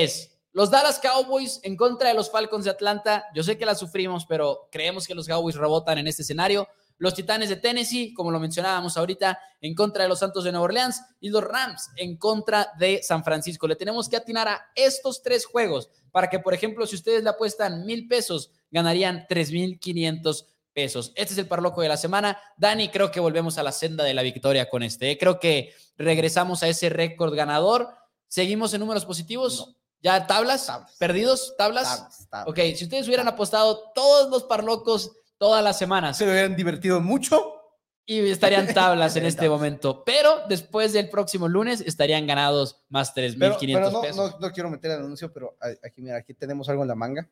Es 0.00 0.38
los 0.52 0.70
Dallas 0.70 0.98
Cowboys 0.98 1.60
en 1.64 1.76
contra 1.76 2.08
de 2.08 2.14
los 2.14 2.30
Falcons 2.30 2.64
de 2.64 2.70
Atlanta. 2.70 3.26
Yo 3.34 3.42
sé 3.42 3.58
que 3.58 3.66
la 3.66 3.74
sufrimos, 3.74 4.24
pero 4.24 4.68
creemos 4.70 5.06
que 5.06 5.14
los 5.14 5.26
Cowboys 5.26 5.56
rebotan 5.56 5.98
en 5.98 6.06
este 6.06 6.22
escenario 6.22 6.66
los 6.96 7.14
Titanes 7.14 7.48
de 7.50 7.56
Tennessee, 7.56 8.14
como 8.14 8.30
lo 8.30 8.40
mencionábamos 8.40 8.96
ahorita, 8.96 9.38
en 9.60 9.74
contra 9.74 10.04
de 10.04 10.08
los 10.08 10.20
Santos 10.20 10.44
de 10.44 10.52
Nueva 10.52 10.64
Orleans 10.64 11.02
y 11.20 11.28
los 11.28 11.42
Rams 11.42 11.90
en 11.96 12.16
contra 12.16 12.70
de 12.78 13.02
San 13.02 13.22
Francisco. 13.22 13.66
Le 13.66 13.76
tenemos 13.76 14.08
que 14.08 14.16
atinar 14.16 14.48
a 14.48 14.70
estos 14.74 15.22
tres 15.22 15.44
juegos 15.44 15.90
para 16.10 16.30
que, 16.30 16.38
por 16.38 16.54
ejemplo, 16.54 16.86
si 16.86 16.94
ustedes 16.94 17.22
le 17.22 17.30
apuestan 17.30 17.84
mil 17.84 18.08
pesos, 18.08 18.50
ganarían 18.70 19.26
tres 19.28 19.50
mil 19.50 19.78
quinientos 19.78 20.46
pesos. 20.72 21.12
Este 21.16 21.34
es 21.34 21.38
el 21.38 21.48
parloco 21.48 21.82
de 21.82 21.88
la 21.88 21.98
semana. 21.98 22.38
Dani, 22.56 22.88
creo 22.88 23.10
que 23.10 23.20
volvemos 23.20 23.58
a 23.58 23.62
la 23.62 23.72
senda 23.72 24.04
de 24.04 24.14
la 24.14 24.22
victoria 24.22 24.70
con 24.70 24.82
este. 24.82 25.10
¿eh? 25.10 25.18
Creo 25.18 25.38
que 25.38 25.74
regresamos 25.98 26.62
a 26.62 26.68
ese 26.68 26.88
récord 26.88 27.34
ganador. 27.34 27.90
¿Seguimos 28.28 28.72
en 28.72 28.80
números 28.80 29.04
positivos? 29.04 29.76
¿Ya 30.02 30.26
tablas? 30.26 30.70
¿Perdidos? 30.98 31.54
¿Tablas? 31.56 32.28
tablas. 32.28 32.48
Ok, 32.48 32.58
si 32.76 32.84
ustedes 32.84 33.06
hubieran 33.06 33.28
apostado 33.28 33.92
todos 33.94 34.30
los 34.30 34.44
parlocos 34.44 35.12
todas 35.38 35.62
las 35.62 35.78
semanas. 35.78 36.18
Se 36.18 36.24
hubieran 36.24 36.56
divertido 36.56 37.00
mucho. 37.00 37.58
Y 38.04 38.18
estarían 38.30 38.72
tablas 38.74 39.16
en 39.16 39.26
este 39.26 39.48
momento. 39.48 40.04
Pero 40.04 40.46
después 40.48 40.92
del 40.92 41.08
próximo 41.08 41.48
lunes 41.48 41.80
estarían 41.80 42.26
ganados 42.26 42.84
más 42.88 43.14
3.500 43.14 43.92
no, 43.92 44.00
pesos. 44.00 44.16
No, 44.16 44.38
no, 44.38 44.52
quiero 44.52 44.70
meter 44.70 44.92
el 44.92 44.98
anuncio, 44.98 45.32
pero 45.32 45.56
aquí, 45.60 46.02
mira, 46.02 46.16
aquí 46.16 46.34
tenemos 46.34 46.68
algo 46.68 46.82
en 46.82 46.88
la 46.88 46.94
manga. 46.94 47.28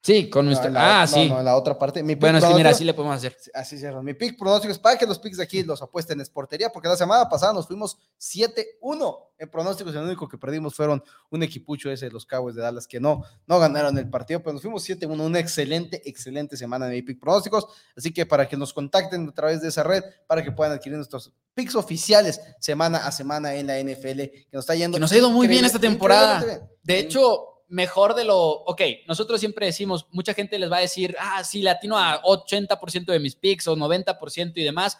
Sí, 0.00 0.30
con 0.30 0.46
nuestra. 0.46 0.70
ah, 1.02 1.06
sí. 1.06 1.28
No, 1.28 1.40
en 1.40 1.44
la 1.44 1.56
otra 1.56 1.78
parte. 1.78 2.02
bueno, 2.02 2.38
es 2.38 2.44
que 2.44 2.54
mira, 2.54 2.70
así 2.70 2.84
le 2.84 2.94
podemos 2.94 3.16
hacer. 3.16 3.36
Así 3.52 3.76
cierro. 3.76 4.02
Mi 4.02 4.14
pick 4.14 4.38
pronóstico 4.38 4.72
es 4.72 4.78
para 4.78 4.96
que 4.96 5.06
los 5.06 5.18
picks 5.18 5.38
de 5.38 5.42
aquí 5.42 5.62
los 5.64 5.82
apuesten 5.82 6.18
en 6.18 6.22
esportería, 6.22 6.70
porque 6.70 6.88
la 6.88 6.96
semana 6.96 7.28
pasada 7.28 7.52
nos 7.52 7.66
fuimos 7.66 7.98
7-1 8.20 9.18
en 9.38 9.50
pronósticos. 9.50 9.94
El 9.94 10.02
único 10.02 10.28
que 10.28 10.38
perdimos 10.38 10.74
fueron 10.74 11.02
un 11.30 11.42
equipucho 11.42 11.90
ese 11.90 12.06
de 12.06 12.12
los 12.12 12.24
Cowboys 12.24 12.54
de 12.54 12.62
Dallas 12.62 12.86
que 12.86 13.00
no, 13.00 13.24
no 13.46 13.58
ganaron 13.58 13.98
el 13.98 14.08
partido, 14.08 14.40
pero 14.40 14.52
nos 14.52 14.62
fuimos 14.62 14.88
7-1. 14.88 15.20
Una 15.20 15.40
excelente, 15.40 16.00
excelente 16.08 16.56
semana 16.56 16.86
de 16.86 16.94
mi 16.94 17.02
pick 17.02 17.20
pronósticos. 17.20 17.66
Así 17.96 18.12
que 18.12 18.24
para 18.24 18.48
que 18.48 18.56
nos 18.56 18.72
contacten 18.72 19.28
a 19.28 19.32
través 19.32 19.60
de 19.60 19.68
esa 19.68 19.82
red, 19.82 20.04
para 20.28 20.44
que 20.44 20.52
puedan 20.52 20.72
adquirir 20.74 20.96
nuestros 20.96 21.32
picks 21.54 21.74
oficiales 21.74 22.40
semana 22.60 22.98
a 22.98 23.10
semana 23.10 23.54
en 23.56 23.66
la 23.66 23.78
NFL, 23.80 24.20
que 24.20 24.48
nos 24.52 24.62
está 24.62 24.76
yendo. 24.76 24.96
Que 24.96 25.00
nos 25.00 25.10
ha 25.10 25.18
ido 25.18 25.30
muy 25.30 25.48
bien 25.48 25.64
esta 25.64 25.80
temporada. 25.80 26.44
De 26.84 26.98
hecho 26.98 27.57
mejor 27.68 28.14
de 28.14 28.24
lo, 28.24 28.38
ok, 28.38 28.80
nosotros 29.06 29.40
siempre 29.40 29.66
decimos, 29.66 30.06
mucha 30.10 30.34
gente 30.34 30.58
les 30.58 30.70
va 30.70 30.78
a 30.78 30.80
decir, 30.80 31.14
ah, 31.20 31.44
sí, 31.44 31.62
latino 31.62 31.98
a 31.98 32.22
80% 32.22 33.06
de 33.06 33.20
mis 33.20 33.36
picks 33.36 33.68
o 33.68 33.76
90% 33.76 34.52
y 34.56 34.64
demás. 34.64 34.98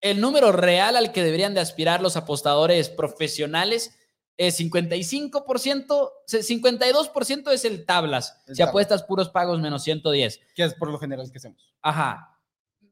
El 0.00 0.20
número 0.20 0.52
real 0.52 0.96
al 0.96 1.12
que 1.12 1.24
deberían 1.24 1.54
de 1.54 1.60
aspirar 1.60 2.00
los 2.00 2.16
apostadores 2.16 2.88
profesionales 2.88 3.98
es 4.36 4.60
55%, 4.60 6.10
52% 6.28 7.52
es 7.52 7.64
el 7.64 7.84
tablas, 7.84 8.40
si 8.52 8.62
apuestas 8.62 9.02
puros 9.02 9.28
pagos 9.28 9.60
menos 9.60 9.82
110. 9.82 10.40
Que 10.54 10.62
es 10.62 10.74
por 10.74 10.90
lo 10.90 10.98
general 10.98 11.30
que 11.30 11.38
hacemos. 11.38 11.74
Ajá. 11.82 12.38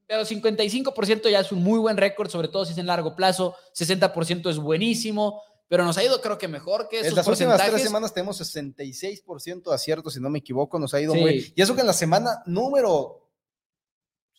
Pero 0.09 0.22
55% 0.22 1.30
ya 1.30 1.40
es 1.40 1.52
un 1.52 1.62
muy 1.62 1.78
buen 1.78 1.96
récord, 1.96 2.28
sobre 2.28 2.48
todo 2.48 2.64
si 2.64 2.72
es 2.72 2.78
en 2.78 2.86
largo 2.86 3.14
plazo, 3.14 3.54
60% 3.76 4.50
es 4.50 4.59
buenísimo, 4.59 5.40
pero 5.68 5.84
nos 5.84 5.98
ha 5.98 6.04
ido 6.04 6.20
creo 6.20 6.38
que 6.38 6.48
mejor 6.48 6.88
que 6.88 7.00
En 7.00 7.14
las 7.14 7.26
últimas 7.26 7.64
tres 7.64 7.82
semanas 7.82 8.12
tenemos 8.12 8.40
66% 8.40 9.68
de 9.68 9.74
acierto, 9.74 10.10
si 10.10 10.20
no 10.20 10.30
me 10.30 10.38
equivoco, 10.38 10.78
nos 10.78 10.94
ha 10.94 11.00
ido 11.00 11.14
muy... 11.14 11.52
Y 11.54 11.62
eso 11.62 11.74
que 11.74 11.80
en 11.80 11.86
la 11.86 11.92
semana 11.92 12.42
número 12.46 13.28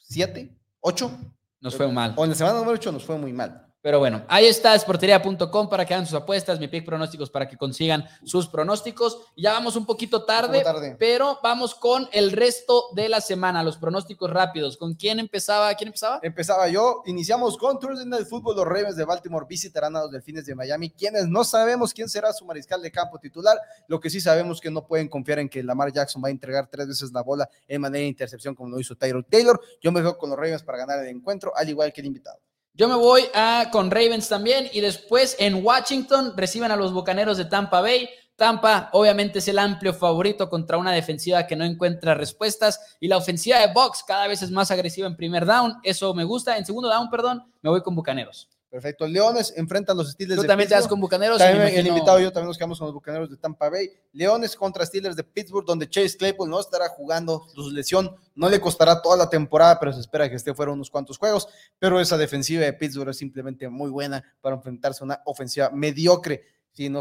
7, 0.04 0.56
8... 0.80 1.12
Nos 1.60 1.76
fue 1.76 1.92
mal. 1.92 2.14
O 2.16 2.24
en 2.24 2.30
la 2.30 2.36
semana 2.36 2.58
número 2.60 2.76
8 2.76 2.92
nos 2.92 3.04
fue 3.04 3.18
muy 3.18 3.34
mal. 3.34 3.67
Pero 3.88 4.00
bueno, 4.00 4.26
ahí 4.28 4.48
está 4.48 4.76
esportería.com 4.76 5.70
para 5.70 5.86
que 5.86 5.94
hagan 5.94 6.06
sus 6.06 6.20
apuestas, 6.20 6.60
mi 6.60 6.68
pick 6.68 6.84
pronósticos 6.84 7.30
para 7.30 7.48
que 7.48 7.56
consigan 7.56 8.06
sus 8.26 8.50
pronósticos. 8.50 9.18
Ya 9.38 9.54
vamos 9.54 9.78
un 9.78 9.86
poquito 9.86 10.26
tarde, 10.26 10.62
pero 11.00 11.40
vamos 11.42 11.74
con 11.74 12.10
el 12.12 12.34
resto 12.34 12.90
de 12.96 13.08
la 13.08 13.22
semana, 13.22 13.64
los 13.64 13.78
pronósticos 13.78 14.30
rápidos. 14.30 14.76
¿Con 14.76 14.96
quién 14.96 15.22
empezaba? 15.22 15.74
¿Quién 15.76 15.88
empezaba? 15.88 16.20
Empezaba 16.22 16.68
yo. 16.68 17.02
Iniciamos 17.06 17.58
con 17.58 17.80
Thursday 17.80 18.06
Night 18.06 18.28
Football. 18.28 18.58
Los 18.58 18.66
Ravens 18.66 18.98
de 18.98 19.06
Baltimore 19.06 19.46
visitarán 19.48 19.96
a 19.96 20.02
los 20.02 20.12
Delfines 20.12 20.46
de 20.46 20.54
Miami, 20.54 20.90
quienes 20.90 21.30
no 21.30 21.46
sabemos 21.46 21.94
quién 21.94 22.10
será 22.10 22.34
su 22.34 22.44
mariscal 22.44 22.82
de 22.82 22.92
campo 22.92 23.18
titular. 23.20 23.58
Lo 23.88 24.02
que 24.02 24.10
sí 24.10 24.20
sabemos 24.20 24.60
que 24.60 24.70
no 24.70 24.86
pueden 24.86 25.08
confiar 25.08 25.40
en 25.40 25.48
que 25.48 25.64
Lamar 25.64 25.94
Jackson 25.94 26.22
va 26.22 26.28
a 26.28 26.32
entregar 26.32 26.68
tres 26.68 26.90
veces 26.90 27.14
la 27.14 27.24
bola 27.24 27.50
en 27.66 27.80
manera 27.80 28.02
de 28.02 28.10
intercepción 28.10 28.54
como 28.54 28.70
lo 28.70 28.82
hizo 28.82 28.98
Tyrell 28.98 29.24
Taylor. 29.24 29.62
Yo 29.80 29.94
me 29.94 30.02
quedo 30.02 30.18
con 30.18 30.30
los 30.30 30.38
Ravens 30.38 30.64
para 30.64 30.78
ganar 30.78 31.00
el 31.00 31.08
encuentro, 31.08 31.56
al 31.56 31.70
igual 31.70 31.94
que 31.94 32.02
el 32.02 32.08
invitado. 32.08 32.42
Yo 32.78 32.88
me 32.88 32.94
voy 32.94 33.24
a, 33.34 33.70
con 33.72 33.90
Ravens 33.90 34.30
también 34.30 34.70
y 34.72 34.82
después 34.82 35.36
en 35.40 35.66
Washington 35.66 36.34
reciben 36.38 36.72
a 36.72 36.76
los 36.76 36.94
Bucaneros 36.94 37.36
de 37.40 37.46
Tampa 37.46 37.82
Bay. 37.82 38.08
Tampa 38.36 38.90
obviamente 38.94 39.40
es 39.40 39.48
el 39.48 39.58
amplio 39.58 39.96
favorito 39.96 40.48
contra 40.48 40.78
una 40.78 40.92
defensiva 40.92 41.48
que 41.48 41.56
no 41.56 41.66
encuentra 41.66 42.14
respuestas 42.14 42.98
y 43.00 43.08
la 43.08 43.18
ofensiva 43.18 43.58
de 43.58 43.74
Box 43.74 44.04
cada 44.04 44.28
vez 44.28 44.44
es 44.44 44.52
más 44.52 44.70
agresiva 44.70 45.08
en 45.08 45.16
primer 45.16 45.48
down. 45.48 45.74
Eso 45.82 46.14
me 46.14 46.24
gusta. 46.24 46.56
En 46.56 46.68
segundo 46.68 46.88
down, 46.88 47.10
perdón, 47.10 47.52
me 47.64 47.72
voy 47.72 47.82
con 47.82 47.96
Bucaneros. 47.96 48.48
Perfecto. 48.70 49.08
Leones 49.08 49.54
enfrentan 49.56 49.96
los 49.96 50.12
Steelers 50.12 50.42
Tú 50.42 50.48
también 50.48 50.68
te 50.68 50.76
das 50.76 50.88
con 50.88 51.00
Bucaneros. 51.00 51.38
También 51.38 51.78
el 51.78 51.88
invitado 51.88 52.20
yo 52.20 52.32
también 52.32 52.48
nos 52.48 52.58
quedamos 52.58 52.78
con 52.78 52.88
los 52.88 52.94
Bucaneros 52.94 53.30
de 53.30 53.38
Tampa 53.38 53.70
Bay. 53.70 53.90
Leones 54.12 54.56
contra 54.56 54.86
Steelers 54.86 55.16
de 55.16 55.24
Pittsburgh, 55.24 55.66
donde 55.66 55.90
Chase 55.90 56.18
Claypool 56.18 56.50
no 56.50 56.60
estará 56.60 56.90
jugando. 56.90 57.48
Su 57.56 57.72
lesión 57.72 58.14
no 58.36 58.50
le 58.50 58.60
costará 58.60 59.02
toda 59.02 59.16
la 59.16 59.30
temporada, 59.30 59.80
pero 59.80 59.94
se 59.94 60.02
espera 60.02 60.30
que 60.30 60.36
esté 60.36 60.54
fuera 60.54 60.74
unos 60.74 60.90
cuantos 60.90 61.18
juegos. 61.18 61.48
Pero 61.80 62.00
esa 62.02 62.18
defensiva 62.18 62.66
de 62.66 62.74
Pittsburgh 62.74 63.10
es 63.10 63.18
simplemente 63.18 63.70
muy 63.70 63.90
buena 63.90 64.24
para 64.42 64.58
enfrentarse 64.58 65.04
a 65.04 65.06
una 65.06 65.22
ofensiva 65.26 65.70
mediocre 65.70 66.44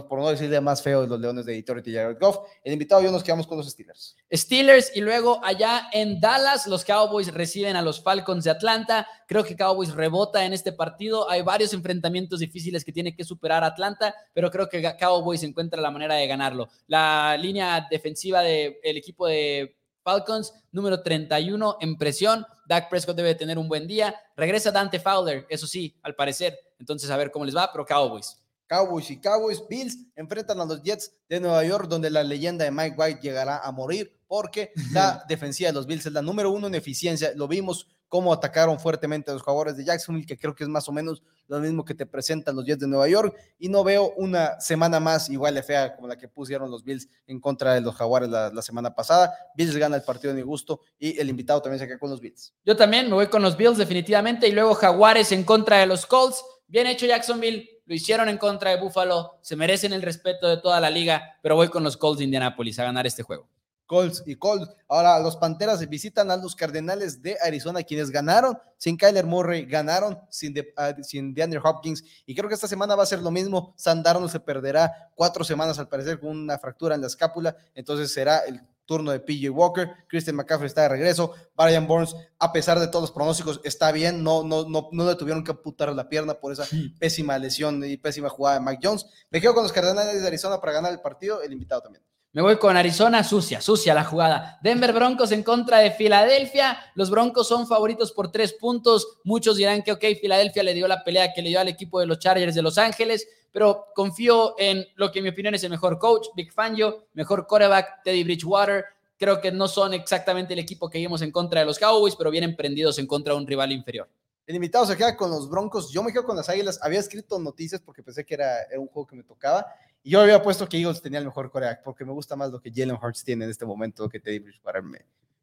por 0.09 0.19
no 0.19 0.31
decirle 0.31 0.61
más 0.61 0.83
feo 0.83 1.03
de 1.03 1.09
los 1.09 1.21
Leones 1.21 1.45
de 1.45 1.53
Detroit 1.53 1.87
y 1.87 1.95
Jared 1.95 2.17
Goff. 2.19 2.39
El 2.65 2.73
invitado 2.73 3.03
yo 3.03 3.11
nos 3.11 3.23
quedamos 3.23 3.47
con 3.47 3.59
los 3.59 3.69
Steelers. 3.69 4.17
Steelers 4.33 4.97
y 4.97 5.01
luego 5.03 5.39
allá 5.45 5.89
en 5.93 6.19
Dallas 6.19 6.67
los 6.67 6.85
Cowboys 6.85 7.33
reciben 7.33 7.77
a 7.77 7.83
los 7.83 8.03
Falcons 8.03 8.45
de 8.45 8.51
Atlanta. 8.51 9.07
Creo 9.29 9.45
que 9.45 9.55
Cowboys 9.55 9.95
rebota 9.95 10.45
en 10.45 10.55
este 10.55 10.73
partido. 10.73 11.29
Hay 11.29 11.43
varios 11.43 11.75
enfrentamientos 11.75 12.41
difíciles 12.41 12.85
que 12.85 12.93
tiene 12.93 13.15
que 13.15 13.25
superar 13.25 13.65
Atlanta, 13.65 14.15
pero 14.33 14.51
creo 14.51 14.69
que 14.69 14.97
Cowboys 14.99 15.43
encuentra 15.43 15.81
la 15.81 15.91
manera 15.91 16.15
de 16.15 16.27
ganarlo. 16.27 16.69
La 16.87 17.37
línea 17.39 17.87
defensiva 17.91 18.41
del 18.41 18.77
equipo 18.83 19.27
de 19.27 19.77
Falcons, 20.03 20.55
número 20.73 21.03
31 21.03 21.79
en 21.81 21.99
presión. 21.99 22.47
Dak 22.67 22.89
Prescott 22.89 23.17
debe 23.17 23.35
tener 23.35 23.59
un 23.59 23.69
buen 23.69 23.87
día. 23.87 24.15
Regresa 24.37 24.71
Dante 24.71 25.01
Fowler, 25.01 25.47
eso 25.49 25.67
sí, 25.67 25.99
al 26.03 26.15
parecer. 26.15 26.59
Entonces, 26.79 27.11
a 27.11 27.17
ver 27.17 27.31
cómo 27.31 27.45
les 27.45 27.57
va, 27.57 27.71
pero 27.73 27.85
Cowboys. 27.85 28.41
Cowboys 28.67 29.11
y 29.11 29.21
Cowboys. 29.21 29.63
Bills 29.69 29.99
enfrentan 30.15 30.61
a 30.61 30.65
los 30.65 30.83
Jets 30.83 31.13
de 31.29 31.41
Nueva 31.41 31.65
York, 31.65 31.89
donde 31.89 32.11
la 32.11 32.23
leyenda 32.23 32.65
de 32.65 32.71
Mike 32.71 32.97
White 32.99 33.21
llegará 33.23 33.59
a 33.59 33.73
morir, 33.73 34.13
porque 34.27 34.73
la 34.93 35.25
defensiva 35.29 35.69
de 35.69 35.75
los 35.75 35.87
Bills 35.87 36.07
es 36.07 36.13
la 36.13 36.23
número 36.23 36.51
uno 36.51 36.67
en 36.67 36.75
eficiencia. 36.75 37.33
Lo 37.35 37.49
vimos 37.49 37.89
cómo 38.09 38.33
atacaron 38.33 38.79
fuertemente 38.79 39.31
a 39.31 39.35
los 39.35 39.43
jugadores 39.43 39.77
de 39.77 39.85
Jacksonville, 39.85 40.27
que 40.27 40.39
creo 40.39 40.55
que 40.55 40.65
es 40.65 40.71
más 40.71 40.89
o 40.89 40.93
menos 40.93 41.23
lo 41.49 41.59
mismo 41.61 41.85
que 41.85 41.95
te 41.95 42.07
presentan 42.07 42.57
los 42.57 42.65
Jets 42.65 42.81
de 42.81 42.87
Nueva 42.87 43.09
York. 43.09 43.37
Y 43.59 43.69
no 43.69 43.85
veo 43.85 44.13
una 44.17 44.61
semana 44.61 45.01
más 45.01 45.29
igual 45.29 45.55
de 45.55 45.63
fea 45.63 45.95
como 45.95 46.09
la 46.09 46.17
que 46.17 46.29
pusieron 46.29 46.71
los 46.71 46.85
Bills 46.85 47.09
en 47.27 47.41
contra 47.41 47.75
de 47.75 47.81
los 47.81 47.95
Jaguares 47.95 48.29
la, 48.29 48.63
semana 48.63 48.95
pasada. 48.95 49.35
Bills 49.57 49.77
gana 49.77 49.97
el 49.97 50.03
partido 50.03 50.33
de 50.33 50.41
mi 50.41 50.47
gusto 50.47 50.81
y 50.99 51.19
el 51.19 51.29
invitado 51.29 51.61
también 51.63 51.79
se 51.81 51.87
queda 51.87 51.99
con 51.99 52.11
los 52.11 52.21
Bills. 52.21 52.53
Yo 52.65 52.77
también 52.77 53.07
me 53.07 53.15
voy 53.15 53.29
con 53.29 53.43
los 53.43 53.57
Bills 53.57 53.79
definitivamente 53.79 54.49
y 54.49 54.53
luego 54.53 54.75
Jaguares 54.75 55.33
en 55.33 55.45
contra 55.45 55.79
de 55.79 55.87
los 55.87 56.07
Colts. 56.07 56.43
Bien 56.69 56.87
hecho 56.87 57.07
Jacksonville 57.07 57.76
lo 57.87 57.95
hicieron 57.95 58.29
en 58.29 58.39
contra 58.39 58.71
de 58.71 58.81
Buffalo, 58.81 59.39
se 59.41 59.57
merecen 59.57 59.93
el 59.93 60.03
respeto 60.03 60.49
de 60.49 60.59
toda 60.59 60.81
la 60.81 60.91
liga, 60.91 61.39
pero 61.43 61.57
voy 61.57 61.69
con 61.69 61.85
los 61.85 61.97
Colts 61.97 62.19
de 62.19 62.25
Indianapolis 62.25 62.79
a 62.79 62.85
ganar 62.85 63.07
este 63.07 63.23
juego. 63.23 63.49
Colts 63.87 64.25
y 64.27 64.35
Colts. 64.35 64.69
Ahora 64.89 65.19
los 65.21 65.37
Panteras 65.37 65.89
visitan 65.89 66.31
a 66.31 66.37
los 66.37 66.57
Cardenales 66.57 67.23
de 67.23 67.37
Arizona, 67.41 67.83
quienes 67.83 68.11
ganaron 68.11 68.59
sin 68.77 68.97
Kyler 68.97 69.25
Murray, 69.25 69.65
ganaron 69.65 70.19
sin, 70.29 70.53
de, 70.53 70.75
sin 71.03 71.33
DeAndre 71.33 71.61
Hopkins. 71.63 72.03
Y 72.27 72.35
creo 72.35 72.49
que 72.49 72.55
esta 72.55 72.69
semana 72.69 72.97
va 72.97 73.05
a 73.05 73.07
ser 73.07 73.21
lo 73.21 73.31
mismo. 73.31 73.73
Sandarno 73.77 74.29
se 74.29 74.41
perderá 74.41 75.11
cuatro 75.15 75.45
semanas 75.45 75.79
al 75.79 75.89
parecer 75.89 76.19
con 76.19 76.31
una 76.31 76.59
fractura 76.59 76.97
en 76.97 77.01
la 77.01 77.07
escápula. 77.07 77.57
Entonces 77.75 78.13
será 78.13 78.39
el 78.39 78.61
turno 78.87 79.11
de 79.11 79.21
PJ 79.21 79.51
Walker, 79.51 79.91
Christian 80.09 80.37
McCaffrey 80.37 80.67
está 80.67 80.83
de 80.83 80.89
regreso, 80.89 81.35
Brian 81.55 81.87
Burns, 81.87 82.17
a 82.39 82.53
pesar 82.53 82.79
de 82.81 82.89
todos 82.89 83.03
los 83.03 83.13
pronósticos, 83.13 83.61
está 83.65 83.93
bien, 83.93 84.23
no, 84.23 84.43
no, 84.43 84.69
no, 84.69 84.89
no 84.93 85.07
le 85.07 85.17
tuvieron 85.17 85.45
que 85.45 85.51
amputar 85.51 85.93
la 85.93 86.09
pierna 86.09 86.35
por 86.35 86.53
esa 86.53 86.65
pésima 86.99 87.39
lesión 87.39 87.85
y 87.85 87.97
pésima 87.97 88.29
jugada 88.29 88.59
de 88.59 88.65
Mike 88.65 88.81
Jones. 88.83 89.07
Me 89.31 89.41
quedo 89.41 89.55
con 89.55 89.65
los 89.65 89.73
Cardenales 89.73 90.21
de 90.21 90.27
Arizona 90.27 90.61
para 90.61 90.73
ganar 90.73 90.93
el 90.93 91.01
partido, 91.01 91.43
el 91.43 91.53
invitado 91.53 91.83
también. 91.83 92.03
Me 92.37 92.43
voy 92.43 92.59
con 92.59 92.77
Arizona, 92.77 93.25
sucia, 93.25 93.63
sucia 93.63 93.95
la 93.95 94.05
jugada. 94.05 94.59
Denver 94.63 94.93
Broncos 94.93 95.33
en 95.33 95.43
contra 95.43 95.79
de 95.79 95.91
Filadelfia. 95.91 96.79
Los 96.95 97.09
Broncos 97.09 97.49
son 97.49 97.67
favoritos 97.67 98.13
por 98.13 98.31
tres 98.31 98.53
puntos. 98.53 99.21
Muchos 99.25 99.57
dirán 99.57 99.83
que, 99.83 99.93
ok, 99.93 100.05
Filadelfia 100.21 100.63
le 100.63 100.75
dio 100.75 100.87
la 100.87 101.03
pelea 101.03 101.33
que 101.33 101.41
le 101.41 101.49
dio 101.49 101.61
al 101.61 101.69
equipo 101.69 101.99
de 101.99 102.05
los 102.05 102.19
Chargers 102.19 102.55
de 102.55 102.61
Los 102.61 102.77
Ángeles, 102.77 103.27
pero 103.57 103.87
confío 103.95 104.55
en 104.59 104.87
lo 104.97 105.11
que 105.11 105.21
en 105.21 105.23
mi 105.23 105.31
opinión 105.31 105.55
es 105.55 105.65
el 105.65 105.71
mejor 105.71 105.99
coach, 105.99 106.27
Big 106.37 106.53
Fangio, 106.53 107.07
mejor 107.15 107.47
quarterback, 107.47 108.03
Teddy 108.05 108.23
Bridgewater. 108.23 108.85
Creo 109.17 109.41
que 109.41 109.51
no 109.51 109.67
son 109.67 109.95
exactamente 109.95 110.53
el 110.53 110.59
equipo 110.59 110.91
que 110.91 110.99
vimos 110.99 111.23
en 111.23 111.33
contra 111.33 111.61
de 111.61 111.65
los 111.65 111.79
Cowboys, 111.79 112.17
pero 112.17 112.31
vienen 112.31 112.55
prendidos 112.55 112.99
en 112.99 113.07
contra 113.07 113.33
de 113.33 113.41
un 113.41 113.47
rival 113.47 113.73
inferior. 113.73 114.11
El 114.47 114.57
invitado 114.57 114.85
se 114.85 114.95
queda 114.95 115.17
con 115.17 115.31
los 115.31 115.49
Broncos. 115.49 115.91
Yo 115.91 116.03
me 116.03 116.13
quedo 116.13 116.27
con 116.27 116.37
las 116.37 116.51
Águilas. 116.51 116.79
Había 116.83 117.01
escrito 117.01 117.39
noticias 117.39 117.81
porque 117.81 118.03
pensé 118.03 118.27
que 118.27 118.35
era, 118.35 118.59
un 118.77 118.89
juego 118.89 119.07
que 119.07 119.17
me 119.17 119.23
tocaba. 119.23 119.65
Y 120.03 120.11
yo 120.11 120.21
había 120.21 120.43
puesto 120.43 120.69
que 120.69 120.77
Eagles 120.77 121.01
tenía 121.01 121.21
el 121.21 121.25
mejor 121.25 121.51
coreback 121.51 121.83
porque 121.83 122.05
me 122.05 122.13
gusta 122.13 122.37
más 122.37 122.51
lo 122.51 122.61
que 122.61 122.71
Jalen 122.71 122.99
Hurts 123.03 123.25
tiene 123.25 123.47
en 123.47 123.51
este 123.51 123.65
momento 123.65 124.07
que 124.07 124.21
Teddy 124.21 124.41
Bridgewater 124.41 124.83
me, 124.83 124.99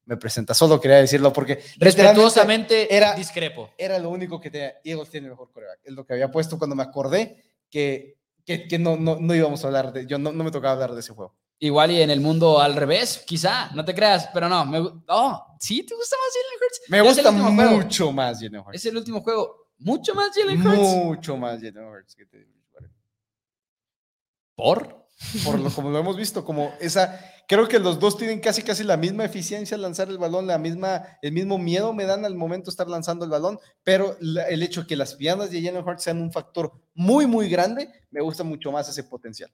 me 0.06 0.18
presenta. 0.18 0.54
Solo 0.54 0.80
quería 0.80 0.98
decirlo 0.98 1.34
porque 1.34 1.64
respetuosamente 1.80 2.96
era 2.96 3.16
discrepo. 3.16 3.72
Era 3.76 3.98
lo 3.98 4.12
único 4.12 4.40
que 4.40 4.52
tenía. 4.52 4.76
Eagles 4.84 5.10
tiene 5.10 5.26
el 5.26 5.32
mejor 5.32 5.50
coreback. 5.52 5.80
Es 5.84 5.94
lo 5.94 6.06
que 6.06 6.14
había 6.14 6.30
puesto 6.30 6.60
cuando 6.60 6.76
me 6.76 6.84
acordé 6.84 7.53
que, 7.74 8.68
que, 8.68 8.78
no, 8.78 8.98
no, 8.98 9.18
no, 9.20 9.36
íbamos 9.36 9.64
a 9.64 9.68
hablar 9.68 9.92
de. 9.92 10.06
Yo 10.06 10.20
no, 10.20 10.32
no 10.32 10.44
me 10.44 10.52
tocaba 10.52 10.74
hablar 10.74 10.94
de 10.94 11.00
ese 11.00 11.14
juego. 11.14 11.36
Igual 11.58 11.92
y 11.92 12.02
en 12.02 12.12
el 12.12 12.20
mundo 12.20 12.60
al 12.60 12.76
revés, 12.76 13.24
quizá, 13.26 13.72
no 13.74 13.84
te 13.84 13.96
creas, 13.96 14.30
pero 14.34 14.48
no. 14.48 14.64
Me, 14.66 14.80
oh, 14.80 15.58
¿sí 15.60 15.84
te 15.84 15.96
gusta 15.96 16.16
más 16.18 16.34
Jalen 16.34 16.60
Hurts? 16.62 16.82
Me 16.90 17.02
gusta 17.02 17.32
mucho 17.32 18.12
más 18.12 18.40
Jalen 18.40 18.60
Hurts. 18.60 18.76
Es 18.76 18.86
el 18.86 18.98
último 18.98 19.22
juego. 19.22 19.70
¿Mucho 19.80 20.14
más 20.14 20.32
Jalen 20.36 20.66
Hurts? 20.66 20.78
Mucho 20.78 21.38
más 21.38 21.60
Jalen 21.62 21.86
Hurts 21.86 22.16
que 22.16 22.26
te 22.26 22.48
¿Por? 24.56 25.03
Por 25.44 25.60
lo 25.60 25.70
como 25.70 25.90
lo 25.90 26.00
hemos 26.00 26.18
visto, 26.18 26.46
como 26.46 26.74
esa. 26.80 27.20
Creo 27.48 27.68
que 27.68 27.80
los 27.80 28.00
dos 28.00 28.18
tienen 28.18 28.40
casi 28.40 28.64
casi 28.64 28.84
la 28.84 28.96
misma 28.96 29.26
eficiencia 29.26 29.76
al 29.76 29.82
lanzar 29.82 30.08
el 30.08 30.18
balón, 30.18 30.48
la 30.48 30.58
misma, 30.58 31.04
el 31.22 31.34
mismo 31.34 31.58
miedo 31.58 31.94
me 31.94 32.06
dan 32.06 32.24
al 32.24 32.36
momento 32.36 32.66
de 32.66 32.72
estar 32.72 32.88
lanzando 32.88 33.26
el 33.26 33.32
balón, 33.32 33.60
pero 33.84 34.18
el 34.20 34.64
hecho 34.64 34.82
de 34.82 34.88
que 34.88 34.96
las 34.96 35.16
piernas 35.16 35.52
de 35.52 35.62
Jalen 35.62 35.86
Hurts 35.86 36.04
sean 36.04 36.22
un 36.22 36.32
factor 36.32 36.72
muy, 36.94 37.28
muy 37.28 37.50
grande, 37.50 37.90
me 38.12 38.22
gusta 38.22 38.44
mucho 38.44 38.72
más 38.72 38.88
ese 38.88 39.04
potencial. 39.04 39.52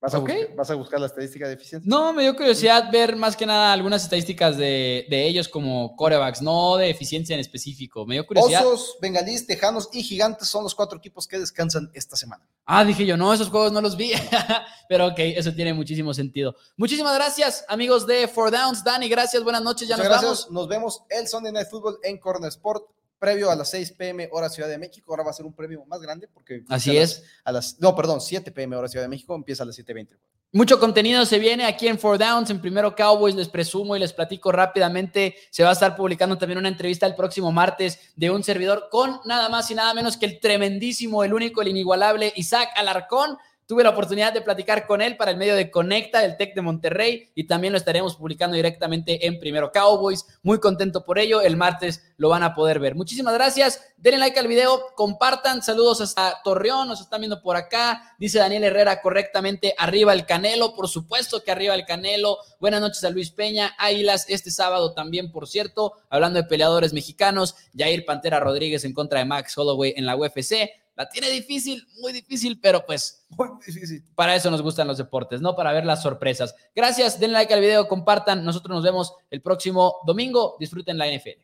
¿Vas 0.00 0.14
a, 0.14 0.18
buscar, 0.18 0.54
¿Vas 0.54 0.70
a, 0.70 0.74
buscar, 0.76 1.00
la 1.00 1.06
estadística 1.06 1.48
de 1.48 1.54
eficiencia? 1.54 1.88
No, 1.90 2.12
me 2.12 2.22
dio 2.22 2.36
curiosidad 2.36 2.88
ver 2.92 3.16
más 3.16 3.36
que 3.36 3.44
nada 3.44 3.72
algunas 3.72 4.04
estadísticas 4.04 4.56
de, 4.56 5.06
de, 5.10 5.26
ellos 5.26 5.48
como 5.48 5.96
corebacks, 5.96 6.40
no 6.40 6.76
de 6.76 6.88
eficiencia 6.88 7.34
en 7.34 7.40
específico. 7.40 8.06
Me 8.06 8.14
dio 8.14 8.24
curiosidad. 8.24 8.64
Osos, 8.64 8.96
bengalís, 9.02 9.44
tejanos 9.44 9.88
y 9.92 10.04
gigantes 10.04 10.46
son 10.46 10.62
los 10.62 10.76
cuatro 10.76 10.98
equipos 10.98 11.26
que 11.26 11.40
descansan 11.40 11.90
esta 11.94 12.14
semana. 12.14 12.46
Ah, 12.64 12.84
dije 12.84 13.04
yo, 13.04 13.16
no, 13.16 13.34
esos 13.34 13.48
juegos 13.48 13.72
no 13.72 13.80
los 13.80 13.96
vi. 13.96 14.12
Pero 14.88 15.08
ok, 15.08 15.18
eso 15.18 15.52
tiene 15.52 15.74
muchísimo 15.74 16.14
sentido. 16.14 16.54
Muchísimas 16.76 17.16
gracias, 17.16 17.64
amigos 17.68 18.06
de 18.06 18.28
Four 18.28 18.52
Downs. 18.52 18.84
Dani, 18.84 19.08
gracias, 19.08 19.42
buenas 19.42 19.62
noches, 19.62 19.88
ya 19.88 19.96
nos 19.96 20.06
gracias. 20.06 20.22
vamos. 20.22 20.50
Nos 20.52 20.68
vemos 20.68 21.02
el 21.10 21.26
Sunday 21.26 21.50
Night 21.50 21.68
Football 21.68 21.98
en 22.04 22.18
Corner 22.18 22.48
Sport 22.50 22.84
previo 23.18 23.50
a 23.50 23.56
las 23.56 23.70
6 23.70 23.92
pm 23.92 24.28
hora 24.32 24.48
Ciudad 24.48 24.68
de 24.68 24.78
México. 24.78 25.12
Ahora 25.12 25.24
va 25.24 25.30
a 25.30 25.34
ser 25.34 25.46
un 25.46 25.54
premio 25.54 25.84
más 25.86 26.00
grande 26.00 26.28
porque... 26.28 26.64
Así 26.68 26.96
es. 26.96 27.24
a 27.44 27.52
las, 27.52 27.78
no, 27.80 27.94
perdón, 27.94 28.20
7 28.20 28.50
pm 28.52 28.76
hora 28.76 28.88
Ciudad 28.88 29.04
de 29.04 29.08
México, 29.08 29.34
empieza 29.34 29.62
a 29.62 29.66
las 29.66 29.78
7.20. 29.78 30.16
Mucho 30.50 30.80
contenido 30.80 31.26
se 31.26 31.38
viene 31.38 31.66
aquí 31.66 31.88
en 31.88 31.98
Four 31.98 32.16
Downs, 32.16 32.48
en 32.48 32.62
Primero 32.62 32.96
Cowboys, 32.96 33.34
les 33.34 33.50
presumo 33.50 33.94
y 33.94 33.98
les 33.98 34.14
platico 34.14 34.50
rápidamente. 34.50 35.36
Se 35.50 35.62
va 35.62 35.68
a 35.68 35.72
estar 35.74 35.94
publicando 35.94 36.38
también 36.38 36.56
una 36.58 36.68
entrevista 36.68 37.04
el 37.04 37.14
próximo 37.14 37.52
martes 37.52 38.00
de 38.16 38.30
un 38.30 38.42
servidor 38.42 38.88
con 38.90 39.20
nada 39.26 39.50
más 39.50 39.70
y 39.70 39.74
nada 39.74 39.92
menos 39.92 40.16
que 40.16 40.24
el 40.24 40.40
tremendísimo, 40.40 41.22
el 41.22 41.34
único, 41.34 41.60
el 41.60 41.68
inigualable 41.68 42.32
Isaac 42.34 42.70
Alarcón 42.76 43.36
Tuve 43.68 43.82
la 43.82 43.90
oportunidad 43.90 44.32
de 44.32 44.40
platicar 44.40 44.86
con 44.86 45.02
él 45.02 45.18
para 45.18 45.30
el 45.30 45.36
medio 45.36 45.54
de 45.54 45.70
Conecta, 45.70 46.20
del 46.20 46.38
Tec 46.38 46.54
de 46.54 46.62
Monterrey, 46.62 47.30
y 47.34 47.46
también 47.46 47.74
lo 47.74 47.76
estaremos 47.76 48.16
publicando 48.16 48.56
directamente 48.56 49.26
en 49.26 49.38
Primero 49.38 49.70
Cowboys. 49.72 50.24
Muy 50.42 50.58
contento 50.58 51.04
por 51.04 51.18
ello. 51.18 51.42
El 51.42 51.58
martes 51.58 52.14
lo 52.16 52.30
van 52.30 52.42
a 52.42 52.54
poder 52.54 52.78
ver. 52.80 52.94
Muchísimas 52.94 53.34
gracias. 53.34 53.84
Denle 53.98 54.20
like 54.20 54.40
al 54.40 54.48
video, 54.48 54.86
compartan. 54.96 55.62
Saludos 55.62 56.00
hasta 56.00 56.40
Torreón, 56.42 56.88
nos 56.88 57.02
están 57.02 57.20
viendo 57.20 57.42
por 57.42 57.56
acá. 57.56 58.14
Dice 58.18 58.38
Daniel 58.38 58.64
Herrera 58.64 59.02
correctamente, 59.02 59.74
arriba 59.76 60.14
el 60.14 60.24
Canelo. 60.24 60.74
Por 60.74 60.88
supuesto 60.88 61.44
que 61.44 61.50
arriba 61.50 61.74
el 61.74 61.84
Canelo. 61.84 62.38
Buenas 62.60 62.80
noches 62.80 63.04
a 63.04 63.10
Luis 63.10 63.30
Peña. 63.30 63.74
Águilas 63.76 64.24
este 64.30 64.50
sábado 64.50 64.94
también, 64.94 65.30
por 65.30 65.46
cierto. 65.46 65.92
Hablando 66.08 66.40
de 66.40 66.48
peleadores 66.48 66.94
mexicanos, 66.94 67.54
Jair 67.76 68.06
Pantera 68.06 68.40
Rodríguez 68.40 68.86
en 68.86 68.94
contra 68.94 69.18
de 69.18 69.26
Max 69.26 69.58
Holloway 69.58 69.92
en 69.94 70.06
la 70.06 70.16
UFC. 70.16 70.70
La 70.98 71.08
tiene 71.08 71.30
difícil, 71.30 71.86
muy 72.00 72.12
difícil, 72.12 72.58
pero 72.60 72.84
pues 72.84 73.24
Muy 73.30 73.48
difícil. 73.64 74.04
para 74.16 74.34
eso 74.34 74.50
nos 74.50 74.60
gustan 74.62 74.88
los 74.88 74.98
deportes, 74.98 75.40
¿no? 75.40 75.54
Para 75.54 75.72
ver 75.72 75.84
las 75.86 76.02
sorpresas. 76.02 76.56
Gracias, 76.74 77.20
denle 77.20 77.34
like 77.34 77.54
al 77.54 77.60
video, 77.60 77.86
compartan. 77.86 78.44
Nosotros 78.44 78.74
nos 78.74 78.82
vemos 78.82 79.14
el 79.30 79.40
próximo 79.40 79.98
domingo. 80.04 80.56
Disfruten 80.58 80.98
la 80.98 81.06
NFL. 81.06 81.40